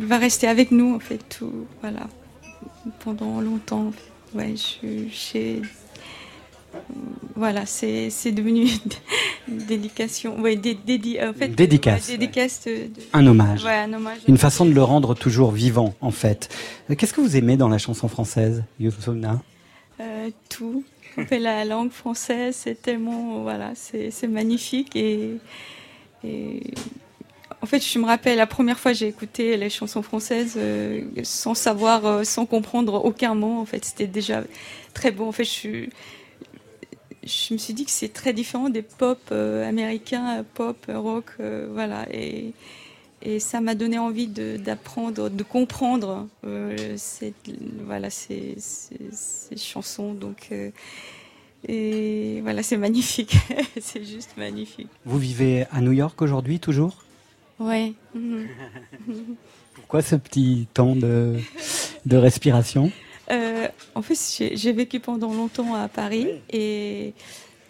va 0.00 0.18
rester 0.18 0.46
avec 0.46 0.70
nous, 0.70 0.94
en 0.94 1.00
fait, 1.00 1.20
tout, 1.28 1.66
voilà, 1.80 2.06
pendant 3.00 3.40
longtemps. 3.40 3.92
Ouais, 4.34 4.54
j'ai- 4.56 5.62
voilà, 7.34 7.66
c'est, 7.66 8.10
c'est 8.10 8.30
devenu 8.32 8.66
une 9.48 9.58
dédication, 9.66 10.40
ouais, 10.40 10.56
dé- 10.56 10.78
dédi- 10.86 11.18
en 11.28 11.32
fait, 11.32 11.48
dédicace. 11.48 12.08
ouais, 12.08 12.16
dédicace 12.16 12.64
de- 12.66 12.72
de- 12.86 12.90
Un 13.12 13.26
hommage. 13.26 13.64
Ouais, 13.64 13.74
un 13.74 13.92
hommage. 13.92 14.18
Une 14.28 14.38
façon 14.38 14.64
de 14.66 14.72
le 14.72 14.82
rendre 14.82 15.14
toujours 15.14 15.50
vivant, 15.50 15.94
en 16.00 16.10
fait. 16.12 16.48
Euh, 16.90 16.94
Qu'est-ce 16.94 17.12
que 17.12 17.20
vous 17.20 17.36
aimez 17.36 17.56
dans 17.56 17.68
la 17.68 17.78
chanson 17.78 18.06
française, 18.08 18.62
Youssouna 18.78 19.42
Euh, 20.00 20.30
tout. 20.48 20.84
La 21.32 21.64
langue 21.64 21.90
française, 21.90 22.54
c'est 22.56 22.80
tellement, 22.80 23.42
voilà, 23.42 23.72
c'est 23.74 24.12
c'est 24.12 24.28
magnifique 24.28 24.94
et, 24.94 25.38
et 26.22 26.62
en 27.62 27.66
fait, 27.66 27.84
je 27.84 27.98
me 27.98 28.06
rappelle 28.06 28.38
la 28.38 28.46
première 28.46 28.78
fois 28.78 28.92
j'ai 28.92 29.08
écouté 29.08 29.56
les 29.56 29.68
chansons 29.68 30.02
françaises 30.02 30.54
euh, 30.56 31.02
sans 31.24 31.54
savoir, 31.54 32.06
euh, 32.06 32.24
sans 32.24 32.46
comprendre 32.46 33.04
aucun 33.04 33.34
mot. 33.34 33.58
En 33.60 33.66
fait, 33.66 33.84
c'était 33.84 34.06
déjà 34.06 34.44
très 34.94 35.10
beau. 35.10 35.26
En 35.26 35.32
fait, 35.32 35.44
je 35.44 35.88
me 37.52 37.58
suis 37.58 37.74
dit 37.74 37.84
que 37.84 37.90
c'est 37.90 38.12
très 38.12 38.32
différent 38.32 38.70
des 38.70 38.82
pop 38.82 39.18
euh, 39.30 39.68
américains, 39.68 40.44
pop, 40.54 40.78
rock, 40.88 41.32
voilà. 41.72 42.06
Et, 42.12 42.52
ça 43.38 43.60
m'a 43.60 43.74
donné 43.74 43.98
envie 43.98 44.28
d'apprendre, 44.28 45.28
de, 45.28 45.42
comprendre 45.42 46.26
cette, 46.96 47.34
voilà, 47.84 48.08
ces, 48.08 48.54
ces- 48.56 48.96
ces 49.12 49.58
chansons. 49.58 50.14
Donc, 50.14 50.50
et 51.68 52.40
voilà, 52.40 52.62
c'est 52.62 52.78
magnifique. 52.78 53.36
c'est 53.80 54.06
juste 54.06 54.38
magnifique. 54.38 54.88
Vous 55.04 55.18
vivez 55.18 55.66
à 55.70 55.82
New 55.82 55.92
York 55.92 56.22
aujourd'hui, 56.22 56.60
toujours? 56.60 57.04
Mhm. 57.60 58.48
Pourquoi 59.74 60.02
ce 60.02 60.16
petit 60.16 60.66
temps 60.72 60.96
de, 60.96 61.36
de 62.06 62.16
respiration? 62.16 62.90
Euh, 63.30 63.68
en 63.94 64.02
fait, 64.02 64.16
j'ai 64.54 64.72
vécu 64.72 64.98
pendant 64.98 65.32
longtemps 65.32 65.74
à 65.74 65.88
Paris 65.88 66.26
et 66.50 67.14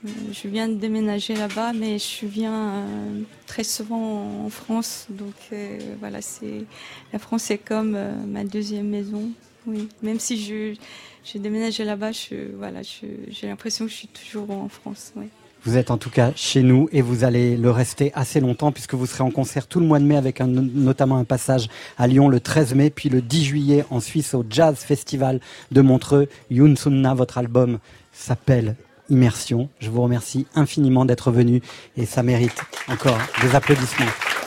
euh, 0.04 0.08
je 0.32 0.48
viens 0.48 0.68
de 0.68 0.74
déménager 0.74 1.34
là-bas, 1.34 1.72
mais 1.74 1.98
je 1.98 2.24
viens 2.26 2.70
euh, 2.70 3.20
très 3.46 3.64
souvent 3.64 4.44
en 4.46 4.48
France. 4.48 5.06
Donc 5.10 5.34
euh, 5.52 5.78
voilà, 5.98 6.22
c'est 6.22 6.64
la 7.12 7.18
France 7.18 7.50
est 7.50 7.58
comme 7.58 7.98
ma 8.26 8.44
deuxième 8.44 8.88
maison. 8.88 9.30
Oui, 9.66 9.88
même 10.02 10.18
si 10.18 10.42
je 10.42 10.74
j'ai 11.22 11.38
déménagé 11.38 11.84
là-bas, 11.84 12.12
je 12.12 12.56
voilà, 12.56 12.80
j'ai 12.82 13.46
l'impression 13.46 13.84
que 13.84 13.90
je 13.90 13.96
suis 13.96 14.08
toujours 14.08 14.50
en 14.50 14.68
France. 14.68 15.12
Oui. 15.16 15.26
Vous 15.64 15.76
êtes 15.76 15.90
en 15.90 15.98
tout 15.98 16.08
cas 16.08 16.32
chez 16.36 16.62
nous 16.62 16.88
et 16.90 17.02
vous 17.02 17.22
allez 17.22 17.56
le 17.56 17.70
rester 17.70 18.12
assez 18.14 18.40
longtemps 18.40 18.72
puisque 18.72 18.94
vous 18.94 19.04
serez 19.04 19.22
en 19.22 19.30
concert 19.30 19.66
tout 19.66 19.78
le 19.78 19.84
mois 19.86 19.98
de 19.98 20.04
mai 20.04 20.16
avec 20.16 20.40
notamment 20.40 21.18
un 21.18 21.24
passage 21.24 21.68
à 21.98 22.06
Lyon 22.06 22.28
le 22.28 22.40
13 22.40 22.74
mai, 22.74 22.88
puis 22.88 23.10
le 23.10 23.20
10 23.20 23.44
juillet 23.44 23.84
en 23.90 24.00
Suisse 24.00 24.32
au 24.32 24.42
Jazz 24.48 24.76
Festival 24.76 25.38
de 25.70 25.80
Montreux. 25.82 26.28
Youn 26.50 26.78
Sunna, 26.78 27.12
votre 27.12 27.36
album 27.36 27.78
s'appelle 28.10 28.74
Immersion. 29.10 29.68
Je 29.80 29.90
vous 29.90 30.00
remercie 30.00 30.46
infiniment 30.54 31.04
d'être 31.04 31.30
venu 31.30 31.60
et 31.96 32.06
ça 32.06 32.22
mérite 32.22 32.62
encore 32.88 33.18
des 33.42 33.54
applaudissements. 33.54 34.06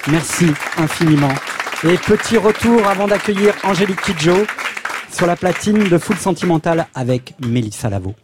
Merci 0.09 0.47
infiniment. 0.77 1.33
Et 1.83 1.97
petit 1.97 2.37
retour 2.37 2.87
avant 2.87 3.07
d'accueillir 3.07 3.53
Angélique 3.63 4.01
Kidjo 4.01 4.45
sur 5.11 5.27
la 5.27 5.35
platine 5.35 5.89
de 5.89 5.97
Full 5.99 6.17
Sentimental 6.17 6.87
avec 6.95 7.35
Mélissa 7.39 7.89
Lavo. 7.89 8.15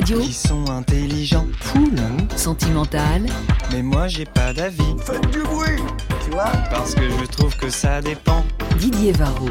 Radio. 0.00 0.20
Qui 0.20 0.32
sont 0.32 0.70
intelligents. 0.70 1.46
Cool. 1.72 1.96
Sentimental. 2.36 3.22
Mais 3.72 3.82
moi 3.82 4.08
j'ai 4.08 4.24
pas 4.24 4.52
d'avis. 4.52 4.94
Faites 4.98 5.30
du 5.30 5.42
bruit, 5.42 5.82
tu 6.24 6.30
vois 6.30 6.52
Parce 6.70 6.94
que 6.94 7.02
je 7.02 7.26
trouve 7.26 7.56
que 7.56 7.68
ça 7.68 8.00
dépend. 8.00 8.44
Didier 8.78 9.12
Varro. 9.12 9.48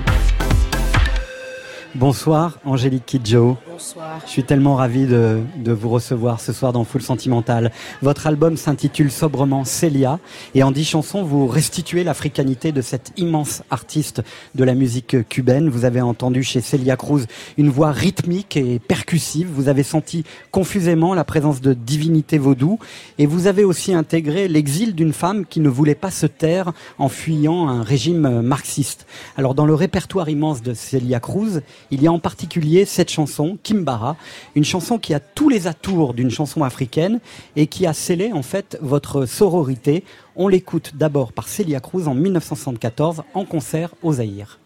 Bonsoir 1.96 2.60
Angélique 2.66 3.06
Kidjo. 3.06 3.58
Bonsoir. 3.70 4.22
Je 4.26 4.32
suis 4.32 4.44
tellement 4.44 4.76
ravi 4.76 5.06
de, 5.06 5.40
de, 5.58 5.72
vous 5.72 5.90
recevoir 5.90 6.40
ce 6.40 6.54
soir 6.54 6.72
dans 6.72 6.84
Full 6.84 7.02
Sentimental. 7.02 7.72
Votre 8.02 8.28
album 8.28 8.58
s'intitule 8.58 9.12
sobrement 9.12 9.64
Célia 9.66 10.20
et 10.56 10.64
en 10.64 10.72
dix 10.72 10.86
chansons 10.86 11.24
vous 11.24 11.48
restituez 11.48 12.04
l'africanité 12.04 12.72
de 12.72 12.82
cette 12.82 13.12
immense 13.18 13.64
artiste 13.70 14.22
de 14.56 14.64
la 14.64 14.74
musique 14.74 15.28
cubaine. 15.30 15.70
Vous 15.70 15.86
avez 15.86 16.02
entendu 16.02 16.44
chez 16.44 16.62
Celia 16.62 16.96
Cruz 16.96 17.26
une 17.58 17.70
voix 17.70 17.92
rythmique 17.92 18.58
et 18.58 18.80
percussive. 18.80 19.48
Vous 19.52 19.70
avez 19.70 19.84
senti 19.84 20.24
confusément 20.52 21.14
la 21.14 21.24
présence 21.24 21.62
de 21.62 21.74
divinité 21.74 22.38
vaudou 22.38 22.80
et 23.18 23.26
vous 23.26 23.48
avez 23.48 23.64
aussi 23.64 23.94
intégré 23.94 24.48
l'exil 24.48 24.96
d'une 24.96 25.14
femme 25.14 25.46
qui 25.46 25.60
ne 25.60 25.70
voulait 25.70 25.96
pas 25.96 26.12
se 26.12 26.26
taire 26.26 26.72
en 26.98 27.10
fuyant 27.10 27.68
un 27.68 27.84
régime 27.84 28.42
marxiste. 28.42 29.06
Alors 29.38 29.56
dans 29.56 29.66
le 29.66 29.76
répertoire 29.76 30.30
immense 30.30 30.62
de 30.62 30.74
Celia 30.74 31.20
Cruz, 31.20 31.62
il 31.92 32.02
y 32.02 32.08
a 32.08 32.12
en 32.12 32.20
particulier 32.20 32.86
cette 32.86 33.12
chanson, 33.12 33.58
Kimbara, 33.64 34.16
une 34.56 34.66
chanson 34.66 34.98
qui 34.98 35.14
a 35.14 35.20
tous 35.20 35.50
les 35.50 35.68
atours 35.68 36.14
d'une 36.14 36.32
chanson 36.32 36.64
africaine 36.64 37.20
et 37.56 37.68
qui 37.68 37.86
a 37.86 37.94
scellé 37.94 38.32
en 38.34 38.42
fait 38.42 38.78
votre 38.82 39.26
sororité. 39.26 40.04
On 40.42 40.48
l'écoute 40.48 40.96
d'abord 40.96 41.34
par 41.34 41.50
Celia 41.50 41.82
Cruz 41.82 42.08
en 42.08 42.16
1974 42.16 43.24
en 43.34 43.44
concert 43.44 43.94
au 44.02 44.14
Zaïre. 44.14 44.58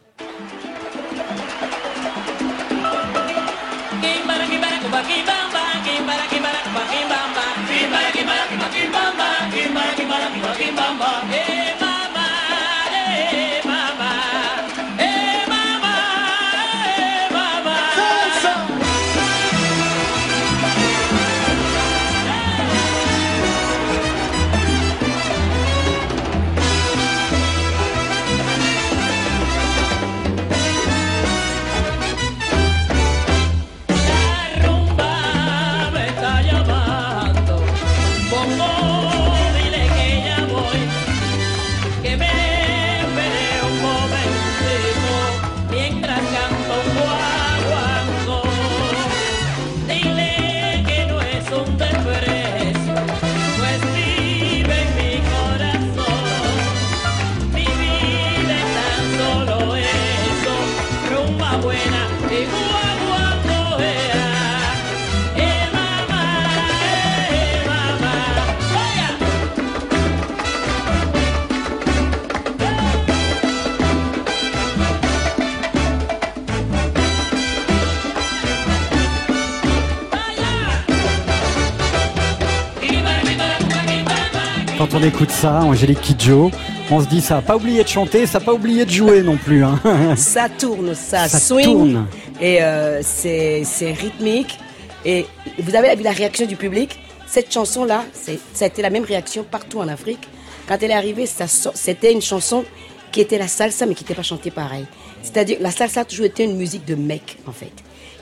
Écoute 85.06 85.32
ça, 85.32 85.64
Angélique 85.64 86.02
Kidjo, 86.02 86.52
on 86.90 87.02
se 87.02 87.08
dit 87.08 87.22
ça 87.22 87.36
n'a 87.36 87.42
pas 87.42 87.56
oublié 87.56 87.84
de 87.84 87.88
chanter, 87.88 88.26
ça 88.26 88.40
n'a 88.40 88.46
pas 88.46 88.54
oublié 88.54 88.86
de 88.86 88.92
jouer 88.92 89.22
non 89.22 89.38
plus. 89.38 89.64
Hein. 89.64 89.80
Ça 90.16 90.48
tourne, 90.50 90.94
ça, 90.96 91.28
Ça 91.28 91.40
swing. 91.40 91.66
tourne. 91.66 92.08
Et 92.42 92.62
euh, 92.62 93.02
c'est 93.04 93.64
rythmique. 93.82 94.60
Et 95.06 95.26
vous 95.60 95.76
avez 95.76 95.96
vu 95.96 96.04
la 96.04 96.12
réaction 96.12 96.46
du 96.46 96.56
public? 96.56 97.00
Cette 97.28 97.52
chanson-là, 97.52 98.06
ça 98.54 98.66
a 98.66 98.68
été 98.68 98.82
la 98.82 98.90
même 98.90 99.04
réaction 99.04 99.44
partout 99.44 99.80
en 99.80 99.88
Afrique. 99.88 100.28
Quand 100.68 100.78
elle 100.82 100.92
est 100.92 100.96
arrivée, 100.96 101.26
c'était 101.26 102.14
une 102.14 102.22
chanson 102.22 102.64
qui 103.12 103.20
était 103.22 103.38
la 103.38 103.48
salsa, 103.48 103.86
mais 103.86 103.96
qui 103.96 104.04
n'était 104.04 104.16
pas 104.16 104.24
chantée 104.24 104.52
pareil. 104.52 104.86
C'est-à-dire, 105.22 105.58
la 105.60 105.72
salsa 105.72 106.02
a 106.02 106.06
toujours 106.06 106.26
été 106.26 106.44
une 106.44 106.56
musique 106.58 106.86
de 106.86 106.96
mec, 106.96 107.38
en 107.48 107.52
fait. 107.52 107.72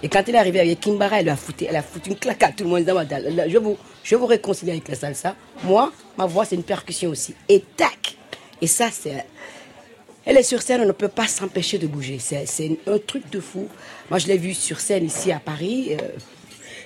Et 0.03 0.10
quand 0.10 0.24
elle 0.28 0.36
est 0.36 0.40
arrivée 0.40 0.60
avec 0.60 0.80
Kimbara, 0.80 1.20
elle 1.20 1.30
a 1.30 1.36
foutu, 1.36 1.66
elle 1.70 1.76
a 1.76 1.84
foutu 1.84 2.10
une 2.10 2.16
claque 2.16 2.41
à 2.44 2.52
tout 2.52 2.64
le 2.64 2.70
monde. 2.70 2.86
Je 3.48 3.58
vous, 3.60 3.78
je 4.03 4.16
vous 4.16 4.26
réconcilier 4.26 4.72
avec 4.72 4.88
la 4.88 4.95
salsa. 4.95 5.36
Moi, 5.64 5.91
ma 6.18 6.26
voix, 6.26 6.46
c'est 6.46 6.56
une 6.56 6.64
percussion 6.64 7.10
aussi. 7.10 7.36
Et 7.50 7.64
tac 7.76 8.18
Et 8.62 8.68
ça, 8.68 8.90
c'est... 8.92 9.26
Elle 10.24 10.38
est 10.38 10.44
sur 10.44 10.62
scène, 10.62 10.82
on 10.82 10.86
ne 10.86 10.92
peut 10.92 11.08
pas 11.08 11.28
s'empêcher 11.28 11.80
de 11.80 11.88
bouger. 11.88 12.20
C'est 12.20 12.78
un 12.86 13.00
truc 13.00 13.30
de 13.32 13.40
fou. 13.40 13.68
Moi, 14.10 14.20
je 14.20 14.28
l'ai 14.28 14.38
vue 14.38 14.54
sur 14.54 14.80
scène 14.80 15.06
ici 15.06 15.32
à 15.32 15.40
Paris. 15.40 15.98
euh, 16.00 16.08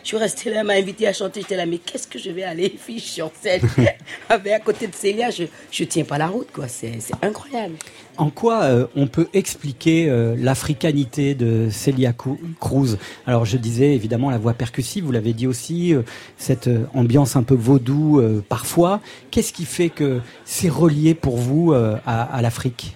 je 0.06 0.10
suis 0.10 0.18
restée 0.18 0.52
là, 0.52 0.60
elle 0.60 0.68
m'a 0.68 0.74
invité 0.74 1.08
à 1.08 1.14
chanter. 1.14 1.42
J'étais 1.42 1.56
là, 1.56 1.66
mais 1.66 1.80
qu'est-ce 1.80 2.08
que 2.08 2.20
je 2.20 2.30
vais 2.30 2.44
aller 2.44 2.70
fiche 2.80 3.06
sur 3.06 3.32
scène? 3.42 3.62
Avec 4.30 4.54
à 4.54 4.60
côté 4.60 4.86
de 4.86 4.94
Célia, 4.94 5.32
je 5.32 5.44
ne 5.44 5.86
tiens 5.88 6.04
pas 6.04 6.20
la 6.20 6.28
route, 6.28 6.52
quoi. 6.54 6.68
C'est 6.68 7.00
incroyable. 7.24 7.74
En 8.18 8.30
quoi 8.30 8.62
euh, 8.66 8.86
on 8.96 9.08
peut 9.08 9.28
expliquer 9.34 10.08
euh, 10.08 10.36
l'africanité 10.38 11.34
de 11.34 11.70
Celia 11.72 12.14
Cruz? 12.14 12.98
Alors 13.26 13.46
je 13.46 13.58
disais 13.58 13.96
évidemment 13.96 14.30
la 14.30 14.38
voix 14.38 14.54
percussive, 14.54 15.06
vous 15.06 15.12
l'avez 15.12 15.34
dit 15.34 15.48
aussi, 15.48 15.96
euh, 15.96 16.04
cette 16.38 16.68
euh, 16.68 16.86
ambiance 16.94 17.36
un 17.36 17.42
peu 17.44 17.56
vaudou 17.56 18.22
parfois. 18.48 19.02
Qu'est-ce 19.32 19.54
qui 19.54 19.66
fait 19.66 19.90
que 19.90 20.22
c'est 20.46 20.70
relié 20.70 21.16
pour 21.16 21.38
vous 21.38 21.74
à, 21.74 22.00
à 22.06 22.42
l'Afrique? 22.44 22.96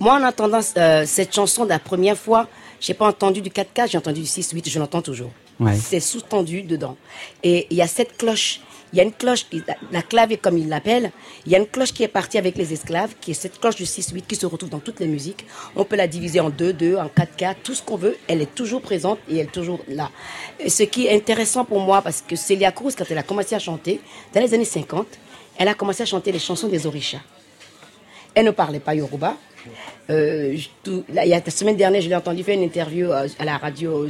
Moi, 0.00 0.14
en 0.14 0.24
entendant 0.24 0.62
cette 0.62 1.32
chanson 1.32 1.64
la 1.64 1.78
première 1.78 2.16
fois, 2.16 2.48
j'ai 2.80 2.94
pas 2.94 3.06
entendu 3.06 3.40
du 3.40 3.50
4K, 3.50 3.88
j'ai 3.88 3.98
entendu 3.98 4.22
du 4.22 4.26
6-8, 4.26 4.68
je 4.68 4.78
l'entends 4.80 5.02
toujours. 5.02 5.30
Ouais. 5.60 5.76
C'est 5.76 6.00
sous-tendu 6.00 6.62
dedans. 6.62 6.96
Et 7.42 7.66
il 7.70 7.76
y 7.76 7.82
a 7.82 7.86
cette 7.86 8.16
cloche, 8.16 8.60
il 8.92 8.96
y 8.96 9.00
a 9.00 9.04
une 9.04 9.12
cloche, 9.12 9.46
la, 9.52 9.76
la 9.92 10.02
clave 10.02 10.36
comme 10.38 10.56
il 10.58 10.68
l'appelle, 10.68 11.12
il 11.46 11.52
y 11.52 11.54
a 11.54 11.58
une 11.58 11.66
cloche 11.66 11.92
qui 11.92 12.02
est 12.02 12.08
partie 12.08 12.38
avec 12.38 12.56
les 12.56 12.72
esclaves, 12.72 13.14
qui 13.20 13.32
est 13.32 13.34
cette 13.34 13.60
cloche 13.60 13.76
du 13.76 13.84
6-8 13.84 14.22
qui 14.26 14.36
se 14.36 14.46
retrouve 14.46 14.70
dans 14.70 14.78
toutes 14.80 14.98
les 15.00 15.06
musiques. 15.06 15.44
On 15.76 15.84
peut 15.84 15.96
la 15.96 16.08
diviser 16.08 16.40
en 16.40 16.50
2-2, 16.50 16.96
en 16.96 17.06
4-4, 17.06 17.56
tout 17.62 17.74
ce 17.74 17.82
qu'on 17.82 17.96
veut, 17.96 18.16
elle 18.26 18.40
est 18.40 18.54
toujours 18.54 18.80
présente 18.80 19.18
et 19.28 19.36
elle 19.36 19.46
est 19.46 19.52
toujours 19.52 19.80
là. 19.86 20.10
Ce 20.66 20.82
qui 20.82 21.06
est 21.06 21.14
intéressant 21.14 21.64
pour 21.64 21.80
moi, 21.80 22.00
parce 22.02 22.22
que 22.26 22.36
Celia 22.36 22.72
Cruz, 22.72 22.94
quand 22.96 23.04
elle 23.10 23.18
a 23.18 23.22
commencé 23.22 23.54
à 23.54 23.58
chanter, 23.58 24.00
dans 24.34 24.40
les 24.40 24.54
années 24.54 24.64
50, 24.64 25.06
elle 25.58 25.68
a 25.68 25.74
commencé 25.74 26.02
à 26.02 26.06
chanter 26.06 26.32
les 26.32 26.38
chansons 26.38 26.68
des 26.68 26.86
Orishas. 26.86 27.20
Elle 28.34 28.46
ne 28.46 28.50
parlait 28.50 28.80
pas 28.80 28.94
Yoruba. 28.94 29.36
Euh, 30.10 30.56
la 31.12 31.50
semaine 31.50 31.76
dernière, 31.76 32.00
je 32.02 32.08
l'ai 32.08 32.16
entendu 32.16 32.42
faire 32.42 32.56
une 32.56 32.62
interview 32.64 33.10
euh, 33.12 33.28
à 33.38 33.44
la 33.44 33.56
radio, 33.58 34.06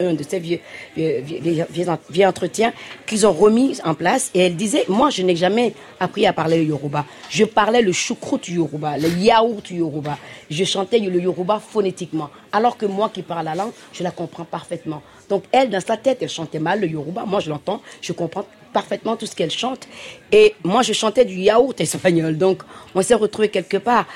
un 0.00 0.14
de 0.14 0.22
ces 0.22 0.38
vieux, 0.38 0.60
vieux 0.96 2.26
entretiens 2.26 2.72
qu'ils 3.06 3.26
ont 3.26 3.32
remis 3.32 3.78
en 3.84 3.94
place. 3.94 4.30
Et 4.34 4.40
elle 4.40 4.56
disait, 4.56 4.84
moi, 4.88 5.10
je 5.10 5.22
n'ai 5.22 5.36
jamais 5.36 5.74
appris 5.98 6.26
à 6.26 6.32
parler 6.32 6.58
le 6.58 6.64
Yoruba. 6.64 7.04
Je 7.30 7.44
parlais 7.44 7.82
le 7.82 7.92
choucroute 7.92 8.48
Yoruba, 8.48 8.98
le 8.98 9.08
yaourt 9.08 9.70
Yoruba. 9.70 10.18
Je 10.50 10.64
chantais 10.64 10.98
le 10.98 11.20
Yoruba 11.20 11.60
phonétiquement. 11.60 12.30
Alors 12.52 12.76
que 12.76 12.86
moi 12.86 13.10
qui 13.12 13.22
parle 13.22 13.46
la 13.46 13.54
langue, 13.54 13.72
je 13.92 14.02
la 14.02 14.10
comprends 14.10 14.44
parfaitement. 14.44 15.02
Donc 15.28 15.44
elle, 15.50 15.70
dans 15.70 15.80
sa 15.80 15.96
tête, 15.96 16.18
elle 16.20 16.28
chantait 16.28 16.58
mal 16.58 16.80
le 16.80 16.88
Yoruba. 16.88 17.24
Moi, 17.26 17.40
je 17.40 17.50
l'entends, 17.50 17.80
je 18.00 18.12
comprends 18.12 18.44
parfaitement 18.72 19.16
tout 19.16 19.26
ce 19.26 19.36
qu'elle 19.36 19.50
chante. 19.50 19.86
Et 20.32 20.54
moi, 20.64 20.82
je 20.82 20.92
chantais 20.92 21.24
du 21.24 21.36
yaourt 21.36 21.80
espagnol. 21.80 22.36
Donc, 22.36 22.62
on 22.94 23.02
s'est 23.02 23.14
retrouvé 23.14 23.48
quelque 23.48 23.76
part. 23.76 24.06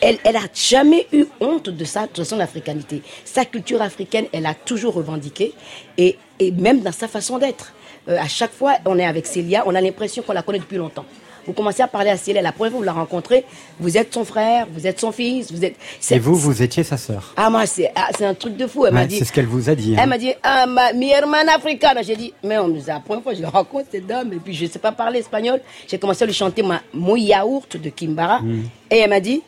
Elle, 0.00 0.18
elle 0.24 0.36
a 0.36 0.48
jamais 0.54 1.06
eu 1.12 1.26
honte 1.40 1.68
de 1.68 1.84
ça, 1.84 2.08
de 2.12 2.24
son 2.24 2.40
africanité. 2.40 3.02
Sa 3.24 3.44
culture 3.44 3.82
africaine, 3.82 4.26
elle 4.32 4.46
a 4.46 4.54
toujours 4.54 4.94
revendiqué. 4.94 5.52
Et, 5.98 6.16
et 6.38 6.50
même 6.50 6.80
dans 6.80 6.92
sa 6.92 7.08
façon 7.08 7.38
d'être. 7.38 7.72
Euh, 8.08 8.18
à 8.18 8.28
chaque 8.28 8.52
fois, 8.52 8.76
on 8.86 8.98
est 8.98 9.06
avec 9.06 9.26
Célia, 9.26 9.62
on 9.66 9.74
a 9.74 9.80
l'impression 9.80 10.22
qu'on 10.22 10.32
la 10.32 10.42
connaît 10.42 10.58
depuis 10.58 10.78
longtemps. 10.78 11.04
Vous 11.46 11.52
commencez 11.52 11.82
à 11.82 11.88
parler 11.88 12.10
à 12.10 12.16
Célia, 12.16 12.42
la 12.42 12.52
première 12.52 12.72
fois 12.72 12.80
que 12.80 12.84
vous 12.84 12.86
la 12.86 12.92
rencontrez, 12.92 13.44
vous 13.78 13.96
êtes 13.96 14.12
son 14.12 14.24
frère, 14.24 14.66
vous 14.72 14.86
êtes 14.86 15.00
son 15.00 15.12
fils, 15.12 15.52
vous 15.52 15.64
êtes... 15.64 15.76
Et 16.10 16.18
vous, 16.18 16.34
vous 16.34 16.62
étiez 16.62 16.82
sa 16.84 16.96
sœur. 16.96 17.32
Ah, 17.36 17.50
moi, 17.50 17.66
c'est 17.66 17.90
ah, 17.94 18.08
c'est 18.16 18.24
un 18.24 18.34
truc 18.34 18.56
de 18.56 18.66
fou. 18.66 18.86
Elle 18.86 18.94
m'a 18.94 19.06
dit... 19.06 19.18
c'est 19.18 19.24
ce 19.24 19.32
qu'elle 19.32 19.46
vous 19.46 19.68
a 19.68 19.74
dit. 19.74 19.94
hein. 19.94 20.00
Elle 20.02 20.08
m'a 20.08 20.18
dit, 20.18 20.32
ah, 20.42 20.66
ma, 20.66 20.92
mi 20.92 21.10
hermana 21.10 21.54
africana. 21.54 22.02
J'ai 22.02 22.16
dit, 22.16 22.32
mais 22.42 22.58
on 22.58 22.68
nous 22.68 22.88
a, 22.90 22.94
la 22.94 23.00
première 23.00 23.22
fois 23.22 23.32
que 23.32 23.38
je 23.38 23.42
la 23.42 23.50
rencontre, 23.50 23.86
cette 23.90 24.06
dame, 24.06 24.32
et 24.32 24.36
puis 24.36 24.54
je 24.54 24.64
ne 24.64 24.70
sais 24.70 24.78
pas 24.78 24.92
parler 24.92 25.20
espagnol. 25.20 25.60
J'ai 25.88 25.98
commencé 25.98 26.22
à 26.24 26.26
lui 26.26 26.34
chanter 26.34 26.62
ma, 26.62 26.82
mon 26.92 27.16
yaourt 27.16 27.76
de 27.76 27.88
Kimbara. 27.90 28.40
Mm. 28.40 28.62
Et 28.90 28.98
elle 28.98 29.10
m'a 29.10 29.20
dit, 29.20 29.42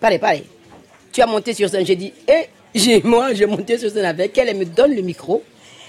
parlez, 0.00 0.18
parlez. 0.18 0.44
Tu 1.12 1.22
as 1.22 1.26
monté 1.26 1.54
sur 1.54 1.68
scène. 1.68 1.86
J'ai 1.86 1.96
dit, 1.96 2.12
eh, 2.28 2.48
J'ai, 2.74 3.00
moi, 3.02 3.32
j'ai 3.32 3.46
monté 3.46 3.78
sur 3.78 3.90
scène 3.90 4.04
avec 4.04 4.36
elle, 4.36 4.48
elle 4.50 4.58
me 4.58 4.66
donne 4.66 4.94
le 4.94 5.00
micro. 5.02 5.42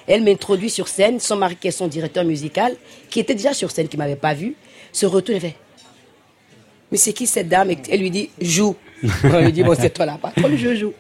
Elle 0.08 0.24
m'introduit 0.24 0.70
sur 0.70 0.88
scène, 0.88 1.20
son 1.20 1.36
mari 1.36 1.58
qui 1.60 1.68
est 1.68 1.72
son 1.72 1.88
directeur 1.88 2.24
musical, 2.24 2.74
qui 3.10 3.20
était 3.20 3.36
déjà 3.36 3.54
sur 3.54 3.72
scène, 3.72 3.90
qui 3.90 3.98
m'avait 3.98 4.16
pas 4.16 4.34
vu, 4.34 4.56
se 4.98 5.06
retourne 5.06 5.38
et 5.38 5.42
fait 5.42 5.56
Mais 6.92 6.98
c'est 6.98 7.14
qui 7.14 7.28
cette 7.28 7.50
dame? 7.50 7.72
Et 7.72 7.78
Elle 7.90 8.00
lui 8.00 8.10
dit 8.12 8.30
Joue. 8.40 8.76
On 9.24 9.40
lui 9.42 9.52
dit 9.52 9.64
Bon, 9.64 9.76
c'est 9.80 9.92
toi 9.92 10.06
la 10.06 10.18
patronne, 10.18 10.56
je 10.58 10.76
joue. 10.76 10.94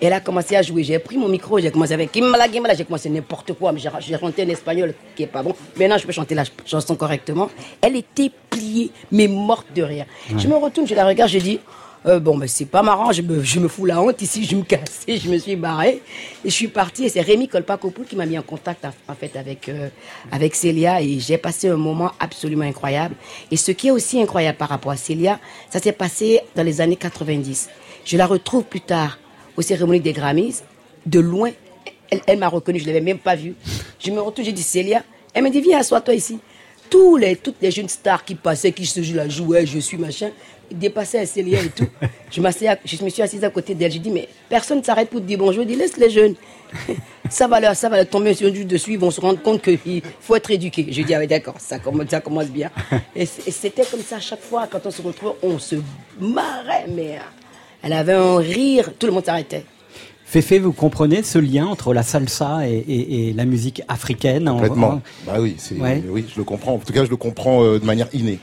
Et 0.00 0.06
elle 0.06 0.12
a 0.12 0.20
commencé 0.20 0.56
à 0.56 0.62
jouer. 0.62 0.82
J'ai 0.82 0.98
pris 0.98 1.16
mon 1.16 1.28
micro, 1.28 1.58
j'ai 1.58 1.70
commencé 1.70 1.92
avec 1.94 2.10
Kimala 2.12 2.48
Kimala, 2.48 2.74
j'ai 2.74 2.84
commencé 2.84 3.08
n'importe 3.08 3.52
quoi, 3.54 3.72
mais 3.72 3.80
j'ai 3.80 4.18
chanté 4.18 4.42
en 4.44 4.48
espagnol 4.48 4.94
qui 5.14 5.22
est 5.22 5.26
pas 5.26 5.42
bon. 5.42 5.54
Maintenant, 5.78 5.96
je 5.98 6.06
peux 6.06 6.12
chanter 6.12 6.34
la 6.34 6.44
ch- 6.44 6.56
chanson 6.66 6.96
correctement. 6.96 7.48
Elle 7.80 7.96
était 7.96 8.30
pliée, 8.50 8.90
mais 9.12 9.28
morte 9.28 9.66
de 9.74 9.82
rire. 9.82 10.06
Ouais. 10.30 10.38
Je 10.38 10.48
me 10.48 10.56
retourne, 10.56 10.86
je 10.86 10.94
la 10.94 11.06
regarde, 11.06 11.30
je 11.30 11.38
dis 11.38 11.60
euh, 12.06 12.20
bon, 12.20 12.36
ben 12.38 12.46
c'est 12.46 12.66
pas 12.66 12.82
marrant, 12.82 13.10
je 13.12 13.22
me, 13.22 13.42
je 13.42 13.58
me 13.58 13.68
fous 13.68 13.84
la 13.84 14.00
honte 14.00 14.20
ici, 14.22 14.44
je 14.44 14.54
me 14.54 14.62
casse, 14.62 15.04
je 15.08 15.28
me 15.28 15.38
suis 15.38 15.56
barré. 15.56 16.02
Et 16.44 16.50
je 16.50 16.54
suis 16.54 16.68
partie, 16.68 17.04
et 17.04 17.08
c'est 17.08 17.20
Rémi 17.20 17.48
Kolpakopoul 17.48 18.06
qui 18.06 18.16
m'a 18.16 18.26
mis 18.26 18.38
en 18.38 18.42
contact 18.42 18.84
en, 18.84 19.14
fait 19.14 19.36
avec, 19.36 19.68
euh, 19.68 19.88
avec 20.30 20.54
Célia, 20.54 21.02
et 21.02 21.18
j'ai 21.18 21.38
passé 21.38 21.68
un 21.68 21.76
moment 21.76 22.12
absolument 22.20 22.64
incroyable. 22.64 23.16
Et 23.50 23.56
ce 23.56 23.72
qui 23.72 23.88
est 23.88 23.90
aussi 23.90 24.20
incroyable 24.20 24.58
par 24.58 24.68
rapport 24.68 24.92
à 24.92 24.96
Célia, 24.96 25.40
ça 25.70 25.80
s'est 25.80 25.92
passé 25.92 26.40
dans 26.54 26.62
les 26.62 26.80
années 26.80 26.96
90. 26.96 27.68
Je 28.04 28.16
la 28.16 28.26
retrouve 28.26 28.64
plus 28.64 28.80
tard 28.80 29.18
aux 29.56 29.62
cérémonies 29.62 30.00
des 30.00 30.12
Grammys, 30.12 30.62
de 31.06 31.18
loin, 31.20 31.50
elle, 32.26 32.38
m'a 32.38 32.48
reconnue, 32.48 32.78
je 32.78 32.84
ne 32.84 32.88
l'avais 32.88 33.00
même 33.00 33.18
pas 33.18 33.34
vue. 33.34 33.54
Je 33.98 34.10
me 34.10 34.20
retourne, 34.20 34.46
j'ai 34.46 34.52
dit 34.52 34.62
Célia, 34.62 35.02
elle 35.34 35.44
me 35.44 35.50
dit 35.50 35.60
viens, 35.60 35.80
assois-toi 35.80 36.14
ici. 36.14 36.38
Tous 36.88 37.16
les, 37.16 37.34
toutes 37.34 37.56
les 37.60 37.72
jeunes 37.72 37.88
stars 37.88 38.24
qui 38.24 38.36
passaient, 38.36 38.70
qui 38.70 38.86
se 38.86 39.02
jouaient, 39.02 39.66
je 39.66 39.78
suis 39.80 39.96
machin, 39.96 40.30
dépassaient 40.72 41.20
à 41.20 41.26
Célia 41.26 41.60
et 41.62 41.68
tout. 41.68 41.86
Je, 42.30 42.40
à- 42.42 42.76
je 42.84 43.04
me 43.04 43.08
suis 43.08 43.22
assise 43.22 43.44
à 43.44 43.50
côté 43.50 43.74
d'elle. 43.74 43.90
J'ai 43.92 43.98
dit, 44.00 44.10
mais 44.10 44.28
personne 44.48 44.78
ne 44.78 44.82
s'arrête 44.82 45.08
pour 45.08 45.20
te 45.20 45.26
dire 45.26 45.38
bonjour. 45.38 45.62
Je 45.62 45.68
dis, 45.68 45.76
laisse 45.76 45.96
les 45.96 46.10
jeunes. 46.10 46.34
ça, 47.30 47.46
va 47.46 47.60
leur, 47.60 47.74
ça 47.76 47.88
va 47.88 47.96
leur 47.98 48.08
tomber 48.08 48.34
sur 48.34 48.50
du 48.50 48.64
dessus. 48.64 48.92
Ils 48.94 48.98
vont 48.98 49.10
se 49.12 49.20
rendre 49.20 49.40
compte 49.40 49.62
qu'il 49.62 50.02
faut 50.20 50.34
être 50.36 50.50
éduqué. 50.50 50.86
Je 50.90 51.02
dis, 51.02 51.14
ah 51.14 51.18
oui, 51.20 51.26
d'accord, 51.28 51.54
ça 51.58 51.78
commence, 51.78 52.08
ça 52.10 52.20
commence 52.20 52.46
bien. 52.48 52.70
Et 53.16 53.26
c'était 53.26 53.84
comme 53.84 54.00
ça 54.02 54.16
à 54.16 54.20
chaque 54.20 54.42
fois. 54.42 54.66
Quand 54.70 54.84
on 54.84 54.90
se 54.90 55.00
retrouve, 55.02 55.34
on 55.42 55.58
se 55.58 55.76
marrait. 56.20 56.86
Mais 56.88 57.12
euh, 57.16 57.20
elle 57.82 57.92
avait 57.92 58.14
un 58.14 58.36
rire. 58.38 58.90
Tout 58.98 59.06
le 59.06 59.12
monde 59.12 59.24
s'arrêtait. 59.24 59.64
Féfé, 60.28 60.58
vous 60.58 60.72
comprenez 60.72 61.22
ce 61.22 61.38
lien 61.38 61.66
entre 61.66 61.94
la 61.94 62.02
salsa 62.02 62.68
et, 62.68 62.72
et- 62.78 63.28
et 63.28 63.32
la 63.32 63.44
musique 63.44 63.82
africaine 63.86 64.48
en- 64.48 64.54
Complètement. 64.56 64.88
en- 64.88 65.02
Bah 65.24 65.34
oui, 65.38 65.56
Ouais. 65.78 66.02
oui, 66.08 66.24
je 66.28 66.36
le 66.38 66.42
comprends. 66.44 66.74
En 66.74 66.78
tout 66.78 66.92
cas, 66.92 67.04
je 67.04 67.10
le 67.10 67.16
comprends 67.16 67.62
euh, 67.62 67.78
de 67.78 67.84
manière 67.84 68.08
innée. 68.12 68.40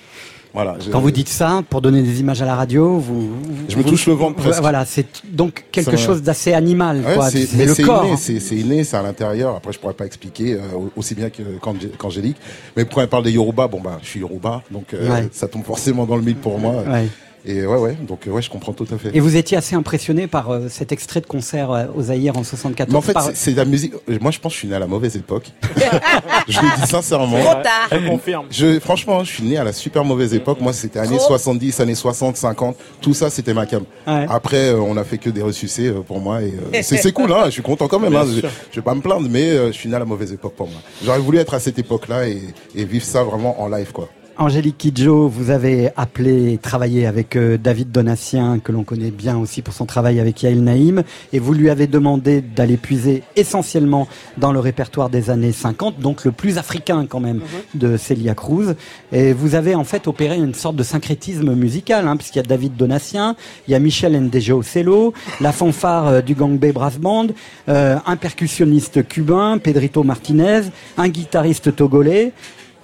Voilà. 0.54 0.78
Quand 0.92 1.00
vous 1.02 1.10
dites 1.10 1.30
ça, 1.30 1.64
pour 1.68 1.82
donner 1.82 2.04
des 2.04 2.20
images 2.20 2.42
à 2.42 2.46
la 2.46 2.56
radio, 2.56 2.98
vous... 3.00 3.30
Je 3.68 3.76
me 3.76 3.84
touche 3.84 4.06
le 4.06 4.14
ventre 4.14 4.36
presque. 4.36 4.62
Voilà, 4.62 4.86
c'est 4.86 5.08
donc 5.32 5.66
quelque 5.72 5.98
Ça- 5.98 6.06
chose 6.06 6.22
d'assez 6.22 6.54
animal, 6.54 6.98
Ouais, 7.06 7.16
quoi. 7.16 7.30
mais 7.56 7.66
le 7.66 7.86
corps. 7.86 8.06
inné, 8.06 8.18
c'est, 8.18 8.56
inné, 8.56 8.84
c'est 8.84 8.96
à 8.98 9.02
l'intérieur. 9.02 9.56
Après, 9.56 9.74
je 9.74 9.80
pourrais 9.80 9.96
pas 9.96 10.06
expliquer 10.06 10.54
euh, 10.54 10.60
aussi 10.96 11.16
bien 11.16 11.32
que, 11.32 11.42
qu'Angé- 11.60 11.90
qu'Angélique. 11.98 12.38
Mais 12.78 12.86
quand 12.86 13.02
elle 13.02 13.08
parle 13.08 13.24
des 13.24 13.32
Yoruba, 13.32 13.68
bon 13.68 13.82
bah, 13.82 13.98
je 14.04 14.08
suis 14.08 14.20
Yoruba, 14.20 14.62
donc 14.70 14.94
euh, 14.94 15.10
Ouais. 15.10 15.28
ça 15.32 15.48
tombe 15.48 15.64
forcément 15.64 16.06
dans 16.06 16.18
le 16.18 16.22
mille 16.22 16.36
pour 16.36 16.60
moi. 16.60 16.84
Ouais. 16.88 17.08
Et 17.46 17.66
ouais, 17.66 17.78
ouais, 17.78 17.98
donc 18.08 18.26
euh, 18.26 18.32
ouais, 18.32 18.42
je 18.42 18.50
comprends 18.50 18.72
tout 18.72 18.88
à 18.94 18.98
fait. 18.98 19.10
Et 19.14 19.20
vous 19.20 19.36
étiez 19.36 19.58
assez 19.58 19.76
impressionné 19.76 20.28
par 20.28 20.50
euh, 20.52 20.68
cet 20.70 20.94
extrait 20.94 21.20
de 21.20 21.26
concert 21.26 21.72
euh, 21.72 21.86
aux 21.94 22.04
Zaïre 22.04 22.38
en 22.38 22.44
74 22.44 22.90
Mais 22.90 22.98
en 22.98 23.02
fait, 23.02 23.12
par- 23.12 23.30
c'est, 23.34 23.52
la 23.52 23.66
musique. 23.66 23.94
euh, 24.10 24.18
Moi, 24.22 24.32
je 24.32 24.40
pense 24.40 24.52
que 24.54 24.56
je 24.56 24.60
suis 24.60 24.68
né 24.70 24.76
à 24.76 24.80
la 24.80 24.88
mauvaise 24.88 25.18
époque. 25.18 25.52
je 26.48 26.60
le 26.62 26.82
dis 26.82 26.88
sincèrement. 26.88 27.38
Trop 27.40 27.54
tard. 27.62 27.88
Elle 27.92 28.06
confirme. 28.08 28.46
Je, 28.50 28.80
franchement, 28.80 29.24
je 29.26 29.32
suis 29.34 29.44
né 29.44 29.58
à 29.58 29.64
la 29.66 29.74
super 29.74 30.06
mauvaise 30.06 30.34
époque. 30.34 30.62
Moi, 30.62 30.72
c'était 30.72 31.00
années 31.00 31.18
Trop. 31.18 31.28
70, 31.28 31.80
années 31.82 31.96
60, 31.96 32.38
50. 32.38 32.78
Tout 33.02 33.14
ça, 33.14 33.30
c'était 33.30 33.54
ma 33.54 33.66
cam. 33.66 33.84
Ouais. 34.08 34.26
Après, 34.30 34.70
euh, 34.70 34.80
on 34.80 34.96
a 34.96 35.04
fait 35.04 35.18
que 35.18 35.30
des 35.30 35.42
ressucés 35.42 35.88
euh, 35.90 36.00
pour 36.02 36.20
moi. 36.22 36.42
Et 36.42 36.54
euh, 36.74 36.80
c'est, 36.82 37.12
cool, 37.12 37.32
hein. 37.34 37.44
Je 37.48 37.52
suis 37.52 37.62
content 37.62 37.88
quand 37.90 38.00
même. 38.00 38.16
Hein. 38.16 38.26
Je, 38.26 38.40
je 38.72 38.76
vais 38.78 38.82
pas 38.82 38.96
me 38.96 39.02
plaindre, 39.02 39.28
mais 39.30 39.50
euh, 39.52 39.68
je 39.68 39.74
suis 39.74 39.90
né 39.90 39.96
à 39.96 40.00
la 40.00 40.06
mauvaise 40.06 40.32
époque 40.32 40.54
pour 40.56 40.68
moi. 40.70 40.80
J'aurais 41.04 41.20
voulu 41.20 41.40
être 41.40 41.54
à 41.54 41.60
cette 41.60 41.78
époque-là 41.78 42.30
et, 42.30 42.42
et 42.76 42.86
vivre 42.86 43.06
ça 43.06 43.24
vraiment 43.24 43.62
en 43.62 43.68
live, 43.68 43.92
quoi. 43.92 44.08
Angélique 44.38 44.80
Kidjo, 44.80 45.28
vous 45.28 45.52
avez 45.52 45.92
appelé 45.96 46.54
et 46.54 46.58
travaillé 46.58 47.06
avec 47.06 47.36
euh, 47.36 47.58
David 47.58 47.92
Donatien, 47.92 48.58
que 48.58 48.72
l'on 48.72 48.84
connaît 48.84 49.12
bien 49.12 49.38
aussi 49.38 49.62
pour 49.62 49.76
son 49.76 49.86
travail 49.86 50.20
avec 50.20 50.42
Yael 50.42 50.64
Naïm, 50.64 51.04
et 51.34 51.40
vous 51.40 51.54
lui 51.54 51.70
avez 51.70 51.86
demandé 51.86 52.42
d'aller 52.42 52.78
puiser 52.78 53.22
essentiellement 53.36 54.08
dans 54.38 54.52
le 54.52 54.60
répertoire 54.60 55.12
des 55.12 55.30
années 55.30 55.52
50, 55.52 56.00
donc 56.00 56.26
le 56.26 56.32
plus 56.32 56.58
africain 56.58 57.06
quand 57.08 57.20
même 57.20 57.42
de 57.76 57.96
Celia 57.96 58.34
Cruz. 58.34 58.74
Et 59.12 59.34
vous 59.34 59.54
avez 59.54 59.76
en 59.76 59.84
fait 59.84 60.08
opéré 60.08 60.38
une 60.38 60.56
sorte 60.56 60.78
de 60.78 60.84
syncrétisme 60.84 61.54
musical, 61.54 62.08
hein, 62.08 62.18
puisqu'il 62.18 62.40
y 62.40 62.44
a 62.44 62.44
David 62.44 62.76
Donatien, 62.76 63.36
il 63.68 63.72
y 63.72 63.76
a 63.76 63.80
Michel 63.80 64.20
Ndejo 64.20 64.64
Cello, 64.64 65.14
la 65.42 65.52
fanfare 65.52 66.08
euh, 66.08 66.22
du 66.22 66.34
Gangbe 66.34 66.72
Brass 66.72 66.98
Band, 66.98 67.28
euh, 67.70 67.98
un 68.06 68.16
percussionniste 68.16 69.08
cubain, 69.08 69.60
Pedrito 69.60 70.04
Martinez, 70.04 70.62
un 70.98 71.10
guitariste 71.10 71.76
togolais. 71.76 72.34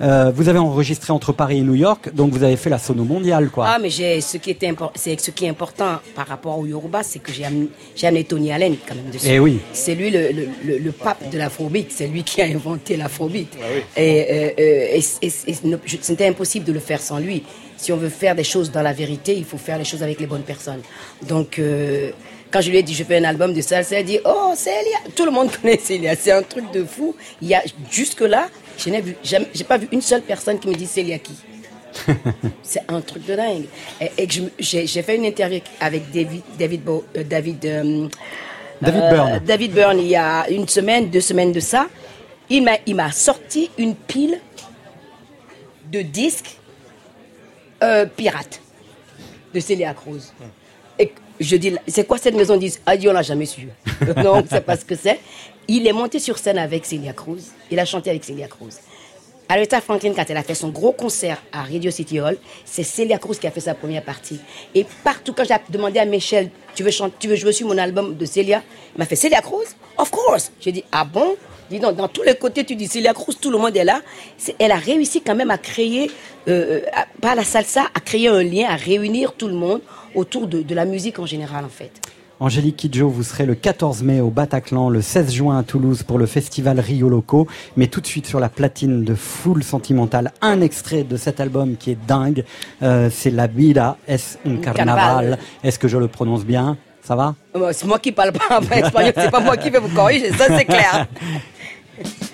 Euh, 0.01 0.31
vous 0.34 0.47
avez 0.47 0.59
enregistré 0.59 1.11
entre 1.11 1.34
Paris 1.34 1.57
et 1.57 1.61
New 1.61 1.76
York, 1.76 2.13
donc 2.13 2.31
vous 2.31 2.43
avez 2.43 2.55
fait 2.55 2.69
la 2.69 2.80
sono 2.80 3.03
mondiale, 3.03 3.49
quoi. 3.49 3.65
Ah, 3.67 3.80
mais 3.81 3.89
j'ai, 3.89 4.21
ce 4.21 4.38
qui 4.38 4.49
était 4.51 4.69
impor- 4.71 4.91
c'est 4.95 5.19
ce 5.19 5.30
qui 5.31 5.43
est 5.45 5.49
important 5.49 5.99
par 6.15 6.26
rapport 6.27 6.57
au 6.57 6.65
Yoruba, 6.65 7.03
c'est 7.03 7.19
que 7.19 7.31
j'ai 7.34 7.43
amené, 7.43 8.23
Tony 8.23 8.51
Allen 8.53 8.76
quand 8.88 8.95
même 8.95 9.09
dessus. 9.11 9.27
Eh 9.30 9.39
oui. 9.39 9.59
C'est 9.73 9.95
lui 9.95 10.09
le, 10.09 10.31
le, 10.31 10.47
le, 10.63 10.77
le 10.77 10.91
pape 10.93 11.30
de 11.30 11.38
l'afrobeat, 11.38 11.91
c'est 11.91 12.07
lui 12.07 12.23
qui 12.23 12.41
a 12.41 12.45
inventé 12.45 12.95
l'afrobeat. 12.95 13.49
Et, 13.97 14.26
euh, 14.30 14.49
euh, 14.57 14.97
et, 14.97 15.03
et- 15.21 15.31
et 15.51 15.55
ne- 15.65 15.77
je- 15.85 15.97
c'était 16.01 16.27
impossible 16.27 16.65
de 16.65 16.71
le 16.71 16.80
faire 16.80 17.01
sans 17.01 17.19
lui. 17.19 17.43
Si 17.76 17.91
on 17.91 17.97
veut 17.97 18.09
faire 18.09 18.35
des 18.35 18.43
choses 18.45 18.71
dans 18.71 18.81
la 18.81 18.93
vérité, 18.93 19.35
il 19.35 19.43
faut 19.45 19.57
faire 19.57 19.77
les 19.77 19.85
choses 19.85 20.03
avec 20.03 20.19
les 20.21 20.27
bonnes 20.27 20.43
personnes. 20.43 20.81
Donc, 21.27 21.59
euh, 21.59 22.11
quand 22.51 22.61
je 22.61 22.69
lui 22.71 22.77
ai 22.77 22.84
dit 22.84 22.93
je 22.93 23.03
fais 23.03 23.17
un 23.17 23.23
album 23.26 23.53
de 23.53 23.61
salsa, 23.61 23.95
elle 23.95 24.01
a 24.01 24.03
dit 24.03 24.19
oh 24.26 24.53
Célia, 24.55 24.97
tout 25.15 25.26
le 25.26 25.31
monde 25.31 25.49
connaît 25.61 25.77
Célia, 25.77 26.15
c'est 26.15 26.31
un 26.31 26.41
truc 26.41 26.71
de 26.71 26.85
fou. 26.85 27.15
Il 27.41 27.49
y 27.49 27.53
a 27.53 27.61
jusque 27.91 28.21
là, 28.21 28.47
je 28.80 28.89
n'ai 28.89 29.01
vu, 29.01 29.15
j'ai 29.23 29.64
pas 29.65 29.77
vu 29.77 29.88
une 29.91 30.01
seule 30.01 30.22
personne 30.22 30.60
qui 30.60 30.68
me 30.68 30.73
dit 30.73 30.88
Célia 30.88 31.19
qui. 31.19 31.34
C'est 32.64 32.84
un 32.88 33.01
truc 33.01 33.26
de 33.26 33.35
dingue. 33.35 33.65
Et, 33.99 34.27
j'ai 34.60 35.01
fait 35.01 35.15
une 35.18 35.26
interview 35.26 35.60
avec 35.80 36.10
David, 36.11 36.41
David, 36.57 36.84
Bo- 36.84 37.06
euh, 37.18 37.23
David, 37.23 37.65
euh, 37.65 38.07
David 38.81 39.01
euh, 39.01 39.11
Byrne. 39.11 39.41
David 39.45 39.73
Byrne, 39.73 39.99
il 39.99 40.07
y 40.07 40.15
a 40.15 40.49
une 40.49 40.68
semaine, 40.68 41.10
deux 41.10 41.22
semaines 41.22 41.51
de 41.51 41.60
ça. 41.60 41.88
Il 42.49 42.64
m'a, 42.64 42.77
il 42.85 42.95
m'a 42.95 43.11
sorti 43.11 43.69
une 43.77 43.95
pile 43.95 44.39
de 45.91 46.01
disques 46.01 46.57
pirates 48.15 48.61
de 49.53 49.60
Célia 49.60 49.93
Cruz. 49.93 50.34
Je 51.40 51.56
dis, 51.56 51.74
c'est 51.88 52.06
quoi 52.06 52.18
cette 52.18 52.36
maison? 52.36 52.56
Ils 52.56 52.60
disent, 52.60 52.82
ah, 52.86 52.94
on 53.07 53.14
l'a 53.14 53.22
jamais 53.22 53.45
su. 53.45 53.68
non, 54.18 54.44
c'est 54.49 54.66
pas 54.66 54.76
ce 54.78 54.86
que 54.86 54.95
c'est. 54.95 55.20
Il 55.68 55.88
est 55.88 55.94
monté 55.94 56.20
sur 56.20 56.38
scène 56.38 56.57
avec 56.57 56.86
Célia 56.86 57.14
Cruz. 57.14 57.41
Il 57.72 57.80
a 57.80 57.86
chanté 57.86 58.10
avec 58.10 58.24
Célia 58.24 58.48
Cruz. 58.48 58.72
Aretha 59.52 59.82
Franklin, 59.82 60.14
quand 60.16 60.26
elle 60.30 60.38
a 60.38 60.44
fait 60.44 60.53
son 60.53 60.70
gros 60.70 60.91
concert 60.91 61.41
à 61.52 61.64
Radio 61.64 61.90
City 61.90 62.20
Hall, 62.20 62.38
c'est 62.66 62.84
Celia 62.84 63.18
Cruz 63.18 63.36
qui 63.40 63.48
a 63.48 63.52
fait 63.52 63.61
sa 63.61 63.74
première 63.74 64.03
partie. 64.03 64.40
Et 64.76 64.86
partout, 65.03 65.34
quand 65.34 65.44
j'ai 65.44 65.56
demandé 65.72 65.98
à 65.98 66.06
Michel, 66.06 66.52
tu 66.76 66.84
veux, 66.84 66.91
chanter, 66.91 67.16
tu 67.20 67.28
veux 67.28 67.36
jouer 67.36 67.52
sur 67.52 67.68
mon 67.68 67.78
album 67.80 68.16
de 68.16 68.26
Celia 68.26 68.61
Il 68.95 68.99
m'a 68.99 69.06
fait 69.06 69.16
Celia 69.16 69.41
Cruz 69.41 69.66
Of 69.98 70.11
course 70.11 70.52
J'ai 70.61 70.72
dit, 70.72 70.84
ah 70.91 71.03
bon? 71.03 71.36
Dis 71.72 71.80
donc, 71.80 71.95
dans 71.95 72.07
tous 72.07 72.22
les 72.24 72.36
côtés, 72.36 72.64
tu 72.64 72.76
dis 72.76 72.88
Celia 72.88 73.14
Cruz, 73.14 73.34
tout 73.41 73.49
le 73.49 73.57
monde 73.57 73.76
est 73.76 73.84
là. 73.84 74.02
Elle 74.60 74.72
a 74.72 74.76
réussi 74.78 75.22
quand 75.22 75.36
même 75.36 75.49
à 75.52 75.57
créer, 75.57 76.11
euh, 76.48 76.82
à- 76.94 77.07
par 77.20 77.36
la 77.36 77.44
salsa, 77.44 77.86
à 77.95 77.99
créer 77.99 78.28
un 78.28 78.44
lien, 78.44 78.68
à 78.70 78.76
réunir 78.76 79.34
tout 79.34 79.48
le 79.48 79.53
monde 79.56 79.82
autour 80.15 80.48
de, 80.48 80.61
de 80.61 80.76
la 80.76 80.86
musique 80.86 81.19
en 81.19 81.26
général, 81.26 81.65
en 81.65 81.69
fait. 81.69 81.91
Angélique 82.41 82.77
Kidjo, 82.77 83.10
vous 83.10 83.23
serez 83.23 83.45
le 83.45 83.53
14 83.53 84.02
mai 84.02 84.22
au 84.22 84.30
Bataclan, 84.30 84.90
le 84.90 85.02
16 85.02 85.34
juin 85.34 85.57
à 85.60 85.64
Toulouse 85.64 86.03
pour 86.03 86.18
le 86.18 86.26
festival 86.26 86.80
Rio 86.80 87.10
Loco. 87.10 87.48
Mais 87.76 87.88
tout 87.88 87.99
de 87.99 88.07
suite 88.07 88.26
sur 88.27 88.40
la 88.40 88.48
platine 88.48 89.03
de 89.03 89.14
Foule 89.14 89.61
Sentimentale, 89.61 90.31
un 90.41 90.61
extrait 90.61 91.03
de 91.03 91.18
cet 91.18 91.41
album 91.41 91.76
qui 91.76 91.91
est 91.91 91.98
dingue. 92.07 92.45
Euh, 92.81 93.10
c'est 93.11 93.30
La 93.31 93.48
Vida 93.48 93.98
es 94.07 94.15
un 94.45 94.56
carnaval? 94.56 94.76
carnaval. 94.76 95.38
Est-ce 95.65 95.77
que 95.80 95.90
je 95.90 95.98
le 95.98 96.07
prononce 96.07 96.45
bien? 96.45 96.77
Ça 97.03 97.14
va? 97.15 97.36
Euh, 97.57 97.72
C'est 97.73 97.88
moi 97.88 97.99
qui 97.99 98.14
parle 98.14 98.31
pas 98.31 98.60
en 98.60 98.61
espagnol, 98.61 99.14
c'est 99.18 99.31
pas 99.31 99.40
moi 99.41 99.57
qui 99.57 99.69
vais 99.69 99.80
vous 99.80 99.94
corriger, 99.94 100.31
ça 100.31 100.45
c'est 100.48 100.65
clair. 100.65 101.07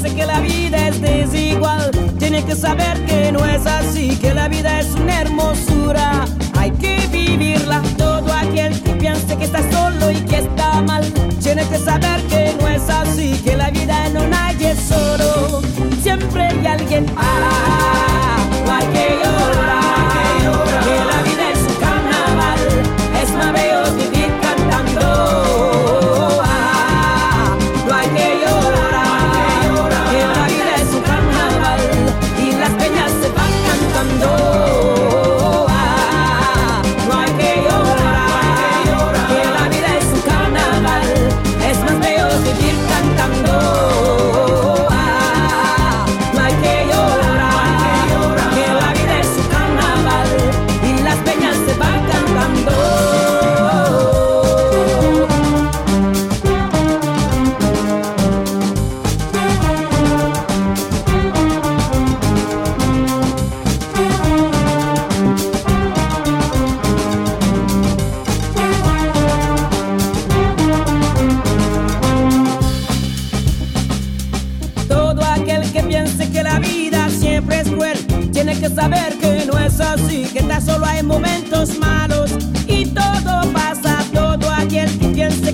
piense 0.00 0.16
que 0.16 0.26
la 0.26 0.40
vida 0.40 0.88
es 0.88 1.00
desigual 1.00 1.90
tiene 2.18 2.44
que 2.44 2.54
saber 2.54 3.04
que 3.06 3.32
no 3.32 3.44
es 3.44 3.66
así, 3.66 4.16
que 4.16 4.32
la 4.32 4.48
vida 4.48 4.80
es 4.80 4.86
una 4.94 5.20
hermosura, 5.20 6.24
hay 6.58 6.70
que 6.72 7.06
vivirla. 7.10 7.82
Todo 7.98 8.32
aquel 8.32 8.80
que 8.82 8.94
piense 8.94 9.36
que 9.36 9.44
está 9.44 9.60
solo 9.70 10.10
y 10.10 10.16
que 10.26 10.38
está 10.38 10.80
mal 10.82 11.04
tiene 11.42 11.66
que 11.66 11.78
saber 11.78 12.22
que 12.28 12.54
no 12.60 12.68
es 12.68 12.88
así, 12.88 13.40
que 13.44 13.56
la 13.56 13.70
vida 13.70 14.08
no 14.10 14.26
nadie 14.26 14.72
es 14.72 14.80
solo, 14.80 15.62
siempre 16.02 16.46
hay 16.46 16.66
alguien. 16.66 17.06
Ah, 17.16 17.70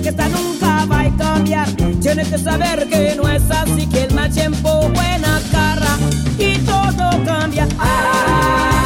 que 0.07 0.11
esta 0.11 0.29
nunca 0.29 0.85
va 0.85 1.01
a 1.01 1.17
cambiar. 1.17 1.67
Tienes 2.01 2.29
que 2.29 2.37
saber 2.37 2.87
que 2.87 3.15
no 3.15 3.27
es 3.27 3.43
así, 3.51 3.85
que 3.87 4.03
el 4.03 4.13
mal 4.13 4.31
tiempo 4.31 4.89
buena 4.89 5.41
cara 5.51 5.97
y 6.37 6.57
todo 6.59 7.25
cambia. 7.25 7.67
Ah. 7.77 8.76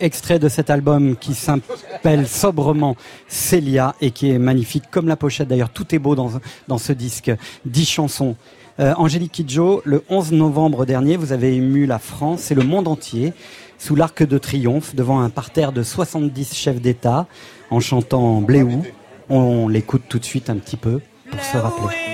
Extrait 0.00 0.38
de 0.38 0.48
cet 0.48 0.70
album 0.70 1.16
qui 1.16 1.34
s'appelle 1.34 2.26
sobrement 2.26 2.96
Célia 3.28 3.94
et 4.00 4.10
qui 4.10 4.30
est 4.30 4.38
magnifique, 4.38 4.84
comme 4.90 5.08
la 5.08 5.16
pochette 5.16 5.48
d'ailleurs. 5.48 5.70
Tout 5.70 5.94
est 5.94 5.98
beau 5.98 6.14
dans, 6.14 6.32
dans 6.68 6.78
ce 6.78 6.92
disque. 6.92 7.30
Dix 7.64 7.88
chansons. 7.88 8.36
Euh, 8.80 8.92
Angélique 8.96 9.32
Kidjo, 9.32 9.82
le 9.84 10.02
11 10.08 10.32
novembre 10.32 10.84
dernier, 10.84 11.16
vous 11.16 11.32
avez 11.32 11.54
ému 11.54 11.86
la 11.86 11.98
France 11.98 12.50
et 12.50 12.54
le 12.54 12.64
monde 12.64 12.88
entier 12.88 13.32
sous 13.78 13.94
l'arc 13.94 14.22
de 14.22 14.38
triomphe 14.38 14.94
devant 14.94 15.20
un 15.20 15.30
parterre 15.30 15.72
de 15.72 15.82
70 15.82 16.54
chefs 16.54 16.80
d'État 16.80 17.26
en 17.70 17.80
chantant 17.80 18.40
Bléou. 18.40 18.82
On 19.28 19.68
l'écoute 19.68 20.02
tout 20.08 20.18
de 20.18 20.24
suite 20.24 20.50
un 20.50 20.56
petit 20.56 20.76
peu 20.76 21.00
pour 21.30 21.42
se 21.42 21.56
rappeler. 21.56 22.13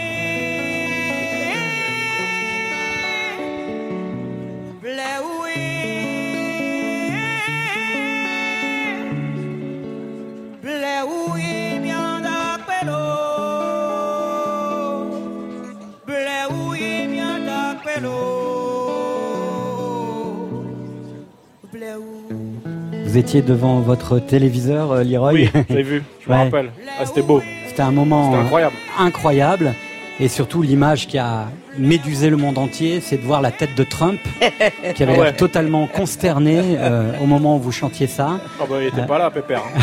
Étiez 23.21 23.43
devant 23.43 23.81
votre 23.81 24.19
téléviseur, 24.19 24.93
euh, 24.93 25.05
Leroy 25.05 25.33
Oui, 25.33 25.51
j'ai 25.71 25.83
vu, 25.83 26.03
je 26.25 26.29
me 26.31 26.35
Ouais. 26.37 26.45
rappelle. 26.45 26.71
Ah, 26.99 27.07
c'était 27.07 27.23
beau. 27.23 27.41
C'était 27.69 27.83
un 27.83 27.93
moment 27.93 28.31
C'était 28.33 28.43
incroyable. 28.45 28.75
euh, 28.99 29.03
incroyable. 29.05 29.75
Et 30.23 30.29
surtout, 30.29 30.61
l'image 30.61 31.07
qui 31.07 31.17
a 31.17 31.47
médusé 31.79 32.29
le 32.29 32.37
monde 32.37 32.59
entier, 32.59 33.01
c'est 33.01 33.17
de 33.17 33.23
voir 33.23 33.41
la 33.41 33.51
tête 33.51 33.75
de 33.75 33.85
Trump, 33.85 34.21
qui 34.95 35.03
avait 35.03 35.17
Ouais. 35.17 35.25
l'air 35.25 35.37
totalement 35.37 35.87
consterné 35.87 36.61
euh, 36.79 37.13
au 37.23 37.27
moment 37.27 37.57
où 37.57 37.59
vous 37.59 37.73
chantiez 37.73 38.07
ça. 38.07 38.39
Ah 38.61 38.65
bah, 38.69 38.77
il 38.83 38.89
était 38.89 39.01
Euh, 39.01 39.05
pas 39.05 39.19
là, 39.19 39.31
Pépère. 39.31 39.63
hein. 39.75 39.81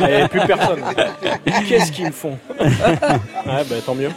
Il 0.00 0.06
n'y 0.06 0.12
avait 0.12 0.28
plus 0.28 0.40
personne. 0.46 0.80
Qu'est-ce 1.66 1.90
qu'ils 1.92 2.06
me 2.06 2.10
font? 2.12 2.36
Ouais, 2.60 2.66
bah, 3.46 3.76
tant 3.86 3.94
mieux. 3.94 4.10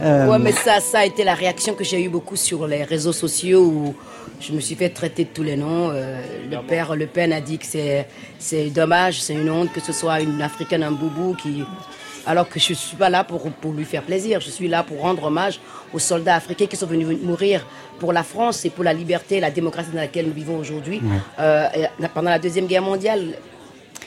Euh, 0.00 0.26
Ouais, 0.28 0.38
mais 0.38 0.52
ça, 0.52 0.80
ça 0.80 1.00
a 1.00 1.04
été 1.04 1.24
la 1.24 1.34
réaction 1.34 1.74
que 1.74 1.84
j'ai 1.84 2.02
eu 2.02 2.08
beaucoup 2.08 2.36
sur 2.36 2.66
les 2.66 2.84
réseaux 2.84 3.12
sociaux 3.12 3.62
où 3.64 3.94
je 4.40 4.52
me 4.52 4.60
suis 4.60 4.74
fait 4.74 4.88
traiter 4.90 5.24
de 5.24 5.30
tous 5.32 5.42
les 5.42 5.56
noms. 5.56 5.90
Euh, 5.90 6.20
le 6.50 6.58
père 6.66 6.94
Le 6.96 7.06
Pen 7.06 7.32
a 7.32 7.40
dit 7.40 7.58
que 7.58 7.66
c'est, 7.66 8.06
c'est 8.38 8.70
dommage, 8.70 9.20
c'est 9.20 9.34
une 9.34 9.50
honte 9.50 9.72
que 9.72 9.80
ce 9.80 9.92
soit 9.92 10.20
une 10.20 10.40
Africaine, 10.42 10.82
un 10.82 10.92
boubou 10.92 11.34
qui. 11.34 11.62
Alors 12.26 12.48
que 12.48 12.60
je 12.60 12.70
ne 12.70 12.74
suis 12.76 12.96
pas 12.98 13.08
là 13.08 13.24
pour, 13.24 13.50
pour 13.50 13.72
lui 13.72 13.84
faire 13.86 14.02
plaisir, 14.02 14.40
je 14.40 14.50
suis 14.50 14.68
là 14.68 14.82
pour 14.82 15.00
rendre 15.00 15.24
hommage 15.24 15.58
aux 15.94 15.98
soldats 15.98 16.34
africains 16.34 16.66
qui 16.66 16.76
sont 16.76 16.86
venus 16.86 17.18
mourir 17.22 17.66
pour 17.98 18.12
la 18.12 18.22
France 18.22 18.64
et 18.66 18.70
pour 18.70 18.84
la 18.84 18.92
liberté 18.92 19.36
et 19.38 19.40
la 19.40 19.50
démocratie 19.50 19.90
dans 19.90 19.96
laquelle 20.02 20.26
nous 20.26 20.34
vivons 20.34 20.58
aujourd'hui. 20.58 21.00
Ouais. 21.02 21.18
Euh, 21.40 21.66
pendant 22.12 22.28
la 22.30 22.38
Deuxième 22.38 22.66
Guerre 22.66 22.82
mondiale, 22.82 23.22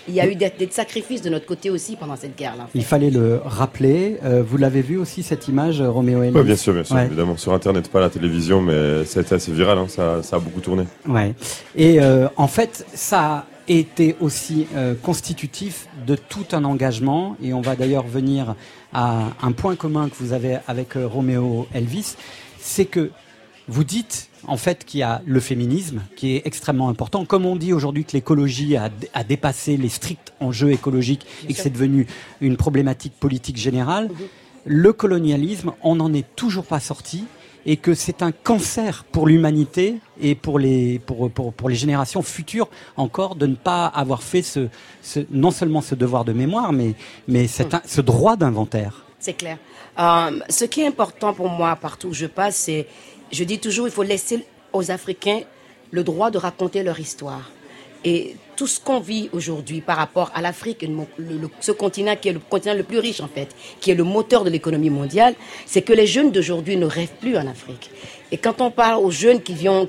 il 0.07 0.13
y 0.13 0.21
a 0.21 0.27
eu 0.27 0.35
des, 0.35 0.51
des 0.57 0.69
sacrifices 0.69 1.21
de 1.21 1.29
notre 1.29 1.45
côté 1.45 1.69
aussi 1.69 1.95
pendant 1.95 2.15
cette 2.15 2.37
guerre-là. 2.37 2.67
Il 2.75 2.83
fallait 2.83 3.09
le 3.09 3.39
rappeler. 3.43 4.17
Euh, 4.23 4.43
vous 4.45 4.57
l'avez 4.57 4.81
vu 4.81 4.97
aussi 4.97 5.23
cette 5.23 5.47
image, 5.47 5.81
euh, 5.81 5.89
Roméo 5.89 6.23
Elvis 6.23 6.37
Ouais, 6.37 6.43
bien 6.43 6.55
sûr, 6.55 6.73
bien 6.73 6.83
sûr, 6.83 6.95
Ouais. 6.95 7.05
évidemment. 7.05 7.37
Sur 7.37 7.53
Internet, 7.53 7.89
pas 7.89 7.99
à 7.99 8.03
la 8.03 8.09
télévision, 8.09 8.61
mais 8.61 9.05
ça 9.05 9.19
a 9.19 9.23
été 9.23 9.35
assez 9.35 9.51
viral, 9.51 9.77
hein, 9.77 9.85
ça, 9.87 10.21
ça 10.23 10.35
a 10.35 10.39
beaucoup 10.39 10.61
tourné. 10.61 10.83
Ouais. 11.07 11.33
Et 11.75 12.01
euh, 12.01 12.27
en 12.37 12.47
fait, 12.47 12.85
ça 12.93 13.19
a 13.21 13.45
été 13.67 14.15
aussi 14.19 14.67
euh, 14.75 14.93
constitutif 15.01 15.87
de 16.05 16.15
tout 16.15 16.45
un 16.51 16.65
engagement. 16.65 17.37
Et 17.41 17.53
on 17.53 17.61
va 17.61 17.75
d'ailleurs 17.77 18.05
venir 18.05 18.55
à 18.93 19.29
un 19.41 19.51
point 19.53 19.75
commun 19.75 20.09
que 20.09 20.15
vous 20.19 20.33
avez 20.33 20.57
avec 20.67 20.97
euh, 20.97 21.07
Roméo 21.07 21.67
Elvis, 21.73 22.15
c'est 22.59 22.85
que 22.85 23.09
vous 23.67 23.83
dites 23.83 24.29
en 24.45 24.57
fait 24.57 24.83
qu'il 24.85 24.99
y 24.99 25.03
a 25.03 25.21
le 25.25 25.39
féminisme 25.39 26.01
qui 26.15 26.35
est 26.35 26.41
extrêmement 26.45 26.89
important. 26.89 27.23
Comme 27.25 27.45
on 27.45 27.55
dit 27.55 27.71
aujourd'hui 27.73 28.03
que 28.03 28.11
l'écologie 28.13 28.75
a, 28.75 28.89
a 29.13 29.23
dépassé 29.23 29.77
les 29.77 29.89
stricts 29.89 30.33
enjeux 30.39 30.71
écologiques 30.71 31.25
et 31.47 31.53
que 31.53 31.59
c'est 31.59 31.69
devenu 31.69 32.07
une 32.41 32.57
problématique 32.57 33.13
politique 33.19 33.57
générale, 33.57 34.09
le 34.65 34.91
colonialisme, 34.93 35.71
on 35.81 35.95
n'en 35.95 36.13
est 36.13 36.25
toujours 36.35 36.65
pas 36.65 36.79
sorti 36.79 37.25
et 37.65 37.77
que 37.77 37.93
c'est 37.93 38.21
un 38.21 38.33
cancer 38.33 39.05
pour 39.09 39.25
l'humanité 39.27 39.95
et 40.19 40.35
pour 40.35 40.59
les, 40.59 40.99
pour, 40.99 41.31
pour, 41.31 41.53
pour 41.53 41.69
les 41.69 41.75
générations 41.75 42.21
futures 42.21 42.67
encore 42.97 43.35
de 43.35 43.45
ne 43.47 43.55
pas 43.55 43.85
avoir 43.85 44.21
fait 44.23 44.41
ce, 44.41 44.67
ce, 45.01 45.21
non 45.31 45.51
seulement 45.51 45.79
ce 45.81 45.95
devoir 45.95 46.25
de 46.25 46.33
mémoire, 46.33 46.73
mais, 46.73 46.95
mais 47.29 47.47
cet, 47.47 47.73
in- 47.73 47.81
ce 47.85 48.01
droit 48.01 48.35
d'inventaire. 48.35 49.05
C'est 49.19 49.33
clair. 49.33 49.57
Euh, 49.97 50.39
ce 50.49 50.65
qui 50.65 50.81
est 50.81 50.87
important 50.87 51.33
pour 51.33 51.47
moi 51.47 51.77
partout 51.77 52.09
où 52.09 52.13
je 52.13 52.25
passe, 52.25 52.57
c'est, 52.57 52.87
je 53.33 53.43
dis 53.43 53.59
toujours, 53.59 53.87
il 53.87 53.91
faut 53.91 54.03
laisser 54.03 54.45
aux 54.71 54.91
Africains 54.91 55.41
le 55.91 56.03
droit 56.03 56.31
de 56.31 56.37
raconter 56.37 56.83
leur 56.83 56.99
histoire. 56.99 57.51
Et 58.05 58.35
tout 58.57 58.67
ce 58.67 58.79
qu'on 58.79 58.99
vit 58.99 59.29
aujourd'hui 59.31 59.79
par 59.79 59.97
rapport 59.97 60.29
à 60.35 60.41
l'Afrique, 60.41 60.85
ce 61.61 61.71
continent 61.71 62.15
qui 62.15 62.29
est 62.29 62.33
le 62.33 62.39
continent 62.39 62.75
le 62.75 62.83
plus 62.83 62.99
riche 62.99 63.21
en 63.21 63.27
fait, 63.27 63.47
qui 63.79 63.91
est 63.91 63.95
le 63.95 64.03
moteur 64.03 64.43
de 64.43 64.49
l'économie 64.49 64.89
mondiale, 64.89 65.35
c'est 65.65 65.81
que 65.81 65.93
les 65.93 66.05
jeunes 66.05 66.31
d'aujourd'hui 66.31 66.75
ne 66.75 66.85
rêvent 66.85 67.15
plus 67.21 67.37
en 67.37 67.47
Afrique. 67.47 67.89
Et 68.31 68.37
quand 68.37 68.59
on 68.61 68.71
parle 68.71 69.03
aux 69.03 69.11
jeunes 69.11 69.41
qui 69.41 69.53
viennent, 69.53 69.87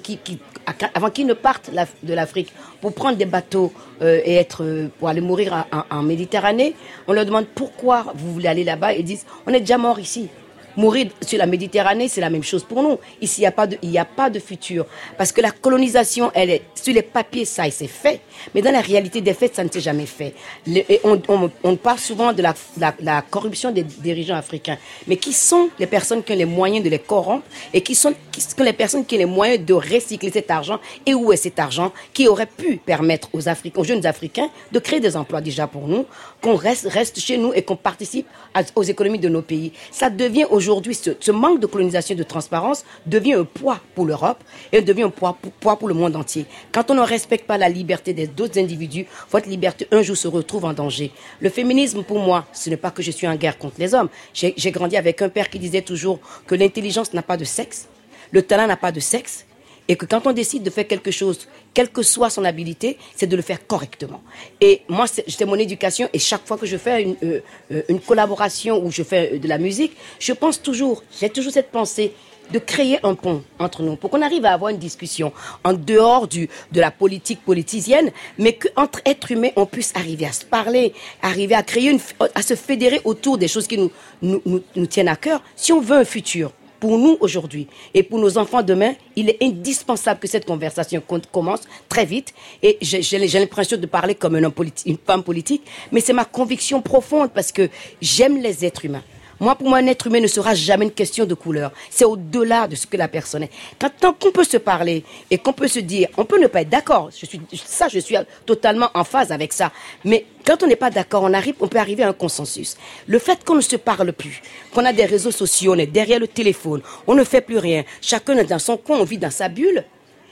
avant 0.95 1.11
qu'ils 1.11 1.27
ne 1.27 1.35
partent 1.35 1.71
de 2.03 2.15
l'Afrique 2.15 2.53
pour 2.81 2.95
prendre 2.95 3.17
des 3.17 3.25
bateaux 3.27 3.73
euh, 4.01 4.21
et 4.25 4.35
être 4.35 4.63
euh, 4.63 4.89
pour 4.99 5.09
aller 5.09 5.21
mourir 5.21 5.67
en, 5.91 6.03
Méditerranée, 6.03 6.75
on 7.09 7.13
leur 7.13 7.27
demande 7.27 7.47
pourquoi 7.55 8.07
vous 8.15 8.33
voulez 8.33 8.49
aller 8.49 8.65
là-bas. 8.65 8.95
Ils 8.95 9.05
disent 9.05 9.27
on 9.47 9.53
est 9.53 9.61
déjà 9.61 9.77
mort 9.77 9.99
ici. 9.99 10.29
Mourir 10.77 11.07
sur 11.27 11.39
la 11.39 11.47
Méditerranée, 11.47 12.09
c'est 12.09 12.21
la 12.21 12.31
même 12.31 12.43
chose 12.43 12.65
pour 12.65 12.83
nous. 12.83 12.99
Ici, 13.21 13.41
il 13.41 13.43
n'y 13.43 13.47
a, 13.47 13.53
pas 13.53 13.67
de- 13.67 13.79
a 13.99 14.05
pas 14.05 14.31
de 14.31 14.39
futur. 14.39 14.87
Parce 15.17 15.33
que 15.33 15.41
la 15.41 15.51
colonisation, 15.51 16.31
elle 16.35 16.51
est, 16.51 16.63
sur 16.75 16.93
les 16.95 17.03
papiers, 17.03 17.45
ça, 17.45 17.65
c'est 17.71 17.87
fait. 17.87 18.21
Mais 18.55 18.63
dans 18.63 18.73
la 18.73 18.81
réalité 18.81 19.21
des 19.21 19.35
faits, 19.35 19.55
ça 19.55 19.65
ne 19.65 19.69
s'est 19.71 19.81
jamais 19.81 20.07
fait. 20.07 20.35
Et 20.67 21.01
on, 21.05 21.21
on- 21.29 21.51
on 21.63 21.77
parle 21.77 21.99
souvent 21.99 22.33
de 22.33 22.43
la, 22.43 22.55
la- 23.01 23.23
corruption 23.23 23.71
des 23.71 23.83
dirigeants 23.85 24.35
africains. 24.37 24.79
Mais 25.07 25.17
qui 25.17 25.33
sont 25.33 25.69
les 25.79 25.87
personnes 25.87 26.23
qui 26.23 26.33
ont 26.33 26.37
les 26.37 26.45
moyens 26.45 26.85
de 26.85 26.91
les 26.91 26.99
corrompre 26.99 27.45
et 27.73 27.81
qui 27.81 27.95
sont, 27.95 28.13
qui 28.33 28.41
sont 28.41 28.63
les 28.63 28.73
personnes 28.73 29.05
qui 29.05 29.15
ont 29.15 29.19
les 29.19 29.25
moyens 29.27 29.65
de 29.65 29.75
recycler 29.75 30.31
cet 30.31 30.51
argent 30.51 30.79
Et 31.07 31.15
où 31.15 31.33
est 31.33 31.37
cet 31.37 31.59
argent 31.59 31.93
qui 32.13 32.27
aurait 32.29 32.47
pu 32.47 32.77
permettre 32.77 33.29
aux, 33.33 33.49
Africains, 33.49 33.81
aux 33.81 33.85
jeunes 33.85 34.05
Africains 34.07 34.49
de 34.73 34.79
créer 34.79 35.01
des 35.01 35.17
emplois 35.17 35.41
déjà 35.41 35.67
pour 35.67 35.87
nous, 35.89 36.05
qu'on 36.41 36.57
reste, 36.57 36.87
reste 36.91 37.19
chez 37.21 37.37
nous 37.39 37.53
et 37.55 37.63
qu'on 37.63 37.77
participe 37.77 38.27
aux 38.75 38.83
économies 38.83 39.19
de 39.19 39.29
nos 39.29 39.43
pays. 39.43 39.73
Ça 39.91 40.11
devient 40.11 40.45
aujourd'hui, 40.51 40.64
ce, 40.65 41.11
ce 41.19 41.31
manque 41.33 41.61
de 41.61 41.67
colonisation 41.67 42.15
et 42.15 42.19
de 42.19 42.23
transparence 42.23 42.85
devient 43.07 43.35
un 43.35 43.45
poids 43.45 43.81
pour 43.95 44.07
l'Europe 44.07 44.43
et 44.73 44.83
devient 44.83 45.05
un 45.05 45.11
poids 45.11 45.39
pour, 45.77 45.89
le 45.89 45.95
monde 45.95 46.17
entier. 46.17 46.47
Quand 46.73 46.91
on 46.91 46.95
ne 46.95 47.01
respecte 47.01 47.47
pas 47.47 47.59
la 47.59 47.69
liberté 47.69 48.13
des 48.13 48.27
d'autres 48.27 48.59
individus, 48.59 49.07
votre 49.31 49.49
liberté 49.49 49.87
un 49.91 50.03
jour 50.03 50.17
se 50.17 50.29
retrouve 50.29 50.65
en 50.65 50.73
danger. 50.73 51.11
Le 51.41 51.51
féminisme, 51.51 52.03
pour 52.03 52.19
moi, 52.19 52.47
ce 52.53 52.71
n'est 52.71 52.77
pas 52.77 52.91
que 52.91 53.03
je 53.03 53.11
suis 53.11 53.27
en 53.27 53.37
guerre 53.37 53.59
contre 53.59 53.77
les 53.79 53.95
hommes. 53.95 54.09
J'ai 54.33 54.71
grandi 54.71 54.97
avec 54.97 55.23
un 55.23 55.29
père 55.29 55.51
qui 55.51 55.59
disait 55.59 55.83
toujours 55.83 56.19
que 56.47 56.55
l'intelligence 56.55 57.13
n'a 57.13 57.23
pas 57.23 57.37
de 57.37 57.45
sexe, 57.45 57.89
le 58.31 58.43
talent 58.43 58.67
n'a 58.67 58.77
pas 58.77 58.93
de 58.93 59.01
sexe, 59.01 59.47
et 59.89 59.97
que 59.97 60.07
quand 60.07 60.27
on 60.27 60.33
décide 60.33 60.63
de 60.63 60.71
faire 60.71 60.87
quelque 60.87 61.11
chose, 61.11 61.47
quelle 61.73 61.91
que 61.91 62.03
soit 62.03 62.31
son 62.31 62.45
habilité, 62.45 62.99
c'est 63.17 63.27
de 63.27 63.37
le 63.37 63.43
faire 63.43 63.67
correctement. 63.67 64.23
Et 64.61 64.83
moi, 64.89 65.07
c'est 65.07 65.45
mon 65.45 65.57
éducation, 65.57 66.09
et 66.13 66.19
chaque 66.19 66.47
fois 66.47 66.57
que 66.57 66.67
je 66.67 66.77
fais 66.77 67.03
une, 67.03 67.17
euh, 67.23 67.41
euh, 67.73 67.99
collaboration 68.07 68.83
où 68.83 68.91
je 68.91 69.03
fais 69.03 69.35
euh, 69.35 69.39
de 69.39 69.49
la 69.49 69.59
musique, 69.59 69.93
je 70.19 70.33
pense 70.33 70.61
toujours, 70.63 71.03
j'ai 71.21 71.29
toujours 71.29 71.53
cette 71.53 71.71
pensée 71.71 72.13
de 72.53 72.59
créer 72.59 72.99
un 73.03 73.15
pont 73.15 73.43
entre 73.59 73.83
nous 73.83 73.97
pour 73.97 74.11
qu'on 74.11 74.21
arrive 74.21 74.45
à 74.45 74.53
avoir 74.53 74.71
une 74.71 74.79
discussion 74.79 75.33
en 75.65 75.73
dehors 75.73 76.29
de 76.29 76.49
la 76.75 76.91
politique 76.91 77.43
politicienne, 77.43 78.11
mais 78.37 78.53
qu'entre 78.53 79.01
êtres 79.07 79.33
humains, 79.33 79.51
on 79.57 79.65
puisse 79.65 79.93
arriver 79.95 80.27
à 80.27 80.33
se 80.33 80.45
parler, 80.45 80.93
arriver 81.23 81.55
à 81.55 81.63
créer 81.63 81.97
à 82.35 82.43
se 82.43 82.55
fédérer 82.55 83.01
autour 83.05 83.39
des 83.39 83.49
choses 83.49 83.67
qui 83.67 83.79
nous 84.21 84.87
tiennent 84.89 85.09
à 85.09 85.17
cœur. 85.17 85.43
Si 85.57 85.73
on 85.73 85.81
veut 85.81 85.97
un 85.97 86.05
futur, 86.05 86.53
pour 86.85 86.99
nous 86.99 87.17
aujourd'hui 87.21 87.67
et 87.95 88.03
pour 88.03 88.19
nos 88.19 88.37
enfants 88.37 88.63
demain, 88.63 88.93
il 89.17 89.31
est 89.31 89.43
indispensable 89.43 90.21
que 90.21 90.29
cette 90.29 90.45
conversation 90.45 91.01
con- 91.01 91.19
commence 91.33 91.63
très 91.89 92.05
vite. 92.05 92.35
Et 92.63 92.77
j'ai 92.83 93.39
l'impression 93.39 93.79
de 93.79 93.87
parler 93.87 94.15
comme 94.15 94.37
une 94.37 94.99
femme 95.07 95.23
politique, 95.23 95.63
mais 95.91 96.01
c'est 96.01 96.13
ma 96.13 96.27
conviction 96.27 96.83
profonde 96.83 97.31
parce 97.35 97.53
que 97.53 97.71
j'aime 98.03 98.37
les 98.37 98.67
êtres 98.67 98.85
humains. 98.85 99.03
Moi, 99.41 99.55
pour 99.57 99.69
moi, 99.69 99.79
un 99.79 99.87
être 99.87 100.07
humain 100.07 100.21
ne 100.21 100.27
sera 100.27 100.55
jamais 100.55 100.85
une 100.85 100.93
question 100.93 101.25
de 101.25 101.35
couleur. 101.35 101.73
C'est 101.91 102.05
au-delà 102.05 102.69
de 102.69 102.77
ce 102.77 102.87
que 102.87 102.97
la 102.97 103.09
personne 103.09 103.45
est. 103.45 103.51
Quand 103.79 103.91
tant 103.99 104.13
qu'on 104.13 104.31
peut 104.31 104.45
se 104.45 104.57
parler 104.57 105.05
et 105.31 105.39
qu'on 105.39 105.53
peut 105.53 105.69
se 105.69 105.81
dire, 105.81 106.09
on 106.17 106.25
peut 106.25 106.41
ne 106.41 106.47
pas 106.47 106.63
être 106.63 106.69
d'accord. 106.69 107.11
Je 107.17 107.27
suis, 107.27 107.41
ça, 107.55 107.89
je 107.89 107.99
suis 107.99 108.17
totalement 108.47 108.91
en 108.95 109.05
phase 109.05 109.33
avec 109.33 109.53
ça. 109.53 109.73
Mais 110.05 110.27
quand 110.45 110.63
on 110.63 110.67
n'est 110.67 110.77
pas 110.77 110.91
d'accord, 110.91 111.23
on 111.25 111.33
arrive, 111.33 111.55
on 111.61 111.69
peut 111.69 111.79
arriver 111.79 112.05
à 112.05 112.09
un 112.09 112.13
consensus. 112.13 112.77
Le 113.07 113.19
fait 113.19 113.45
qu'on 113.45 113.57
ne 113.57 113.61
se 113.61 113.77
parle 113.77 114.13
plus, 114.13 114.43
qu'on 114.73 114.85
a 114.85 114.93
des 114.93 115.05
réseaux 115.05 115.31
sociaux, 115.31 115.75
on 115.75 115.79
est 115.79 115.87
derrière 115.87 116.21
le 116.21 116.29
téléphone, 116.29 116.83
on 117.07 117.15
ne 117.15 117.25
fait 117.25 117.41
plus 117.41 117.59
rien. 117.59 117.85
Chacun 118.01 118.37
est 118.37 118.45
dans 118.45 118.59
son 118.59 118.77
coin, 118.77 118.99
on 118.99 119.05
vit 119.05 119.19
dans 119.19 119.31
sa 119.31 119.49
bulle. 119.49 119.85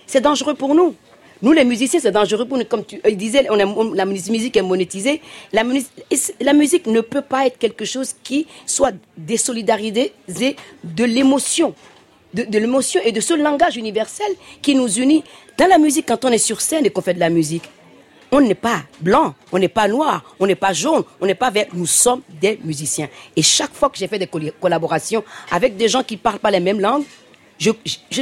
C'est 0.06 0.20
dangereux 0.20 0.54
pour 0.54 0.74
nous. 0.74 0.94
Nous, 1.42 1.50
les 1.52 1.64
musiciens, 1.64 1.98
c'est 2.00 2.12
dangereux 2.12 2.46
pour 2.46 2.56
nous. 2.56 2.64
Comme 2.64 2.84
tu 2.84 3.00
disais, 3.16 3.42
la 3.94 4.04
musique 4.06 4.56
est 4.56 4.62
monétisée. 4.62 5.20
La, 5.52 5.64
musique 6.54 6.86
ne 6.86 7.00
peut 7.00 7.20
pas 7.20 7.46
être 7.46 7.58
quelque 7.58 7.84
chose 7.84 8.14
qui 8.22 8.46
soit 8.64 8.94
désolidarisé 9.16 10.12
de 10.28 11.04
l'émotion. 11.04 11.74
De, 12.32 12.58
l'émotion 12.58 13.00
et 13.04 13.12
de 13.12 13.20
ce 13.20 13.34
langage 13.34 13.76
universel 13.76 14.28
qui 14.62 14.74
nous 14.74 14.88
unit. 14.88 15.22
Dans 15.58 15.66
la 15.66 15.78
musique, 15.78 16.06
quand 16.06 16.24
on 16.24 16.28
est 16.30 16.38
sur 16.38 16.60
scène 16.60 16.86
et 16.86 16.90
qu'on 16.90 17.02
fait 17.02 17.12
de 17.12 17.20
la 17.20 17.28
musique, 17.28 17.64
on 18.30 18.40
n'est 18.40 18.54
pas 18.54 18.82
blanc, 19.00 19.34
on 19.52 19.58
n'est 19.58 19.68
pas 19.68 19.86
noir, 19.88 20.34
on 20.40 20.46
n'est 20.46 20.54
pas 20.54 20.72
jaune, 20.72 21.02
on 21.20 21.26
n'est 21.26 21.34
pas 21.34 21.50
vert. 21.50 21.66
Nous 21.74 21.84
sommes 21.86 22.22
des 22.40 22.58
musiciens. 22.64 23.08
Et 23.36 23.42
chaque 23.42 23.74
fois 23.74 23.90
que 23.90 23.98
j'ai 23.98 24.08
fait 24.08 24.18
des 24.18 24.26
colla- 24.26 24.52
collaborations 24.58 25.22
avec 25.50 25.76
des 25.76 25.88
gens 25.88 26.02
qui 26.02 26.14
ne 26.14 26.20
parlent 26.20 26.38
pas 26.38 26.50
les 26.50 26.60
mêmes 26.60 26.80
langues, 26.80 27.04
je 27.58 27.70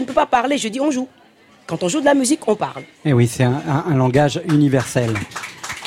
ne 0.00 0.04
peux 0.04 0.12
pas 0.12 0.26
parler, 0.26 0.58
je 0.58 0.66
dis 0.68 0.80
on 0.80 0.90
joue. 0.90 1.06
Quand 1.70 1.84
on 1.84 1.88
joue 1.88 2.00
de 2.00 2.04
la 2.04 2.14
musique, 2.14 2.48
on 2.48 2.56
parle. 2.56 2.82
Et 3.04 3.12
oui, 3.12 3.28
c'est 3.28 3.44
un, 3.44 3.94
langage 3.94 4.42
universel. 4.48 5.14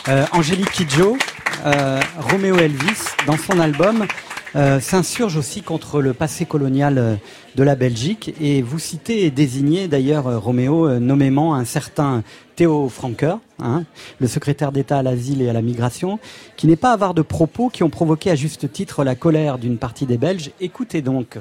Euh, 0.07 0.26
Angélique 0.31 0.72
Kidjo, 0.72 1.18
euh, 1.65 1.99
Roméo 2.19 2.55
Elvis, 2.55 3.03
dans 3.27 3.35
son 3.35 3.60
album, 3.60 4.07
euh, 4.55 4.80
s'insurge 4.80 5.35
aussi 5.35 5.61
contre 5.61 5.99
le 5.99 6.14
passé 6.14 6.45
colonial 6.45 6.97
euh, 6.97 7.15
de 7.55 7.64
la 7.64 7.76
Belgique. 7.76 8.34
Et 8.39 8.61
vous 8.61 8.80
citez 8.80 9.26
et 9.26 9.30
désignez 9.30 9.89
d'ailleurs 9.89 10.27
euh, 10.27 10.39
Roméo 10.39 10.99
nommément 10.99 11.53
un 11.53 11.65
certain 11.65 12.23
Théo 12.55 12.88
Franker, 12.88 13.39
hein, 13.60 13.84
le 14.22 14.27
secrétaire 14.27 14.72
d'État 14.72 14.99
à 14.99 15.03
l'asile 15.03 15.41
et 15.41 15.49
à 15.49 15.53
la 15.53 15.61
migration, 15.61 16.18
qui 16.55 16.68
n'est 16.68 16.77
pas 16.77 16.93
avare 16.93 17.14
de 17.14 17.23
propos 17.23 17.68
qui 17.68 17.84
ont 17.84 17.89
provoqué 17.89 18.31
à 18.31 18.35
juste 18.35 18.72
titre 18.72 19.03
la 19.03 19.15
colère 19.15 19.57
d'une 19.57 19.77
partie 19.77 20.05
des 20.05 20.18
Belges. 20.18 20.51
Écoutez 20.61 21.01
donc. 21.01 21.39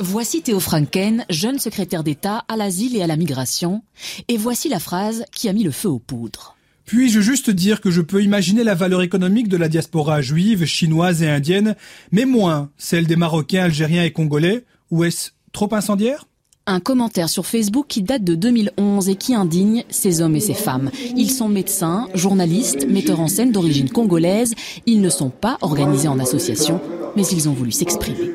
Voici 0.00 0.42
Théo 0.42 0.58
Franken, 0.58 1.24
jeune 1.30 1.58
secrétaire 1.58 2.02
d'État 2.02 2.44
à 2.48 2.56
l'asile 2.56 2.96
et 2.96 3.02
à 3.02 3.06
la 3.06 3.16
migration, 3.16 3.82
et 4.26 4.36
voici 4.36 4.68
la 4.68 4.80
phrase 4.80 5.24
qui 5.32 5.48
a 5.48 5.52
mis 5.52 5.62
le 5.62 5.70
feu 5.70 5.88
aux 5.88 6.00
poudres. 6.00 6.56
Puis-je 6.84 7.20
juste 7.20 7.48
dire 7.48 7.80
que 7.80 7.90
je 7.90 8.02
peux 8.02 8.22
imaginer 8.22 8.64
la 8.64 8.74
valeur 8.74 9.02
économique 9.02 9.48
de 9.48 9.56
la 9.56 9.68
diaspora 9.68 10.20
juive, 10.20 10.64
chinoise 10.64 11.22
et 11.22 11.28
indienne, 11.28 11.76
mais 12.10 12.24
moins 12.24 12.70
celle 12.76 13.06
des 13.06 13.16
Marocains, 13.16 13.64
Algériens 13.64 14.04
et 14.04 14.10
Congolais? 14.10 14.64
Ou 14.90 15.04
est-ce 15.04 15.30
trop 15.52 15.72
incendiaire? 15.72 16.26
Un 16.66 16.80
commentaire 16.80 17.28
sur 17.28 17.46
Facebook 17.46 17.86
qui 17.88 18.02
date 18.02 18.24
de 18.24 18.34
2011 18.34 19.08
et 19.08 19.16
qui 19.16 19.34
indigne 19.34 19.84
ces 19.90 20.22
hommes 20.22 20.34
et 20.34 20.40
ces 20.40 20.54
femmes. 20.54 20.90
Ils 21.16 21.30
sont 21.30 21.48
médecins, 21.48 22.08
journalistes, 22.14 22.86
metteurs 22.88 23.20
en 23.20 23.28
scène 23.28 23.52
d'origine 23.52 23.90
congolaise. 23.90 24.54
Ils 24.86 25.02
ne 25.02 25.10
sont 25.10 25.30
pas 25.30 25.58
organisés 25.60 26.08
en 26.08 26.18
association, 26.18 26.80
mais 27.16 27.22
ils 27.26 27.48
ont 27.48 27.52
voulu 27.52 27.70
s'exprimer. 27.72 28.30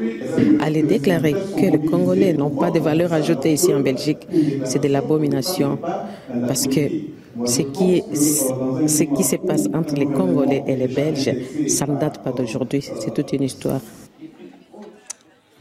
Aller 0.61 0.84
déclarer 0.84 1.34
que 1.34 1.65
les 1.72 1.80
Congolais 1.80 2.34
n'ont 2.34 2.49
pas 2.49 2.72
de 2.72 2.80
valeur 2.80 3.11
ajoutée 3.14 3.53
ici 3.53 3.73
en 3.73 3.80
Belgique, 3.81 4.19
c'est 4.65 4.81
de 4.81 4.88
l'abomination. 4.88 5.80
Parce 6.47 6.68
que 6.68 6.81
ce 7.45 7.61
qui, 7.61 7.95
est- 7.97 8.15
ce 8.15 9.03
qui 9.03 9.23
se 9.23 9.35
passe 9.38 9.68
entre 9.73 9.95
les 9.95 10.06
Congolais 10.06 10.64
et 10.68 10.76
les 10.76 10.88
Belges, 10.88 11.31
ça 11.68 11.85
ne 11.88 11.97
date 11.99 12.23
pas 12.23 12.31
d'aujourd'hui, 12.31 12.81
c'est 12.99 13.14
toute 13.14 13.31
une 13.34 13.43
histoire. 13.43 13.81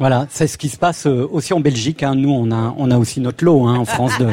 Voilà, 0.00 0.28
c'est 0.30 0.46
ce 0.46 0.56
qui 0.56 0.68
se 0.68 0.76
passe 0.76 1.06
euh, 1.08 1.26
aussi 1.32 1.52
en 1.52 1.58
Belgique. 1.58 2.04
hein. 2.04 2.14
Nous, 2.14 2.30
on 2.30 2.52
a, 2.52 2.72
on 2.78 2.88
a 2.92 2.96
aussi 2.98 3.20
notre 3.20 3.44
lot 3.44 3.66
hein, 3.66 3.74
en 3.78 3.84
France 3.84 4.12
de, 4.20 4.28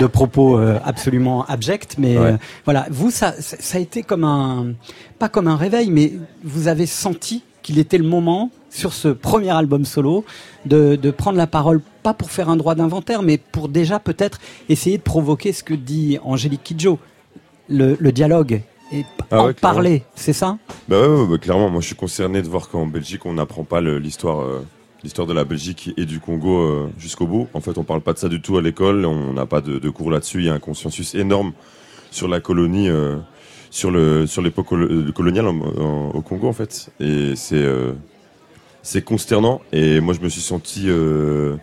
de 0.00 0.06
propos 0.06 0.56
euh, 0.56 0.78
absolument 0.84 1.44
abjects. 1.46 1.96
Mais 1.98 2.16
Ouais. 2.16 2.24
euh, 2.24 2.36
voilà, 2.64 2.86
vous, 2.90 3.10
ça, 3.10 3.32
ça 3.40 3.56
ça 3.58 3.78
a 3.78 3.80
été 3.80 4.04
comme 4.04 4.22
un, 4.22 4.74
pas 5.18 5.28
comme 5.28 5.48
un 5.48 5.56
réveil, 5.56 5.90
mais 5.90 6.12
vous 6.44 6.68
avez 6.68 6.86
senti 6.86 7.42
qu'il 7.62 7.78
était 7.78 7.98
le 7.98 8.04
moment 8.04 8.50
sur 8.70 8.92
ce 8.92 9.08
premier 9.08 9.50
album 9.50 9.84
solo 9.84 10.24
de, 10.66 10.96
de 10.96 11.10
prendre 11.10 11.38
la 11.38 11.46
parole, 11.46 11.80
pas 12.02 12.14
pour 12.14 12.30
faire 12.30 12.48
un 12.48 12.56
droit 12.56 12.74
d'inventaire, 12.74 13.22
mais 13.22 13.38
pour 13.38 13.68
déjà 13.68 13.98
peut-être 13.98 14.38
essayer 14.68 14.98
de 14.98 15.02
provoquer 15.02 15.52
ce 15.52 15.62
que 15.62 15.74
dit 15.74 16.18
Angélique 16.22 16.62
Kidjo, 16.64 16.98
le, 17.68 17.96
le 17.98 18.12
dialogue 18.12 18.62
et 18.92 19.04
Ah 19.30 19.42
en 19.42 19.46
ouais, 19.46 19.52
parler, 19.54 20.02
c'est 20.14 20.32
ça? 20.32 20.58
Bah 20.88 21.00
ouais, 21.00 21.06
ouais, 21.06 21.26
bah 21.26 21.38
clairement, 21.38 21.68
moi 21.68 21.80
je 21.80 21.86
suis 21.86 21.96
concerné 21.96 22.40
de 22.42 22.48
voir 22.48 22.68
qu'en 22.68 22.86
Belgique 22.86 23.26
on 23.26 23.34
n'apprend 23.34 23.64
pas 23.64 23.80
l'histoire 23.82 24.40
euh, 24.40 24.64
l'histoire 25.02 25.26
de 25.26 25.34
la 25.34 25.44
Belgique 25.44 25.92
et 25.96 26.06
du 26.06 26.20
Congo 26.20 26.58
euh, 26.58 26.88
jusqu'au 26.98 27.26
bout. 27.26 27.48
En 27.54 27.60
fait, 27.60 27.76
on 27.78 27.84
parle 27.84 28.00
pas 28.00 28.12
de 28.14 28.18
ça 28.18 28.28
du 28.28 28.40
tout 28.40 28.56
à 28.56 28.62
l'école, 28.62 29.04
on 29.04 29.32
n'a 29.32 29.46
pas 29.46 29.60
de, 29.60 29.78
de 29.78 29.90
cours 29.90 30.10
là-dessus. 30.10 30.38
Il 30.38 30.46
y 30.46 30.48
a 30.50 30.54
un 30.54 30.58
consensus 30.58 31.14
énorme 31.14 31.52
sur 32.10 32.28
la 32.28 32.40
colonie, 32.40 32.88
euh, 32.88 33.16
sur 33.70 33.90
le 33.90 34.26
sur 34.26 34.42
l'époque 34.42 34.66
colo- 34.66 35.12
coloniale 35.12 35.46
au 35.46 36.20
Congo 36.22 36.48
en 36.48 36.52
fait. 36.52 36.90
Et 37.00 37.34
c'est 37.36 37.56
euh, 37.56 37.92
c'est 38.82 39.02
consternant. 39.02 39.60
Et 39.72 40.00
moi 40.00 40.14
je 40.14 40.20
me 40.20 40.28
suis 40.28 40.40
senti 40.40 40.84
euh, 40.86 41.56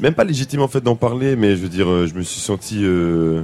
même 0.00 0.14
pas 0.14 0.24
légitime 0.24 0.62
en 0.62 0.68
fait 0.68 0.80
d'en 0.80 0.96
parler, 0.96 1.36
mais 1.36 1.56
je 1.56 1.62
veux 1.62 1.68
dire, 1.68 1.88
euh, 1.88 2.06
je 2.06 2.14
me 2.14 2.22
suis 2.22 2.40
senti 2.40 2.80
euh, 2.82 3.42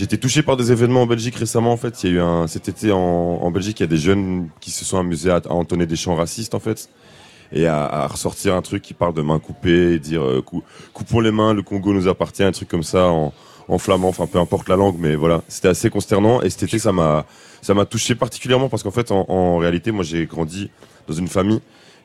été 0.00 0.18
touché 0.18 0.42
par 0.42 0.56
des 0.56 0.72
événements 0.72 1.02
en 1.02 1.06
Belgique 1.06 1.36
récemment. 1.36 1.72
En 1.72 1.76
fait, 1.76 2.04
il 2.04 2.14
y 2.14 2.18
a 2.18 2.44
eu 2.44 2.48
cet 2.48 2.68
été 2.68 2.92
en, 2.92 3.50
Belgique, 3.50 3.80
il 3.80 3.84
y 3.84 3.84
a 3.84 3.88
des 3.88 3.96
jeunes 3.96 4.48
qui 4.60 4.70
se 4.70 4.84
sont 4.84 4.98
amusés 4.98 5.30
à, 5.30 5.40
entonner 5.50 5.86
des 5.86 5.96
chants 5.96 6.14
racistes 6.14 6.54
en 6.54 6.60
fait 6.60 6.88
et 7.52 7.66
à, 7.66 8.06
ressortir 8.08 8.54
un 8.54 8.62
truc 8.62 8.82
qui 8.82 8.92
parle 8.92 9.14
de 9.14 9.22
main 9.22 9.38
coupée, 9.38 9.94
et 9.94 9.98
dire 10.00 10.22
euh, 10.22 10.42
cou- 10.42 10.64
coupons 10.92 11.20
les 11.20 11.30
mains, 11.30 11.54
le 11.54 11.62
Congo 11.62 11.92
nous 11.92 12.08
appartient, 12.08 12.42
un 12.42 12.52
truc 12.52 12.68
comme 12.68 12.82
ça 12.82 13.08
en 13.68 13.78
flamand, 13.78 14.08
enfin 14.08 14.26
peu 14.26 14.38
importe 14.38 14.68
la 14.68 14.76
langue, 14.76 14.96
mais 14.98 15.16
voilà, 15.16 15.42
c'était 15.48 15.68
assez 15.68 15.90
consternant 15.90 16.40
et 16.42 16.50
cet 16.50 16.62
été 16.64 16.78
ça 16.78 16.92
m'a 16.92 17.26
ça 17.62 17.74
m'a 17.74 17.84
touché 17.84 18.14
particulièrement 18.14 18.68
parce 18.68 18.82
qu'en 18.82 18.90
fait 18.92 19.10
en, 19.10 19.24
en 19.28 19.56
réalité 19.58 19.90
moi 19.90 20.04
j'ai 20.04 20.26
grandi 20.26 20.70
dans 21.08 21.14
une 21.14 21.28
famille 21.28 21.60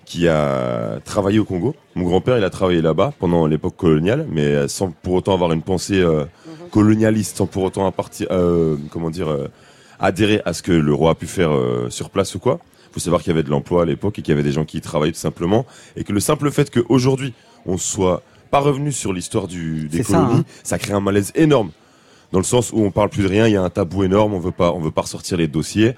qui 0.05 0.27
a 0.27 0.99
travaillé 1.05 1.37
au 1.39 1.45
Congo. 1.45 1.75
Mon 1.95 2.05
grand-père 2.05 2.37
il 2.37 2.43
a 2.43 2.49
travaillé 2.49 2.81
là-bas 2.81 3.13
pendant 3.19 3.45
l'époque 3.45 3.75
coloniale, 3.77 4.25
mais 4.29 4.67
sans 4.67 4.91
pour 4.91 5.13
autant 5.13 5.33
avoir 5.33 5.51
une 5.53 5.61
pensée 5.61 6.01
euh, 6.01 6.25
colonialiste, 6.71 7.37
sans 7.37 7.45
pour 7.45 7.63
autant 7.63 7.87
apparti- 7.89 8.27
euh, 8.31 8.75
comment 8.91 9.09
dire 9.11 9.29
euh, 9.29 9.47
adhérer 9.99 10.41
à 10.45 10.53
ce 10.53 10.63
que 10.63 10.71
le 10.71 10.93
roi 10.93 11.11
a 11.11 11.15
pu 11.15 11.27
faire 11.27 11.51
euh, 11.53 11.89
sur 11.89 12.09
place 12.09 12.33
ou 12.33 12.39
quoi. 12.39 12.59
faut 12.91 12.99
savoir 12.99 13.21
qu'il 13.21 13.29
y 13.31 13.33
avait 13.33 13.43
de 13.43 13.49
l'emploi 13.51 13.83
à 13.83 13.85
l'époque 13.85 14.17
et 14.17 14.21
qu'il 14.23 14.31
y 14.31 14.33
avait 14.33 14.43
des 14.43 14.51
gens 14.51 14.65
qui 14.65 14.77
y 14.77 14.81
travaillaient 14.81 15.11
tout 15.13 15.19
simplement 15.19 15.65
et 15.95 16.03
que 16.03 16.11
le 16.11 16.19
simple 16.19 16.49
fait 16.51 16.71
qu'aujourd'hui 16.71 17.33
on 17.67 17.77
soit 17.77 18.23
pas 18.51 18.59
revenu 18.59 18.91
sur 18.91 19.13
l'histoire 19.13 19.47
du 19.47 19.87
des 19.87 20.03
ça, 20.03 20.13
colonies, 20.13 20.39
hein. 20.41 20.45
ça 20.63 20.77
crée 20.77 20.93
un 20.93 20.99
malaise 20.99 21.31
énorme. 21.35 21.71
Dans 22.31 22.39
le 22.39 22.45
sens 22.45 22.71
où 22.71 22.79
on 22.79 22.91
parle 22.91 23.09
plus 23.09 23.23
de 23.23 23.27
rien, 23.27 23.47
il 23.47 23.53
y 23.53 23.57
a 23.57 23.61
un 23.61 23.69
tabou 23.69 24.03
énorme, 24.03 24.33
on 24.33 24.39
veut 24.39 24.51
pas 24.51 24.71
on 24.73 24.79
veut 24.79 24.91
pas 24.91 25.01
ressortir 25.01 25.37
les 25.37 25.47
dossiers. 25.47 25.95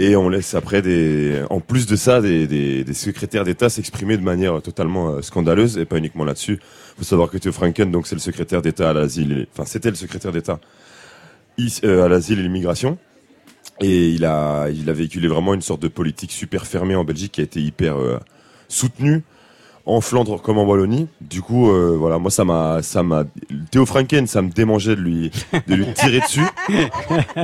Et 0.00 0.14
on 0.14 0.28
laisse 0.28 0.54
après 0.54 0.80
des 0.80 1.42
en 1.50 1.58
plus 1.58 1.86
de 1.86 1.96
ça 1.96 2.20
des, 2.20 2.46
des, 2.46 2.84
des 2.84 2.94
secrétaires 2.94 3.42
d'État 3.44 3.68
s'exprimer 3.68 4.16
de 4.16 4.22
manière 4.22 4.62
totalement 4.62 5.08
euh, 5.08 5.22
scandaleuse 5.22 5.76
et 5.76 5.86
pas 5.86 5.96
uniquement 5.96 6.24
là-dessus. 6.24 6.60
faut 6.96 7.04
savoir 7.04 7.30
que 7.30 7.38
Theo 7.38 7.50
Franken 7.50 7.90
donc 7.90 8.06
c'est 8.06 8.14
le 8.14 8.20
secrétaire 8.20 8.62
d'État 8.62 8.90
à 8.90 8.92
l'asile 8.92 9.48
enfin 9.52 9.64
c'était 9.64 9.90
le 9.90 9.96
secrétaire 9.96 10.30
d'État 10.30 10.60
euh, 11.82 12.04
à 12.04 12.08
l'asile 12.08 12.38
et 12.38 12.42
l'immigration. 12.42 12.96
Et 13.80 14.10
il 14.10 14.24
a 14.24 14.68
il 14.70 14.88
a 14.88 14.92
véhiculé 14.92 15.26
vraiment 15.26 15.52
une 15.54 15.62
sorte 15.62 15.82
de 15.82 15.88
politique 15.88 16.30
super 16.30 16.64
fermée 16.66 16.94
en 16.94 17.04
Belgique 17.04 17.32
qui 17.32 17.40
a 17.40 17.44
été 17.44 17.60
hyper 17.60 17.96
euh, 17.96 18.20
soutenue 18.68 19.24
en 19.88 20.02
Flandre 20.02 20.40
comme 20.40 20.58
en 20.58 20.64
Wallonie. 20.64 21.08
Du 21.20 21.40
coup, 21.40 21.70
euh, 21.70 21.96
voilà, 21.98 22.18
moi 22.18 22.30
ça 22.30 22.44
m'a, 22.44 22.82
ça 22.82 23.02
m'a, 23.02 23.24
Théo 23.70 23.86
Franken, 23.86 24.26
ça 24.26 24.42
me 24.42 24.50
démangeait 24.50 24.94
de 24.94 25.00
lui, 25.00 25.30
de 25.66 25.74
lui 25.74 25.86
tirer 25.94 26.20
dessus, 26.20 26.44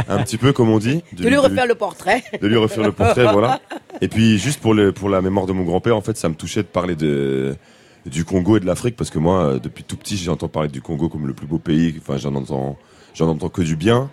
un 0.08 0.22
petit 0.22 0.36
peu 0.36 0.52
comme 0.52 0.68
on 0.68 0.78
dit, 0.78 1.02
De 1.12 1.26
lui 1.28 1.38
refaire 1.38 1.66
le 1.66 1.74
portrait. 1.74 2.22
de 2.40 2.46
lui 2.46 2.56
refaire 2.56 2.84
le 2.84 2.92
portrait, 2.92 3.32
voilà. 3.32 3.60
Et 4.00 4.08
puis 4.08 4.38
juste 4.38 4.60
pour 4.60 4.74
le, 4.74 4.92
pour 4.92 5.08
la 5.08 5.22
mémoire 5.22 5.46
de 5.46 5.52
mon 5.52 5.64
grand-père, 5.64 5.96
en 5.96 6.02
fait, 6.02 6.16
ça 6.18 6.28
me 6.28 6.34
touchait 6.34 6.62
de 6.62 6.68
parler 6.68 6.94
de 6.94 7.56
du 8.04 8.26
Congo 8.26 8.58
et 8.58 8.60
de 8.60 8.66
l'Afrique 8.66 8.96
parce 8.96 9.08
que 9.08 9.18
moi, 9.18 9.44
euh, 9.44 9.58
depuis 9.58 9.82
tout 9.82 9.96
petit, 9.96 10.18
j'entends 10.18 10.48
parler 10.48 10.68
du 10.68 10.82
Congo 10.82 11.08
comme 11.08 11.26
le 11.26 11.32
plus 11.32 11.46
beau 11.46 11.58
pays. 11.58 11.94
Enfin, 11.98 12.18
j'en 12.18 12.34
entends, 12.34 12.76
j'en 13.14 13.28
entends 13.28 13.48
que 13.48 13.62
du 13.62 13.76
bien. 13.76 14.10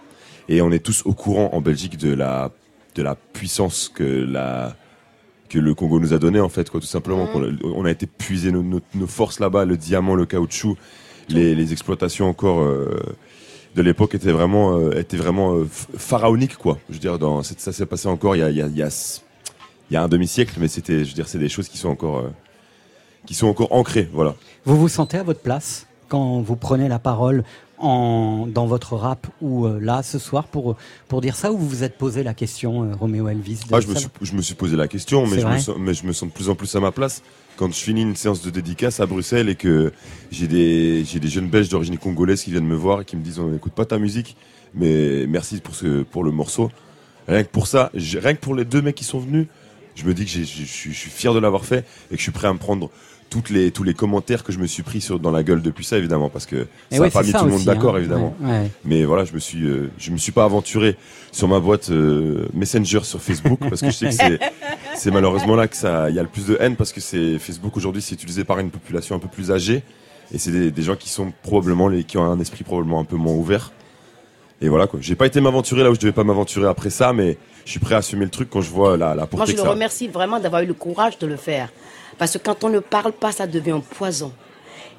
Et 0.48 0.62
on 0.62 0.72
est 0.72 0.80
tous 0.80 1.02
au 1.06 1.14
courant 1.14 1.50
en 1.52 1.60
Belgique 1.60 1.98
de 1.98 2.14
la, 2.14 2.52
de 2.96 3.04
la 3.04 3.16
puissance 3.16 3.92
que 3.94 4.04
la, 4.04 4.78
que 5.52 5.60
le 5.60 5.74
Congo 5.76 6.00
nous 6.00 6.14
a 6.14 6.18
donné 6.18 6.40
en 6.40 6.50
fait, 6.50 6.70
quoi, 6.70 6.80
tout 6.80 6.88
simplement. 6.88 7.28
Qu'on 7.28 7.44
a- 7.44 7.52
On 7.76 7.86
a 7.86 7.92
été 7.92 8.06
puiser 8.08 8.52
nos, 8.52 8.64
nos, 8.64 8.80
nos 8.96 9.08
forces 9.08 9.40
là-bas, 9.40 9.66
le 9.66 9.76
diamant, 9.78 10.16
le 10.16 10.26
caoutchouc, 10.26 10.78
les, 11.30 11.54
les 11.56 11.72
exploitations 11.72 12.28
encore. 12.30 12.62
euh, 12.62 13.00
de 13.74 13.82
l'époque 13.82 14.16
étaient 14.16 14.34
vraiment 14.34 14.78
euh, 14.78 15.00
étaient 15.00 15.16
vraiment 15.16 15.54
euh, 15.56 15.64
ph- 15.64 15.98
pharaoniques 15.98 16.58
quoi 16.58 16.78
je 16.90 16.96
veux 16.96 17.00
dire 17.00 17.18
dans 17.18 17.42
ça 17.42 17.72
s'est 17.72 17.86
passé 17.86 18.10
encore 18.10 18.36
il 18.36 18.40
y 18.40 18.42
a 18.42 18.50
il 18.50 18.58
y 18.58 18.62
a 18.62 18.68
il 18.68 18.76
y 18.76 18.84
a, 18.84 18.88
s- 18.88 19.24
il 19.90 19.94
y 19.94 19.96
a 19.98 20.04
un 20.04 20.10
demi 20.10 20.28
siècle 20.28 20.56
mais 20.60 20.68
c'était 20.68 21.06
je 21.06 21.10
veux 21.12 21.16
dire 21.16 21.30
c'est 21.30 21.40
des 21.40 21.48
choses 21.48 21.70
qui 21.70 21.78
sont 21.78 21.88
encore 21.88 22.18
euh, 22.20 22.30
qui 23.26 23.34
sont 23.34 23.48
encore 23.48 23.72
ancrées 23.72 24.10
voilà 24.12 24.36
Vous 24.66 24.76
vous 24.78 24.90
sentez 24.90 25.16
à 25.20 25.24
votre 25.24 25.40
place 25.40 25.88
quand 26.10 26.42
vous 26.42 26.58
prenez 26.58 26.90
la 26.90 27.00
parole 27.00 27.46
en, 27.82 28.48
dans 28.48 28.66
votre 28.66 28.96
rap 28.96 29.28
ou 29.42 29.66
euh, 29.66 29.80
là 29.80 30.04
ce 30.04 30.20
soir 30.20 30.46
pour, 30.46 30.78
pour 31.08 31.22
dire 31.22 31.36
ça 31.36 31.52
ou 31.52 31.58
vous 31.58 31.68
vous 31.68 31.84
êtes 31.84 31.98
posé 31.98 32.24
la 32.24 32.34
question, 32.34 32.84
euh, 32.84 32.94
Roméo 32.94 33.28
Elvis 33.28 33.60
ah, 33.72 33.80
je 33.80 33.88
me 33.88 33.96
suis 33.96 34.10
je 34.22 34.34
me 34.34 34.42
suis 34.42 34.56
posé 34.56 34.76
la 34.76 34.88
question 34.88 35.28
mais 35.28 35.40
je 35.40 35.48
me 35.48 35.58
sens 35.58 35.76
mais 35.80 35.94
je 35.94 36.06
me 36.06 36.14
sens 36.14 36.30
de 36.30 36.34
plus 36.34 36.50
en 36.50 36.56
plus 36.56 36.76
à 36.76 36.80
ma 36.80 36.92
place. 36.92 37.24
Quand 37.58 37.68
je 37.68 37.80
finis 37.80 38.02
une 38.02 38.16
séance 38.16 38.42
de 38.42 38.50
dédicace 38.50 39.00
à 39.00 39.06
Bruxelles 39.06 39.50
et 39.50 39.56
que 39.56 39.92
j'ai 40.32 40.48
des 40.48 41.04
j'ai 41.06 41.20
des 41.20 41.28
jeunes 41.28 41.50
belges 41.50 41.70
d'origine 41.70 41.98
congolaise 41.98 42.44
qui 42.44 42.52
viennent 42.52 42.68
me 42.68 42.76
voir 42.76 43.02
et 43.02 43.06
qui 43.06 43.16
me 43.16 43.24
disent 43.24 43.40
on 43.40 43.54
écoute 43.56 43.74
pas 43.74 43.86
ta 43.86 43.98
musique 43.98 44.36
mais 44.74 45.26
merci 45.28 45.60
pour 45.60 45.76
ce 45.76 46.04
pour 46.04 46.24
le 46.24 46.32
morceau. 46.32 46.72
Rien 47.28 47.44
que 47.44 47.50
pour 47.50 47.68
ça 47.68 47.92
rien 47.94 48.34
que 48.34 48.40
pour 48.40 48.56
les 48.56 48.66
deux 48.66 48.82
mecs 48.82 48.96
qui 48.96 49.04
sont 49.04 49.20
venus 49.20 49.48
je 49.96 50.06
me 50.06 50.14
dis 50.14 50.26
que 50.26 50.32
je 50.32 50.64
suis 50.64 50.94
fier 50.94 51.34
de 51.34 51.40
l'avoir 51.40 51.66
fait 51.66 51.86
et 52.10 52.16
que 52.16 52.18
je 52.18 52.24
suis 52.24 52.32
prêt 52.32 52.48
à 52.48 52.54
me 52.54 52.58
prendre 52.60 52.90
toutes 53.32 53.50
les 53.50 53.72
tous 53.72 53.82
les 53.84 53.96
commentaires 53.96 54.44
que 54.44 54.52
je 54.52 54.60
me 54.60 54.68
suis 54.68 54.84
pris 54.84 55.02
sur 55.02 55.20
dans 55.20 55.32
la 55.32 55.42
gueule 55.42 55.62
depuis 55.64 55.86
ça 55.86 55.98
évidemment 55.98 56.30
parce 56.30 56.46
que 56.46 56.68
Et 56.92 56.96
ça 56.98 57.00
ouais, 57.02 57.08
n'a 57.08 57.12
pas 57.12 57.24
mis 57.24 57.32
ça 57.32 57.40
tout 57.40 57.46
le 57.46 57.52
monde 57.52 57.58
aussi, 57.60 57.66
d'accord 57.66 57.96
hein. 57.96 58.00
évidemment 58.00 58.36
Ouais, 58.42 58.50
ouais. 58.52 58.72
mais 58.86 59.06
voilà 59.06 59.26
je 59.26 59.34
me 59.34 59.40
suis 59.40 59.64
euh, 59.64 59.90
je 59.98 60.12
me 60.12 60.18
suis 60.18 60.34
pas 60.34 60.44
aventuré 60.44 60.98
sur 61.32 61.48
ma 61.48 61.60
boîte 61.60 61.90
euh, 61.90 62.46
Messenger 62.54 63.00
sur 63.04 63.22
Facebook 63.22 63.58
parce 63.68 63.82
que 63.82 63.88
je 63.88 63.92
sais 63.96 64.06
que 64.08 64.12
c'est 64.14 64.40
c'est 64.96 65.12
malheureusement 65.12 65.56
là 65.56 65.68
que 65.68 65.78
ça 65.78 66.10
il 66.10 66.16
y 66.16 66.20
a 66.20 66.24
le 66.24 66.28
plus 66.28 66.46
de 66.46 66.58
haine 66.60 66.76
parce 66.76 66.92
que 66.92 67.00
c'est 67.02 67.40
Facebook 67.40 67.76
aujourd'hui 67.78 68.02
c'est 68.02 68.14
utilisé 68.16 68.44
par 68.44 68.60
une 68.60 68.70
population 68.70 69.16
un 69.16 69.20
peu 69.20 69.30
plus 69.30 69.50
âgée 69.50 69.82
et 70.34 70.38
c'est 70.38 70.52
des, 70.52 70.70
des 70.70 70.82
gens 70.84 70.96
qui 70.98 71.10
sont 71.10 71.32
probablement 71.42 71.88
les 71.88 72.04
qui 72.04 72.18
ont 72.18 72.26
un 72.30 72.40
esprit 72.40 72.64
probablement 72.66 73.00
un 73.00 73.06
peu 73.06 73.16
moins 73.16 73.34
ouvert 73.34 73.72
et 74.62 74.70
voilà 74.70 74.88
quoi 74.88 75.00
j'ai 75.02 75.16
pas 75.16 75.26
été 75.26 75.42
m'aventurer 75.42 75.84
là 75.84 75.90
où 75.92 75.96
je 75.96 76.00
devais 76.00 76.12
pas 76.12 76.24
m'aventurer 76.24 76.68
après 76.68 76.90
ça 76.90 77.14
mais 77.14 77.38
je 77.66 77.72
suis 77.72 77.80
prêt 77.80 77.96
à 77.96 78.00
assumer 78.00 78.26
le 78.26 78.32
truc 78.32 78.50
quand 78.50 78.62
je 78.62 78.70
vois 78.72 78.98
la, 78.98 79.10
la 79.10 79.16
Moi, 79.16 79.28
portée 79.28 79.48
je 79.48 79.52
que 79.54 79.58
le 79.58 79.64
ça 79.64 79.70
a. 79.70 79.72
remercie 79.74 80.08
vraiment 80.08 80.40
d'avoir 80.40 80.62
eu 80.64 80.66
le 80.66 80.74
courage 80.74 81.18
de 81.20 81.28
le 81.28 81.36
faire. 81.38 81.70
Parce 82.18 82.34
que 82.34 82.38
quand 82.40 82.64
on 82.64 82.70
ne 82.70 82.80
parle 82.80 83.12
pas, 83.12 83.32
ça 83.32 83.46
devient 83.46 83.72
un 83.72 83.80
poison. 83.82 84.32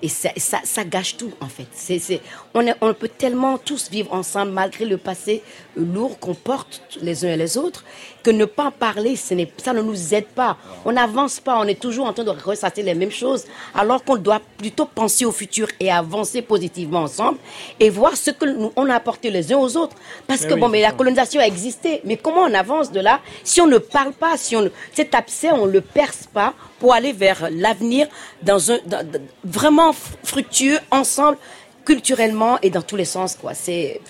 Et 0.01 0.09
ça, 0.09 0.31
ça, 0.37 0.59
ça 0.65 0.85
gâche 0.85 1.17
tout, 1.17 1.33
en 1.41 1.49
fait. 1.49 1.67
C'est, 1.73 1.99
c'est, 1.99 2.21
on, 2.55 2.61
est- 2.67 2.75
on 2.81 2.95
peut 2.95 3.09
tellement 3.09 3.59
tous 3.59 3.91
vivre 3.91 4.13
ensemble, 4.15 4.53
malgré 4.53 4.85
le 4.85 4.97
passé 4.97 5.43
lourd 5.77 6.19
qu'on 6.19 6.35
porte 6.35 6.83
les 7.01 7.25
uns 7.25 7.31
et 7.31 7.37
les 7.37 7.57
autres, 7.57 7.85
que 8.23 8.31
ne 8.31 8.45
pas 8.45 8.65
en 8.67 8.71
parler, 8.71 9.17
ce 9.17 9.35
n'est, 9.35 9.51
ça 9.63 9.73
ne 9.73 9.81
nous 9.83 10.15
aide 10.15 10.27
pas. 10.27 10.57
On 10.85 10.93
n'avance 10.93 11.41
pas, 11.41 11.59
on 11.59 11.65
est 11.65 11.81
toujours 11.81 12.07
en 12.07 12.13
train 12.13 12.25
de 12.25 12.31
ressasser 12.31 12.83
les 12.83 12.95
mêmes 12.95 13.11
choses, 13.11 13.45
alors 13.75 14.05
qu'on 14.05 14.17
doit 14.17 14.41
plutôt 14.59 14.85
penser 14.87 15.25
au 15.25 15.33
futur 15.33 15.67
et 15.81 15.91
avancer 15.91 16.43
positivement 16.43 17.01
ensemble 17.01 17.39
et 17.81 17.91
voir 17.91 18.17
ce 18.17 18.31
que 18.31 18.45
nous, 18.45 18.73
on 18.77 18.89
a 18.91 18.95
apporté 18.95 19.31
les 19.31 19.53
uns 19.53 19.59
aux 19.59 19.77
autres. 19.77 19.97
Parce 20.27 20.43
Mais 20.43 20.49
que, 20.49 20.55
oui, 20.55 20.61
bon, 20.61 20.69
mais 20.69 20.83
la 20.83 20.93
colonisation 20.93 21.41
a 21.41 21.47
existé, 21.47 22.01
mais 22.05 22.17
comment 22.17 22.43
on 22.43 22.55
avance 22.55 22.93
de 22.93 23.01
là 23.01 23.21
si 23.43 23.61
on 23.61 23.67
ne 23.67 23.79
parle 23.79 24.13
pas, 24.13 24.37
si 24.37 24.55
on, 24.57 24.71
cet 24.95 25.15
abcès, 25.15 25.51
on 25.53 25.67
ne 25.67 25.73
le 25.73 25.81
perce 25.81 26.29
pas 26.33 26.55
pour 26.79 26.93
aller 26.95 27.13
vers 27.13 27.49
l'avenir 27.51 28.07
dans 28.43 28.71
un, 28.73 28.79
dans- 28.87 29.07
vraiment 29.45 29.93
fructueux 30.23 30.79
ensemble, 30.91 31.39
culturellement 31.85 32.59
et 32.63 32.71
dans 32.71 32.83
tous 32.83 32.95
les 32.97 33.05
sens, 33.05 33.35
quoi. 33.35 33.55
C'est, 33.55 34.01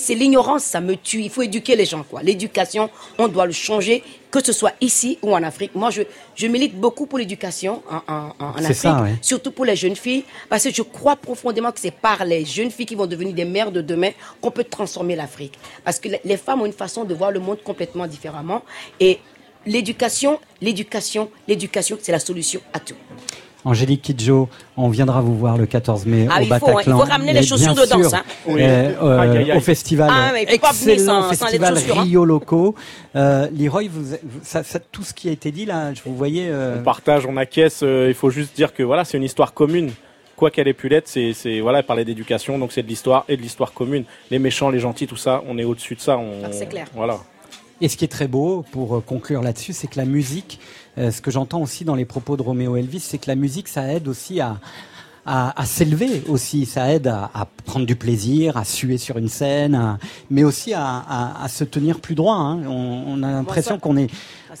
c'est 0.00 0.14
l'ignorance, 0.14 0.64
ça 0.64 0.80
me 0.80 0.96
tue. 0.96 1.20
Il 1.20 1.30
faut 1.30 1.42
éduquer 1.42 1.76
les 1.76 1.84
gens, 1.84 2.02
quoi. 2.02 2.22
L'éducation, 2.22 2.88
on 3.18 3.28
doit 3.28 3.44
le 3.44 3.52
changer, 3.52 4.02
que 4.30 4.42
ce 4.42 4.50
soit 4.50 4.72
ici 4.80 5.18
ou 5.20 5.34
en 5.34 5.42
Afrique. 5.42 5.74
Moi, 5.74 5.90
je, 5.90 6.02
je 6.34 6.46
milite 6.46 6.74
beaucoup 6.74 7.04
pour 7.04 7.18
l'éducation 7.18 7.82
en, 8.08 8.30
Afrique, 8.56 8.76
ça, 8.76 9.02
ouais. 9.02 9.16
surtout 9.20 9.50
pour 9.50 9.66
les 9.66 9.76
jeunes 9.76 9.96
filles, 9.96 10.24
parce 10.48 10.64
que 10.64 10.72
je 10.72 10.80
crois 10.80 11.16
profondément 11.16 11.70
que 11.70 11.80
c'est 11.80 11.90
par 11.90 12.24
les 12.24 12.46
jeunes 12.46 12.70
filles 12.70 12.86
qui 12.86 12.94
vont 12.94 13.06
devenir 13.06 13.34
des 13.34 13.44
mères 13.44 13.70
de 13.70 13.82
demain 13.82 14.10
qu'on 14.40 14.50
peut 14.50 14.64
transformer 14.64 15.16
l'Afrique. 15.16 15.58
Parce 15.84 16.00
que 16.00 16.08
les 16.24 16.36
femmes 16.38 16.62
ont 16.62 16.66
une 16.66 16.72
façon 16.72 17.04
de 17.04 17.12
voir 17.12 17.30
le 17.30 17.40
monde 17.40 17.62
complètement 17.62 18.06
différemment. 18.06 18.62
Et 19.00 19.18
l'éducation, 19.66 20.40
l'éducation, 20.62 21.30
l'éducation, 21.46 21.98
c'est 22.00 22.12
la 22.12 22.20
solution 22.20 22.60
à 22.72 22.80
tout. 22.80 22.96
Angélique 23.64 24.02
Kidjo, 24.02 24.48
on 24.76 24.88
viendra 24.88 25.20
vous 25.20 25.36
voir 25.36 25.58
le 25.58 25.66
14 25.66 26.06
mai 26.06 26.26
Ah, 26.30 26.38
au 26.38 26.42
il 26.42 26.46
faut, 26.48 26.54
hein, 26.54 26.58
Bataclan. 26.60 26.82
il 26.96 27.00
faut 27.04 27.10
ramener 27.10 27.32
les 27.34 27.42
chaussures 27.42 27.74
bien 27.74 27.84
de 27.84 27.88
danse, 27.88 28.08
sûr, 28.08 28.14
hein. 28.14 28.22
euh, 28.48 28.92
euh, 29.02 29.18
aïe. 29.20 29.52
au 29.56 29.60
festival, 29.60 30.10
Ah, 30.10 30.30
mais 30.32 30.42
excellent 30.48 31.22
sans- 31.22 31.34
sans 31.34 31.46
les 31.48 31.62
hein. 31.62 32.02
Rio 32.02 32.24
Loco. 32.24 32.74
Euh, 33.16 33.48
Leroy, 33.56 33.82
vous, 33.90 34.02
vous- 34.02 34.16
ça, 34.42 34.62
ça- 34.62 34.78
tout 34.78 35.02
ce 35.02 35.12
qui 35.12 35.28
a 35.28 35.32
été 35.32 35.50
dit 35.50 35.66
là, 35.66 35.92
je 35.92 36.00
vous 36.04 36.14
voyais. 36.16 36.48
euh, 36.48 36.76
On 36.80 36.82
partage, 36.82 37.26
on 37.26 37.36
acquiesce. 37.36 37.80
euh, 37.82 38.06
il 38.08 38.14
faut 38.14 38.30
juste 38.30 38.56
dire 38.56 38.72
que 38.72 38.82
voilà, 38.82 39.04
c'est 39.04 39.18
une 39.18 39.24
histoire 39.24 39.52
commune. 39.52 39.90
Quoi 40.36 40.50
qu'elle 40.50 40.68
ait 40.68 40.72
pu 40.72 40.88
l'être, 40.88 41.06
c'est, 41.06 41.34
c'est 41.34 41.60
voilà, 41.60 41.80
elle 41.80 41.84
parlait 41.84 42.06
d'éducation, 42.06 42.58
donc 42.58 42.72
c'est 42.72 42.82
de 42.82 42.88
l'histoire 42.88 43.26
et 43.28 43.36
de 43.36 43.42
l'histoire 43.42 43.74
commune. 43.74 44.04
Les 44.30 44.38
méchants, 44.38 44.70
les 44.70 44.78
gentils, 44.78 45.06
tout 45.06 45.16
ça, 45.16 45.42
on 45.46 45.58
est 45.58 45.64
au-dessus 45.64 45.96
de 45.96 46.00
ça. 46.00 46.16
On, 46.16 46.30
Ah, 46.44 46.48
c'est 46.50 46.64
clair. 46.66 46.86
Voilà. 46.94 47.18
Et 47.80 47.88
ce 47.88 47.96
qui 47.96 48.04
est 48.04 48.08
très 48.08 48.28
beau, 48.28 48.64
pour 48.72 48.96
euh, 48.96 49.00
conclure 49.00 49.42
là-dessus, 49.42 49.72
c'est 49.72 49.86
que 49.86 49.96
la 49.98 50.04
musique, 50.04 50.60
euh, 50.98 51.10
ce 51.10 51.20
que 51.22 51.30
j'entends 51.30 51.62
aussi 51.62 51.84
dans 51.84 51.94
les 51.94 52.04
propos 52.04 52.36
de 52.36 52.42
Roméo 52.42 52.76
Elvis, 52.76 53.00
c'est 53.00 53.18
que 53.18 53.28
la 53.28 53.36
musique, 53.36 53.68
ça 53.68 53.90
aide 53.92 54.06
aussi 54.06 54.38
à, 54.40 54.58
à, 55.24 55.58
à 55.58 55.64
s'élever 55.64 56.22
aussi, 56.28 56.66
ça 56.66 56.92
aide 56.92 57.06
à, 57.06 57.30
à 57.34 57.46
prendre 57.64 57.86
du 57.86 57.96
plaisir, 57.96 58.56
à 58.58 58.64
suer 58.64 58.98
sur 58.98 59.16
une 59.16 59.28
scène, 59.28 59.74
à- 59.74 59.98
mais 60.30 60.44
aussi 60.44 60.72
à, 60.74 61.46
se 61.48 61.64
tenir 61.64 62.00
plus 62.00 62.14
droit. 62.14 62.34
hein. 62.36 62.60
On, 62.66 63.04
on 63.06 63.22
a 63.22 63.30
l'impression 63.32 63.78
qu'on 63.78 63.96
est, 63.96 64.08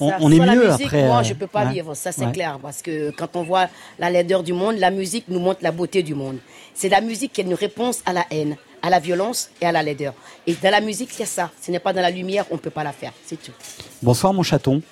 on, 0.00 0.30
est 0.32 0.38
la 0.38 0.54
mieux 0.54 0.68
musique, 0.70 0.86
après. 0.86 1.06
Moi, 1.06 1.18
euh, 1.18 1.22
je 1.22 1.34
peux 1.34 1.46
pas 1.46 1.66
ouais. 1.66 1.72
vivre, 1.74 1.94
ça 1.94 2.12
c'est 2.12 2.24
Ouais. 2.26 2.32
clair, 2.32 2.58
parce 2.62 2.80
que 2.80 3.10
quand 3.10 3.36
on 3.36 3.42
voit 3.42 3.68
la 3.98 4.08
laideur 4.10 4.42
du 4.42 4.54
monde, 4.54 4.76
la 4.78 4.90
musique 4.90 5.24
nous 5.28 5.40
montre 5.40 5.60
la 5.62 5.72
beauté 5.72 6.02
du 6.02 6.14
monde. 6.14 6.38
C'est 6.72 6.88
la 6.88 7.02
musique 7.02 7.32
qui 7.34 7.42
est 7.42 7.44
une 7.44 7.52
réponse 7.54 8.00
à 8.06 8.12
la 8.14 8.24
haine, 8.30 8.56
à 8.82 8.90
la 8.90 8.98
violence 8.98 9.50
et 9.60 9.66
à 9.66 9.72
la 9.72 9.82
laideur. 9.82 10.14
Et 10.46 10.54
dans 10.54 10.70
la 10.70 10.80
musique, 10.80 11.10
il 11.14 11.20
y 11.20 11.22
a 11.22 11.26
ça. 11.26 11.50
Ce 11.60 11.70
n'est 11.70 11.80
pas 11.80 11.92
dans 11.92 12.02
la 12.02 12.10
lumière, 12.10 12.44
on 12.50 12.54
ne 12.54 12.60
peut 12.60 12.70
pas 12.70 12.84
la 12.84 12.92
faire. 12.92 13.12
C'est 13.26 13.40
tout. 13.42 13.52
Bonsoir 14.02 14.32
mon 14.32 14.42
chaton. 14.42 14.82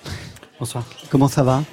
Bonsoir. 0.59 0.83
Comment 1.09 1.27
ça 1.27 1.43
va? 1.43 1.63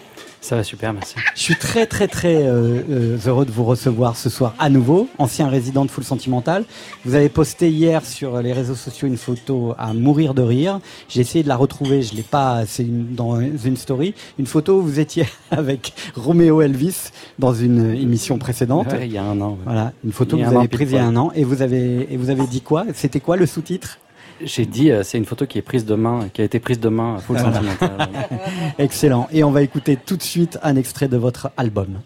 Ça 0.47 0.55
va 0.55 0.62
super, 0.62 0.93
merci. 0.93 1.16
Je 1.35 1.40
suis 1.43 1.56
très 1.56 1.86
très 1.86 2.06
très 2.06 2.36
euh, 2.47 2.81
euh, 2.89 3.18
heureux 3.27 3.44
de 3.44 3.51
vous 3.51 3.64
recevoir 3.64 4.16
ce 4.16 4.31
soir 4.31 4.55
à 4.60 4.68
nouveau, 4.70 5.09
ancien 5.18 5.48
résident 5.48 5.85
de 5.85 5.90
Full 5.90 6.05
Sentimental. 6.05 6.64
Vous 7.05 7.16
avez 7.16 7.28
posté 7.28 7.68
hier 7.68 8.06
sur 8.06 8.40
les 8.40 8.52
réseaux 8.52 8.77
sociaux 8.77 9.09
une 9.09 9.16
photo 9.16 9.74
à 9.77 9.93
mourir 9.93 10.35
de 10.35 10.43
rire. 10.43 10.78
J'ai 11.09 11.20
essayé 11.23 11.43
de 11.43 11.48
la 11.48 11.56
retrouver, 11.56 12.02
je 12.02 12.14
l'ai 12.14 12.23
pas, 12.23 12.62
c'est 12.64 12.85
une- 12.85 13.12
dans 13.16 13.40
une 13.40 13.77
story, 13.77 14.14
une 14.39 14.47
photo 14.47 14.78
où 14.78 14.82
vous 14.82 15.01
étiez 15.01 15.27
avec 15.51 15.93
Roméo 16.14 16.62
Elvis 16.62 17.10
dans 17.40 17.52
une 17.52 17.90
émission 17.97 18.39
précédente. 18.39 18.93
Ouais, 18.93 19.09
il 19.09 19.12
y 19.12 19.18
a 19.18 19.24
un 19.24 19.40
an. 19.40 19.51
ouais. 19.51 19.56
Voilà, 19.64 19.93
une 20.05 20.12
photo 20.12 20.36
que 20.36 20.44
vous 20.44 20.56
avez 20.56 20.68
prise 20.68 20.93
il 20.93 20.94
y 20.94 20.98
a 20.98 21.05
un 21.06 21.16
an 21.16 21.32
et 21.35 21.43
vous 21.43 21.60
avez 21.60 22.06
et 22.09 22.16
vous 22.16 22.31
avez 22.31 22.47
dit 22.47 22.60
quoi? 22.60 22.85
C'était 22.94 23.18
quoi 23.18 23.36
le 23.36 23.47
sous-titre? 23.47 23.98
J'ai 24.42 24.66
dit, 24.66 24.90
euh, 24.90 25.02
c'est 25.02 25.16
une 25.18 25.24
photo 25.24 25.46
qui 25.46 25.58
est 25.58 25.62
prise 25.62 25.84
de 25.86 25.94
main, 25.94 26.28
qui 26.32 26.42
a 26.42 26.44
été 26.44 26.60
prise 26.60 26.78
de 26.78 26.88
main 26.88 27.16
à 27.16 27.18
full 27.20 27.36
Voilà. 27.38 27.54
sentimental. 27.54 28.08
Excellent. 28.78 29.28
Et 29.32 29.42
on 29.44 29.50
va 29.50 29.62
écouter 29.62 29.96
tout 29.96 30.16
de 30.16 30.22
suite 30.22 30.58
un 30.62 30.76
extrait 30.76 31.08
de 31.08 31.16
votre 31.16 31.50
album. 31.56 32.00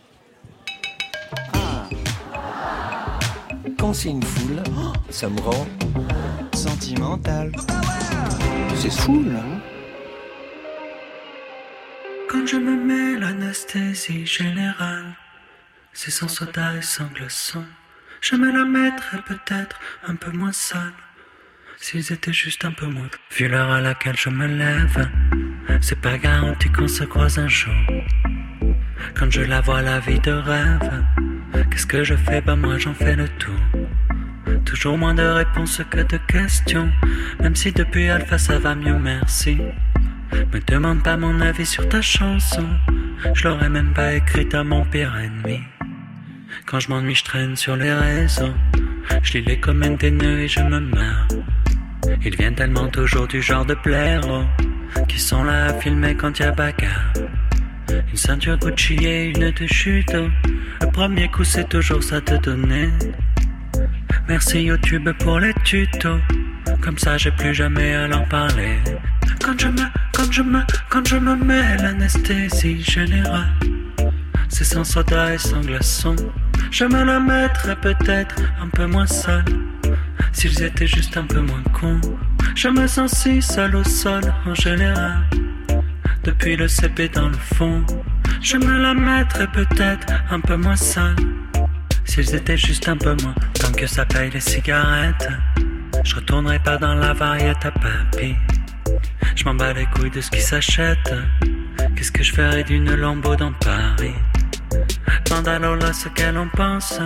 Quand 3.78 3.92
c'est 3.94 4.10
une 4.10 4.22
foule, 4.22 4.62
ça 5.10 5.28
me 5.28 5.40
rend 5.40 5.66
Sentimental. 6.54 7.52
C'est 8.76 8.92
fou 8.92 9.24
là. 9.24 9.42
Quand 12.28 12.46
je 12.46 12.56
me 12.56 12.76
mets 12.76 13.18
l'anesthésie 13.18 14.24
générale, 14.26 15.14
c'est 15.92 16.10
sans 16.10 16.28
soda 16.28 16.76
et 16.76 16.82
sans 16.82 17.06
glaçon. 17.06 17.64
Je 18.20 18.36
me 18.36 18.50
la 18.52 18.64
mettrais 18.64 19.18
peut-être 19.26 19.80
un 20.06 20.14
peu 20.14 20.30
moins 20.30 20.52
sale, 20.52 20.92
s'ils 21.80 22.12
étaient 22.12 22.32
juste 22.32 22.64
un 22.64 22.72
peu 22.72 22.86
moins. 22.86 23.08
Vu 23.36 23.48
l'heure 23.48 23.70
à 23.70 23.80
laquelle 23.80 24.16
je 24.16 24.28
me 24.28 24.46
lève, 24.46 25.08
c'est 25.80 25.98
pas 25.98 26.18
garanti 26.18 26.68
qu'on 26.70 26.86
se 26.86 27.04
croise 27.04 27.38
un 27.38 27.48
jour. 27.48 27.74
Quand 29.14 29.30
je 29.30 29.40
la 29.40 29.60
vois 29.62 29.80
la 29.80 29.98
vie 29.98 30.20
de 30.20 30.30
rêve, 30.30 31.04
qu'est-ce 31.70 31.86
que 31.86 32.04
je 32.04 32.14
fais? 32.14 32.42
Bah 32.42 32.54
moi 32.54 32.78
j'en 32.78 32.94
fais 32.94 33.16
le 33.16 33.28
tour. 33.28 33.58
Toujours 34.66 34.98
moins 34.98 35.14
de 35.14 35.22
réponses 35.22 35.80
que 35.90 36.02
de 36.02 36.18
questions, 36.28 36.90
même 37.40 37.56
si 37.56 37.72
depuis 37.72 38.08
Alpha 38.10 38.36
ça 38.36 38.58
va 38.58 38.74
mieux, 38.74 38.98
merci. 38.98 39.58
Me 40.52 40.60
demande 40.60 41.02
pas 41.02 41.16
mon 41.16 41.40
avis 41.40 41.66
sur 41.66 41.88
ta 41.88 42.02
chanson. 42.02 42.68
Je 43.34 43.48
l'aurais 43.48 43.70
même 43.70 43.94
pas 43.94 44.14
écrite 44.14 44.54
à 44.54 44.62
mon 44.62 44.84
pire 44.84 45.16
ennemi. 45.16 45.60
Quand 46.66 46.78
je 46.78 46.90
m'ennuie, 46.90 47.14
je 47.14 47.24
traîne 47.24 47.56
sur 47.56 47.76
les 47.76 47.92
réseaux. 47.92 48.54
Je 49.22 49.38
lis 49.38 49.44
les 49.44 49.58
commentaires 49.58 50.12
et 50.22 50.46
je 50.46 50.60
me 50.60 50.78
meurs. 50.78 51.26
Ils 52.24 52.36
viennent 52.36 52.54
tellement 52.54 52.88
toujours 52.88 53.26
du 53.26 53.40
genre 53.42 53.64
de 53.64 53.74
blaireaux 53.74 54.44
qui 55.08 55.18
sont 55.18 55.44
là 55.44 55.66
à 55.66 55.74
filmer 55.74 56.14
quand 56.14 56.38
y 56.38 56.42
a 56.42 56.52
bagarre. 56.52 57.12
Une 57.88 58.16
ceinture 58.16 58.58
Gucci 58.58 58.94
et 59.04 59.26
une 59.28 59.50
de 59.50 59.66
judo. 59.66 60.28
Le 60.80 60.86
premier 60.92 61.28
coup, 61.28 61.44
c'est 61.44 61.68
toujours 61.68 62.02
ça 62.02 62.20
de 62.20 62.36
donner. 62.36 62.90
Merci 64.28 64.62
YouTube 64.62 65.08
pour 65.18 65.40
les 65.40 65.54
tutos. 65.64 66.20
Comme 66.80 66.98
ça, 66.98 67.16
j'ai 67.16 67.30
plus 67.32 67.54
jamais 67.54 67.94
à 67.94 68.06
leur 68.06 68.26
parler. 68.28 68.78
Quand 69.42 69.58
je 69.58 69.68
me, 69.68 69.82
quand 70.12 70.30
je 70.32 70.42
me, 70.42 70.60
quand 70.88 71.06
je 71.06 71.16
me 71.16 71.34
mets 71.36 71.76
l'anesthésie 71.78 72.82
générale, 72.82 73.48
c'est 74.48 74.64
sans 74.64 74.84
soda 74.84 75.34
et 75.34 75.38
sans 75.38 75.60
glaçon. 75.60 76.16
Je 76.70 76.84
me 76.84 77.04
la 77.04 77.20
mettrais 77.20 77.76
peut-être 77.76 78.36
un 78.62 78.68
peu 78.68 78.86
moins 78.86 79.06
sale, 79.06 79.44
s'ils 80.32 80.62
étaient 80.62 80.86
juste 80.86 81.16
un 81.16 81.24
peu 81.24 81.40
moins 81.40 81.62
cons. 81.72 82.00
Je 82.54 82.68
me 82.68 82.86
sens 82.86 83.12
si 83.12 83.42
seul 83.42 83.76
au 83.76 83.84
sol 83.84 84.22
en 84.46 84.54
général, 84.54 85.24
depuis 86.24 86.56
le 86.56 86.68
CP 86.68 87.08
dans 87.08 87.28
le 87.28 87.36
fond. 87.54 87.84
Je 88.42 88.56
me 88.56 88.80
la 88.80 88.94
mettrais 88.94 89.48
peut-être 89.48 90.06
un 90.30 90.40
peu 90.40 90.56
moins 90.56 90.76
sale, 90.76 91.16
s'ils 92.04 92.34
étaient 92.34 92.56
juste 92.56 92.88
un 92.88 92.96
peu 92.96 93.14
moins. 93.22 93.34
Tant 93.54 93.72
que 93.72 93.86
ça 93.86 94.06
paye 94.06 94.30
les 94.30 94.40
cigarettes, 94.40 95.28
je 96.04 96.16
retournerai 96.16 96.58
pas 96.58 96.78
dans 96.78 96.94
la 96.94 97.12
variette 97.12 97.64
à 97.64 97.70
papy. 97.70 98.34
Je 99.36 99.44
m'en 99.44 99.54
bats 99.54 99.72
les 99.72 99.86
couilles 99.86 100.10
de 100.10 100.20
ce 100.20 100.30
qui 100.30 100.40
s'achète. 100.40 101.14
Qu'est-ce 101.96 102.12
que 102.12 102.22
je 102.22 102.32
ferais 102.32 102.64
d'une 102.64 102.94
lambeau 102.94 103.36
dans 103.36 103.52
Paris? 103.52 104.14
Demande 105.26 105.48
à 105.48 105.58
Lola 105.58 105.92
ce 105.92 106.08
qu'elle 106.08 106.38
en 106.38 106.48
pense. 106.48 106.98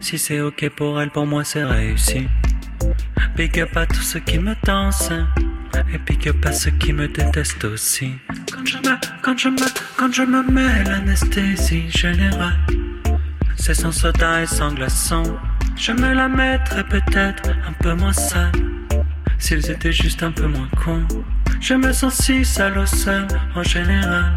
Si 0.00 0.18
c'est 0.18 0.40
ok 0.40 0.70
pour 0.70 1.00
elle, 1.00 1.10
pour 1.10 1.26
moi 1.26 1.44
c'est 1.44 1.64
réussi. 1.64 2.28
Big 3.36 3.58
up 3.60 3.76
à 3.76 3.86
tous 3.86 4.02
ceux 4.02 4.20
qui 4.20 4.38
me 4.38 4.54
dansent. 4.64 5.12
Et 5.92 5.98
big 5.98 6.28
up 6.28 6.46
à 6.46 6.52
ceux 6.52 6.70
qui 6.72 6.92
me 6.92 7.08
détestent 7.08 7.64
aussi. 7.64 8.12
Quand 8.52 8.64
je 8.64 8.78
me, 8.78 8.96
quand 9.22 9.38
je 9.38 9.48
me, 9.48 9.66
quand 9.96 10.12
je 10.12 10.22
me 10.22 10.42
mets 10.50 10.84
l'anesthésie 10.84 11.90
générale, 11.90 12.58
c'est 13.56 13.74
sans 13.74 13.92
soda 13.92 14.42
et 14.42 14.46
sans 14.46 14.72
glaçon. 14.72 15.22
Je 15.76 15.92
me 15.92 16.14
la 16.14 16.28
mettrais 16.28 16.84
peut-être 16.84 17.48
un 17.66 17.72
peu 17.82 17.94
moins 17.94 18.12
sale. 18.12 18.52
S'ils 19.38 19.70
étaient 19.70 19.92
juste 19.92 20.22
un 20.22 20.30
peu 20.30 20.46
moins 20.46 20.68
cons. 20.84 21.06
Je 21.60 21.74
me 21.74 21.92
sens 21.92 22.14
si 22.14 22.44
sale 22.44 22.78
au 22.78 22.86
sol 22.86 23.26
en 23.54 23.62
général. 23.62 24.36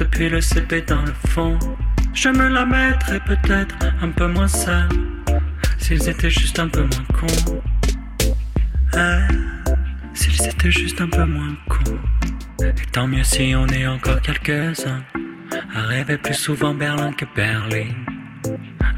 Depuis 0.00 0.30
le 0.30 0.40
CP 0.40 0.80
dans 0.86 1.02
le 1.02 1.12
fond. 1.28 1.58
Je 2.14 2.30
me 2.30 2.48
la 2.48 2.64
mettrais 2.64 3.20
peut-être 3.20 3.76
un 4.00 4.08
peu 4.08 4.26
moins 4.28 4.48
sale. 4.48 4.88
S'ils 5.76 6.08
étaient 6.08 6.30
juste 6.30 6.58
un 6.58 6.68
peu 6.68 6.80
moins 6.80 7.04
cons. 7.20 7.60
Ah, 8.94 9.28
S'ils 10.14 10.48
étaient 10.48 10.70
juste 10.70 11.02
un 11.02 11.08
peu 11.08 11.26
moins 11.26 11.54
cons. 11.68 11.98
Et 12.62 12.86
tant 12.92 13.06
mieux 13.06 13.22
si 13.24 13.54
on 13.54 13.66
est 13.66 13.86
encore 13.86 14.22
quelques-uns. 14.22 15.02
À 15.74 15.82
rêver 15.82 16.16
plus 16.16 16.32
souvent 16.32 16.72
Berlin 16.72 17.12
que 17.12 17.26
Berlin. 17.36 17.88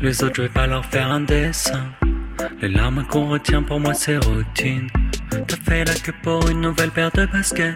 Les 0.00 0.22
autres, 0.22 0.36
je 0.36 0.42
vais 0.42 0.48
pas 0.50 0.68
leur 0.68 0.86
faire 0.86 1.10
un 1.10 1.22
dessin. 1.22 1.84
Les 2.60 2.68
larmes 2.68 3.04
qu'on 3.10 3.28
retient 3.28 3.64
pour 3.64 3.80
moi, 3.80 3.94
c'est 3.94 4.18
routine. 4.18 4.86
T'as 5.48 5.56
fait 5.56 5.84
la 5.84 5.94
queue 5.94 6.14
pour 6.22 6.48
une 6.48 6.60
nouvelle 6.60 6.90
paire 6.90 7.10
de 7.10 7.26
baskets. 7.26 7.74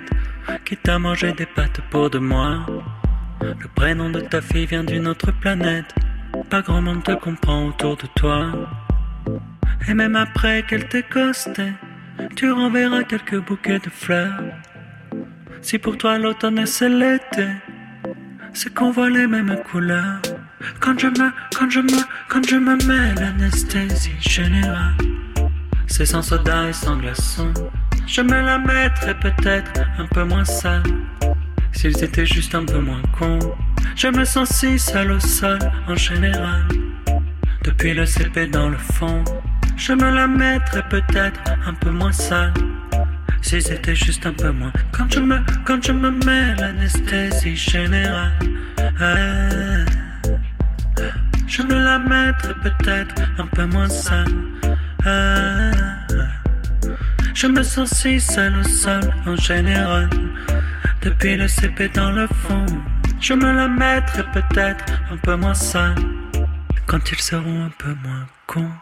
Qui 0.65 0.77
t'a 0.77 1.01
mangé 1.01 1.33
des 1.33 1.47
pâtes 1.47 1.81
pour 1.91 2.09
deux 2.09 2.21
mois. 2.21 2.65
Le 3.41 3.69
prénom 3.75 4.11
de 4.11 4.21
ta 4.21 4.41
fille 4.41 4.67
vient 4.67 4.85
d'une 4.85 5.07
autre 5.07 5.33
planète. 5.41 5.95
Pas 6.51 6.63
grand 6.63 6.83
monde 6.83 7.03
te 7.03 7.13
comprend 7.13 7.67
autour 7.67 7.97
de 7.97 8.07
toi. 8.15 8.47
Et 9.89 9.95
même 9.95 10.17
après 10.17 10.63
qu'elle 10.63 10.89
t'ait 10.89 11.03
costé, 11.03 11.73
tu 12.35 12.51
renverras 12.51 13.05
quelques 13.05 13.39
bouquets 13.39 13.79
de 13.79 13.91
fleurs. 13.91 14.43
Si 15.63 15.79
pour 15.79 15.97
toi 15.97 16.19
l'automne 16.19 16.59
et 16.59 16.67
c'est 16.67 16.89
l'été, 16.89 17.49
c'est 18.53 18.73
qu'on 18.73 18.91
voit 18.91 19.11
les 19.11 19.27
mêmes 19.27 19.57
couleurs. 19.71 20.21
Quand 20.81 20.99
je 20.99 21.09
me, 21.09 21.31
quand 21.57 21.71
je 21.71 21.81
me, 21.81 22.03
quand 22.29 22.47
je 22.49 22.57
me 22.57 22.77
mets 22.87 23.15
l'anesthésie 23.15 24.17
générale, 24.21 24.95
c'est 25.87 26.07
sans 26.07 26.23
soda 26.23 26.69
et 26.69 26.73
sans 26.73 26.97
glaçon. 26.97 27.53
Je 28.07 28.23
me 28.23 28.41
la 28.41 28.59
mettrais 28.59 29.19
peut-être 29.19 29.73
un 29.99 30.07
peu 30.07 30.25
moins 30.25 30.45
sale, 30.45 30.83
s'ils 31.77 32.03
étaient 32.03 32.27
juste 32.27 32.55
un 32.55 32.65
peu 32.65 32.79
moins 32.79 33.03
cons. 33.19 33.39
Je 33.95 34.09
me 34.09 34.25
sens 34.25 34.49
si 34.49 34.79
seul 34.79 35.13
au 35.13 35.21
sol 35.21 35.59
en 35.87 35.95
général, 35.95 36.67
depuis 37.65 37.93
le 37.93 38.07
CP 38.07 38.47
dans 38.47 38.71
le 38.71 38.79
fond. 38.79 39.23
Je 39.77 39.93
me 39.93 40.11
la 40.11 40.27
mettrais 40.27 40.83
peut-être 40.89 41.41
un 41.67 41.75
peu 41.75 41.91
moins 41.91 42.13
sale, 42.13 42.55
s'ils 43.43 43.71
étaient 43.71 43.95
juste 43.95 44.25
un 44.25 44.33
peu 44.33 44.51
moins. 44.51 44.73
Quand 44.91 45.13
je 45.13 45.21
me, 45.21 45.39
quand 45.67 45.85
je 45.85 45.93
me 45.93 46.11
mets 46.11 46.55
l'anesthésie 46.57 47.57
générale, 47.57 48.33
je 51.47 51.63
me 51.63 51.75
la 51.75 51.99
mettrais 51.99 52.55
peut-être 52.63 53.15
un 53.39 53.47
peu 53.47 53.67
moins 53.67 53.89
sale. 53.89 54.33
Je 57.35 57.47
me 57.47 57.63
sens 57.63 57.91
si 57.91 58.19
seul 58.19 58.57
au 58.57 58.63
sol 58.63 59.03
en 59.27 59.37
général. 59.37 60.09
Depuis 61.07 61.37
le 61.37 61.47
CP 61.47 61.89
dans 61.95 62.11
le 62.11 62.27
fond, 62.27 62.67
je 63.21 63.33
me 63.33 63.53
la 63.53 63.69
mettrais 63.69 64.25
peut-être 64.33 64.85
un 65.09 65.17
peu 65.17 65.37
moins 65.37 65.55
sale. 65.55 65.95
Quand 66.89 66.99
ils 67.13 67.21
seront 67.21 67.63
un 67.63 67.71
peu 67.79 67.95
moins 68.03 68.27
cons. 68.49 68.73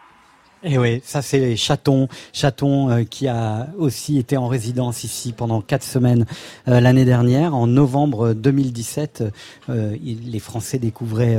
Et 0.63 0.79
oui, 0.79 1.03
ça 1.05 1.21
c'est 1.21 1.55
Chaton, 1.55 2.07
Chaton 2.33 2.89
euh, 2.89 3.03
qui 3.03 3.27
a 3.27 3.67
aussi 3.77 4.17
été 4.17 4.37
en 4.37 4.47
résidence 4.47 5.03
ici 5.03 5.33
pendant 5.33 5.61
quatre 5.61 5.83
semaines 5.83 6.25
euh, 6.67 6.79
l'année 6.79 7.05
dernière. 7.05 7.53
En 7.53 7.67
novembre 7.67 8.33
2017, 8.33 9.23
euh, 9.69 9.95
les 10.01 10.39
Français 10.39 10.79
découvraient 10.79 11.37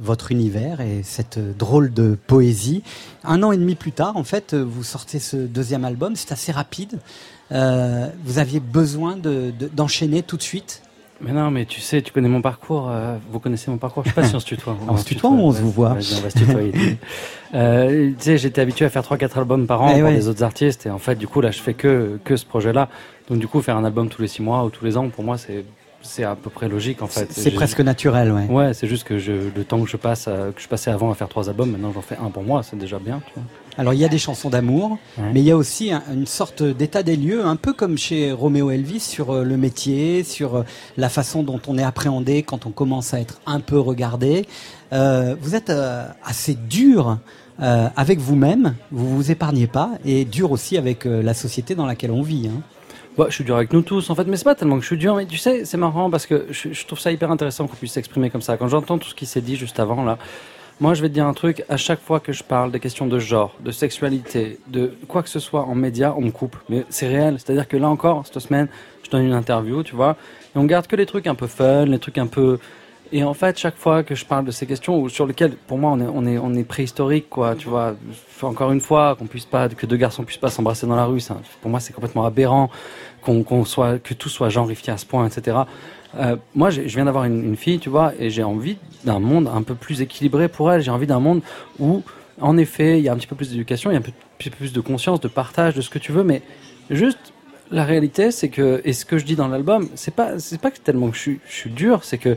votre 0.00 0.32
univers 0.32 0.80
et 0.80 1.02
cette 1.02 1.38
drôle 1.38 1.92
de 1.92 2.16
poésie. 2.26 2.82
Un 3.24 3.42
an 3.42 3.52
et 3.52 3.58
demi 3.58 3.74
plus 3.74 3.92
tard, 3.92 4.16
en 4.16 4.24
fait, 4.24 4.54
vous 4.54 4.84
sortez 4.84 5.18
ce 5.18 5.36
deuxième 5.36 5.84
album. 5.84 6.16
C'est 6.16 6.32
assez 6.32 6.52
rapide. 6.52 6.98
Euh, 7.52 8.08
vous 8.24 8.38
aviez 8.38 8.60
besoin 8.60 9.16
de- 9.16 9.52
de- 9.56 9.68
d'enchaîner 9.72 10.22
tout 10.22 10.36
de 10.36 10.42
suite. 10.42 10.82
Mais 11.20 11.32
non, 11.32 11.50
mais 11.50 11.64
tu 11.64 11.80
sais, 11.80 12.02
tu 12.02 12.12
connais 12.12 12.28
mon 12.28 12.42
parcours. 12.42 12.88
euh, 12.90 13.16
vous 13.30 13.38
connaissez 13.40 13.70
mon 13.70 13.78
parcours. 13.78 14.02
Je 14.04 14.10
sais 14.10 14.14
pas 14.14 14.24
si 14.24 14.34
on 14.34 14.40
se 14.40 14.44
tutoie. 14.46 14.76
On 14.88 14.96
se 14.98 15.04
tutoie 15.04 15.30
ou 15.30 15.38
on 15.40 15.52
se 15.52 15.62
vous 15.62 15.70
voit 15.70 15.94
Vas-y, 15.94 16.18
on 16.18 16.20
va 16.22 16.28
se 16.30 16.38
tutoyer. 16.38 16.72
euh, 17.54 18.10
tu 18.10 18.14
sais, 18.24 18.36
j'étais 18.38 18.60
habitué 18.60 18.84
à 18.84 18.90
faire 18.90 19.02
3-4 19.02 19.38
albums 19.38 19.66
par 19.66 19.80
an 19.82 19.88
Eh 19.92 20.00
pour 20.00 20.08
ouais. 20.10 20.14
les 20.14 20.28
autres 20.28 20.42
artistes. 20.42 20.84
Et 20.86 20.90
en 20.90 20.98
fait, 20.98 21.14
du 21.14 21.26
coup, 21.26 21.40
là, 21.40 21.50
je 21.52 21.60
fais 21.60 21.72
que, 21.72 22.18
que 22.24 22.36
ce 22.36 22.44
projet-là. 22.44 22.88
Donc, 23.30 23.38
du 23.38 23.48
coup, 23.48 23.62
faire 23.62 23.76
un 23.78 23.84
album 23.84 24.08
tous 24.10 24.20
les 24.20 24.28
6 24.28 24.42
mois 24.42 24.62
ou 24.64 24.68
tous 24.70 24.84
les 24.84 24.96
ans, 24.98 25.08
pour 25.08 25.24
moi, 25.24 25.38
c'est 25.38 25.64
c'est 26.02 26.22
à 26.22 26.36
peu 26.36 26.50
près 26.50 26.68
logique 26.68 27.02
en 27.02 27.08
fait. 27.08 27.26
C'est 27.32 27.50
presque 27.50 27.80
naturel, 27.80 28.30
ouais. 28.30 28.46
Ouais, 28.48 28.74
c'est 28.74 28.86
juste 28.86 29.02
que 29.02 29.18
je, 29.18 29.32
le 29.56 29.64
temps 29.64 29.82
que 29.82 29.90
je 29.90 29.96
passe, 29.96 30.28
à- 30.28 30.52
que 30.54 30.60
je 30.60 30.68
passais 30.68 30.88
avant 30.92 31.10
à 31.10 31.14
faire 31.16 31.28
trois 31.28 31.48
albums, 31.48 31.68
maintenant 31.72 31.90
j'en 31.92 32.02
fais 32.02 32.16
un 32.24 32.30
pour 32.30 32.44
moi, 32.44 32.62
c'est 32.62 32.76
déjà 32.78 33.00
bien. 33.00 33.20
Tu 33.26 33.32
vois. 33.34 33.42
Alors 33.78 33.92
il 33.94 34.00
y 34.00 34.04
a 34.04 34.08
des 34.08 34.18
chansons 34.18 34.48
d'amour, 34.50 34.98
Ouais. 35.18 35.30
mais 35.34 35.40
il 35.40 35.44
y 35.46 35.50
a 35.50 35.56
aussi 35.56 35.92
un- 35.92 36.02
une 36.12 36.26
sorte 36.26 36.62
d'état 36.62 37.02
des 37.02 37.16
lieux, 37.16 37.44
un 37.44 37.56
peu 37.56 37.72
comme 37.72 37.98
chez 37.98 38.32
Roméo 38.32 38.70
Elvis 38.70 39.00
sur 39.00 39.30
euh, 39.30 39.44
le 39.44 39.56
métier, 39.56 40.24
sur 40.24 40.56
euh, 40.56 40.62
la 40.96 41.08
façon 41.08 41.42
dont 41.42 41.60
on 41.66 41.76
est 41.76 41.82
appréhendé 41.82 42.42
quand 42.42 42.64
on 42.66 42.70
commence 42.70 43.12
à 43.12 43.20
être 43.20 43.40
un 43.46 43.60
peu 43.60 43.78
regardé. 43.78 44.46
Euh, 44.92 45.34
vous 45.40 45.54
êtes 45.54 45.70
assez 46.24 46.54
dur 46.54 47.18
avec 47.58 48.18
vous-même, 48.18 48.74
vous 48.92 49.16
vous 49.16 49.30
épargnez 49.30 49.66
pas, 49.66 49.92
et 50.04 50.24
dur 50.26 50.52
aussi 50.52 50.76
avec 50.76 51.06
la 51.06 51.32
société 51.32 51.74
dans 51.74 51.86
laquelle 51.86 52.10
on 52.10 52.20
vit. 52.22 52.48
hein. 52.48 52.60
Je 53.28 53.34
suis 53.34 53.44
dur 53.44 53.56
avec 53.56 53.72
nous 53.72 53.80
tous 53.80 54.10
en 54.10 54.14
fait, 54.14 54.24
mais 54.24 54.36
c'est 54.36 54.44
pas 54.44 54.54
tellement 54.54 54.76
que 54.76 54.82
je 54.82 54.88
suis 54.88 54.98
dur, 54.98 55.16
mais 55.16 55.24
tu 55.24 55.38
sais, 55.38 55.64
c'est 55.64 55.78
marrant 55.78 56.10
parce 56.10 56.26
que 56.26 56.46
je, 56.50 56.74
je 56.74 56.86
trouve 56.86 57.00
ça 57.00 57.10
hyper 57.10 57.30
intéressant 57.30 57.66
qu'on 57.66 57.74
puisse 57.76 57.92
s'exprimer 57.92 58.28
comme 58.28 58.42
ça. 58.42 58.58
Quand 58.58 58.68
j'entends 58.68 58.98
tout 58.98 59.08
ce 59.08 59.14
qui 59.14 59.24
s'est 59.24 59.40
dit 59.40 59.56
juste 59.56 59.80
avant 59.80 60.04
là, 60.04 60.18
moi 60.80 60.94
je 60.94 61.02
vais 61.02 61.08
te 61.08 61.14
dire 61.14 61.26
un 61.26 61.34
truc, 61.34 61.64
à 61.68 61.76
chaque 61.76 62.00
fois 62.00 62.20
que 62.20 62.32
je 62.32 62.44
parle 62.44 62.70
des 62.70 62.80
questions 62.80 63.06
de 63.06 63.18
genre, 63.18 63.54
de 63.60 63.70
sexualité, 63.70 64.58
de 64.68 64.94
quoi 65.08 65.22
que 65.22 65.28
ce 65.28 65.40
soit 65.40 65.62
en 65.64 65.74
média, 65.74 66.14
on 66.16 66.22
me 66.22 66.30
coupe. 66.30 66.56
Mais 66.68 66.84
c'est 66.88 67.08
réel, 67.08 67.38
c'est-à-dire 67.38 67.66
que 67.66 67.76
là 67.76 67.88
encore, 67.88 68.26
cette 68.26 68.38
semaine, 68.40 68.68
je 69.02 69.10
donne 69.10 69.24
une 69.24 69.32
interview, 69.32 69.82
tu 69.82 69.94
vois, 69.94 70.16
et 70.54 70.58
on 70.58 70.64
garde 70.64 70.86
que 70.86 70.96
les 70.96 71.06
trucs 71.06 71.26
un 71.26 71.34
peu 71.34 71.46
fun, 71.46 71.86
les 71.86 71.98
trucs 71.98 72.18
un 72.18 72.26
peu... 72.26 72.58
Et 73.12 73.22
en 73.22 73.34
fait, 73.34 73.56
chaque 73.56 73.76
fois 73.76 74.02
que 74.02 74.16
je 74.16 74.24
parle 74.24 74.44
de 74.44 74.50
ces 74.50 74.66
questions, 74.66 75.00
ou 75.00 75.08
sur 75.08 75.26
lesquelles, 75.26 75.52
pour 75.68 75.78
moi, 75.78 75.92
on 75.92 76.00
est, 76.00 76.08
on 76.12 76.26
est, 76.26 76.38
on 76.38 76.52
est 76.54 76.64
préhistorique, 76.64 77.28
quoi, 77.30 77.54
tu 77.54 77.68
vois. 77.68 77.94
Encore 78.42 78.72
une 78.72 78.80
fois, 78.80 79.14
qu'on 79.16 79.26
puisse 79.26 79.44
pas, 79.44 79.68
que 79.68 79.86
deux 79.86 79.96
garçons 79.96 80.24
puissent 80.24 80.38
pas 80.38 80.50
s'embrasser 80.50 80.88
dans 80.88 80.96
la 80.96 81.04
rue, 81.04 81.22
pour 81.62 81.70
moi, 81.70 81.78
c'est 81.78 81.92
complètement 81.92 82.26
aberrant, 82.26 82.68
qu'on, 83.26 83.64
soit, 83.64 83.98
que 83.98 84.14
tout 84.14 84.28
soit 84.28 84.48
genrifié 84.48 84.92
à 84.92 84.96
ce 84.96 85.06
point, 85.06 85.26
etc. 85.26 85.58
Euh, 86.18 86.36
moi, 86.54 86.70
je 86.70 86.80
viens 86.82 87.04
d'avoir 87.04 87.24
une, 87.24 87.56
fille, 87.56 87.78
tu 87.78 87.88
vois, 87.88 88.12
et 88.18 88.30
j'ai 88.30 88.42
envie 88.42 88.78
d'un 89.04 89.18
monde 89.18 89.50
un 89.52 89.62
peu 89.62 89.74
plus 89.74 90.00
équilibré 90.00 90.48
pour 90.48 90.72
elle. 90.72 90.80
J'ai 90.80 90.90
envie 90.90 91.06
d'un 91.06 91.20
monde 91.20 91.42
où, 91.78 92.02
en 92.40 92.56
effet, 92.56 92.98
il 92.98 93.04
y 93.04 93.08
a 93.08 93.12
un 93.12 93.16
petit 93.16 93.26
peu 93.26 93.36
plus 93.36 93.50
d'éducation, 93.50 93.90
il 93.90 93.94
y 93.94 93.96
a 93.96 94.00
un 94.00 94.02
petit 94.38 94.50
peu 94.50 94.56
plus 94.56 94.72
de 94.72 94.80
conscience, 94.80 95.20
de 95.20 95.28
partage, 95.28 95.74
de 95.74 95.80
ce 95.80 95.90
que 95.90 95.98
tu 95.98 96.12
veux, 96.12 96.24
mais 96.24 96.42
juste 96.90 97.32
la 97.70 97.84
réalité, 97.84 98.30
c'est 98.30 98.48
que, 98.48 98.80
et 98.84 98.92
ce 98.92 99.04
que 99.04 99.18
je 99.18 99.24
dis 99.24 99.36
dans 99.36 99.48
l'album, 99.48 99.88
c'est 99.94 100.14
pas, 100.14 100.38
c'est 100.38 100.60
pas 100.60 100.70
tellement 100.70 101.10
que 101.10 101.16
je 101.16 101.20
suis, 101.20 101.40
je 101.48 101.54
suis 101.54 101.70
dur, 101.70 102.04
c'est 102.04 102.18
que 102.18 102.36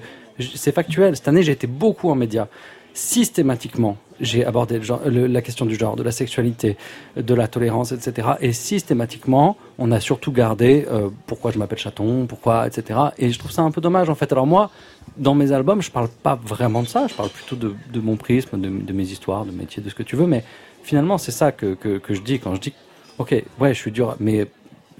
c'est 0.55 0.73
factuel. 0.73 1.15
Cette 1.15 1.27
année, 1.27 1.43
j'ai 1.43 1.51
été 1.51 1.67
beaucoup 1.67 2.09
en 2.09 2.15
médias. 2.15 2.47
Systématiquement, 2.93 3.97
j'ai 4.19 4.45
abordé 4.45 4.77
le 4.77 4.83
genre- 4.83 5.01
la 5.05 5.41
question 5.41 5.65
du 5.65 5.75
genre, 5.75 5.95
de 5.95 6.03
la 6.03 6.11
sexualité, 6.11 6.75
de 7.15 7.33
la 7.33 7.47
tolérance, 7.47 7.91
etc. 7.91 8.27
Et 8.41 8.51
systématiquement, 8.51 9.57
on 9.77 9.91
a 9.91 9.99
surtout 9.99 10.31
gardé 10.31 10.85
euh, 10.91 11.09
pourquoi 11.27 11.51
je 11.51 11.57
m'appelle 11.59 11.77
chaton, 11.79 12.25
pourquoi, 12.27 12.67
etc. 12.67 12.99
Et 13.17 13.31
je 13.31 13.39
trouve 13.39 13.51
ça 13.51 13.61
un 13.61 13.71
peu 13.71 13.81
dommage, 13.81 14.09
en 14.09 14.15
fait. 14.15 14.31
Alors 14.31 14.47
moi, 14.47 14.69
dans 15.17 15.35
mes 15.35 15.51
albums, 15.51 15.81
je 15.81 15.91
parle 15.91 16.09
pas 16.09 16.39
vraiment 16.43 16.83
de 16.83 16.87
ça. 16.87 17.07
Je 17.07 17.13
parle 17.13 17.29
plutôt 17.29 17.55
de, 17.55 17.99
mon 17.99 18.17
prisme, 18.17 18.59
de, 18.59 18.93
mes 18.93 19.03
histoires, 19.03 19.45
de 19.45 19.51
métier, 19.51 19.81
de 19.81 19.89
ce 19.89 19.95
que 19.95 20.03
tu 20.03 20.15
veux. 20.15 20.27
Mais 20.27 20.43
finalement, 20.83 21.17
c'est 21.17 21.31
ça 21.31 21.51
que, 21.51 21.73
que 21.75 22.13
je 22.13 22.21
dis 22.21 22.39
quand 22.39 22.55
je 22.55 22.61
dis, 22.61 22.73
ok, 23.19 23.43
ouais, 23.59 23.73
je 23.73 23.79
suis 23.79 23.91
dur, 23.91 24.15
mais 24.19 24.47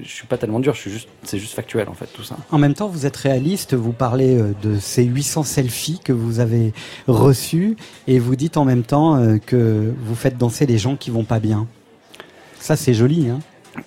je 0.02 0.10
suis 0.10 0.28
pas 0.28 0.38
tellement 0.38 0.60
dur. 0.60 0.74
Je 0.74 0.82
suis 0.82 0.92
juste, 0.92 1.10
c'est 1.24 1.40
juste 1.40 1.54
factuel, 1.54 1.90
en 1.90 1.94
fait, 1.94 2.08
tout 2.08 2.24
ça. 2.24 2.38
En 2.52 2.58
même 2.58 2.74
temps, 2.74 2.88
vous 2.88 3.06
êtes 3.06 3.18
réaliste, 3.18 3.74
vous 3.74 3.92
parlez 3.92 4.38
euh, 4.38 4.54
de 4.62 4.78
ces 4.78 5.04
800 5.04 5.44
selfies 5.44 6.00
que 6.04 6.14
vous 6.14 6.40
avez 6.40 6.74
reçus 7.08 7.76
et 8.08 8.20
vous 8.20 8.36
dites 8.36 8.58
en 8.58 8.66
même 8.66 8.84
temps 8.84 9.18
euh, 9.18 9.38
que 9.38 9.94
vous 10.02 10.16
faites 10.16 10.38
danser 10.38 10.66
les 10.66 10.78
gens 10.78 10.96
qui 10.96 11.12
vont 11.12 11.24
pas 11.24 11.40
bien. 11.40 11.68
Ça, 12.60 12.76
c'est 12.76 12.94
joli, 12.94 13.30
hein 13.30 13.40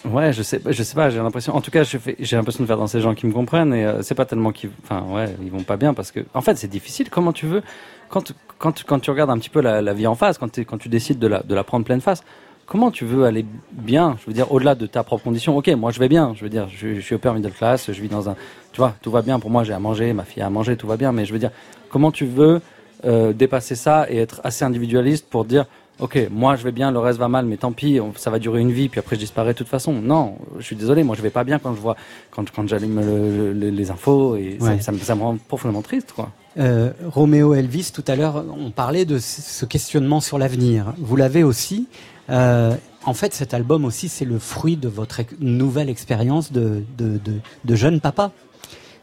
Ouais, 0.04 0.32
je 0.32 0.42
sais, 0.42 0.60
je 0.64 0.82
sais 0.82 0.94
pas, 0.94 1.10
j'ai 1.10 1.18
l'impression. 1.18 1.54
En 1.54 1.60
tout 1.60 1.70
cas, 1.70 1.82
j'ai 1.82 2.36
l'impression 2.36 2.62
de 2.62 2.66
faire 2.66 2.78
danser 2.78 2.98
les 2.98 3.02
gens 3.02 3.14
qui 3.14 3.26
me 3.26 3.32
comprennent 3.32 3.74
et 3.74 3.84
euh, 3.84 4.02
c'est 4.02 4.14
pas 4.14 4.24
tellement 4.24 4.52
qu'ils, 4.52 4.70
enfin 4.84 5.04
ouais, 5.12 5.34
ils 5.42 5.50
vont 5.50 5.64
pas 5.64 5.76
bien 5.76 5.92
parce 5.92 6.12
que, 6.12 6.20
en 6.34 6.40
fait, 6.40 6.56
c'est 6.56 6.68
difficile. 6.68 7.10
Comment 7.10 7.32
tu 7.32 7.46
veux, 7.46 7.62
quand 8.08 8.32
quand 8.58 8.84
quand 8.84 9.00
tu 9.00 9.10
regardes 9.10 9.30
un 9.30 9.38
petit 9.38 9.50
peu 9.50 9.60
la, 9.60 9.82
la 9.82 9.92
vie 9.92 10.06
en 10.06 10.14
face, 10.14 10.38
quand 10.38 10.48
tu 10.78 10.88
décides 10.88 11.18
de 11.18 11.26
la 11.26 11.42
de 11.42 11.54
la 11.54 11.64
prendre 11.64 11.84
pleine 11.84 12.00
face, 12.00 12.22
comment 12.66 12.90
tu 12.90 13.04
veux 13.04 13.24
aller 13.24 13.44
bien 13.72 14.16
Je 14.20 14.26
veux 14.26 14.32
dire, 14.32 14.50
au-delà 14.52 14.74
de 14.74 14.86
ta 14.86 15.02
propre 15.02 15.24
condition. 15.24 15.56
Ok, 15.56 15.68
moi 15.68 15.90
je 15.90 15.98
vais 16.00 16.08
bien. 16.08 16.32
Je 16.36 16.42
veux 16.44 16.50
dire, 16.50 16.68
je, 16.68 16.94
je 16.94 17.00
suis 17.00 17.14
upper 17.14 17.32
middle 17.34 17.52
class, 17.52 17.90
je 17.92 18.00
vis 18.00 18.08
dans 18.08 18.28
un, 18.28 18.36
tu 18.72 18.78
vois, 18.78 18.94
tout 19.02 19.10
va 19.10 19.22
bien 19.22 19.38
pour 19.38 19.50
moi. 19.50 19.64
J'ai 19.64 19.72
à 19.72 19.78
manger, 19.78 20.12
ma 20.12 20.24
fille 20.24 20.42
a 20.42 20.46
à 20.46 20.50
manger, 20.50 20.76
tout 20.76 20.86
va 20.86 20.96
bien. 20.96 21.12
Mais 21.12 21.24
je 21.24 21.32
veux 21.32 21.38
dire, 21.38 21.50
comment 21.90 22.10
tu 22.10 22.26
veux 22.26 22.60
euh, 23.04 23.32
dépasser 23.32 23.74
ça 23.74 24.06
et 24.10 24.16
être 24.18 24.40
assez 24.44 24.64
individualiste 24.64 25.26
pour 25.28 25.44
dire 25.44 25.66
Ok, 26.00 26.18
moi 26.32 26.56
je 26.56 26.64
vais 26.64 26.72
bien, 26.72 26.90
le 26.90 26.98
reste 26.98 27.18
va 27.18 27.28
mal, 27.28 27.44
mais 27.44 27.58
tant 27.58 27.70
pis, 27.70 28.00
on- 28.00 28.14
ça 28.16 28.30
va 28.30 28.38
durer 28.38 28.60
une 28.60 28.72
vie, 28.72 28.88
puis 28.88 28.98
après 28.98 29.14
je 29.14 29.20
disparais 29.20 29.52
de 29.52 29.58
toute 29.58 29.68
façon. 29.68 29.92
Non, 29.92 30.36
je 30.58 30.64
suis 30.64 30.74
désolé, 30.74 31.04
moi 31.04 31.14
je 31.14 31.22
vais 31.22 31.30
pas 31.30 31.44
bien 31.44 31.58
quand 31.58 31.74
je 31.74 31.80
vois, 31.80 31.96
quand, 32.30 32.50
quand 32.50 32.66
j'allume 32.66 32.98
le- 32.98 33.52
le- 33.52 33.68
les 33.70 33.90
infos, 33.90 34.34
et 34.36 34.56
ça- 34.58 34.66
Ouais. 34.66 34.80
ça, 34.80 34.90
me, 34.90 34.98
ça 34.98 35.14
me 35.14 35.20
rend 35.22 35.36
profondément 35.48 35.82
triste, 35.82 36.12
quoi. 36.16 36.30
Euh, 36.58 36.90
Roméo 37.06 37.54
Elvis, 37.54 37.90
tout 37.94 38.02
à 38.08 38.16
l'heure, 38.16 38.42
on 38.58 38.70
parlait 38.70 39.04
de 39.04 39.18
ce 39.18 39.64
questionnement 39.66 40.20
sur 40.20 40.38
l'avenir. 40.38 40.94
Vous 40.98 41.14
l'avez 41.14 41.44
aussi. 41.44 41.86
Euh, 42.30 42.74
en 43.04 43.14
fait, 43.14 43.34
cet 43.34 43.52
album 43.54 43.84
aussi, 43.84 44.08
c'est 44.08 44.24
le 44.24 44.38
fruit 44.38 44.76
de 44.76 44.88
votre 44.88 45.20
ex- 45.20 45.34
nouvelle 45.40 45.88
expérience 45.90 46.52
de, 46.52 46.84
de, 46.96 47.18
de, 47.18 47.34
de 47.64 47.74
jeune 47.74 48.00
papa. 48.00 48.30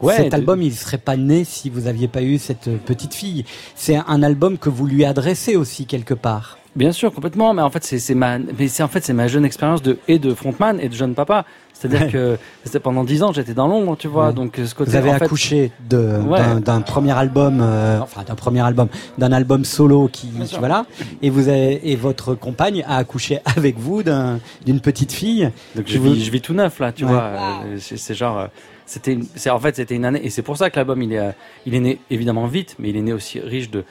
Ouais, 0.00 0.16
Cet 0.16 0.32
album, 0.32 0.62
il 0.62 0.74
serait 0.74 0.96
pas 0.96 1.16
né 1.18 1.44
si 1.44 1.68
vous 1.68 1.86
aviez 1.86 2.08
pas 2.08 2.22
eu 2.22 2.38
cette 2.38 2.70
petite 2.86 3.12
fille. 3.12 3.44
C'est 3.74 3.96
un 3.96 4.22
album 4.22 4.56
que 4.56 4.70
vous 4.70 4.86
lui 4.86 5.04
adressez 5.04 5.56
aussi 5.56 5.84
quelque 5.84 6.14
part. 6.14 6.56
Bien 6.76 6.92
sûr, 6.92 7.12
complètement, 7.12 7.52
mais 7.52 7.62
en 7.62 7.70
fait 7.70 7.82
c'est 7.84 8.14
ma, 8.14 8.38
mais 8.38 8.68
c'est 8.68 8.82
en 8.84 8.88
fait 8.88 9.02
c'est 9.04 9.12
ma 9.12 9.26
jeune 9.26 9.44
expérience 9.44 9.82
de 9.82 9.98
et 10.06 10.20
de 10.20 10.32
frontman 10.34 10.78
et 10.80 10.88
de 10.88 10.94
jeune 10.94 11.14
papa. 11.14 11.44
C'est-à-dire 11.72 12.02
Ouais. 12.02 12.12
que 12.12 12.38
c'était 12.62 12.78
pendant 12.78 13.04
dix 13.04 13.22
ans, 13.22 13.32
j'étais 13.32 13.54
dans 13.54 13.66
l'ombre, 13.66 13.96
tu 13.96 14.06
vois, 14.06 14.28
Ouais. 14.28 14.32
donc 14.34 14.58
euh, 14.58 14.66
ce 14.66 14.74
côté. 14.74 14.90
Vous 14.90 14.96
avez 14.96 15.10
en 15.10 15.14
fait- 15.18 15.24
accouché 15.24 15.72
Ouais. 15.90 16.60
d'un 16.60 16.80
premier 16.82 17.12
album, 17.12 17.60
euh, 17.62 17.98
enfin 18.00 18.22
d'un 18.22 18.34
premier 18.34 18.60
album, 18.60 18.88
d'un 19.18 19.32
album 19.32 19.64
solo 19.64 20.08
qui, 20.12 20.28
voilà, 20.58 20.84
et 21.22 21.30
vous 21.30 21.48
avez, 21.48 21.90
et 21.90 21.96
votre 21.96 22.34
compagne 22.34 22.84
a 22.86 22.98
accouché 22.98 23.38
avec 23.56 23.78
vous 23.78 24.02
d'un- 24.02 24.38
d'une 24.66 24.80
petite 24.80 25.10
fille. 25.12 25.50
Donc 25.74 25.86
je 25.88 25.98
vous- 25.98 26.12
vis, 26.12 26.22
je 26.24 26.30
vis 26.30 26.42
tout 26.42 26.52
neuf 26.54 26.78
là, 26.80 26.92
tu 26.92 27.04
vois. 27.06 27.22
euh, 27.22 27.78
c'est 27.78 28.14
genre, 28.14 28.38
euh, 28.38 28.46
c'était, 28.86 29.18
en 29.50 29.58
fait 29.58 29.74
c'était 29.74 29.96
une 29.96 30.04
année 30.04 30.20
et 30.22 30.28
c'est 30.30 30.42
pour 30.42 30.58
ça 30.58 30.68
que 30.70 30.76
l'album 30.76 31.00
il 31.02 31.14
est, 31.14 31.18
euh, 31.18 31.30
il 31.66 31.74
est 31.74 31.80
né 31.80 31.98
évidemment 32.10 32.46
vite, 32.46 32.76
mais 32.78 32.90
il 32.90 32.96
est 32.96 33.02
né 33.02 33.14
aussi 33.14 33.40
riche 33.40 33.70
de, 33.70 33.84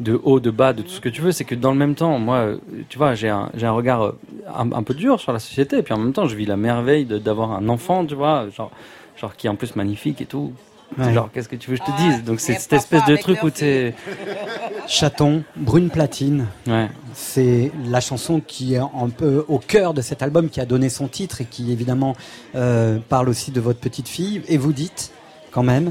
de 0.00 0.20
haut, 0.24 0.40
de 0.40 0.50
bas, 0.50 0.72
de 0.72 0.82
tout 0.82 0.90
ce 0.90 1.00
que 1.00 1.08
tu 1.08 1.22
veux. 1.22 1.32
C'est 1.32 1.44
que 1.44 1.54
dans 1.54 1.70
le 1.72 1.78
même 1.78 1.94
temps, 1.94 2.18
moi, 2.18 2.48
tu 2.88 2.98
vois, 2.98 3.14
j'ai 3.14 3.28
un, 3.28 3.50
j'ai 3.54 3.66
un 3.66 3.72
regard 3.72 4.02
euh, 4.04 4.12
un, 4.54 4.70
un 4.72 4.82
peu 4.82 4.94
dur 4.94 5.20
sur 5.20 5.32
la 5.32 5.38
société, 5.38 5.78
et 5.78 5.82
puis 5.82 5.94
en 5.94 5.98
même 5.98 6.12
temps, 6.12 6.26
je 6.26 6.36
vis 6.36 6.46
la 6.46 6.56
merveille 6.56 7.04
de- 7.04 7.18
d'avoir 7.18 7.52
un 7.52 7.68
enfant, 7.68 8.04
tu 8.04 8.14
vois, 8.14 8.46
genre, 8.54 8.70
genre 9.16 9.34
qui 9.36 9.46
est 9.46 9.50
en 9.50 9.56
plus 9.56 9.74
magnifique 9.76 10.20
et 10.20 10.26
tout. 10.26 10.52
Ouais. 10.98 11.12
Genre, 11.12 11.28
qu'est-ce 11.32 11.48
que 11.48 11.56
tu 11.56 11.70
veux 11.70 11.76
que 11.76 11.82
je 11.84 11.90
te 11.92 11.96
dise? 11.96 12.22
Donc 12.24 12.38
c'est 12.38 12.54
cette 12.60 12.72
espèce 12.74 13.04
de 13.06 13.16
truc 13.16 13.42
où 13.42 13.50
t'es. 13.50 13.92
Chaton, 14.86 15.42
Brune 15.56 15.90
Platine. 15.90 16.46
Ouais. 16.66 16.88
C'est 17.12 17.72
la 17.88 18.00
chanson 18.00 18.40
qui 18.40 18.74
est 18.74 18.78
un 18.78 19.08
peu 19.08 19.44
au 19.48 19.58
cœur 19.58 19.94
de 19.94 20.00
cet 20.00 20.22
album, 20.22 20.48
qui 20.48 20.60
a 20.60 20.64
donné 20.66 20.88
son 20.88 21.08
titre 21.08 21.40
et 21.40 21.44
qui 21.44 21.72
évidemment 21.72 22.14
euh, 22.54 22.98
parle 23.08 23.28
aussi 23.28 23.50
de 23.50 23.60
votre 23.60 23.80
petite 23.80 24.08
fille. 24.08 24.42
Et 24.48 24.58
vous 24.58 24.72
dites, 24.72 25.10
quand 25.50 25.64
même, 25.64 25.90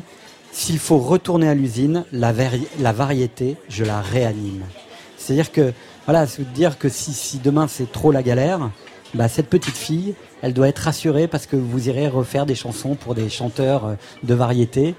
s'il 0.56 0.80
faut 0.80 1.00
retourner 1.00 1.50
à 1.50 1.54
l'usine, 1.54 2.06
la, 2.14 2.32
vari- 2.32 2.68
la 2.80 2.94
variété, 2.94 3.58
je 3.68 3.84
la 3.84 4.00
réanime. 4.00 4.64
C'est-à-dire 5.18 5.52
que, 5.52 5.74
voilà, 6.06 6.26
c'est 6.28 6.50
dire 6.54 6.78
que 6.80 6.88
si, 6.88 7.12
si 7.14 7.40
demain 7.40 7.68
c'est 7.68 7.92
trop 7.92 8.12
la 8.14 8.24
galère, 8.24 8.70
bah, 9.14 9.28
cette 9.28 9.50
petite 9.50 9.76
fille, 9.76 10.16
elle 10.42 10.54
doit 10.54 10.70
être 10.70 10.80
rassurée 10.80 11.28
parce 11.28 11.46
que 11.46 11.58
vous 11.58 11.90
irez 11.90 12.08
refaire 12.08 12.46
des 12.46 12.56
chansons 12.56 12.96
pour 12.96 13.16
des 13.16 13.28
chanteurs 13.30 13.86
euh, 13.86 13.94
de 14.24 14.34
variété. 14.34 14.96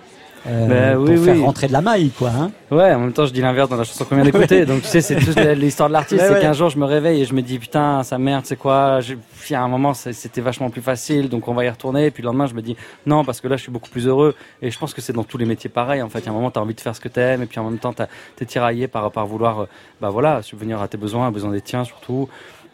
Euh, 0.47 0.93
Bah, 0.93 0.95
pour 0.97 1.09
oui, 1.09 1.25
faire 1.25 1.35
oui. 1.35 1.43
rentrer 1.45 1.67
de 1.69 1.73
la 1.73 1.81
maille, 1.81 2.11
quoi. 2.11 2.31
Hein 2.31 2.51
Ouais, 2.71 2.93
en 2.93 3.01
même 3.01 3.13
temps, 3.13 3.27
je 3.27 3.33
dis 3.33 3.41
l'inverse 3.41 3.69
dans 3.69 3.77
la 3.77 3.85
chanson 3.85 4.05
qu'on 4.05 4.15
vient 4.17 4.25
d'écouter. 4.25 4.65
Donc, 4.67 4.83
tu 4.83 4.89
sais, 4.89 5.01
c'est 5.01 5.17
toute 5.17 5.37
l'histoire 5.37 5.89
de 5.89 5.93
l'artiste. 5.95 6.23
C'est 6.27 6.33
ouais. 6.35 6.41
qu'un 6.41 6.53
jour, 6.53 6.69
je 6.71 6.79
me 6.79 6.85
réveille 6.85 7.23
et 7.23 7.25
je 7.25 7.35
me 7.35 7.43
dis, 7.43 7.59
putain, 7.59 8.03
sa 8.03 8.19
merde, 8.19 8.45
c'est 8.47 8.57
quoi 8.57 9.01
Il 9.09 9.53
y 9.53 9.55
a 9.55 9.63
un 9.63 9.69
moment, 9.69 9.95
c'était 9.95 10.41
vachement 10.41 10.71
plus 10.71 10.83
facile, 10.83 11.29
donc 11.29 11.49
on 11.49 11.55
va 11.55 11.65
y 11.65 11.69
retourner. 11.71 12.07
Et 12.07 12.11
puis 12.11 12.23
le 12.23 12.27
lendemain, 12.27 12.47
je 12.47 12.55
me 12.55 12.63
dis, 12.63 12.77
non, 13.07 13.25
parce 13.25 13.41
que 13.41 13.49
là, 13.49 13.57
je 13.57 13.63
suis 13.63 13.73
beaucoup 13.73 13.91
plus 13.91 14.07
heureux. 14.07 14.35
Et 14.63 14.71
je 14.71 14.79
pense 14.79 14.95
que 14.95 15.01
c'est 15.01 15.13
dans 15.13 15.25
tous 15.25 15.39
les 15.39 15.47
métiers 15.47 15.71
pareil. 15.71 16.03
En 16.03 16.09
fait, 16.09 16.21
il 16.21 16.27
y 16.27 16.29
a 16.29 16.33
un 16.33 16.35
moment, 16.35 16.51
tu 16.51 16.59
as 16.59 16.63
envie 16.63 16.75
de 16.75 16.81
faire 16.81 16.95
ce 16.95 17.01
que 17.01 17.09
tu 17.09 17.21
aimes. 17.21 17.43
Et 17.43 17.47
puis 17.47 17.59
en 17.61 17.65
même 17.71 17.79
temps, 17.79 17.93
tu 17.93 18.03
es 18.43 18.47
tiraillé 18.47 18.89
par, 18.89 19.11
par 19.11 19.27
vouloir, 19.27 19.61
euh, 19.63 19.69
bah 20.01 20.11
voilà, 20.11 20.43
subvenir 20.43 20.81
à 20.81 20.89
tes 20.89 20.97
besoins, 20.99 21.29
aux 21.29 21.33
besoins 21.33 21.51
des 21.53 21.61
tiens 21.61 21.85
surtout. 21.85 22.29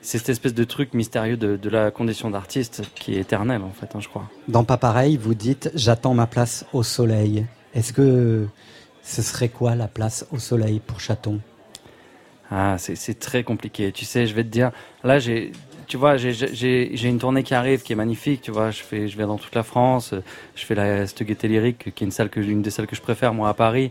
C'est 0.04 0.18
cette 0.18 0.30
espèce 0.30 0.52
de 0.54 0.64
truc 0.64 0.94
mystérieux 0.94 1.36
de, 1.36 1.56
de 1.56 1.70
la 1.70 1.92
condition 1.92 2.28
d'artiste 2.28 2.82
qui 2.96 3.14
est 3.14 3.20
éternelle, 3.20 3.62
en 3.62 3.70
fait, 3.70 3.94
hein, 3.94 4.00
je 4.00 4.08
crois. 4.08 4.24
Dans 4.48 4.64
Pas 4.64 4.76
pareil, 4.76 5.16
vous 5.16 5.34
dites 5.34 5.70
J'attends 5.76 6.12
ma 6.12 6.26
place 6.26 6.64
au 6.72 6.82
soleil. 6.82 7.46
Est-ce 7.74 7.92
que 7.92 8.46
ce 9.02 9.22
serait 9.22 9.48
quoi 9.48 9.74
la 9.74 9.88
place 9.88 10.26
au 10.32 10.38
soleil 10.38 10.80
pour 10.80 11.00
Chaton? 11.00 11.40
Ah, 12.50 12.76
c'est 12.78 13.18
très 13.18 13.44
compliqué. 13.44 13.92
Tu 13.92 14.04
sais, 14.04 14.26
je 14.26 14.34
vais 14.34 14.44
te 14.44 14.48
dire, 14.48 14.72
là, 15.04 15.18
j'ai, 15.18 15.52
tu 15.86 15.96
vois, 15.96 16.18
j'ai- 16.18 17.08
une 17.08 17.18
tournée 17.18 17.42
qui 17.42 17.54
arrive 17.54 17.82
qui 17.82 17.94
est 17.94 17.96
magnifique. 17.96 18.42
Tu 18.42 18.50
vois, 18.50 18.70
je 18.70 18.82
fais, 18.82 19.08
je 19.08 19.16
vais 19.16 19.24
dans 19.24 19.38
toute 19.38 19.54
la 19.54 19.62
France. 19.62 20.12
Je 20.54 20.64
fais 20.66 20.74
la 20.74 21.06
Gaieté 21.06 21.48
Lyrique, 21.48 21.94
qui 21.94 22.04
est 22.04 22.06
une 22.06 22.10
salle 22.12 22.28
que, 22.28 22.40
une 22.40 22.60
des 22.60 22.70
salles 22.70 22.86
que 22.86 22.96
je 22.96 23.00
préfère 23.00 23.32
moi 23.32 23.48
à 23.48 23.54
Paris. 23.54 23.90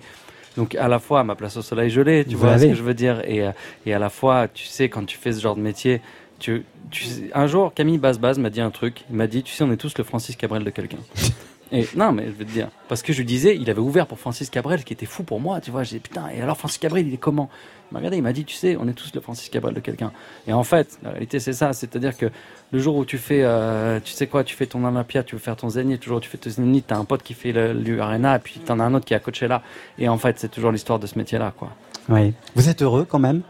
Donc 0.57 0.75
à 0.75 0.87
la 0.87 0.99
fois 0.99 1.23
ma 1.23 1.35
place 1.35 1.55
au 1.57 1.61
soleil 1.61 1.89
gelée, 1.89 2.25
tu 2.25 2.35
Vous 2.35 2.41
vois 2.41 2.59
ce 2.59 2.65
que 2.65 2.73
je 2.75 2.83
veux 2.83 2.93
dire, 2.93 3.21
et 3.25 3.41
euh, 3.47 3.51
et 3.85 3.93
à 3.93 3.99
la 3.99 4.09
fois, 4.09 4.47
tu 4.53 4.65
sais, 4.65 4.89
quand 4.89 5.05
tu 5.05 5.17
fais 5.17 5.31
ce 5.31 5.39
genre 5.39 5.55
de 5.55 5.61
métier, 5.61 6.01
tu, 6.39 6.65
tu 6.91 7.05
un 7.33 7.47
jour 7.47 7.73
Camille 7.73 7.97
Basse 7.97 8.19
m'a 8.19 8.49
dit 8.49 8.59
un 8.61 8.69
truc. 8.69 9.05
Il 9.09 9.15
m'a 9.15 9.27
dit, 9.27 9.43
tu 9.43 9.53
sais, 9.53 9.63
on 9.63 9.71
est 9.71 9.77
tous 9.77 9.97
le 9.97 10.03
Francis 10.03 10.35
Cabrel 10.35 10.63
de 10.63 10.69
quelqu'un. 10.69 10.97
Et 11.73 11.88
non, 11.95 12.11
mais 12.11 12.26
je 12.26 12.31
veux 12.31 12.43
te 12.45 12.52
dire, 12.52 12.68
parce 12.89 13.02
que 13.02 13.14
je 13.14 13.19
lui 13.19 13.26
disais, 13.26 13.56
il 13.56 13.69
avait 13.69 13.80
ouvert 13.80 14.06
pour 14.06 14.19
Francis 14.19 14.49
Cabrel, 14.49 14.84
qui 14.84 14.91
était 14.91 15.06
fou 15.06 15.23
pour 15.23 15.39
moi, 15.39 15.61
tu 15.61 15.72
vois. 15.72 15.84
J'ai 15.84 15.95
dit, 15.98 16.02
putain, 16.02 16.27
et 16.35 16.41
alors 16.41 16.57
Francis 16.57 16.77
Cabrel, 16.80 17.07
il 17.07 17.14
est 17.14 17.18
comment? 17.18 17.49
Il 17.89 17.93
m'a 17.93 17.99
regardé, 17.99 18.18
il 18.18 18.23
m'a 18.23 18.34
dit, 18.34 18.43
tu 18.43 18.56
sais, 18.56 18.76
on 18.80 18.88
est 18.89 18.93
tous 18.93 19.11
le 19.15 19.22
Francis 19.22 19.48
Cabrel 19.49 19.73
de 19.73 19.80
quelqu'un. 19.80 20.11
Et 20.48 20.53
en 20.53 20.64
fait, 20.64 20.99
la 21.02 21.11
réalité, 21.11 21.39
c'est 21.39 21.53
ça. 21.53 21.72
C'est-à-dire 21.72 22.18
que 22.18 22.26
le 22.72 22.80
jour 22.80 22.95
où 22.98 23.06
tu 23.06 23.18
fais, 23.18 23.41
euh, 23.43 23.99
tu 24.03 24.11
sais 24.11 24.27
quoi, 24.27 24.43
tu 24.43 24.56
fais 24.56 24.65
ton 24.65 24.84
Olympia, 24.84 25.23
tu 25.23 25.35
veux 25.35 25.39
faire 25.41 25.56
ton 25.56 25.69
Zénith, 25.69 26.02
toujours 26.02 26.19
tu 26.19 26.30
fais 26.30 26.38
ton 26.38 26.49
Zénith, 26.49 26.85
t'as 26.88 26.98
un 26.98 27.06
pote 27.06 27.23
qui 27.23 27.34
fait 27.34 27.53
le- 27.53 27.72
l'Arena, 27.73 28.35
et 28.35 28.39
puis 28.39 28.60
t'en 28.60 28.80
as 28.80 28.84
un 28.84 28.93
autre 28.93 29.06
qui 29.06 29.14
est 29.14 29.18
à 29.18 29.19
Coachella. 29.19 29.61
Et 29.98 30.10
en 30.10 30.18
fait, 30.18 30.39
c'est 30.39 30.49
toujours 30.49 30.72
l'histoire 30.72 30.99
de 30.99 31.07
ce 31.07 31.18
métier-là, 31.18 31.53
quoi. 31.57 31.69
Oui. 32.10 32.34
Vous 32.56 32.68
êtes 32.68 32.81
heureux 32.81 33.06
quand 33.07 33.19
même? 33.19 33.41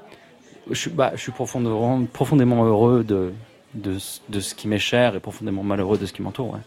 Je 0.69 0.75
suis, 0.75 0.89
bah, 0.91 1.11
je 1.15 1.21
suis 1.21 1.31
profondément, 1.31 2.03
profondément 2.13 2.63
heureux 2.65 3.03
de, 3.03 3.33
de, 3.73 3.97
de 4.29 4.39
ce 4.39 4.53
qui 4.53 4.67
m'est 4.67 4.77
cher 4.77 5.15
et 5.15 5.19
profondément 5.19 5.63
malheureux 5.63 5.97
de 5.97 6.05
ce 6.05 6.13
qui 6.13 6.21
m'entoure, 6.21 6.53
ouais. 6.53 6.59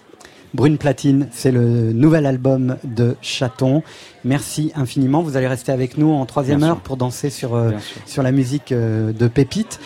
Brune 0.55 0.79
Platine, 0.79 1.27
c'est 1.33 1.51
le 1.51 1.93
nouvel 1.93 2.27
album 2.27 2.77
de 2.85 3.17
Chaton. 3.21 3.83
Merci 4.23 4.71
infiniment. 4.77 5.21
Vous 5.21 5.37
allez 5.37 5.49
rester 5.49 5.73
avec 5.73 5.99
nous 5.99 6.13
en 6.13 6.25
troisième 6.27 6.59
Bien 6.59 6.69
heure 6.69 6.77
sûr. 6.77 6.83
pour 6.85 6.97
danser 6.97 7.29
sur, 7.29 7.57
euh, 7.57 7.73
sur 8.07 8.23
la 8.23 8.31
musique 8.31 8.71
euh, 8.71 9.13
de 9.13 9.27
Pépite. 9.27 9.81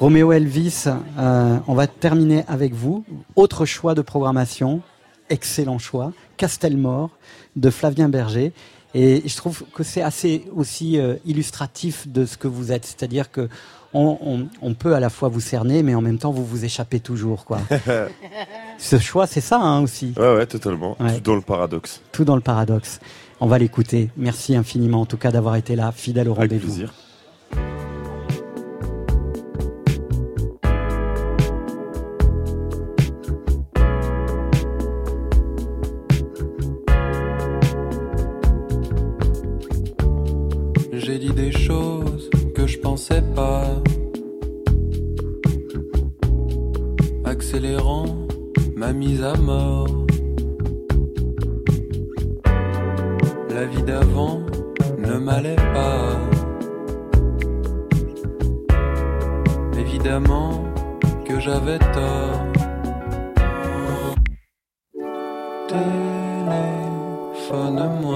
Roméo 0.00 0.32
Elvis, 0.32 0.84
euh, 1.18 1.58
on 1.68 1.74
va 1.74 1.86
terminer 1.86 2.42
avec 2.48 2.72
vous. 2.72 3.04
Autre 3.36 3.66
choix 3.66 3.94
de 3.94 4.00
programmation, 4.00 4.80
excellent 5.28 5.78
choix, 5.78 6.14
Castelmore 6.38 7.10
de 7.56 7.68
Flavien 7.68 8.08
Berger. 8.08 8.54
Et 8.94 9.24
je 9.26 9.36
trouve 9.36 9.64
que 9.74 9.82
c'est 9.82 10.02
assez 10.02 10.46
aussi 10.56 11.00
illustratif 11.26 12.08
de 12.08 12.24
ce 12.24 12.36
que 12.38 12.46
vous 12.46 12.70
êtes. 12.70 12.86
C'est-à-dire 12.86 13.30
que 13.30 13.48
on, 13.94 14.18
on- 14.20 14.48
on 14.60 14.74
peut 14.74 14.94
à 14.94 15.00
la 15.00 15.08
fois 15.10 15.28
vous 15.28 15.40
cerner, 15.40 15.82
mais 15.82 15.94
en 15.94 16.00
même 16.02 16.18
temps 16.18 16.32
vous 16.32 16.44
vous 16.44 16.64
échappez 16.64 17.00
toujours, 17.00 17.44
quoi. 17.44 17.60
ce 18.78 18.98
choix, 18.98 19.26
c'est 19.26 19.40
ça 19.40 19.58
hein, 19.60 19.80
aussi. 19.80 20.12
Ouais, 20.16 20.34
ouais, 20.36 20.46
totalement. 20.46 20.96
Ouais. 21.00 21.14
Tout 21.16 21.20
dans 21.22 21.34
le 21.36 21.40
paradoxe. 21.40 22.00
Tout 22.12 22.24
dans 22.24 22.34
le 22.36 22.40
paradoxe. 22.42 23.00
On 23.40 23.46
va 23.46 23.58
l'écouter. 23.58 24.10
Merci 24.16 24.54
infiniment 24.56 25.00
en 25.02 25.06
tout 25.06 25.16
cas 25.16 25.30
d'avoir 25.30 25.56
été 25.56 25.76
là, 25.76 25.92
fidèle 25.92 26.28
au 26.28 26.32
Avec 26.32 26.50
rendez-vous. 26.50 26.66
plaisir. 26.66 26.92
Accélérant 47.24 48.04
ma 48.76 48.92
mise 48.92 49.22
à 49.22 49.34
mort. 49.36 50.06
La 53.50 53.64
vie 53.66 53.82
d'avant 53.82 54.40
ne 54.98 55.18
m'allait 55.18 55.56
pas. 55.56 56.18
Évidemment 59.78 60.64
que 61.24 61.40
j'avais 61.40 61.78
tort. 61.78 62.40
Téléphone-moi 65.68 68.13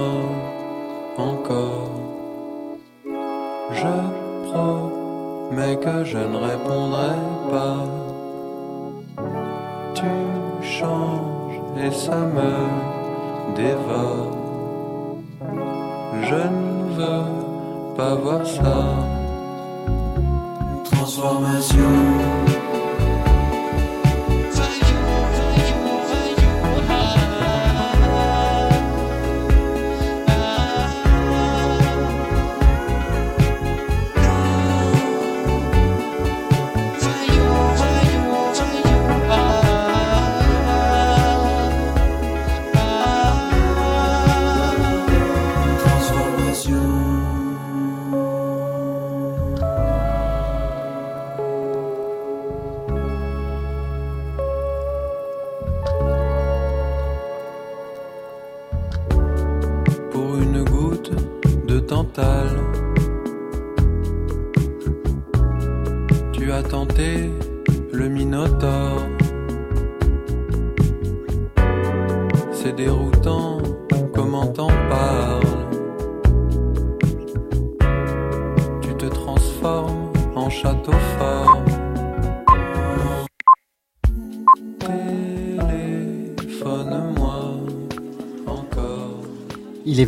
pas 18.56 18.87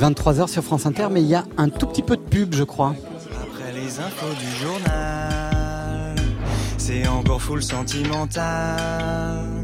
23h 0.01 0.49
sur 0.49 0.65
France 0.65 0.87
Inter, 0.87 1.09
mais 1.11 1.21
il 1.21 1.29
y 1.29 1.35
a 1.35 1.45
un 1.59 1.69
tout 1.69 1.87
petit 1.87 2.03
peu 2.03 2.17
de 2.17 2.23
pub, 2.23 2.55
je 2.55 2.65
crois. 2.65 2.95
Après 3.43 3.71
les 3.73 4.01
infos 4.01 4.35
du 4.41 4.51
journal, 4.57 6.17
c'est 6.79 7.07
encore 7.07 7.43
full 7.43 7.63
sentimental. 7.63 9.60